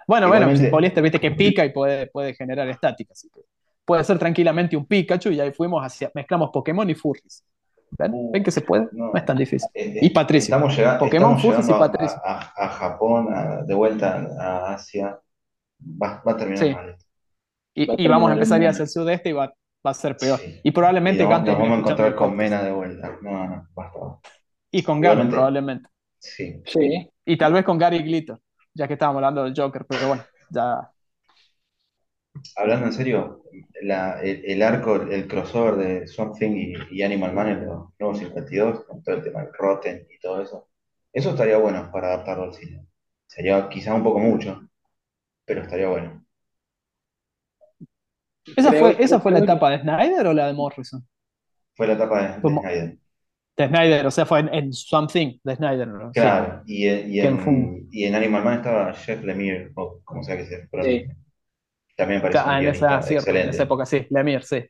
Bueno, 0.08 0.30
bueno, 0.30 0.50
el 0.50 0.70
poliéster, 0.70 1.04
viste 1.04 1.20
que 1.20 1.32
pica 1.32 1.66
y 1.66 1.74
puede, 1.74 2.08
puede 2.08 2.34
generar 2.34 2.70
estática, 2.70 3.12
así 3.12 3.30
que 3.30 3.42
puede 3.84 4.06
ser 4.06 4.18
tranquilamente 4.18 4.78
un 4.78 4.86
Pikachu 4.86 5.32
y 5.32 5.42
ahí 5.42 5.52
fuimos 5.52 5.84
hacia, 5.84 6.10
mezclamos 6.14 6.50
Pokémon 6.52 6.90
y 6.90 6.96
Furries. 6.96 7.44
¿Ven? 7.92 8.12
Uh, 8.14 8.32
¿Ven 8.32 8.42
que 8.42 8.52
se 8.52 8.62
puede? 8.62 8.88
No, 8.94 9.14
es 9.14 9.26
tan 9.26 9.36
difícil. 9.36 9.70
Eh, 9.74 10.00
y 10.02 10.10
Patricio. 10.12 10.56
Estamos 10.56 10.78
llegando, 10.78 11.00
Pokémon, 11.00 11.38
Furries 11.38 11.68
y 11.68 11.74
Patricio. 11.74 12.22
A, 12.24 12.70
Japón, 12.70 13.28
de 13.68 13.74
vuelta 13.74 14.26
a 14.40 14.74
Asia. 14.76 15.20
Va, 16.02 16.24
va 16.26 16.32
a 16.32 16.38
terminar 16.38 16.72
mal. 16.72 16.96
Y, 17.74 18.04
y 18.04 18.08
vamos 18.08 18.30
a 18.30 18.34
empezar 18.36 18.62
a 18.62 18.64
ir 18.64 18.70
hacia 18.70 18.84
el 18.84 18.90
sudeste 18.90 19.30
y 19.30 19.34
va, 19.34 19.54
va 19.86 19.92
a 19.92 19.94
ser 19.94 20.16
peor. 20.18 20.40
Y 20.64 20.72
probablemente 20.72 21.24
y 21.24 21.28
Nos 21.28 21.46
vamos 21.46 21.70
a 21.70 21.76
encontrar 21.76 22.16
con 22.16 22.36
Mena 22.36 22.64
de 22.64 22.72
vuelta. 22.72 23.18
No, 23.22 23.48
no, 23.48 23.68
basta. 23.74 24.00
Y 24.72 24.82
con 24.82 25.02
Gary, 25.02 25.28
probablemente. 25.28 25.90
Sí. 26.18 26.62
sí. 26.66 27.10
Y 27.26 27.38
tal 27.38 27.54
vez 27.54 27.64
con 27.64 27.78
Gary 27.78 28.00
Glitter, 28.00 28.38
ya 28.74 28.88
que 28.88 28.94
estábamos 28.94 29.20
hablando 29.20 29.44
del 29.44 29.54
Joker, 29.56 29.86
pero 29.88 30.08
bueno, 30.08 30.24
ya. 30.50 30.90
Hablando 32.56 32.88
en 32.88 32.94
serio, 32.94 33.44
el, 33.74 34.62
arco, 34.62 34.96
el 34.96 35.28
crossover 35.28 35.76
de 35.76 36.08
Swamp 36.08 36.38
Thing 36.38 36.76
y, 36.90 37.04
Animal 37.04 37.34
Man 37.34 37.50
en 37.50 37.66
los 37.66 37.90
nuevos 38.00 38.20
52, 38.20 38.86
con 38.86 39.04
todo 39.04 39.16
el 39.16 39.24
tema 39.24 39.42
del 39.42 39.54
Rotten 39.54 40.08
y 40.10 40.20
todo 40.20 40.42
eso, 40.42 40.70
eso 41.12 41.30
estaría 41.32 41.58
bueno 41.58 41.92
para 41.92 42.08
adaptarlo 42.08 42.46
al 42.46 42.54
cine. 42.54 42.88
Sería 43.28 43.70
quizá 43.70 43.94
un 43.94 44.04
poco 44.04 44.20
mucho, 44.20 44.68
pero 45.46 45.62
estaría 45.62 45.88
bueno. 45.88 46.26
¿Esa 48.56 48.72
fue, 48.74 48.96
esa 49.00 49.20
fue 49.20 49.32
la 49.32 49.40
etapa 49.40 49.70
de 49.72 49.80
Snyder 49.80 50.28
o 50.28 50.34
la 50.34 50.48
de 50.48 50.54
Morrison? 50.54 51.06
Fue 51.76 51.88
la 51.88 51.94
etapa 51.94 52.22
de, 52.22 52.42
Snyder. 52.42 52.98
De 53.58 53.68
Snyder, 53.68 54.06
o 54.06 54.12
sea, 54.12 54.26
fue 54.26 54.40
en, 54.40 54.74
Something 54.74 55.40
de 55.44 55.56
Snyder. 55.56 55.88
¿no? 55.88 56.12
Claro, 56.12 56.62
y, 56.66 56.88
en, 56.88 57.88
y, 57.92 58.04
en, 58.04 58.16
Animal 58.16 58.44
Man 58.44 58.58
estaba 58.58 58.94
Jeff 58.94 59.24
Lemire, 59.24 59.72
o 59.76 60.02
como 60.04 60.24
sea 60.24 60.38
que 60.38 60.46
sea. 60.46 60.60
sí. 60.84 61.06
También 61.96 62.22
parece 62.22 62.40
ah, 62.44 62.60
en, 62.60 62.70
esa, 62.70 62.96
excelente. 62.98 63.42
en 63.42 63.50
esa 63.50 63.64
época, 63.64 63.86
sí, 63.86 64.08
Lemire, 64.10 64.42
sí. 64.42 64.66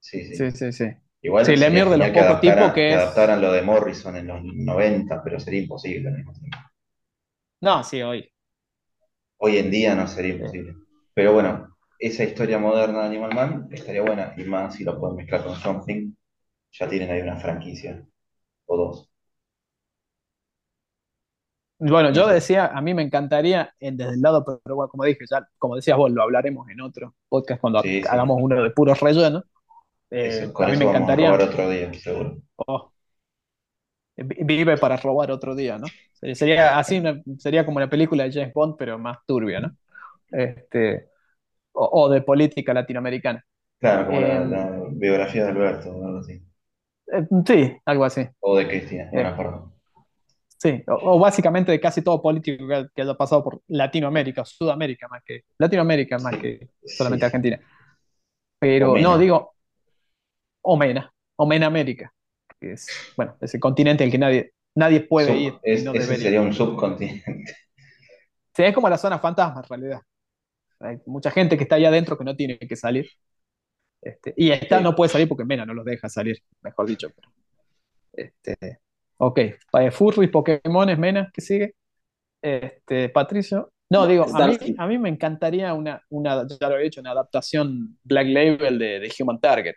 Sí, 0.00 0.24
sí. 0.24 0.34
sí, 0.34 0.50
sí, 0.50 0.72
sí. 0.72 0.84
Igual 1.22 1.44
sí, 1.44 1.54
Lemire 1.54 1.90
de 1.90 1.98
los 1.98 2.10
pocos 2.10 2.40
tipos 2.40 2.72
que, 2.72 2.90
es... 2.90 2.96
adaptaran 2.96 3.40
lo 3.40 3.52
de 3.52 3.62
Morrison 3.62 4.16
en 4.16 4.26
los 4.26 4.42
90, 4.42 5.22
pero 5.22 5.38
sería 5.38 5.60
imposible 5.60 6.08
al 6.08 6.16
mismo 6.16 6.32
tiempo. 6.32 6.58
No, 7.60 7.84
sí, 7.84 8.02
hoy. 8.02 8.28
Hoy 9.36 9.58
en 9.58 9.70
día 9.70 9.94
no 9.94 10.06
sería 10.06 10.34
imposible. 10.34 10.74
Pero 11.14 11.34
bueno, 11.34 11.76
esa 12.00 12.24
historia 12.24 12.58
moderna 12.58 13.00
de 13.00 13.06
Animal 13.06 13.34
Man 13.34 13.68
estaría 13.70 14.00
buena, 14.00 14.34
y 14.36 14.44
más 14.44 14.74
si 14.74 14.84
lo 14.84 14.98
pueden 14.98 15.16
mezclar 15.16 15.44
con 15.44 15.54
Something, 15.54 16.12
ya 16.72 16.88
tienen 16.88 17.10
ahí 17.10 17.20
una 17.20 17.36
franquicia, 17.36 18.02
o 18.66 18.76
dos. 18.76 19.10
Bueno, 21.78 22.10
yo 22.12 22.26
decía, 22.26 22.66
a 22.66 22.80
mí 22.80 22.94
me 22.94 23.02
encantaría, 23.02 23.74
desde 23.78 24.14
el 24.14 24.20
lado, 24.20 24.44
pero 24.44 24.76
bueno, 24.76 24.88
como 24.90 25.04
dije, 25.04 25.24
ya, 25.30 25.46
como 25.58 25.76
decías 25.76 25.96
vos, 25.96 26.10
lo 26.10 26.22
hablaremos 26.22 26.68
en 26.68 26.80
otro 26.80 27.14
podcast 27.28 27.60
cuando 27.60 27.80
hagamos 27.80 28.38
uno 28.40 28.62
de 28.62 28.70
puros 28.70 29.00
rellenos. 29.00 29.44
Eh, 30.10 30.50
a 30.54 30.66
mí 30.66 30.76
me 30.76 30.84
encantaría. 30.84 31.30
robar 31.30 31.48
otro 31.48 31.70
día, 31.70 31.92
seguro. 31.94 32.36
Oh. 32.56 32.92
vive 34.16 34.76
para 34.76 34.96
robar 34.96 35.30
otro 35.30 35.54
día, 35.54 35.78
¿no? 35.78 35.86
Sería 36.34 36.78
así, 36.78 37.02
sería 37.38 37.64
como 37.64 37.78
una 37.78 37.88
película 37.88 38.24
de 38.24 38.32
James 38.32 38.52
Bond, 38.52 38.76
pero 38.78 38.98
más 38.98 39.18
turbia, 39.26 39.60
¿no? 39.60 39.74
Este, 40.30 41.09
o, 41.72 42.08
de 42.08 42.22
política 42.22 42.74
latinoamericana. 42.74 43.44
Claro, 43.78 44.06
como 44.06 44.20
la, 44.20 44.76
eh, 44.76 44.82
biografía 44.92 45.44
de 45.44 45.50
Alberto, 45.50 45.90
algo 45.90 46.18
así. 46.18 46.42
Eh, 47.12 47.26
sí, 47.46 47.76
algo 47.84 48.04
así. 48.04 48.28
O 48.40 48.56
de 48.56 48.68
Cristina, 48.68 49.08
de 49.10 49.22
eh, 49.22 49.34
Sí, 50.58 50.82
o, 50.86 51.18
básicamente 51.18 51.72
de 51.72 51.80
casi 51.80 52.02
todo 52.02 52.20
político 52.20 52.66
que, 52.94 53.02
haya 53.02 53.14
pasado 53.14 53.42
por 53.42 53.62
Latinoamérica, 53.68 54.42
o 54.42 54.44
Sudamérica 54.44 55.08
más 55.08 55.22
que 55.24 55.44
Latinoamérica 55.56 56.18
más 56.18 56.36
que 56.36 56.68
solamente 56.84 57.24
Argentina. 57.24 57.58
Pero 58.58 58.94
no, 58.98 59.16
digo, 59.16 59.54
o 60.60 60.76
Mena, 60.76 61.10
o 61.36 61.46
Mena 61.46 61.66
América, 61.66 62.12
que 62.60 62.72
es, 62.72 62.86
bueno, 63.16 63.36
ese 63.40 63.58
continente 63.58 64.04
al 64.04 64.10
que 64.10 64.18
nadie, 64.18 64.52
nadie 64.74 65.00
puede 65.00 65.34
ir. 65.34 65.54
ese 65.62 66.16
sería 66.16 66.42
un 66.42 66.52
subcontinente. 66.52 67.56
Sí, 68.54 68.64
es 68.64 68.74
como 68.74 68.90
la 68.90 68.98
zona 68.98 69.18
fantasma 69.18 69.62
en 69.62 69.68
realidad. 69.68 70.02
Hay 70.80 70.98
mucha 71.06 71.30
gente 71.30 71.56
que 71.56 71.64
está 71.64 71.76
allá 71.76 71.88
adentro 71.88 72.16
que 72.16 72.24
no 72.24 72.34
tiene 72.34 72.58
que 72.58 72.76
salir. 72.76 73.08
Este, 74.02 74.32
y 74.36 74.50
esta 74.50 74.80
no 74.80 74.94
puede 74.94 75.10
salir 75.10 75.28
porque 75.28 75.44
Mena 75.44 75.66
no 75.66 75.74
los 75.74 75.84
deja 75.84 76.08
salir, 76.08 76.38
mejor 76.62 76.86
dicho. 76.86 77.08
este, 78.12 78.80
ok, 79.18 79.40
Furry, 79.92 80.28
Pokémon, 80.28 80.88
es 80.88 80.98
Mena, 80.98 81.30
¿qué 81.32 81.40
sigue? 81.40 81.74
Este, 82.40 83.10
Patricio. 83.10 83.72
No, 83.90 84.06
digo, 84.06 84.24
a 84.24 84.86
mí, 84.86 84.98
me 84.98 85.08
encantaría 85.08 85.74
una, 85.74 86.00
una, 86.10 86.46
ya 86.48 86.68
lo 86.68 86.78
he 86.78 86.84
dicho, 86.84 87.00
una 87.00 87.10
adaptación 87.10 87.98
Black 88.04 88.28
Label 88.28 88.78
de, 88.78 89.12
Human 89.18 89.40
Target. 89.40 89.74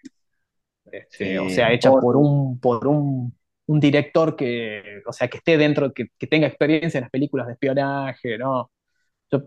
Este, 0.86 1.40
o 1.40 1.50
sea, 1.50 1.74
hecha 1.74 1.90
por 1.90 2.16
un, 2.16 2.60
por 2.60 2.88
un, 2.88 3.34
director 3.66 4.36
que, 4.36 5.02
o 5.08 5.12
sea, 5.12 5.28
que 5.28 5.38
esté 5.38 5.58
dentro, 5.58 5.92
que, 5.92 6.10
que, 6.18 6.28
tenga 6.28 6.46
experiencia 6.46 7.00
en 7.00 7.06
las 7.06 7.12
películas 7.12 7.48
de 7.48 7.54
espionaje, 7.54 8.38
¿no? 8.38 8.70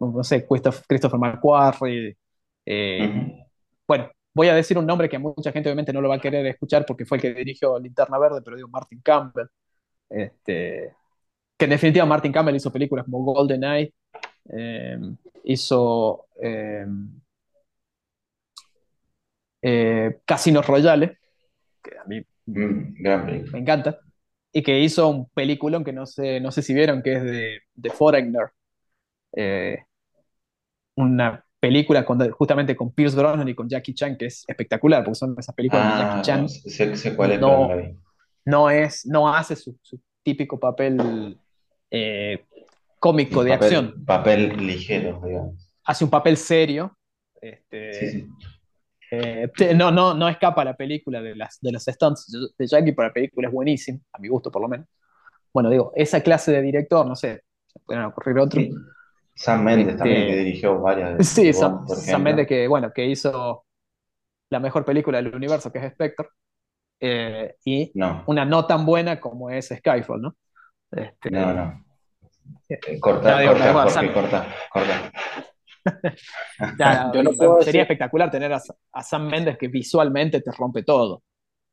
No 0.00 0.24
sé, 0.24 0.46
Christopher 0.46 1.18
McQuarrie. 1.18 2.16
Eh, 2.64 3.44
bueno, 3.86 4.10
voy 4.34 4.48
a 4.48 4.54
decir 4.54 4.78
un 4.78 4.86
nombre 4.86 5.08
que 5.08 5.18
mucha 5.18 5.52
gente 5.52 5.68
obviamente 5.68 5.92
no 5.92 6.00
lo 6.00 6.08
va 6.08 6.16
a 6.16 6.20
querer 6.20 6.44
escuchar 6.46 6.84
porque 6.86 7.06
fue 7.06 7.18
el 7.18 7.22
que 7.22 7.34
dirigió 7.34 7.78
Linterna 7.78 8.18
Verde, 8.18 8.42
pero 8.42 8.56
digo 8.56 8.68
Martin 8.68 9.00
Campbell. 9.02 9.46
Este, 10.08 10.94
que 11.56 11.64
en 11.64 11.70
definitiva 11.70 12.06
Martin 12.06 12.32
Campbell 12.32 12.56
hizo 12.56 12.72
películas 12.72 13.04
como 13.04 13.24
Golden 13.24 13.64
Eye, 13.64 13.94
eh, 14.50 14.98
hizo 15.44 16.26
eh, 16.40 16.86
Casinos 20.24 20.66
Royales, 20.66 21.18
que 21.82 21.98
a 21.98 22.04
mí 22.04 22.20
mm, 22.46 23.52
me 23.52 23.58
encanta, 23.58 23.98
y 24.52 24.62
que 24.62 24.80
hizo 24.80 25.08
un 25.08 25.28
película 25.30 25.82
que 25.84 25.92
no 25.92 26.06
sé, 26.06 26.40
no 26.40 26.50
sé 26.50 26.62
si 26.62 26.72
vieron, 26.72 27.02
que 27.02 27.12
es 27.14 27.22
de, 27.22 27.58
de 27.74 27.90
Foreigner. 27.90 28.50
Eh, 29.36 29.78
una 30.96 31.44
película 31.60 32.04
justamente 32.32 32.74
con 32.74 32.92
Pierce 32.92 33.16
Brosnan 33.16 33.48
y 33.48 33.54
con 33.54 33.68
Jackie 33.68 33.94
Chan, 33.94 34.16
que 34.16 34.26
es 34.26 34.44
espectacular, 34.46 35.04
porque 35.04 35.16
son 35.16 35.36
esas 35.38 35.54
películas 35.54 35.84
de 35.84 36.02
Jackie 36.02 36.18
ah, 36.18 36.22
Chan. 36.22 37.40
no, 37.40 37.70
no, 38.44 38.70
es, 38.70 39.06
no 39.06 39.32
hace 39.32 39.56
su, 39.56 39.78
típico 40.22 40.58
papel 40.58 41.38
eh, 41.90 42.44
cómico 42.98 43.44
de 43.44 43.52
acción. 43.52 44.04
Papel 44.04 44.56
ligero, 44.66 45.20
digamos. 45.24 45.72
Hace 45.84 46.04
un 46.04 46.10
papel 46.10 46.36
serio. 46.36 46.96
Este, 47.40 48.26
eh, 49.10 49.50
no, 49.74 49.90
no, 49.92 50.14
no 50.14 50.28
escapa 50.28 50.64
la 50.64 50.76
película 50.76 51.22
de, 51.22 51.36
las, 51.36 51.60
de 51.60 51.72
los 51.72 51.84
stunts 51.84 52.54
de 52.56 52.66
Jackie, 52.66 52.92
pero 52.92 53.08
la 53.08 53.14
película 53.14 53.48
es 53.48 53.54
buenísima, 53.54 53.98
a 54.12 54.18
mi 54.18 54.28
gusto 54.28 54.50
por 54.50 54.62
lo 54.62 54.68
menos. 54.68 54.86
Bueno, 55.52 55.70
digo, 55.70 55.92
esa 55.94 56.20
clase 56.20 56.52
de 56.52 56.62
director, 56.62 57.06
no 57.06 57.14
sé, 57.14 57.42
se 57.66 57.78
pueden 57.80 58.04
ocurrir 58.04 58.38
otro. 58.38 58.62
Sam 59.36 59.62
Mendes 59.64 59.96
también, 59.98 60.22
que 60.22 60.30
este, 60.30 60.44
dirigió 60.44 60.80
varias. 60.80 61.28
Sí, 61.28 61.52
Sam, 61.52 61.84
Mendes, 62.22 62.46
que, 62.46 62.66
bueno, 62.66 62.90
que 62.92 63.04
hizo 63.04 63.66
la 64.48 64.58
mejor 64.60 64.84
película 64.84 65.20
del 65.20 65.34
universo, 65.34 65.70
que 65.70 65.78
es 65.78 65.92
Spectre. 65.92 66.28
Eh, 66.98 67.54
y 67.66 67.92
una 68.26 68.46
no 68.46 68.66
tan 68.66 68.86
buena 68.86 69.20
como 69.20 69.50
es 69.50 69.68
Skyfall, 69.68 70.22
¿no? 70.22 70.36
Este, 70.90 71.30
no, 71.30 71.52
no. 71.52 71.84
Eh, 72.66 72.98
corta, 72.98 73.44
corta, 73.46 74.12
corta, 74.14 74.46
corta. 74.72 75.12
sería 77.62 77.82
espectacular 77.82 78.30
tener 78.30 78.50
a, 78.54 79.02
Sam 79.02 79.28
Mendes 79.28 79.58
que 79.58 79.68
visualmente 79.68 80.40
te 80.40 80.50
rompe 80.52 80.82
todo. 80.82 81.22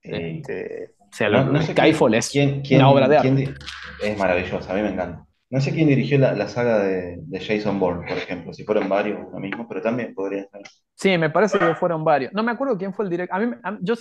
Este, 0.02 0.96
o 1.00 1.14
sea, 1.14 1.30
no, 1.30 1.62
Skyfall 1.62 2.16
es 2.16 2.36
una 2.36 2.90
obra 2.90 3.08
de 3.08 3.18
arte. 3.18 3.54
Es 4.02 4.18
maravilloso, 4.18 4.70
a 4.70 4.74
mí 4.74 4.82
me 4.82 4.90
encanta. 4.90 5.26
No 5.54 5.62
sé 5.62 5.72
quién 5.72 5.88
dirigió 5.88 6.18
la, 6.18 6.48
saga 6.48 6.80
de, 6.80 7.22
Jason 7.40 7.80
Bourne, 7.80 8.08
por 8.08 8.18
ejemplo, 8.18 8.52
si 8.56 8.64
fueron 8.64 8.90
varios, 8.90 9.20
lo 9.32 9.40
mismo, 9.40 9.68
pero 9.68 9.84
también 9.84 10.16
podría 10.16 10.48
ser. 10.48 10.64
Sí, 10.96 11.16
me 11.16 11.30
parece 11.30 11.60
que 11.60 11.76
fueron 11.76 12.04
varios. 12.04 12.34
No 12.34 12.42
me 12.42 12.52
acuerdo 12.52 12.76
quién 12.76 12.92
fue 12.92 13.06
el 13.06 13.12
director. 13.12 13.38
A 13.38 13.40
mí, 13.40 13.56
yo, 13.82 13.94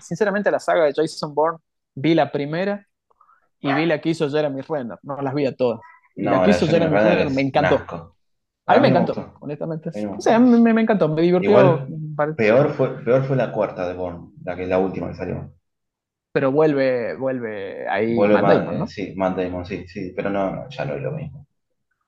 sinceramente, 0.00 0.52
la 0.52 0.60
saga 0.60 0.84
de 0.84 0.92
Jason 0.94 1.34
Bourne 1.34 1.58
vi 1.96 2.14
la 2.14 2.30
primera 2.30 2.86
y 3.58 3.72
vi 3.72 3.86
la 3.86 4.00
que 4.00 4.10
hizo 4.10 4.30
Jeremy 4.30 4.60
Renner. 4.60 4.98
No 5.02 5.20
las 5.20 5.34
vi 5.34 5.46
a 5.46 5.56
todas. 5.56 5.80
la 6.14 6.44
que 6.44 6.50
hizo 6.50 6.68
Jeremy 6.68 6.96
Renner 6.96 7.30
me 7.30 7.42
encantó. 7.42 8.14
A 8.66 8.74
mí 8.76 8.80
me 8.80 8.88
encantó, 8.90 9.34
honestamente. 9.40 9.90
O 10.16 10.20
sea, 10.20 10.38
me, 10.38 10.72
me, 10.72 10.80
encantó, 10.80 11.08
me 11.08 11.22
divirtió. 11.22 11.88
peor, 12.36 12.70
fue, 12.70 13.02
peor 13.02 13.24
fue 13.24 13.34
la 13.34 13.50
cuarta 13.50 13.88
de 13.88 13.94
Bourne, 13.94 14.28
la 14.44 14.54
que 14.54 14.64
la 14.64 14.78
última 14.78 15.08
que 15.08 15.14
salió. 15.14 15.52
Pero 16.32 16.52
vuelve, 16.52 17.16
vuelve 17.16 17.88
ahí 17.88 18.14
vuelve 18.14 18.40
Matt 18.40 18.52
Damon, 18.52 18.78
¿no? 18.78 18.86
Sí, 18.86 19.12
Matt 19.16 19.36
Damon, 19.36 19.66
sí, 19.66 19.86
sí, 19.88 20.12
pero 20.14 20.30
no, 20.30 20.68
ya 20.68 20.84
no 20.84 20.94
es 20.94 21.02
lo 21.02 21.12
mismo. 21.12 21.46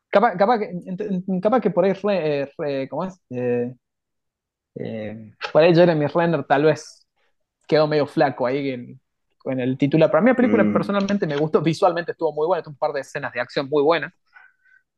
Capaz, 0.08 0.36
capaz, 0.36 0.58
que, 0.58 1.40
capaz 1.40 1.60
que 1.60 1.70
por 1.70 1.84
ahí, 1.84 1.94
re, 1.94 2.88
¿cómo 2.88 3.04
es? 3.04 3.20
Eh, 3.30 3.74
eh, 4.76 5.32
por 5.52 5.62
ahí 5.62 5.74
Jeremy 5.74 6.06
Renner 6.06 6.44
tal 6.44 6.64
vez 6.64 7.06
quedó 7.66 7.86
medio 7.86 8.06
flaco 8.06 8.46
ahí 8.46 8.70
en, 8.70 9.00
en 9.44 9.60
el 9.60 9.76
titular. 9.76 10.10
Para 10.10 10.22
mí 10.22 10.30
la 10.30 10.36
película 10.36 10.64
mm. 10.64 10.72
personalmente 10.72 11.26
me 11.26 11.36
gustó, 11.36 11.60
visualmente 11.60 12.12
estuvo 12.12 12.32
muy 12.32 12.46
buena, 12.46 12.62
tuvo 12.62 12.72
un 12.72 12.78
par 12.78 12.92
de 12.92 13.00
escenas 13.00 13.32
de 13.32 13.40
acción 13.40 13.68
muy 13.68 13.82
buenas. 13.82 14.12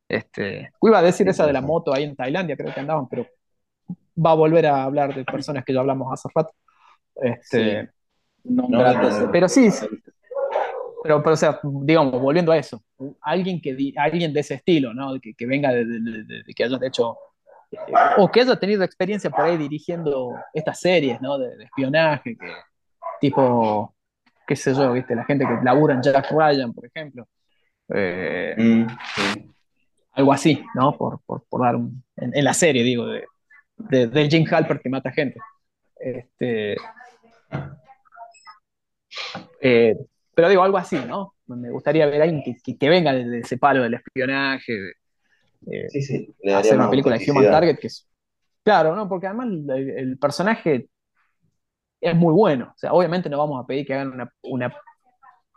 Este, 0.09 0.70
iba 0.83 0.99
a 0.99 1.03
decir 1.03 1.29
esa 1.29 1.47
de 1.47 1.53
la 1.53 1.62
moto 1.62 1.95
ahí 1.95 2.05
en 2.05 2.14
Tailandia, 2.14 2.57
creo 2.57 2.75
que 2.75 2.81
andaban, 2.81 3.09
pero 3.09 3.27
va 4.16 4.33
a 4.33 4.35
volver 4.35 4.66
a 4.66 4.85
hablar 4.85 5.14
de 5.14 5.25
personas 5.25 5.64
que 5.64 5.72
ya 5.72 5.81
hablamos 5.81 6.12
hace 6.12 6.29
rato. 6.35 6.53
Este, 7.16 7.91
no, 8.45 8.68
pero 9.32 9.49
sí, 9.49 9.68
pero, 11.03 11.22
pero, 11.22 11.34
o 11.34 11.36
sea, 11.36 11.61
digamos, 11.62 12.20
volviendo 12.20 12.51
a 12.53 12.57
eso, 12.57 12.82
alguien, 13.20 13.61
que, 13.61 13.92
alguien 13.97 14.32
de 14.32 14.40
ese 14.40 14.55
estilo, 14.55 14.95
¿no? 14.95 15.20
Que, 15.20 15.34
que 15.34 15.47
venga 15.47 15.70
de, 15.70 15.84
de, 15.84 16.55
que 16.55 16.64
haya 16.64 16.78
hecho, 16.82 17.18
eh, 17.72 17.78
o 18.16 18.30
que 18.30 18.40
haya 18.40 18.57
tenido 18.57 18.82
experiencia 18.82 19.28
por 19.28 19.45
ahí 19.45 19.57
dirigiendo 19.57 20.34
estas 20.53 20.80
series, 20.80 21.20
¿no? 21.20 21.38
De, 21.38 21.64
espionaje, 21.64 22.36
que, 22.36 22.49
tipo, 23.20 23.95
qué 24.47 24.57
sé 24.57 24.74
yo, 24.74 24.92
¿viste? 24.92 25.14
La 25.14 25.24
gente 25.24 25.45
que 25.47 25.64
labura 25.64 25.95
en 25.95 26.03
Jack 26.03 26.30
Ryan, 26.30 26.72
por 26.72 26.86
ejemplo. 26.86 27.28
Eh, 27.95 28.55
mm, 28.57 28.86
algo 30.12 30.32
así, 30.32 30.64
¿no? 30.74 30.97
Por, 30.97 31.20
por, 31.26 31.45
por 31.49 31.61
dar 31.61 31.76
un, 31.76 32.03
en, 32.16 32.45
la 32.45 32.55
serie, 32.55 32.82
digo, 32.82 33.07
de, 33.07 34.07
de, 34.07 34.30
Jim 34.30 34.47
Halpert 34.51 34.82
que 34.82 34.88
mata 34.88 35.11
gente. 35.11 35.38
Este, 35.97 36.76
eh, 39.61 39.97
pero 40.35 40.49
digo, 40.49 40.62
algo 40.62 40.79
así, 40.79 40.97
¿no? 40.97 41.35
Me 41.47 41.71
gustaría 41.71 42.07
ver 42.07 42.21
a 42.21 42.25
alguien 42.25 42.43
que, 42.43 42.89
venga 42.89 43.12
de, 43.12 43.41
ese 43.41 43.59
palo 43.59 43.83
del 43.83 43.95
espionaje, 43.95 44.95
eh, 45.71 45.89
sí, 45.89 46.03
sí, 46.03 46.35
hacer 46.53 46.77
una 46.77 46.91
película 46.91 47.17
de 47.17 47.31
Human 47.31 47.51
Target 47.51 47.79
que 47.79 47.87
es... 47.87 48.09
Claro, 48.62 48.97
¿no? 48.97 49.09
Porque 49.09 49.27
además 49.27 49.49
el, 49.77 50.19
personaje 50.19 50.89
es 52.01 52.17
muy 52.17 52.33
bueno. 52.33 52.73
O 52.75 52.79
sea, 52.79 52.93
obviamente 52.93 53.29
no 53.29 53.39
vamos 53.39 53.62
a 53.62 53.67
pedir 53.67 53.87
que 53.87 53.95
hagan 53.95 54.31
una, 54.43 54.73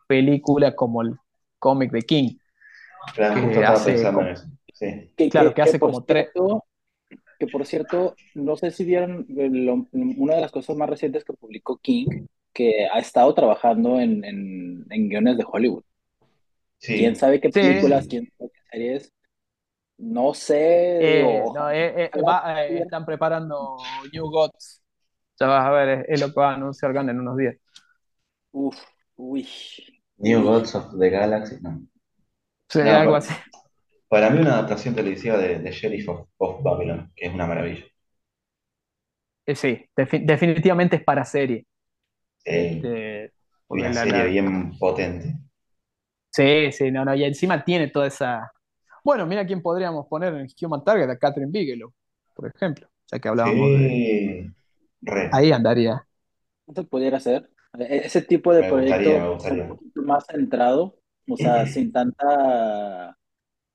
película 0.07 0.73
como 0.73 1.01
el 1.01 1.15
cómic 1.59 1.91
de 1.91 2.01
King. 2.01 2.37
Claro, 3.13 3.49
que 3.49 3.65
hace 3.65 4.03
como, 4.03 4.21
claro, 5.29 5.53
que, 5.53 5.61
hace 5.61 5.79
como 5.79 6.03
tres... 6.03 6.29
Que 7.39 7.47
por 7.47 7.65
cierto, 7.65 8.15
no 8.33 8.55
sé 8.55 8.71
si 8.71 8.83
vieron 8.83 9.25
una 9.91 10.35
de 10.35 10.41
las 10.41 10.51
cosas 10.51 10.75
más 10.75 10.89
recientes 10.89 11.23
que 11.23 11.33
publicó 11.33 11.77
King, 11.77 12.25
que 12.57 12.87
ha 12.91 12.97
estado 12.97 13.31
trabajando 13.35 13.99
en, 13.99 14.25
en, 14.25 15.09
guiones 15.09 15.37
de 15.37 15.45
Hollywood. 15.47 15.83
¿Quién 16.79 17.15
sabe 17.15 17.39
qué 17.39 17.49
películas, 17.49 18.07
quién 18.07 18.27
sabe 18.35 18.49
qué 18.51 18.61
series? 18.71 19.13
No 19.99 20.33
sé. 20.33 21.19
Eh, 21.21 21.43
eh, 21.71 22.09
eh, 22.11 22.79
están 22.81 23.05
preparando 23.05 23.77
New 24.11 24.25
Gods. 24.31 24.81
Ya 25.39 25.45
vas 25.45 25.67
a 25.67 25.69
ver, 25.69 26.05
es, 26.09 26.19
lo 26.19 26.29
que 26.29 26.39
va 26.39 26.49
a 26.49 26.55
anunciar 26.55 26.93
Gunn 26.93 27.11
en 27.11 27.19
unos 27.19 27.37
días. 27.37 27.55
Uf, 28.51 28.75
uy. 29.17 29.47
New 30.17 30.41
Gods 30.41 30.73
of 30.73 30.99
the 30.99 31.11
Galaxy, 31.11 31.57
no. 31.61 31.79
Sí, 32.69 32.81
algo 32.81 33.17
así. 33.17 33.35
Para 34.07 34.31
mí 34.31 34.39
una 34.39 34.53
adaptación 34.53 34.95
televisiva 34.95 35.37
de, 35.37 35.59
de 35.59 35.71
Sheriff 35.71 36.09
of, 36.09 36.63
Babylon, 36.63 37.11
que 37.15 37.27
es 37.27 37.33
una 37.35 37.45
maravilla. 37.45 37.85
sí, 39.53 39.85
definitivamente 39.95 40.95
es 40.95 41.03
para 41.03 41.23
serie. 41.23 41.67
Este, 42.47 43.33
una 43.67 43.93
serie 43.93 44.27
bien 44.27 44.77
potente. 44.77 45.35
Sí, 46.31 46.71
sí, 46.71 46.91
no, 46.91 47.03
no, 47.03 47.13
y 47.13 47.25
encima 47.25 47.63
tiene 47.63 47.89
toda 47.89 48.07
esa. 48.07 48.51
Bueno, 49.03 49.25
mira 49.25 49.45
quién 49.45 49.61
podríamos 49.61 50.07
poner 50.07 50.33
en 50.33 50.47
Human 50.61 50.83
Target, 50.83 51.09
a 51.09 51.17
Catherine 51.17 51.51
Bigelow, 51.51 51.93
por 52.33 52.51
ejemplo, 52.53 52.87
ya 53.11 53.19
que 53.19 53.27
hablábamos 53.27 53.69
de. 53.71 54.51
Ahí 55.31 55.51
andaría. 55.51 56.05
¿Qué 56.73 56.83
pudiera 56.83 57.19
ser? 57.19 57.49
E-, 57.77 58.05
ese 58.05 58.21
tipo 58.21 58.53
de 58.53 58.63
proyecto 58.63 59.37
más 59.95 60.25
centrado, 60.25 60.99
o 61.27 61.37
sea, 61.37 61.65
sin 61.67 61.91
tanta 61.91 63.17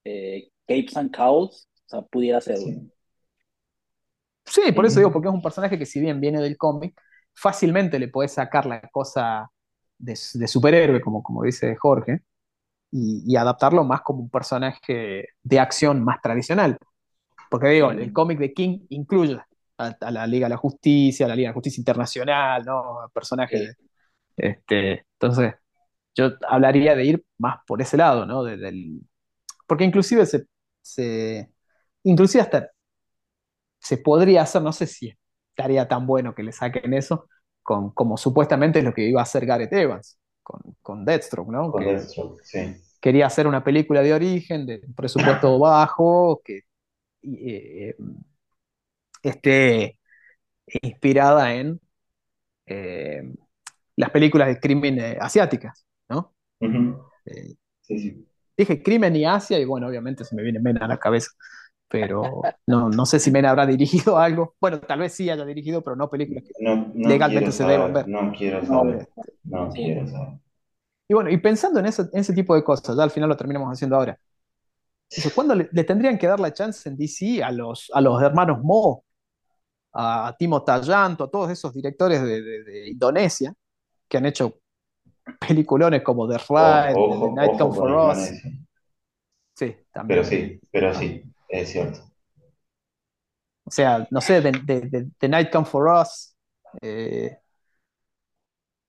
eh, 0.03 0.49
capes 0.67 0.97
and 0.97 1.15
cowls, 1.15 1.69
o 1.85 1.89
sea, 1.89 2.01
pudiera 2.01 2.41
ser. 2.41 2.57
Sí. 4.45 4.71
por 4.73 4.85
eso 4.85 4.99
digo, 4.99 5.11
porque 5.11 5.27
es 5.27 5.33
un 5.33 5.41
personaje 5.41 5.77
que 5.77 5.85
si 5.85 5.99
bien 5.99 6.19
viene 6.19 6.41
del 6.41 6.57
cómic, 6.57 6.99
fácilmente 7.33 7.99
le 7.99 8.07
puedes 8.07 8.33
sacar 8.33 8.65
la 8.65 8.81
cosa 8.89 9.49
de, 9.97 10.15
superhéroe, 10.15 11.01
como, 11.01 11.23
como 11.23 11.43
dice 11.43 11.75
Jorge, 11.75 12.21
y, 12.91 13.35
adaptarlo 13.35 13.83
más 13.83 14.01
como 14.01 14.21
un 14.21 14.29
personaje 14.29 15.29
de 15.41 15.59
acción 15.59 16.03
más 16.03 16.21
tradicional. 16.21 16.77
Porque 17.49 17.69
digo, 17.69 17.91
el 17.91 18.13
cómic 18.13 18.39
de 18.39 18.53
King 18.53 18.85
incluye 18.89 19.39
a, 19.77 20.11
la 20.11 20.27
Liga 20.27 20.45
de 20.45 20.51
la 20.51 20.57
Justicia, 20.57 21.25
a 21.25 21.29
la 21.29 21.35
Liga 21.35 21.47
de 21.47 21.51
la 21.51 21.55
Justicia 21.55 21.81
Internacional, 21.81 22.63
¿no? 22.65 23.09
Personajes. 23.13 23.75
Este, 24.37 25.05
entonces, 25.19 25.55
yo 26.15 26.31
hablaría 26.47 26.95
de 26.95 27.05
ir 27.05 27.25
más 27.37 27.57
por 27.65 27.81
ese 27.81 27.97
lado, 27.97 28.25
¿no? 28.25 28.43
del, 28.43 29.01
porque 29.67 29.83
inclusive 29.83 30.25
se, 30.25 30.45
se, 30.81 31.51
inclusive 32.03 32.41
hasta 32.41 32.71
se 33.79 33.97
podría 33.97 34.43
hacer, 34.43 34.61
no 34.61 34.71
sé 34.71 34.87
si 34.87 35.13
estaría 35.55 35.87
tan 35.87 36.07
bueno 36.07 36.33
que 36.33 36.43
le 36.43 36.51
saquen 36.51 36.93
eso 36.93 37.27
con, 37.61 37.91
como 37.91 38.17
supuestamente 38.17 38.79
es 38.79 38.85
lo 38.85 38.93
que 38.93 39.07
iba 39.07 39.21
a 39.21 39.23
hacer 39.23 39.45
Gareth 39.45 39.73
Evans 39.73 40.19
con, 40.41 40.61
con 40.81 41.05
Deathstroke, 41.05 41.49
¿no? 41.49 41.71
Con 41.71 41.83
Deathstroke, 41.83 42.41
sí. 42.43 42.75
Quería 42.99 43.27
hacer 43.27 43.47
una 43.47 43.63
película 43.63 44.01
de 44.01 44.13
origen, 44.13 44.65
de 44.65 44.81
presupuesto 44.95 45.59
bajo, 45.59 46.41
que 46.43 46.61
eh, 47.21 47.95
esté 49.21 49.97
inspirada 50.81 51.53
en 51.53 51.79
eh, 52.65 53.23
las 53.95 54.09
películas 54.09 54.47
de 54.47 54.59
crimen 54.59 54.99
eh, 54.99 55.17
asiáticas, 55.19 55.85
¿no? 56.09 56.33
sí, 57.81 57.99
sí. 57.99 58.27
Dije 58.55 58.83
crimen 58.83 59.15
y 59.15 59.25
Asia, 59.25 59.59
y 59.59 59.65
bueno, 59.65 59.87
obviamente 59.87 60.23
se 60.23 60.35
me 60.35 60.43
viene 60.43 60.59
Mena 60.59 60.85
a 60.85 60.87
la 60.87 60.97
cabeza. 60.97 61.31
Pero 61.93 62.41
no, 62.65 62.89
no 62.89 63.05
sé 63.05 63.19
si 63.19 63.29
Men 63.29 63.45
habrá 63.45 63.67
dirigido 63.67 64.17
algo. 64.17 64.55
Bueno, 64.59 64.79
tal 64.79 64.97
vez 64.97 65.13
sí 65.13 65.29
haya 65.29 65.45
dirigido, 65.45 65.83
pero 65.83 65.95
no 65.95 66.09
películas 66.09 66.43
que 66.43 66.53
legalmente 66.95 67.51
se 67.51 67.63
deban 67.65 67.93
ver. 67.93 68.07
No 68.07 68.33
quiero 68.35 68.65
saber. 68.65 69.07
No, 69.43 69.69
quiero 69.69 70.07
saber. 70.07 70.39
Y 71.07 71.13
bueno, 71.13 71.29
y 71.29 71.37
pensando 71.37 71.79
en 71.79 71.85
ese, 71.85 72.01
en 72.11 72.19
ese 72.19 72.33
tipo 72.33 72.55
de 72.55 72.63
cosas, 72.63 72.97
ya 72.97 73.03
al 73.03 73.11
final 73.11 73.29
lo 73.29 73.37
terminamos 73.37 73.71
haciendo 73.71 73.95
ahora. 73.95 74.17
¿Cuándo 75.35 75.53
le, 75.53 75.65
tendrían 75.83 76.17
que 76.17 76.25
dar 76.25 76.39
la 76.39 76.51
chance 76.51 76.89
en 76.89 76.97
DC 76.97 77.43
a 77.43 77.51
los, 77.51 77.91
a 77.93 78.01
los 78.01 78.19
hermanos 78.23 78.63
Mo, 78.63 79.03
a 79.93 80.35
Timo 80.39 80.63
Tallanto, 80.63 81.25
a 81.25 81.29
todos 81.29 81.51
esos 81.51 81.71
directores 81.75 82.23
de, 82.23 82.89
Indonesia 82.89 83.53
que 84.07 84.17
han 84.17 84.25
hecho 84.25 84.61
peliculones 85.47 86.01
como 86.01 86.27
The 86.27 86.39
Ride, 86.39 86.95
The 86.95 87.31
Night 87.35 87.59
Come 87.59 87.75
For 87.75 87.91
Us? 87.91 88.31
Sí, 89.53 89.75
también. 89.91 90.07
Pero 90.07 90.23
sí, 90.23 90.59
pero 90.71 90.93
sí, 90.95 91.23
es 91.53 91.69
cierto. 91.69 91.99
O 93.65 93.71
sea, 93.71 94.07
no 94.11 94.19
sé, 94.21 94.41
The, 94.41 95.27
Night 95.29 95.51
Come 95.51 95.65
For 95.65 95.87
Us, 95.87 96.35
eh, 96.81 97.37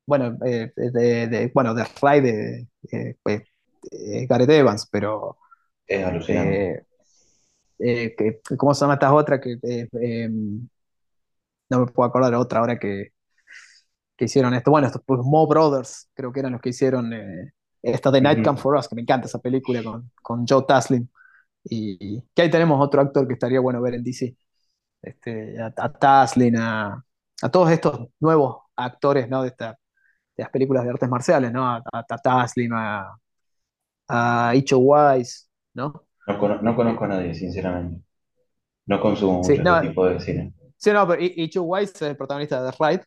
bueno, 0.07 0.37
eh, 0.45 0.73
de, 0.75 1.51
bueno, 1.55 1.75
The 1.75 1.85
Ride 2.03 2.67
de 2.83 3.17
pues, 3.23 3.43
Gareth 4.29 4.51
Evans, 4.51 4.89
pero 4.91 5.39
es 5.87 6.05
alucinante. 6.05 6.87
Eh, 7.79 8.15
que, 8.17 8.41
¿Cómo 8.57 8.75
se 8.75 8.81
llama 8.81 8.95
esta 8.95 9.13
otra? 9.13 9.41
Que, 9.41 9.59
em, 9.63 10.69
no 11.71 11.81
me 11.81 11.87
puedo 11.87 12.09
acordar 12.09 12.31
de 12.31 12.37
otra 12.37 12.61
ahora 12.61 12.79
que, 12.79 13.13
que 14.17 14.25
hicieron 14.27 14.55
esto. 14.55 14.71
Bueno, 14.71 14.87
estos 14.87 15.03
pues, 15.05 15.21
Mo 15.23 15.47
Brothers, 15.47 16.09
creo 16.15 16.33
que 16.33 16.41
eran 16.41 16.53
los 16.53 16.61
que 16.61 16.71
hicieron 16.71 17.13
eh, 17.13 17.53
esta 17.83 18.11
de 18.11 18.21
Night 18.21 18.45
Come 18.45 18.59
For 18.59 18.77
Us, 18.77 18.89
que 18.89 18.95
me 18.95 19.03
encanta 19.03 19.27
esa 19.27 19.39
película 19.39 19.83
con, 19.83 20.11
con 20.23 20.47
Joe 20.47 20.65
Taslim. 20.67 21.09
Y, 21.65 22.23
que 22.35 22.43
ahí 22.43 22.51
tenemos 22.51 22.81
otro 22.81 23.01
actor 23.01 23.27
que 23.27 23.35
estaría 23.35 23.61
bueno 23.61 23.81
ver 23.81 23.95
en 23.95 24.05
DC. 24.05 24.37
Este, 25.03 25.61
a, 25.61 25.73
a 25.77 25.93
Taslin, 25.93 26.57
a, 26.57 27.05
a, 27.43 27.49
todos 27.51 27.71
estos 27.71 28.09
nuevos 28.21 28.63
actores 28.77 29.29
¿no? 29.29 29.43
de, 29.43 29.49
esta, 29.49 29.79
de 30.37 30.43
las 30.43 30.51
películas 30.51 30.85
de 30.85 30.91
artes 30.91 31.09
marciales, 31.09 31.53
¿no? 31.53 31.67
a, 31.67 31.83
a, 31.93 32.07
a 32.11 33.19
a 34.07 34.55
Icho 34.55 34.79
Wise, 34.79 35.47
¿no? 35.75 36.05
No, 36.27 36.75
conozco 36.77 37.05
a 37.05 37.09
nadie, 37.09 37.35
sinceramente. 37.35 38.03
No 38.87 39.01
consumo 39.01 39.39
mucho 39.39 39.53
este 39.53 39.89
tipo 39.89 40.07
de 40.07 40.21
cine. 40.21 40.55
Sí, 40.77 40.91
no, 40.91 41.07
pero 41.07 41.23
Icho 41.23 41.63
Wise 41.63 41.93
es 41.95 42.03
el 42.03 42.17
protagonista 42.17 42.63
de 42.63 42.71
The 42.71 42.77
Ride. 42.79 43.05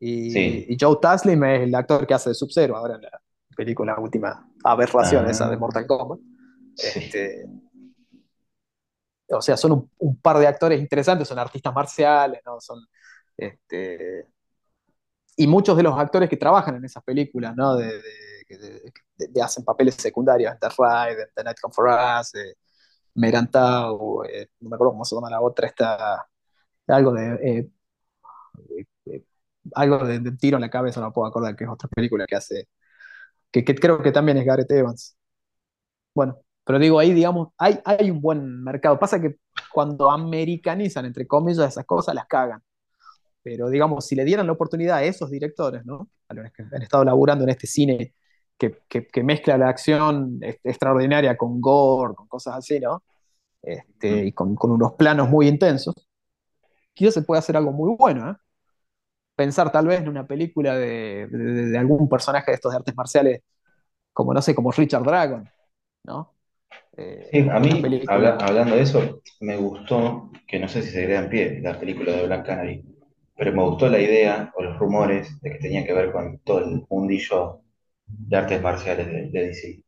Y, 0.00 0.76
Joe 0.78 0.96
Taslim 1.00 1.42
es 1.44 1.62
el 1.62 1.74
actor 1.74 2.06
que 2.06 2.14
hace 2.14 2.30
de 2.30 2.34
Sub-Zero 2.34 2.76
ahora 2.76 2.94
en 2.94 3.02
la 3.02 3.20
película 3.56 3.98
última 3.98 4.48
aberración 4.62 5.26
ah. 5.26 5.30
esa 5.30 5.50
de 5.50 5.56
Mortal 5.56 5.86
Kombat. 5.86 6.20
Este, 6.78 7.44
o 9.28 9.42
sea, 9.42 9.56
son 9.56 9.90
un, 9.98 10.20
par 10.20 10.38
de 10.38 10.46
actores 10.46 10.80
interesantes, 10.80 11.28
son 11.28 11.38
artistas 11.38 11.74
marciales, 11.74 12.40
¿no? 12.46 12.60
Son, 12.60 12.78
este, 13.36 14.26
y 15.36 15.46
muchos 15.46 15.76
de 15.76 15.82
los 15.82 15.98
actores 15.98 16.28
que 16.28 16.36
trabajan 16.36 16.76
en 16.76 16.84
esas 16.84 17.02
películas, 17.04 17.54
¿no? 17.56 17.76
de, 17.76 18.00
de, 18.48 19.42
hacen 19.42 19.64
papeles 19.64 19.94
secundarios, 19.94 20.54
The 20.60 20.68
Ride, 20.68 21.30
The 21.34 21.44
Night 21.44 21.58
Come 21.60 21.74
For 21.74 21.88
Us, 21.88 22.34
eh, 22.34 22.54
Merantau, 23.14 24.24
eh, 24.24 24.48
no 24.60 24.70
me 24.70 24.76
acuerdo 24.76 24.92
cómo 24.92 25.04
se 25.04 25.14
llama 25.14 25.30
la 25.30 25.40
otra, 25.40 25.68
está 25.68 26.26
algo 26.88 27.12
de 27.12 27.70
eh, 29.06 29.24
algo 29.74 29.98
de, 29.98 30.32
tiro 30.32 30.56
en 30.56 30.62
la 30.62 30.70
cabeza, 30.70 31.00
no 31.00 31.12
puedo 31.12 31.28
acordar 31.28 31.56
que 31.56 31.64
es 31.64 31.70
otra 31.70 31.88
película 31.88 32.26
que 32.26 32.36
hace, 32.36 32.68
que, 33.50 33.64
creo 33.64 34.02
que 34.02 34.12
también 34.12 34.38
es 34.38 34.46
Gareth 34.46 34.70
Evans. 34.72 35.16
Bueno, 36.14 36.40
pero 36.68 36.78
digo, 36.78 36.98
ahí 36.98 37.14
digamos, 37.14 37.48
hay, 37.56 37.80
hay 37.82 38.10
un 38.10 38.20
buen 38.20 38.62
mercado. 38.62 38.98
Pasa 38.98 39.18
que 39.22 39.36
cuando 39.72 40.10
americanizan, 40.10 41.06
entre 41.06 41.26
comillas, 41.26 41.72
esas 41.72 41.86
cosas, 41.86 42.14
las 42.14 42.26
cagan. 42.26 42.62
Pero 43.42 43.70
digamos, 43.70 44.06
si 44.06 44.14
le 44.14 44.22
dieran 44.22 44.46
la 44.46 44.52
oportunidad 44.52 44.98
a 44.98 45.04
esos 45.04 45.30
directores, 45.30 45.86
¿no? 45.86 46.10
A 46.28 46.34
los 46.34 46.52
que 46.52 46.64
han 46.64 46.82
estado 46.82 47.04
laburando 47.04 47.44
en 47.44 47.50
este 47.50 47.66
cine 47.66 48.12
que, 48.58 49.22
mezcla 49.24 49.56
la 49.56 49.70
acción 49.70 50.40
extraordinaria 50.42 51.38
con 51.38 51.58
gore, 51.58 52.14
con 52.14 52.28
cosas 52.28 52.56
así, 52.56 52.78
¿no? 52.80 53.02
Este, 53.62 54.26
y 54.26 54.32
con, 54.32 54.54
unos 54.60 54.92
planos 54.92 55.30
muy 55.30 55.48
intensos, 55.48 55.94
quizás 56.92 57.14
se 57.14 57.22
puede 57.22 57.38
hacer 57.38 57.56
algo 57.56 57.72
muy 57.72 57.96
bueno, 57.96 58.32
¿eh? 58.32 58.36
Pensar 59.36 59.72
tal 59.72 59.86
vez 59.86 60.00
en 60.00 60.10
una 60.10 60.26
película 60.26 60.76
de, 60.76 61.74
algún 61.78 62.10
personaje 62.10 62.50
de 62.50 62.56
estos 62.56 62.72
de 62.72 62.76
artes 62.76 62.94
marciales, 62.94 63.40
como 64.12 64.34
no 64.34 64.42
sé, 64.42 64.54
como 64.54 64.70
Richard 64.72 65.04
Dragon, 65.04 65.48
¿no? 66.04 66.37
Eh, 67.00 67.28
sí, 67.30 67.48
a 67.48 67.60
mí, 67.60 67.80
hablando 68.08 68.74
de 68.74 68.82
eso, 68.82 69.22
me 69.38 69.56
gustó, 69.56 70.32
que 70.48 70.58
no 70.58 70.66
sé 70.66 70.82
si 70.82 70.90
se 70.90 71.04
crea 71.04 71.20
en 71.20 71.28
pie, 71.28 71.60
la 71.60 71.78
película 71.78 72.10
de 72.10 72.26
Black 72.26 72.44
Canary, 72.44 72.84
pero 73.36 73.52
me 73.52 73.62
gustó 73.62 73.88
la 73.88 74.00
idea 74.00 74.52
o 74.56 74.64
los 74.64 74.76
rumores 74.80 75.40
de 75.40 75.52
que 75.52 75.58
tenía 75.58 75.86
que 75.86 75.92
ver 75.92 76.10
con 76.10 76.38
todo 76.40 76.58
el 76.58 76.84
mundillo 76.90 77.60
de 78.04 78.36
artes 78.36 78.60
marciales 78.60 79.06
de, 79.06 79.30
DC. 79.30 79.80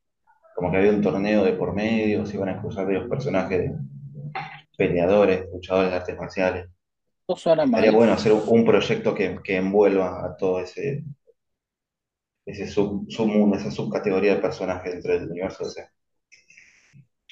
Como 0.55 0.71
que 0.71 0.77
había 0.77 0.93
un 0.93 1.03
torneo 1.03 1.43
de 1.43 1.55
por 1.55 1.75
medio, 1.75 2.25
se 2.27 2.37
iban 2.37 2.51
a 2.51 2.61
cruzar 2.61 2.85
varios 2.85 3.09
personajes 3.09 3.73
peleadores, 4.77 5.49
luchadores 5.53 5.91
de 5.91 5.97
artes 5.97 6.17
marciales. 6.17 6.69
Sería 7.83 7.91
bueno 7.91 8.13
hacer 8.13 8.33
un, 8.33 8.65
proyecto 8.65 9.15
que, 9.17 9.41
envuelva 9.57 10.25
a 10.25 10.37
todo 10.37 10.61
ese, 10.61 11.03
ese 12.47 12.69
submundo, 12.69 13.57
esa 13.57 13.73
subcategoría 13.73 14.37
de 14.37 14.41
personajes 14.41 14.93
dentro 14.93 15.13
del 15.13 15.29
universo 15.29 15.65
de 15.65 15.71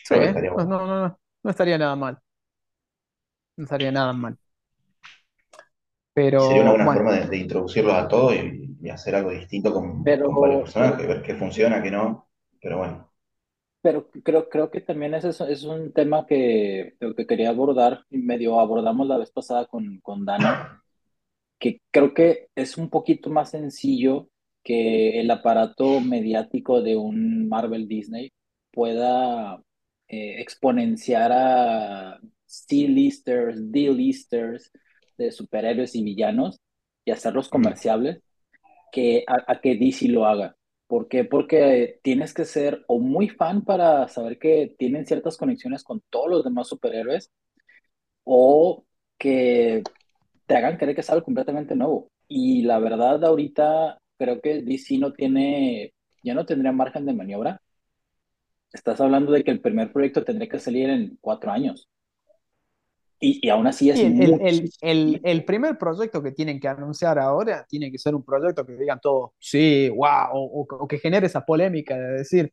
Sí, 0.09 0.14
no, 0.56 0.64
no, 0.64 0.86
no, 0.86 1.20
no 1.43 1.51
estaría 1.51 1.76
nada 1.76 1.94
mal. 1.94 2.18
No 3.56 3.64
estaría 3.64 3.93
nada 3.93 4.12
mal. 4.14 4.39
Pero, 6.14 6.40
Sería 6.40 6.62
una 6.62 6.70
buena 6.70 6.93
forma 6.94 7.12
de, 7.12 7.36
introducirlos 7.36 7.94
a 7.94 8.09
todos 8.09 8.35
y, 8.35 8.76
y 8.80 8.89
hacer 8.89 9.14
algo 9.14 9.30
distinto 9.30 9.72
con, 9.72 10.02
varios 10.02 10.62
personajes, 10.62 11.06
ver 11.06 11.22
qué 11.22 11.35
funciona, 11.35 11.82
qué 11.82 11.90
no, 11.90 12.28
pero 12.60 12.78
bueno. 12.78 13.12
Pero 13.82 14.09
creo, 14.24 14.48
creo 14.48 14.70
que 14.70 14.80
también 14.80 15.14
ese 15.14 15.28
es, 15.28 15.62
un 15.62 15.93
tema 15.93 16.26
que, 16.26 16.97
que 17.16 17.26
quería 17.26 17.51
abordar, 17.51 18.05
y 18.10 18.18
medio 18.18 18.59
abordamos 18.59 19.06
la 19.06 19.18
vez 19.18 19.30
pasada 19.30 19.66
con, 19.66 20.01
con 20.01 20.24
Dana, 20.24 20.82
que 21.59 21.80
creo 21.93 22.14
que 22.14 22.48
es 22.55 22.76
un 22.78 22.89
poquito 22.90 23.30
más 23.30 23.51
sencillo 23.51 24.28
que 24.64 25.20
el 25.20 25.30
aparato 25.30 26.01
mediático 26.01 26.82
de 26.82 26.97
un 26.97 27.48
Marvel 27.48 27.86
Disney 27.86 28.32
pueda 28.72 29.62
eh, 30.09 30.40
exponenciar 30.40 31.32
a 31.32 32.20
C-listers, 32.47 33.70
D-listers 33.70 34.70
de 35.18 35.32
superhéroes 35.32 35.94
y 35.94 36.02
villanos 36.02 36.60
y 37.05 37.10
hacerlos 37.10 37.48
comerciables 37.48 38.20
que, 38.93 39.24
a, 39.26 39.60
que 39.60 39.76
DC 39.76 40.09
lo 40.09 40.26
haga. 40.26 40.56
¿Por 40.86 41.09
qué? 41.09 41.24
Porque 41.24 42.01
tienes 42.02 42.32
que 42.32 42.44
ser 42.44 42.85
o 42.89 42.98
muy 42.98 43.28
fan 43.28 43.64
para 43.64 44.09
saber 44.09 44.39
que 44.39 44.74
tienen 44.78 45.06
ciertas 45.06 45.36
conexiones 45.36 45.85
con 45.85 46.02
todos 46.10 46.30
los 46.30 46.44
demás 46.44 46.68
superhéroes 46.68 47.30
o 48.24 48.85
que 49.18 49.82
te 50.47 50.56
hagan 50.56 50.76
creer 50.78 50.94
que 50.94 51.02
es 51.02 51.10
algo 51.10 51.24
completamente 51.24 51.76
nuevo. 51.76 52.10
Y 52.28 52.62
la 52.62 52.78
verdad, 52.78 53.24
ahorita 53.24 53.98
creo 54.18 54.40
que 54.40 54.62
DC 54.62 54.98
no 54.98 55.12
tiene, 55.12 55.94
ya 56.22 56.35
no 56.35 56.47
tendría 56.47 56.72
margen 56.72 57.06
de 57.06 57.14
maniobra. 57.14 57.62
Estás 58.73 59.01
hablando 59.01 59.32
de 59.32 59.45
que 59.45 59.51
el 59.51 59.61
primer 59.61 59.93
proyecto 59.93 60.24
tendría 60.24 60.49
que 60.49 60.59
salir 60.59 60.90
en 60.90 61.19
cuatro 61.20 61.51
años. 61.51 61.89
Y, 63.20 63.49
aún 63.49 63.66
así 63.66 63.90
es... 63.90 63.99
el, 63.99 65.20
el, 65.24 65.45
primer 65.45 65.77
proyecto 65.77 66.23
que 66.23 66.31
tienen 66.31 66.61
que 66.61 66.69
anunciar 66.69 67.19
ahora 67.19 67.66
tiene 67.69 67.90
que 67.90 67.99
ser 67.99 68.15
un 68.15 68.23
proyecto 68.23 68.65
que 68.65 68.74
digan 68.74 69.01
todos, 69.01 69.32
sí, 69.40 69.89
wow, 69.89 70.28
o, 70.32 70.86
que 70.86 70.99
genere 70.99 71.27
esa 71.27 71.45
polémica 71.45 71.97
de 71.97 72.19
decir, 72.19 72.53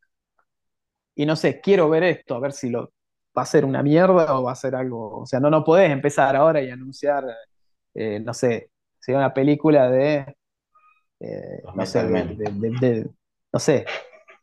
y 1.13 1.25
no 1.25 1.35
sé, 1.35 1.61
quiero 1.61 1.87
ver 1.87 2.03
esto, 2.03 2.33
a 2.33 2.39
ver 2.39 2.51
si 2.51 2.71
lo 2.71 2.91
va 3.37 3.43
a 3.43 3.45
ser 3.45 3.63
una 3.63 3.83
mierda 3.83 4.39
o 4.39 4.43
va 4.43 4.53
a 4.53 4.55
ser 4.55 4.73
algo, 4.73 5.19
o 5.19 5.25
sea, 5.27 5.39
no, 5.39 5.51
no 5.51 5.63
podés 5.63 5.91
empezar 5.91 6.35
ahora 6.35 6.63
y 6.63 6.71
anunciar, 6.71 7.23
eh, 7.93 8.19
no 8.19 8.33
sé, 8.33 8.71
si 8.99 9.11
una 9.11 9.35
película 9.35 9.87
de, 9.91 10.35
eh, 11.19 11.61
no, 11.75 11.85
sé, 11.85 12.03
de, 12.05 13.07
no 13.53 13.59
sé, 13.59 13.85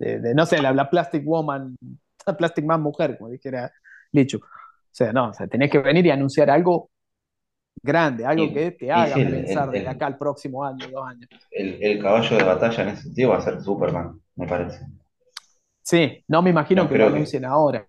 de, 0.02 0.34
no 0.34 0.46
sé, 0.46 0.60
la, 0.60 0.88
Plastic 0.90 1.24
Woman, 1.24 1.76
Plastic 2.38 2.64
Man 2.64 2.82
Mujer, 2.82 3.16
como 3.18 3.30
dijera 3.30 3.72
Lichu. 4.12 4.38
O 4.38 4.94
sea, 4.94 5.12
no, 5.12 5.30
o 5.30 5.32
sea, 5.32 5.46
tenés 5.46 5.70
que 5.70 5.78
venir 5.78 6.06
y 6.06 6.10
anunciar 6.10 6.50
algo 6.50 6.90
grande, 7.82 8.26
algo 8.26 8.52
que 8.52 8.72
te 8.72 8.92
haga 8.92 9.14
pensar 9.14 9.70
de 9.70 9.88
acá 9.88 10.06
al 10.06 10.18
próximo 10.18 10.64
año, 10.64 10.86
dos 10.90 11.06
años. 11.06 11.28
El, 11.50 12.00
caballo 12.00 12.36
de 12.36 12.44
batalla 12.44 12.82
en 12.82 12.88
ese 12.90 13.02
sentido 13.04 13.30
va 13.30 13.38
a 13.38 13.40
ser 13.40 13.60
Superman, 13.62 14.20
me 14.36 14.46
parece. 14.46 14.84
Sí, 15.82 16.24
no 16.28 16.42
me 16.42 16.50
imagino 16.50 16.88
que 16.88 16.98
lo 16.98 17.06
anuncien 17.06 17.44
ahora. 17.44 17.84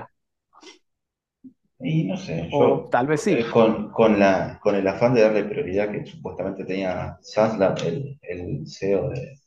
Y 1.80 2.06
no 2.06 2.16
sé, 2.16 2.50
yo, 2.50 2.88
tal 2.90 3.08
vez 3.08 3.22
sí. 3.22 3.34
Eh, 3.34 3.46
con, 3.52 3.92
con, 3.92 4.18
la, 4.18 4.58
con 4.62 4.74
el 4.74 4.88
afán 4.88 5.14
de 5.14 5.22
darle 5.22 5.44
prioridad 5.44 5.92
que 5.92 6.06
supuestamente 6.06 6.64
tenía 6.64 7.18
Zaslav, 7.22 7.76
el, 7.86 8.18
el 8.22 8.66
CEO 8.66 9.10
de, 9.10 9.38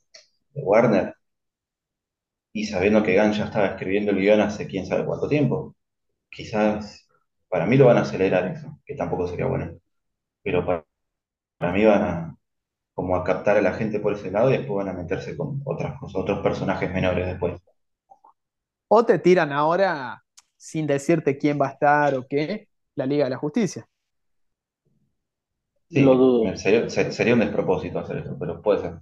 Warner, 0.54 1.15
y 2.56 2.64
sabiendo 2.64 3.02
que 3.02 3.20
Gunn 3.20 3.32
ya 3.32 3.44
estaba 3.44 3.66
escribiendo 3.66 4.12
el 4.12 4.18
guion 4.18 4.40
hace 4.40 4.66
quién 4.66 4.86
sabe 4.86 5.04
cuánto 5.04 5.28
tiempo, 5.28 5.76
quizás 6.30 7.06
para 7.50 7.66
mí 7.66 7.76
lo 7.76 7.84
van 7.84 7.98
a 7.98 8.00
acelerar 8.00 8.46
eso, 8.46 8.80
que 8.86 8.94
tampoco 8.94 9.28
sería 9.28 9.44
bueno. 9.44 9.78
Pero 10.42 10.64
para, 10.64 10.86
para 11.58 11.72
mí 11.72 11.84
van 11.84 12.02
a 12.02 12.36
como 12.94 13.14
a 13.14 13.24
captar 13.24 13.58
a 13.58 13.60
la 13.60 13.74
gente 13.74 14.00
por 14.00 14.14
ese 14.14 14.30
lado 14.30 14.48
y 14.48 14.56
después 14.56 14.86
van 14.86 14.88
a 14.88 14.98
meterse 14.98 15.36
con 15.36 15.60
otras 15.66 16.00
cosas, 16.00 16.16
otros 16.16 16.38
personajes 16.38 16.90
menores 16.90 17.26
después. 17.26 17.60
O 18.88 19.04
te 19.04 19.18
tiran 19.18 19.52
ahora, 19.52 20.24
sin 20.56 20.86
decirte 20.86 21.36
quién 21.36 21.60
va 21.60 21.66
a 21.66 21.72
estar 21.72 22.14
o 22.14 22.26
qué, 22.26 22.68
la 22.94 23.04
Liga 23.04 23.24
de 23.24 23.30
la 23.32 23.36
Justicia. 23.36 23.86
Sí, 25.90 26.00
lo 26.00 26.14
dudo. 26.14 26.56
Sería, 26.56 27.34
un 27.34 27.40
despropósito 27.40 27.98
hacer 27.98 28.16
eso, 28.16 28.34
pero 28.40 28.62
puede 28.62 28.80
ser. 28.80 28.94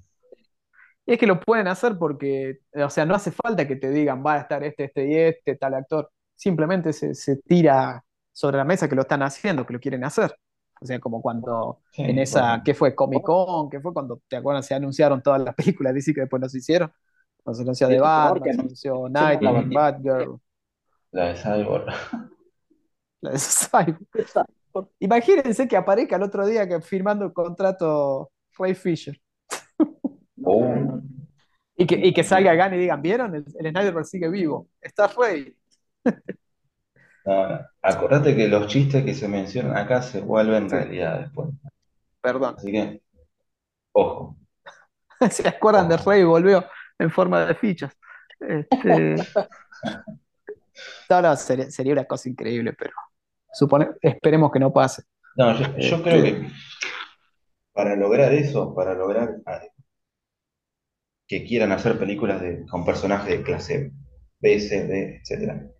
Es 1.06 1.18
que 1.18 1.26
lo 1.26 1.40
pueden 1.40 1.68
hacer 1.68 1.96
porque, 1.98 2.60
o 2.72 2.90
sea, 2.90 3.04
no 3.04 3.14
hace 3.14 3.30
falta 3.30 3.68
que 3.68 3.76
te 3.76 3.90
digan 3.90 4.24
va 4.24 4.34
a 4.34 4.40
estar 4.40 4.64
este, 4.64 4.84
este 4.84 5.06
y 5.06 5.16
este, 5.16 5.56
tal 5.56 5.74
actor. 5.74 6.10
Simplemente 6.34 6.92
se, 6.92 7.14
se 7.14 7.36
tira 7.36 8.02
sobre 8.32 8.56
la 8.56 8.64
mesa 8.64 8.88
que 8.88 8.96
lo 8.96 9.02
están 9.02 9.22
haciendo, 9.22 9.66
que 9.66 9.74
lo 9.74 9.80
quieren 9.80 10.04
hacer. 10.04 10.34
O 10.80 10.86
sea, 10.86 10.98
como 11.00 11.22
cuando 11.22 11.80
en 11.96 12.18
esa, 12.18 12.62
¿qué 12.64 12.74
fue? 12.74 12.94
Comic 12.94 13.22
Con, 13.22 13.70
¿qué 13.70 13.80
fue 13.80 13.92
cuando, 13.92 14.20
te 14.28 14.36
acuerdas? 14.36 14.66
Se 14.66 14.74
anunciaron 14.74 15.22
todas 15.22 15.40
las 15.42 15.54
películas 15.54 15.94
DC 15.94 16.12
que 16.12 16.22
después 16.22 16.42
no 16.42 16.48
se 16.48 16.58
hicieron. 16.58 16.92
Cuando 17.42 17.56
se 17.56 17.62
anunció 17.62 17.88
The 17.88 18.00
Batman, 18.00 18.42
se 18.54 18.60
anunció 18.60 19.08
Nightwing, 19.08 19.70
Batgirl. 19.70 20.38
La 21.12 21.26
de 21.26 21.34
Cyborg. 21.36 21.86
La 23.20 23.30
de 23.30 23.38
Cyborg. 23.38 24.48
Imagínense 24.98 25.68
que 25.68 25.76
aparezca 25.76 26.16
el 26.16 26.22
otro 26.22 26.44
día 26.44 26.68
que 26.68 26.80
firmando 26.80 27.24
el 27.24 27.32
contrato 27.32 28.30
Ray 28.58 28.74
Fisher. 28.74 29.18
Oh. 30.44 31.00
y, 31.76 31.86
que, 31.86 31.94
y 31.96 32.12
que 32.12 32.22
salga 32.22 32.54
Gunn 32.54 32.74
y 32.74 32.78
digan, 32.78 33.02
¿vieron? 33.02 33.34
El, 33.34 33.44
el 33.58 33.70
Snyderverse 33.70 34.10
sigue 34.10 34.28
vivo. 34.28 34.68
Está 34.80 35.08
Ray. 35.08 35.56
No, 37.24 37.60
acordate 37.82 38.36
que 38.36 38.48
los 38.48 38.66
chistes 38.66 39.04
que 39.04 39.14
se 39.14 39.28
mencionan 39.28 39.76
acá 39.76 40.02
se 40.02 40.20
vuelven 40.20 40.68
realidad 40.68 41.20
después. 41.20 41.50
Perdón. 42.20 42.54
Así 42.58 42.72
que, 42.72 43.02
ojo. 43.92 44.36
¿Se 45.30 45.48
acuerdan 45.48 45.88
de 45.88 45.96
Rey? 45.96 46.24
Volvió 46.24 46.64
en 46.98 47.10
forma 47.10 47.46
de 47.46 47.54
fichas. 47.54 47.96
Este... 48.40 49.16
no, 51.10 51.36
sería, 51.36 51.92
una 51.92 52.04
cosa 52.04 52.28
increíble, 52.28 52.72
pero 52.72 52.92
supone, 53.52 53.88
esperemos 54.00 54.50
que 54.50 54.58
no 54.58 54.72
pase. 54.72 55.02
No, 55.36 55.56
yo, 55.58 56.02
creo 56.02 56.24
este 56.24 56.40
que 56.40 56.48
para 57.72 57.96
lograr 57.96 58.32
eso, 58.32 58.74
para 58.74 58.94
lograr 58.94 59.36
que 61.26 61.44
quieran 61.44 61.72
hacer 61.72 61.98
películas 61.98 62.40
de, 62.40 62.64
con 62.66 62.84
personajes 62.84 63.30
de 63.30 63.42
clase 63.42 63.92
B, 64.40 64.60
C, 64.60 64.86
D, 64.86 65.20
etcétera, 65.22 65.70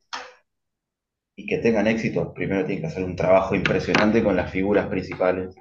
y 1.37 1.47
que 1.47 1.59
tengan 1.59 1.87
éxito, 1.87 2.33
primero 2.33 2.65
tienen 2.65 2.83
que 2.83 2.87
hacer 2.87 3.05
un 3.05 3.17
trabajo 3.17 3.55
impresionante 3.55 4.23
con 4.23 4.37
las 4.37 4.51
figuras 4.51 4.87
principales, 4.87 5.55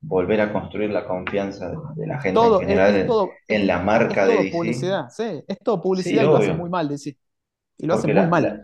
volver 0.00 0.40
a 0.40 0.52
construir 0.52 0.90
la 0.90 1.06
confianza 1.06 1.70
de, 1.94 2.06
la 2.06 2.20
gente 2.20 2.40
en 2.40 2.60
general 2.60 3.08
en, 3.46 3.66
la 3.66 3.80
marca 3.80 4.26
de 4.26 4.36
DC. 4.36 4.50
publicidad, 4.50 5.08
sí, 5.10 5.44
es 5.46 5.58
todo 5.58 5.80
publicidad 5.80 6.22
y 6.22 6.26
lo 6.26 6.36
hace 6.36 6.52
muy 6.52 6.70
mal 6.70 6.88
DC. 6.88 7.16
Y 7.78 7.86
lo 7.86 7.94
hace 7.94 8.12
muy 8.12 8.26
mal. 8.26 8.62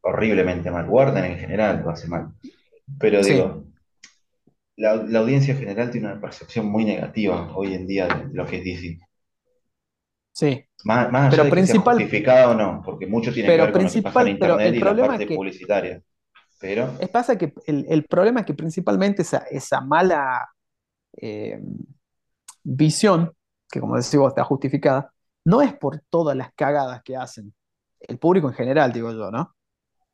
horriblemente 0.00 0.70
mal. 0.70 0.88
Warner 0.88 1.24
en 1.24 1.38
general 1.38 1.82
lo 1.84 1.90
hace 1.90 2.08
mal. 2.08 2.28
Pero 2.98 3.22
digo, 3.22 3.64
la, 4.76 5.20
audiencia 5.20 5.54
general 5.54 5.90
tiene 5.90 6.08
una 6.10 6.20
percepción 6.20 6.66
muy 6.66 6.84
negativa 6.84 7.52
hoy 7.54 7.74
en 7.74 7.86
día 7.86 8.06
de 8.06 8.28
lo 8.32 8.46
que 8.46 8.58
es 8.58 8.64
DC. 8.64 8.98
Sí. 10.38 10.64
Más, 10.84 11.10
más 11.10 11.22
allá 11.22 11.30
pero 11.30 11.44
de 11.44 11.50
principal, 11.50 11.98
que 11.98 12.04
sea 12.04 12.10
justificado 12.10 12.50
o 12.52 12.54
no, 12.54 12.80
porque 12.84 13.08
mucho 13.08 13.32
tiene 13.32 13.48
que 13.48 13.56
ver 13.56 13.72
con 13.72 13.82
lo 13.82 13.90
que 13.90 14.02
pasa 14.02 14.20
en 14.20 14.28
internet 14.28 14.74
y 14.74 14.78
la 14.78 15.06
parte 15.08 15.26
publicitaria. 15.26 16.02
Pero... 16.60 16.94
Es 17.00 17.08
pasa 17.08 17.36
que 17.36 17.52
el, 17.66 17.86
el, 17.88 18.04
problema 18.04 18.40
es 18.40 18.46
que 18.46 18.54
principalmente 18.54 19.22
esa, 19.22 19.38
esa 19.50 19.80
mala 19.80 20.48
eh, 21.20 21.60
visión, 22.62 23.32
que 23.68 23.80
como 23.80 23.96
decimos 23.96 24.28
está 24.28 24.44
justificada, 24.44 25.12
no 25.44 25.60
es 25.60 25.72
por 25.72 26.02
todas 26.08 26.36
las 26.36 26.52
cagadas 26.54 27.02
que 27.02 27.16
hacen 27.16 27.52
el 27.98 28.18
público 28.18 28.46
en 28.46 28.54
general, 28.54 28.92
digo 28.92 29.10
yo, 29.10 29.32
¿no? 29.32 29.56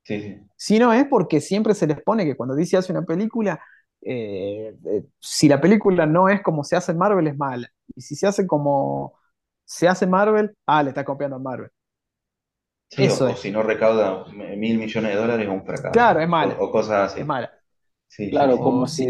Sí, 0.04 0.22
sí. 0.22 0.40
Sino 0.56 0.90
es 0.94 1.04
porque 1.04 1.42
siempre 1.42 1.74
se 1.74 1.86
les 1.86 2.02
pone 2.02 2.24
que 2.24 2.34
cuando 2.34 2.54
dice 2.54 2.78
hace 2.78 2.92
una 2.92 3.02
película, 3.02 3.62
eh, 4.00 4.74
eh, 4.86 5.04
si 5.20 5.48
la 5.48 5.60
película 5.60 6.06
no 6.06 6.30
es 6.30 6.40
como 6.40 6.64
se 6.64 6.76
hace 6.76 6.92
en 6.92 6.98
Marvel, 6.98 7.26
es 7.26 7.36
mala. 7.36 7.68
Y 7.94 8.00
si 8.00 8.16
se 8.16 8.26
hace 8.26 8.46
como 8.46 9.22
se 9.64 9.88
hace 9.88 10.06
Marvel, 10.06 10.54
ah, 10.66 10.82
le 10.82 10.90
está 10.90 11.04
copiando 11.04 11.36
a 11.36 11.38
Marvel. 11.38 11.70
Eso 12.90 13.26
o, 13.26 13.36
si 13.36 13.50
no 13.50 13.62
recauda 13.62 14.24
mil 14.26 14.78
millones 14.78 15.14
de 15.14 15.16
dólares, 15.16 15.46
es 15.46 15.52
un 15.52 15.64
fracaso. 15.64 15.92
Claro, 15.92 16.20
es 16.20 16.28
malo. 16.28 16.56
O, 16.58 16.70
cosas 16.70 17.12
así. 17.12 17.20
Es 17.20 17.26
mala. 17.26 17.50
claro, 18.30 18.58
como 18.58 18.86
si 18.86 19.06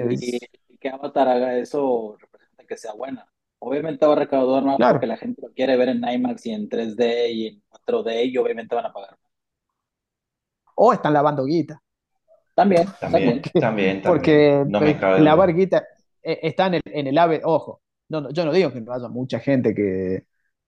que 0.80 0.88
Avatar 0.88 1.28
haga 1.28 1.56
eso 1.58 2.16
representa 2.18 2.64
que 2.66 2.76
sea 2.76 2.92
buena. 2.92 3.26
Obviamente 3.58 4.06
va 4.06 4.12
a 4.12 4.16
recaudar 4.16 4.62
más 4.62 4.76
porque 4.78 5.06
la 5.06 5.16
gente 5.16 5.40
lo 5.40 5.52
quiere 5.52 5.76
ver 5.76 5.88
en 5.90 6.06
IMAX 6.06 6.46
y 6.46 6.50
en 6.52 6.68
3D 6.68 7.32
y 7.32 7.46
en 7.46 7.62
4D 7.86 8.30
y 8.30 8.36
obviamente 8.36 8.74
van 8.74 8.86
a 8.86 8.92
pagar. 8.92 9.16
O 10.74 10.92
están 10.92 11.14
lavando 11.14 11.44
guita. 11.44 11.80
También, 12.54 12.86
también, 13.00 13.42
también, 13.60 14.02
Porque 14.02 14.64
no 14.66 14.80
me 14.80 14.96
cabe 14.96 15.20
lavar 15.20 15.52
guita 15.54 15.84
eh, 16.22 16.40
está 16.42 16.66
en 16.66 16.74
el, 16.74 16.82
en 16.86 17.06
el 17.08 17.18
AVE, 17.18 17.40
ojo, 17.44 17.82
no, 18.08 18.30
yo 18.30 18.44
no 18.44 18.52
digo 18.52 18.72
que 18.72 18.80
no 18.80 18.92
haya 18.92 19.08
mucha 19.08 19.40
gente 19.40 19.74
que, 19.74 20.24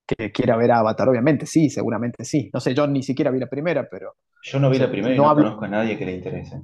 que 0.07 0.31
quiera 0.31 0.57
ver 0.57 0.71
Avatar, 0.71 1.09
obviamente 1.09 1.47
sí, 1.47 1.69
seguramente 1.69 2.25
sí. 2.25 2.51
No 2.53 2.61
sé, 2.61 2.75
yo 2.75 2.87
ni 2.87 3.03
siquiera 3.03 3.31
vi 3.31 3.41
la 3.41 3.49
primera, 3.49 3.89
pero... 3.91 4.15
Yo 4.43 4.61
no 4.61 4.71
vi 4.71 4.79
la 4.79 4.91
primera 4.91 5.15
y 5.15 5.17
no, 5.17 5.35
conozco 5.35 5.65
a 5.65 5.69
nadie 5.69 5.99
que 5.99 6.07
le 6.07 6.15
interese. 6.15 6.63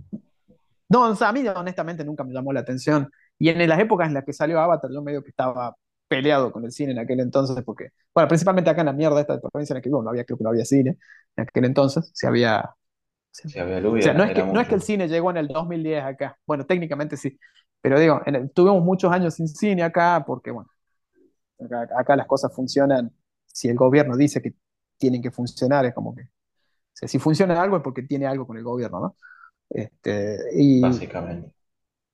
No, 0.88 1.10
o 1.10 1.16
sea, 1.16 1.30
a 1.30 1.32
mí 1.32 1.46
honestamente 1.48 2.04
nunca 2.04 2.22
me 2.22 2.32
llamó 2.32 2.52
la 2.52 2.60
atención. 2.60 3.10
Y 3.38 3.48
en 3.48 3.68
las 3.68 3.80
épocas 3.80 4.08
en 4.08 4.14
las 4.14 4.24
que 4.24 4.32
salió 4.32 4.60
Avatar, 4.60 4.90
yo 4.92 5.02
medio 5.02 5.22
que 5.22 5.30
estaba 5.30 5.74
peleado 6.06 6.52
con 6.52 6.64
el 6.64 6.70
cine 6.70 6.92
en 6.92 6.98
aquel 6.98 7.20
entonces, 7.20 7.56
porque, 7.64 7.88
bueno, 8.14 8.28
principalmente 8.28 8.70
acá 8.70 8.82
en 8.82 8.86
la 8.86 8.92
mierda 8.92 9.20
esta 9.20 9.34
de 9.34 9.40
provincia 9.40 9.72
en 9.72 9.78
la 9.78 9.80
que 9.80 9.88
vivo, 9.88 10.02
no 10.02 10.10
había, 10.10 10.24
creo 10.24 10.36
que 10.36 10.44
no 10.44 10.50
había 10.50 10.64
cine 10.64 10.98
en 11.36 11.42
aquel 11.42 11.64
entonces, 11.64 12.10
si 12.14 12.26
había... 12.26 12.70
Si 13.30 13.58
había 13.58 13.78
o 13.78 14.02
sea, 14.02 14.12
no 14.12 14.24
es, 14.24 14.34
que, 14.34 14.42
no 14.42 14.60
es 14.60 14.68
que 14.68 14.74
el 14.74 14.82
cine 14.82 15.08
llegó 15.08 15.30
en 15.30 15.38
el 15.38 15.48
2010 15.48 16.04
acá, 16.04 16.38
bueno, 16.46 16.66
técnicamente 16.66 17.16
sí, 17.16 17.38
pero 17.80 17.98
digo, 17.98 18.20
tuvimos 18.54 18.84
muchos 18.84 19.10
años 19.10 19.34
sin 19.34 19.48
cine 19.48 19.82
acá, 19.82 20.22
porque, 20.26 20.50
bueno, 20.50 20.68
acá 21.96 22.14
las 22.14 22.26
cosas 22.26 22.54
funcionan 22.54 23.10
si 23.52 23.68
el 23.68 23.76
gobierno 23.76 24.16
dice 24.16 24.42
que 24.42 24.54
tienen 24.96 25.22
que 25.22 25.30
funcionar, 25.30 25.84
es 25.84 25.94
como 25.94 26.14
que, 26.14 26.28
si 26.94 27.18
funciona 27.18 27.60
algo 27.60 27.76
es 27.76 27.82
porque 27.82 28.02
tiene 28.02 28.26
algo 28.26 28.46
con 28.46 28.56
el 28.56 28.64
gobierno, 28.64 29.00
¿no? 29.00 29.16
Este, 29.68 30.38
y, 30.54 30.80
Básicamente. 30.80 31.54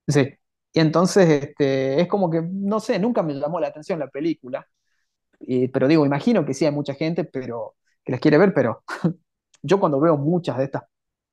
Sí. 0.07 0.35
Y 0.73 0.81
entonces, 0.81 1.29
este, 1.29 2.01
es 2.01 2.09
como 2.09 2.31
que, 2.31 2.43
no 2.43 2.81
sé, 2.81 2.99
nunca 2.99 3.23
me 3.23 3.35
llamó 3.35 3.61
la 3.61 3.69
atención 3.69 3.99
la 3.99 4.09
película, 4.09 4.67
pero 5.73 5.89
digo, 5.89 6.05
imagino 6.07 6.45
que 6.45 6.55
sí 6.55 6.65
hay 6.67 6.73
mucha 6.73 6.95
gente 6.95 7.25
pero, 7.25 7.77
que 8.05 8.13
las 8.13 8.21
quiere 8.21 8.39
ver, 8.39 8.53
pero 8.55 8.83
yo 9.63 9.81
cuando 9.81 10.01
veo 10.01 10.17
muchas 10.17 10.59
de 10.59 10.65
estas 10.65 10.83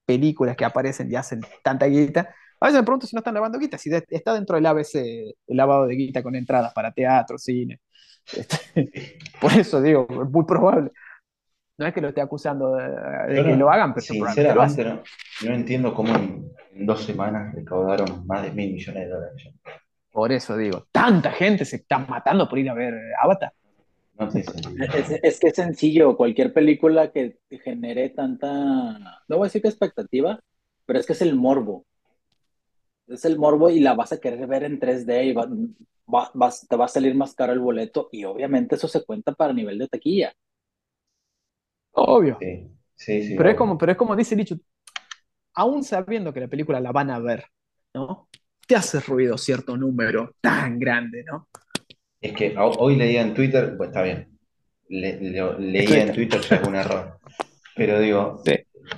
películas 0.06 0.56
que 0.56 0.66
aparecen 0.66 1.12
y 1.12 1.16
hacen 1.16 1.42
tanta 1.64 1.86
guita, 1.88 2.34
a 2.60 2.66
veces 2.68 2.80
me 2.80 2.86
pregunto 2.86 3.08
si 3.08 3.16
no 3.16 3.20
están 3.20 3.34
lavando 3.34 3.60
guita, 3.60 3.78
si 3.78 3.92
está 3.94 4.34
dentro 4.34 4.56
del 4.56 4.66
ABC, 4.66 4.96
el 5.48 5.58
lavado 5.58 5.88
de 5.88 5.96
guita 5.96 6.24
con 6.24 6.36
entradas 6.36 6.74
para 6.74 6.94
teatro, 6.94 7.38
cine, 7.38 7.82
este, 8.34 9.20
por 9.42 9.52
eso 9.54 9.82
digo, 9.82 10.08
es 10.10 10.30
muy 10.30 10.46
probable. 10.46 10.92
No 11.78 11.86
es 11.86 11.94
que 11.94 12.02
lo 12.02 12.10
esté 12.10 12.22
acusando 12.22 12.76
de, 12.76 13.44
que 13.44 13.56
lo 13.56 13.70
hagan, 13.70 13.94
pero 13.94 14.06
sinceramente 14.06 14.86
no, 14.86 15.04
no, 15.44 15.54
entiendo 15.54 15.94
cómo 15.94 16.16
en, 16.16 16.52
dos 16.74 17.04
semanas 17.04 17.54
recaudaron 17.54 18.26
más 18.26 18.44
de 18.44 18.52
mil 18.52 18.74
millones 18.74 19.04
de 19.04 19.10
dólares. 19.10 19.50
Por 20.12 20.32
eso 20.32 20.56
digo, 20.56 20.88
tanta 20.92 21.32
gente 21.32 21.66
se 21.66 21.78
está 21.78 22.00
matando 22.00 22.48
por 22.48 22.60
ir 22.60 22.70
a 22.70 22.74
ver 22.74 22.94
Avatar. 23.22 23.52
es, 25.22 25.40
que 25.40 25.48
es 25.48 25.56
sencillo, 25.56 26.16
cualquier 26.16 26.54
película 26.54 27.12
que 27.12 27.40
genere 27.64 28.10
tanta, 28.10 28.48
no 29.28 29.38
voy 29.38 29.42
a 29.42 29.48
decir 29.48 29.62
que 29.62 29.68
expectativa, 29.68 30.40
pero 30.86 31.00
es 31.00 31.06
que 31.06 31.14
es 31.14 31.22
el 31.22 31.36
morbo. 31.36 31.86
Es 33.08 33.26
el 33.26 33.38
morbo 33.38 33.70
y 33.70 33.80
la 33.80 33.94
vas 33.94 34.12
a 34.14 34.20
querer 34.20 34.48
ver 34.48 34.64
en 34.64 34.80
3D 34.80 35.26
y 35.26 35.34
va, 35.34 35.48
te 36.68 36.76
va 36.76 36.86
a 36.86 36.90
salir 36.90 37.16
más 37.16 37.34
caro 37.36 37.54
el 37.54 37.60
boleto 37.60 38.10
y 38.12 38.26
obviamente 38.26 38.76
eso 38.76 38.88
se 38.88 39.04
cuenta 39.04 39.34
para 39.34 39.54
nivel 39.54 39.78
de 39.78 39.88
taquilla. 39.88 40.34
Obvio. 41.92 42.38
Sí, 42.40 42.68
sí, 42.96 43.36
pero, 43.38 43.50
es 43.50 43.56
como, 43.56 43.78
pero 43.78 43.92
es 43.92 43.98
como 43.98 44.16
dice 44.16 44.36
dicho, 44.36 44.58
aún 45.54 45.84
sabiendo 45.84 46.34
que 46.34 46.42
la 46.42 46.48
película 46.48 46.80
la 46.80 46.92
van 46.92 47.10
a 47.10 47.20
ver, 47.20 47.46
¿no? 47.94 48.28
Te 48.68 48.76
hace 48.76 49.00
ruido 49.00 49.38
cierto 49.38 49.78
número 49.78 50.36
tan 50.42 50.80
grande, 50.80 51.24
¿no? 51.24 51.48
Es 52.20 52.34
que 52.34 52.56
hoy 52.58 52.96
leía 52.96 53.22
en 53.22 53.34
Twitter, 53.34 53.76
pues 53.78 53.90
está 53.90 54.02
bien, 54.02 54.40
leía 54.88 56.04
en 56.04 56.14
Twitter 56.14 56.42
ya 56.42 56.56
es 56.56 56.68
un 56.68 56.76
error, 56.76 57.20
pero 57.76 58.00
digo, 58.00 58.42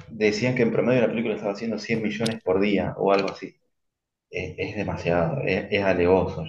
decían 0.09 0.55
que 0.55 0.61
en 0.61 0.71
promedio 0.71 1.01
la 1.01 1.09
película 1.09 1.35
estaba 1.35 1.53
haciendo 1.53 1.77
100 1.77 2.03
millones 2.03 2.41
por 2.41 2.59
día 2.59 2.93
o 2.97 3.11
algo 3.11 3.29
así. 3.29 3.55
Es, 4.29 4.75
demasiado, 4.75 5.41
es, 5.41 5.67
es 5.71 5.83
alevoso 5.83 6.43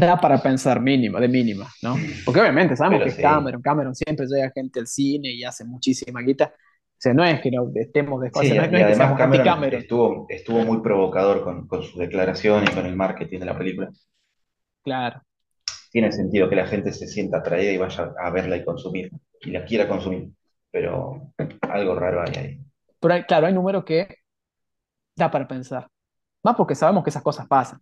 da 0.00 0.20
para 0.20 0.42
pensar 0.42 0.80
mínimo, 0.80 1.20
de 1.20 1.28
mínima, 1.28 1.68
¿no? 1.82 1.96
Porque 2.24 2.40
obviamente 2.40 2.76
sabemos 2.76 3.14
que 3.14 3.22
Cameron, 3.22 3.62
Cameron 3.62 3.94
siempre 3.94 4.26
llega 4.26 4.50
gente 4.50 4.80
al 4.80 4.86
cine 4.86 5.30
y 5.32 5.44
hace 5.44 5.64
muchísima 5.64 6.20
guita. 6.20 6.52
sea, 6.96 7.14
no 7.14 7.24
es 7.24 7.40
que 7.40 7.50
no 7.50 7.70
estemos 7.74 8.20
desconocidos. 8.20 8.68
y 8.72 8.76
además 8.76 9.16
Cameron, 9.16 9.74
estuvo, 9.74 10.26
estuvo 10.28 10.64
muy 10.64 10.80
provocador 10.80 11.42
con, 11.42 11.66
con 11.66 11.82
su 11.82 11.98
declaración 11.98 12.64
y 12.64 12.74
con 12.74 12.86
el 12.86 12.96
marketing 12.96 13.40
de 13.40 13.46
la 13.46 13.56
película. 13.56 13.90
Claro. 14.82 15.22
Tiene 15.90 16.10
sentido 16.10 16.48
que 16.48 16.56
la 16.56 16.66
gente 16.66 16.92
se 16.92 17.06
sienta 17.06 17.38
atraída 17.38 17.70
y 17.70 17.76
vaya 17.76 18.12
a 18.18 18.30
verla 18.30 18.56
y 18.56 18.64
consumir, 18.64 19.12
y 19.40 19.50
la 19.50 19.64
quiera 19.64 19.88
consumir, 19.88 20.28
pero 20.70 21.32
algo 21.70 21.94
raro 21.94 22.22
hay 22.22 22.34
ahí. 22.36 22.60
Pero 22.98 23.26
claro, 23.26 23.46
hay 23.46 23.52
números 23.52 23.84
que 23.84 24.08
da 25.14 25.30
para 25.30 25.46
pensar. 25.46 25.86
Más 26.44 26.54
porque 26.54 26.74
sabemos 26.74 27.02
que 27.02 27.10
esas 27.10 27.22
cosas 27.22 27.48
pasan. 27.48 27.80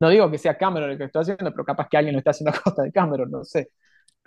No 0.00 0.08
digo 0.08 0.30
que 0.30 0.38
sea 0.38 0.58
Cameron 0.58 0.90
el 0.90 0.96
que 0.96 1.04
lo 1.04 1.06
está 1.06 1.20
haciendo, 1.20 1.50
pero 1.52 1.64
capaz 1.64 1.88
que 1.88 1.96
alguien 1.96 2.14
lo 2.14 2.18
está 2.18 2.30
haciendo 2.30 2.50
a 2.50 2.60
costa 2.62 2.82
de 2.82 2.92
Cameron, 2.92 3.30
no 3.30 3.44
sé. 3.44 3.70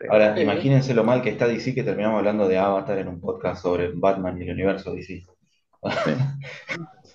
Ahora, 0.08 0.38
eh, 0.38 0.44
imagínense 0.44 0.94
lo 0.94 1.04
mal 1.04 1.22
que 1.22 1.30
está 1.30 1.48
DC 1.48 1.76
que 1.76 1.84
terminamos 1.84 2.20
hablando 2.20 2.48
de 2.48 2.58
Avatar 2.58 2.98
en 3.00 3.10
un 3.10 3.20
podcast 3.20 3.62
sobre 3.62 3.92
Batman 3.94 4.40
y 4.40 4.46
el 4.46 4.54
universo 4.54 4.94
DC. 4.94 5.26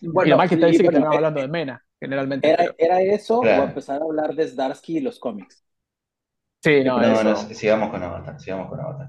bueno, 0.02 0.26
y 0.26 0.30
lo 0.30 0.36
mal 0.36 0.48
que 0.48 0.56
está 0.56 0.66
DC 0.66 0.82
que 0.82 0.90
terminamos 0.90 1.16
hablando 1.16 1.40
de 1.40 1.48
Mena, 1.48 1.82
generalmente. 1.98 2.56
¿Era, 2.78 3.00
eso 3.00 3.40
o 3.40 3.46
empezar 3.46 4.02
a 4.02 4.04
hablar 4.04 4.34
de 4.34 4.46
Zdarsky 4.46 4.98
y 4.98 5.00
los 5.00 5.18
cómics? 5.18 5.64
Sí, 6.62 6.82
no, 6.84 7.00
no, 7.00 7.22
no, 7.22 7.36
sigamos 7.36 7.90
con 7.90 8.02
Avatar, 8.02 8.40
sigamos 8.40 8.68
con 8.68 8.80
Avatar. 8.80 9.08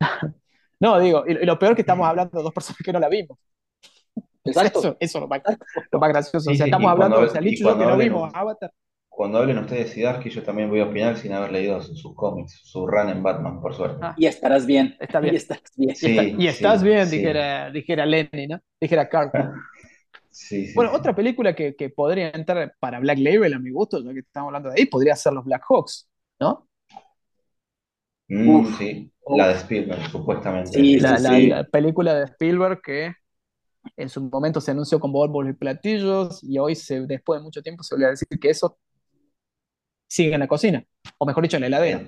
no, 0.80 0.98
digo, 0.98 1.24
y, 1.26 1.34
lo 1.44 1.58
peor 1.58 1.72
es 1.72 1.76
que 1.76 1.82
estamos 1.82 2.06
hablando 2.06 2.38
de 2.38 2.44
dos 2.44 2.52
personas 2.52 2.78
que 2.84 2.92
no 2.92 3.00
la 3.00 3.08
vimos. 3.08 3.38
Exacto. 4.46 4.78
Eso, 4.78 4.96
eso 5.00 5.18
es 5.18 5.22
lo 5.22 5.28
más, 5.28 5.42
lo 5.90 5.98
más 5.98 6.08
gracioso. 6.10 6.50
o 6.50 6.54
sea, 6.54 6.66
estamos 6.66 6.90
hablando, 6.90 7.20
de 7.22 7.28
Salich 7.28 7.60
y 7.60 7.64
yo 7.64 7.78
que 7.78 7.84
no 7.84 7.96
vimos 7.96 8.30
Avatar 8.34 8.70
cuando 9.16 9.38
hablen 9.38 9.56
ustedes 9.56 9.86
de 9.86 9.94
Sidarsky, 9.94 10.28
yo 10.28 10.42
también 10.42 10.68
voy 10.68 10.80
a 10.80 10.84
opinar 10.84 11.16
sin 11.16 11.32
haber 11.32 11.50
leído 11.50 11.80
sus, 11.80 12.14
cómics, 12.14 12.60
su 12.64 12.86
run 12.86 13.08
en 13.08 13.22
Batman, 13.22 13.62
por 13.62 13.74
suerte. 13.74 13.96
Ah. 14.02 14.14
y 14.14 14.26
estarás 14.26 14.66
bien. 14.66 14.94
Está 15.00 15.20
bien. 15.20 15.32
Y 15.34 15.38
estás 15.38 15.62
bien. 15.74 16.38
y 16.38 16.46
estás 16.46 16.82
bien, 16.82 17.10
dijera, 17.10 17.70
dijera 17.70 18.04
Lenny, 18.04 18.46
¿no? 18.46 18.60
Dijera 18.80 19.08
Carl. 19.08 19.30
Sí, 20.38 20.70
bueno, 20.74 20.92
otra 20.92 21.16
película 21.16 21.54
que, 21.54 21.74
que, 21.74 21.88
podría 21.88 22.28
entrar 22.28 22.74
para 22.78 23.00
Black 23.00 23.16
Label, 23.16 23.54
a 23.54 23.58
mi 23.58 23.70
gusto, 23.70 24.04
ya 24.04 24.12
que 24.12 24.18
estamos 24.18 24.48
hablando 24.48 24.68
de 24.68 24.78
ahí, 24.78 24.84
podría 24.84 25.16
ser 25.16 25.32
los 25.32 25.46
Black 25.46 25.64
Hawks, 25.66 26.10
¿no? 26.38 26.68
Mm, 28.28 28.66
sí, 28.76 29.10
la 29.34 29.48
de 29.48 29.54
Spielberg, 29.54 30.10
supuestamente. 30.10 30.72
Sí, 30.72 31.00
la, 31.00 31.18
la, 31.18 31.64
película 31.64 32.12
de 32.12 32.24
Spielberg 32.24 32.82
que 32.82 33.14
en 33.96 34.08
su 34.08 34.22
momento 34.22 34.60
se 34.60 34.70
anunció 34.70 34.98
con 35.00 35.12
bombos 35.12 35.48
y 35.48 35.52
platillos 35.52 36.42
y 36.42 36.58
hoy, 36.58 36.74
se, 36.74 37.00
después 37.06 37.40
de 37.40 37.44
mucho 37.44 37.62
tiempo, 37.62 37.82
se 37.82 37.94
volvió 37.94 38.08
a 38.08 38.10
decir 38.10 38.28
que 38.40 38.50
eso 38.50 38.78
sigue 40.08 40.34
en 40.34 40.40
la 40.40 40.48
cocina, 40.48 40.84
o 41.18 41.26
mejor 41.26 41.42
dicho, 41.42 41.56
en 41.56 41.62
la 41.62 41.66
heladera. 41.66 42.04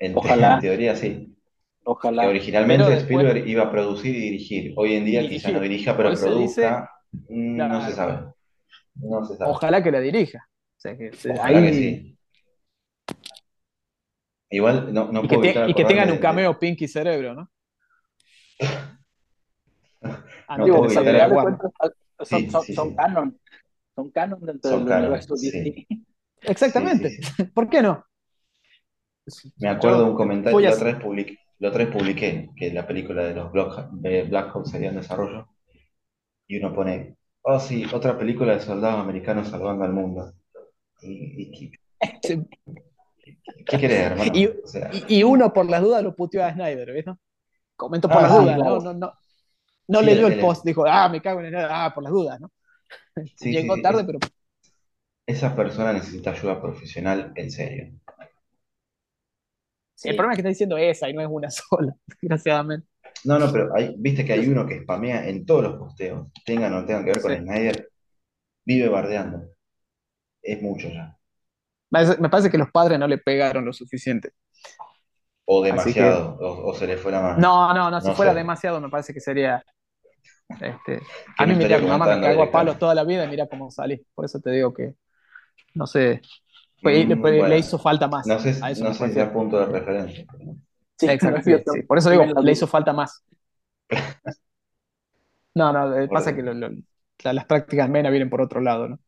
En, 0.00 0.16
Ojalá. 0.16 0.54
en 0.54 0.60
teoría 0.60 0.96
sí. 0.96 1.36
Ojalá. 1.84 2.22
Que 2.22 2.28
originalmente 2.28 2.94
Spielberg 2.94 3.46
iba 3.46 3.64
a 3.64 3.70
producir 3.70 4.14
y 4.14 4.20
dirigir. 4.20 4.72
Hoy 4.76 4.94
en 4.94 5.04
día 5.04 5.28
quizá 5.28 5.50
no 5.50 5.60
dirija, 5.60 5.96
pero 5.96 6.14
produzca. 6.14 6.90
Mm, 7.28 7.56
no 7.56 7.86
se 7.86 7.92
sabe. 7.92 8.32
No 8.94 9.24
se 9.24 9.36
sabe. 9.36 9.50
Ojalá 9.50 9.82
que 9.82 9.90
la 9.90 10.00
dirija. 10.00 10.48
Ojalá 10.82 11.60
que 11.60 11.72
sí. 11.72 12.18
Igual 14.50 14.94
no, 14.94 15.10
no 15.10 15.24
y 15.24 15.28
que, 15.28 15.64
y 15.68 15.74
que 15.74 15.84
tengan 15.84 16.10
un 16.10 16.18
cameo 16.18 16.58
Pinky 16.58 16.86
Cerebro, 16.86 17.34
¿no? 17.34 17.50
no 20.58 20.66
puedo 20.66 20.90
son, 22.22 22.50
son, 22.50 22.62
son 22.62 22.94
canon. 22.94 23.40
Son 23.94 24.10
canon 24.10 24.40
dentro 24.40 24.78
del 24.78 24.82
universo 24.82 25.34
Disney. 25.34 25.86
Exactamente. 26.42 27.18
¿Por 27.54 27.68
qué 27.68 27.82
no? 27.82 28.04
Me 29.56 29.68
acuerdo 29.68 30.04
de 30.04 30.10
un 30.10 30.16
comentario, 30.16 30.60
la 30.60 30.74
otra, 30.74 30.92
vez 30.92 30.96
publiqué, 30.96 31.38
la 31.58 31.68
otra 31.68 31.84
vez 31.84 31.92
publiqué 31.94 32.50
que 32.56 32.72
la 32.72 32.86
película 32.86 33.24
de 33.24 33.34
los 33.34 33.50
Black 33.50 34.54
Hawk 34.54 34.66
sería 34.66 34.90
en 34.90 34.96
desarrollo. 34.96 35.48
Y 36.46 36.58
uno 36.58 36.74
pone, 36.74 37.16
oh 37.42 37.58
sí, 37.58 37.86
otra 37.92 38.18
película 38.18 38.54
de 38.54 38.60
soldados 38.60 39.00
americanos 39.00 39.48
salvando 39.48 39.84
al 39.84 39.92
mundo. 39.92 40.32
Y, 41.00 41.72
¿Qué 42.20 43.78
querés, 43.78 44.00
hermano? 44.00 44.32
Y, 45.08 45.22
uno 45.22 45.52
por 45.52 45.68
las 45.70 45.82
dudas 45.82 46.02
lo 46.02 46.14
puteó 46.14 46.44
a 46.44 46.52
Snyder, 46.52 46.92
¿ves? 46.92 47.06
Comento 47.76 48.08
por 48.08 48.18
ah, 48.18 48.22
las 48.22 48.32
dudas, 48.32 48.58
no, 48.58 48.78
no, 48.80 48.94
no. 48.94 49.12
No 49.88 50.00
leyó 50.00 50.26
el, 50.26 50.40
post, 50.40 50.64
dijo, 50.64 50.84
ah, 50.86 51.08
me 51.08 51.20
cago 51.20 51.40
en 51.40 51.46
el... 51.46 51.56
Ah, 51.56 51.92
por 51.94 52.02
las 52.02 52.12
dudas, 52.12 52.40
¿no? 52.40 52.50
Llegó 53.40 53.80
tarde, 53.80 54.04
pero 54.04 54.18
esa 55.26 55.54
persona 55.54 55.92
necesita 55.92 56.30
ayuda 56.30 56.60
profesional 56.60 57.32
en 57.34 57.50
serio. 57.50 57.92
El 60.02 60.16
problema 60.16 60.32
es 60.32 60.36
que 60.36 60.40
está 60.40 60.48
diciendo 60.50 60.76
esa 60.76 61.08
y 61.08 61.14
no 61.14 61.22
es 61.22 61.28
una 61.30 61.50
sola, 61.50 61.94
desgraciadamente. 62.06 62.88
No, 63.24 63.38
no, 63.38 63.50
pero 63.50 63.74
hay, 63.74 63.94
viste 63.96 64.24
que 64.24 64.34
hay 64.34 64.46
uno 64.46 64.66
que 64.66 64.82
spamea 64.82 65.26
en 65.28 65.46
todos 65.46 65.62
los 65.62 65.76
posteos, 65.76 66.28
tengan 66.44 66.74
o 66.74 66.80
no 66.80 66.86
tengan 66.86 67.04
que 67.04 67.12
ver 67.12 67.22
con 67.22 67.34
Snyder, 67.34 67.88
vive 68.64 68.88
bardeando. 68.88 69.48
Es 70.42 70.60
mucho 70.60 70.88
ya. 70.88 71.16
Me 71.90 72.28
parece 72.28 72.50
que 72.50 72.58
los 72.58 72.70
padres 72.70 72.98
no 72.98 73.06
le 73.06 73.18
pegaron 73.18 73.64
lo 73.64 73.72
suficiente. 73.72 74.32
O 75.46 75.62
demasiado, 75.62 76.36
o, 76.40 76.74
se 76.74 76.86
le 76.86 76.96
fuera 76.96 77.20
más. 77.20 77.38
No, 77.38 77.72
no, 77.72 77.90
no, 77.90 78.00
si 78.00 78.10
fuera 78.12 78.34
demasiado 78.34 78.80
me 78.80 78.88
parece 78.88 79.14
que 79.14 79.20
sería. 79.20 79.64
Este, 80.48 81.00
a 81.38 81.46
mí 81.46 81.54
me 81.54 81.66
mi 81.66 81.86
mamá 81.86 82.16
me 82.16 82.20
cagó 82.20 82.42
a 82.42 82.50
palos 82.50 82.78
toda 82.78 82.94
la 82.94 83.04
vida 83.04 83.24
y 83.24 83.28
mira 83.28 83.46
cómo 83.46 83.70
salí. 83.70 84.04
Por 84.14 84.24
eso 84.24 84.40
te 84.40 84.50
digo 84.50 84.72
que 84.72 84.94
no 85.74 85.86
sé, 85.86 86.20
mm, 86.82 87.22
le 87.24 87.58
hizo 87.58 87.78
falta 87.78 88.08
más. 88.08 88.26
No 88.26 88.38
sé, 88.38 88.60
no 88.80 88.94
sé 88.94 89.12
si 89.12 89.20
es 89.20 89.28
punto 89.28 89.58
de 89.58 89.66
referencia. 89.66 90.26
Sí, 90.96 91.08
Exacto, 91.08 91.72
Por 91.88 91.98
eso 91.98 92.10
digo, 92.10 92.24
le 92.24 92.52
hizo 92.52 92.66
falta 92.66 92.92
más. 92.92 93.24
No, 95.56 95.72
no, 95.72 96.08
pasa 96.08 96.34
que 96.34 96.42
las 96.42 97.44
prácticas 97.44 97.88
MENA 97.88 98.10
vienen 98.10 98.28
por 98.28 98.40
otro 98.40 98.60
lado, 98.60 98.88
¿no? 98.88 98.98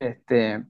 Este... 0.00 0.64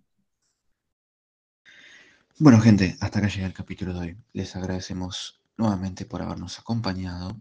Bueno, 2.39 2.61
gente, 2.61 2.97
hasta 3.01 3.21
acá 3.21 3.29
llega 3.29 3.47
el 3.47 3.55
capítulo 3.55 3.95
de 3.95 4.01
hoy. 4.01 4.19
Les 4.35 4.55
agradecemos 4.57 5.43
nuevamente 5.57 6.05
por 6.05 6.21
habernos 6.21 6.59
acompañado 6.59 7.41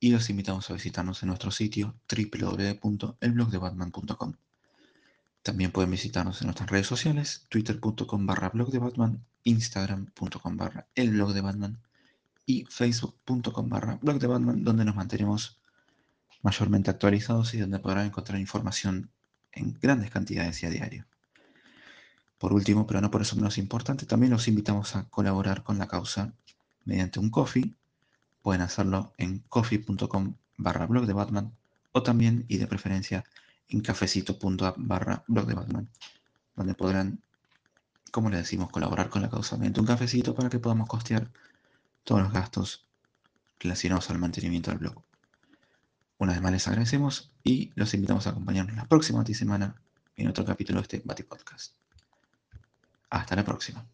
y 0.00 0.10
los 0.10 0.30
invitamos 0.30 0.70
a 0.70 0.74
visitarnos 0.74 1.22
en 1.22 1.28
nuestro 1.28 1.50
sitio 1.50 1.94
www.elblogdebatman.com. 2.08 4.34
También 5.42 5.72
pueden 5.72 5.90
visitarnos 5.90 6.40
en 6.40 6.46
nuestras 6.46 6.70
redes 6.70 6.86
sociales, 6.86 7.44
twitter.com 7.48 8.26
barra 8.26 8.50
blog 8.50 8.70
instagram.com 9.44 10.56
barra 10.56 10.86
el 10.94 11.10
blog 11.10 11.34
de 11.34 11.42
Batman 11.42 11.78
y 12.46 12.64
facebook.com 12.64 13.68
barra 13.68 13.98
donde 14.02 14.84
nos 14.84 14.96
mantenemos 14.96 15.58
mayormente 16.42 16.90
actualizados 16.90 17.54
y 17.54 17.58
donde 17.58 17.78
podrán 17.78 18.06
encontrar 18.06 18.38
información 18.38 19.10
en 19.52 19.78
grandes 19.80 20.10
cantidades 20.10 20.62
y 20.62 20.66
a 20.66 20.70
diario. 20.70 21.06
Por 22.38 22.52
último, 22.52 22.86
pero 22.86 23.00
no 23.00 23.10
por 23.10 23.22
eso 23.22 23.36
menos 23.36 23.56
importante, 23.56 24.04
también 24.04 24.32
los 24.32 24.48
invitamos 24.48 24.96
a 24.96 25.08
colaborar 25.08 25.62
con 25.62 25.78
la 25.78 25.88
causa 25.88 26.34
mediante 26.84 27.18
un 27.18 27.30
coffee. 27.30 27.74
Pueden 28.44 28.60
hacerlo 28.60 29.14
en 29.16 29.38
coffee.com 29.48 30.34
barra 30.58 30.86
de 30.86 31.12
Batman 31.14 31.50
o 31.92 32.02
también 32.02 32.44
y 32.46 32.58
de 32.58 32.66
preferencia 32.66 33.24
en 33.70 33.80
cafecito.app 33.80 34.76
barra 34.76 35.24
blog 35.26 35.46
de 35.46 35.54
Batman, 35.54 35.88
donde 36.54 36.74
podrán, 36.74 37.22
como 38.10 38.28
le 38.28 38.36
decimos, 38.36 38.68
colaborar 38.68 39.08
con 39.08 39.22
la 39.22 39.30
causa 39.30 39.56
mediante 39.56 39.80
un 39.80 39.86
cafecito 39.86 40.34
para 40.34 40.50
que 40.50 40.58
podamos 40.58 40.90
costear 40.90 41.30
todos 42.04 42.20
los 42.20 42.34
gastos 42.34 42.84
relacionados 43.60 44.10
al 44.10 44.18
mantenimiento 44.18 44.70
del 44.70 44.78
blog. 44.80 45.02
Una 46.18 46.34
vez 46.34 46.42
más 46.42 46.52
les 46.52 46.68
agradecemos 46.68 47.32
y 47.42 47.72
los 47.76 47.94
invitamos 47.94 48.26
a 48.26 48.30
acompañarnos 48.30 48.76
la 48.76 48.84
próxima 48.84 49.24
semana 49.24 49.74
en 50.16 50.28
otro 50.28 50.44
capítulo 50.44 50.80
de 50.80 50.82
este 50.82 51.02
Bati 51.02 51.22
Podcast. 51.22 51.72
Hasta 53.08 53.36
la 53.36 53.42
próxima. 53.42 53.86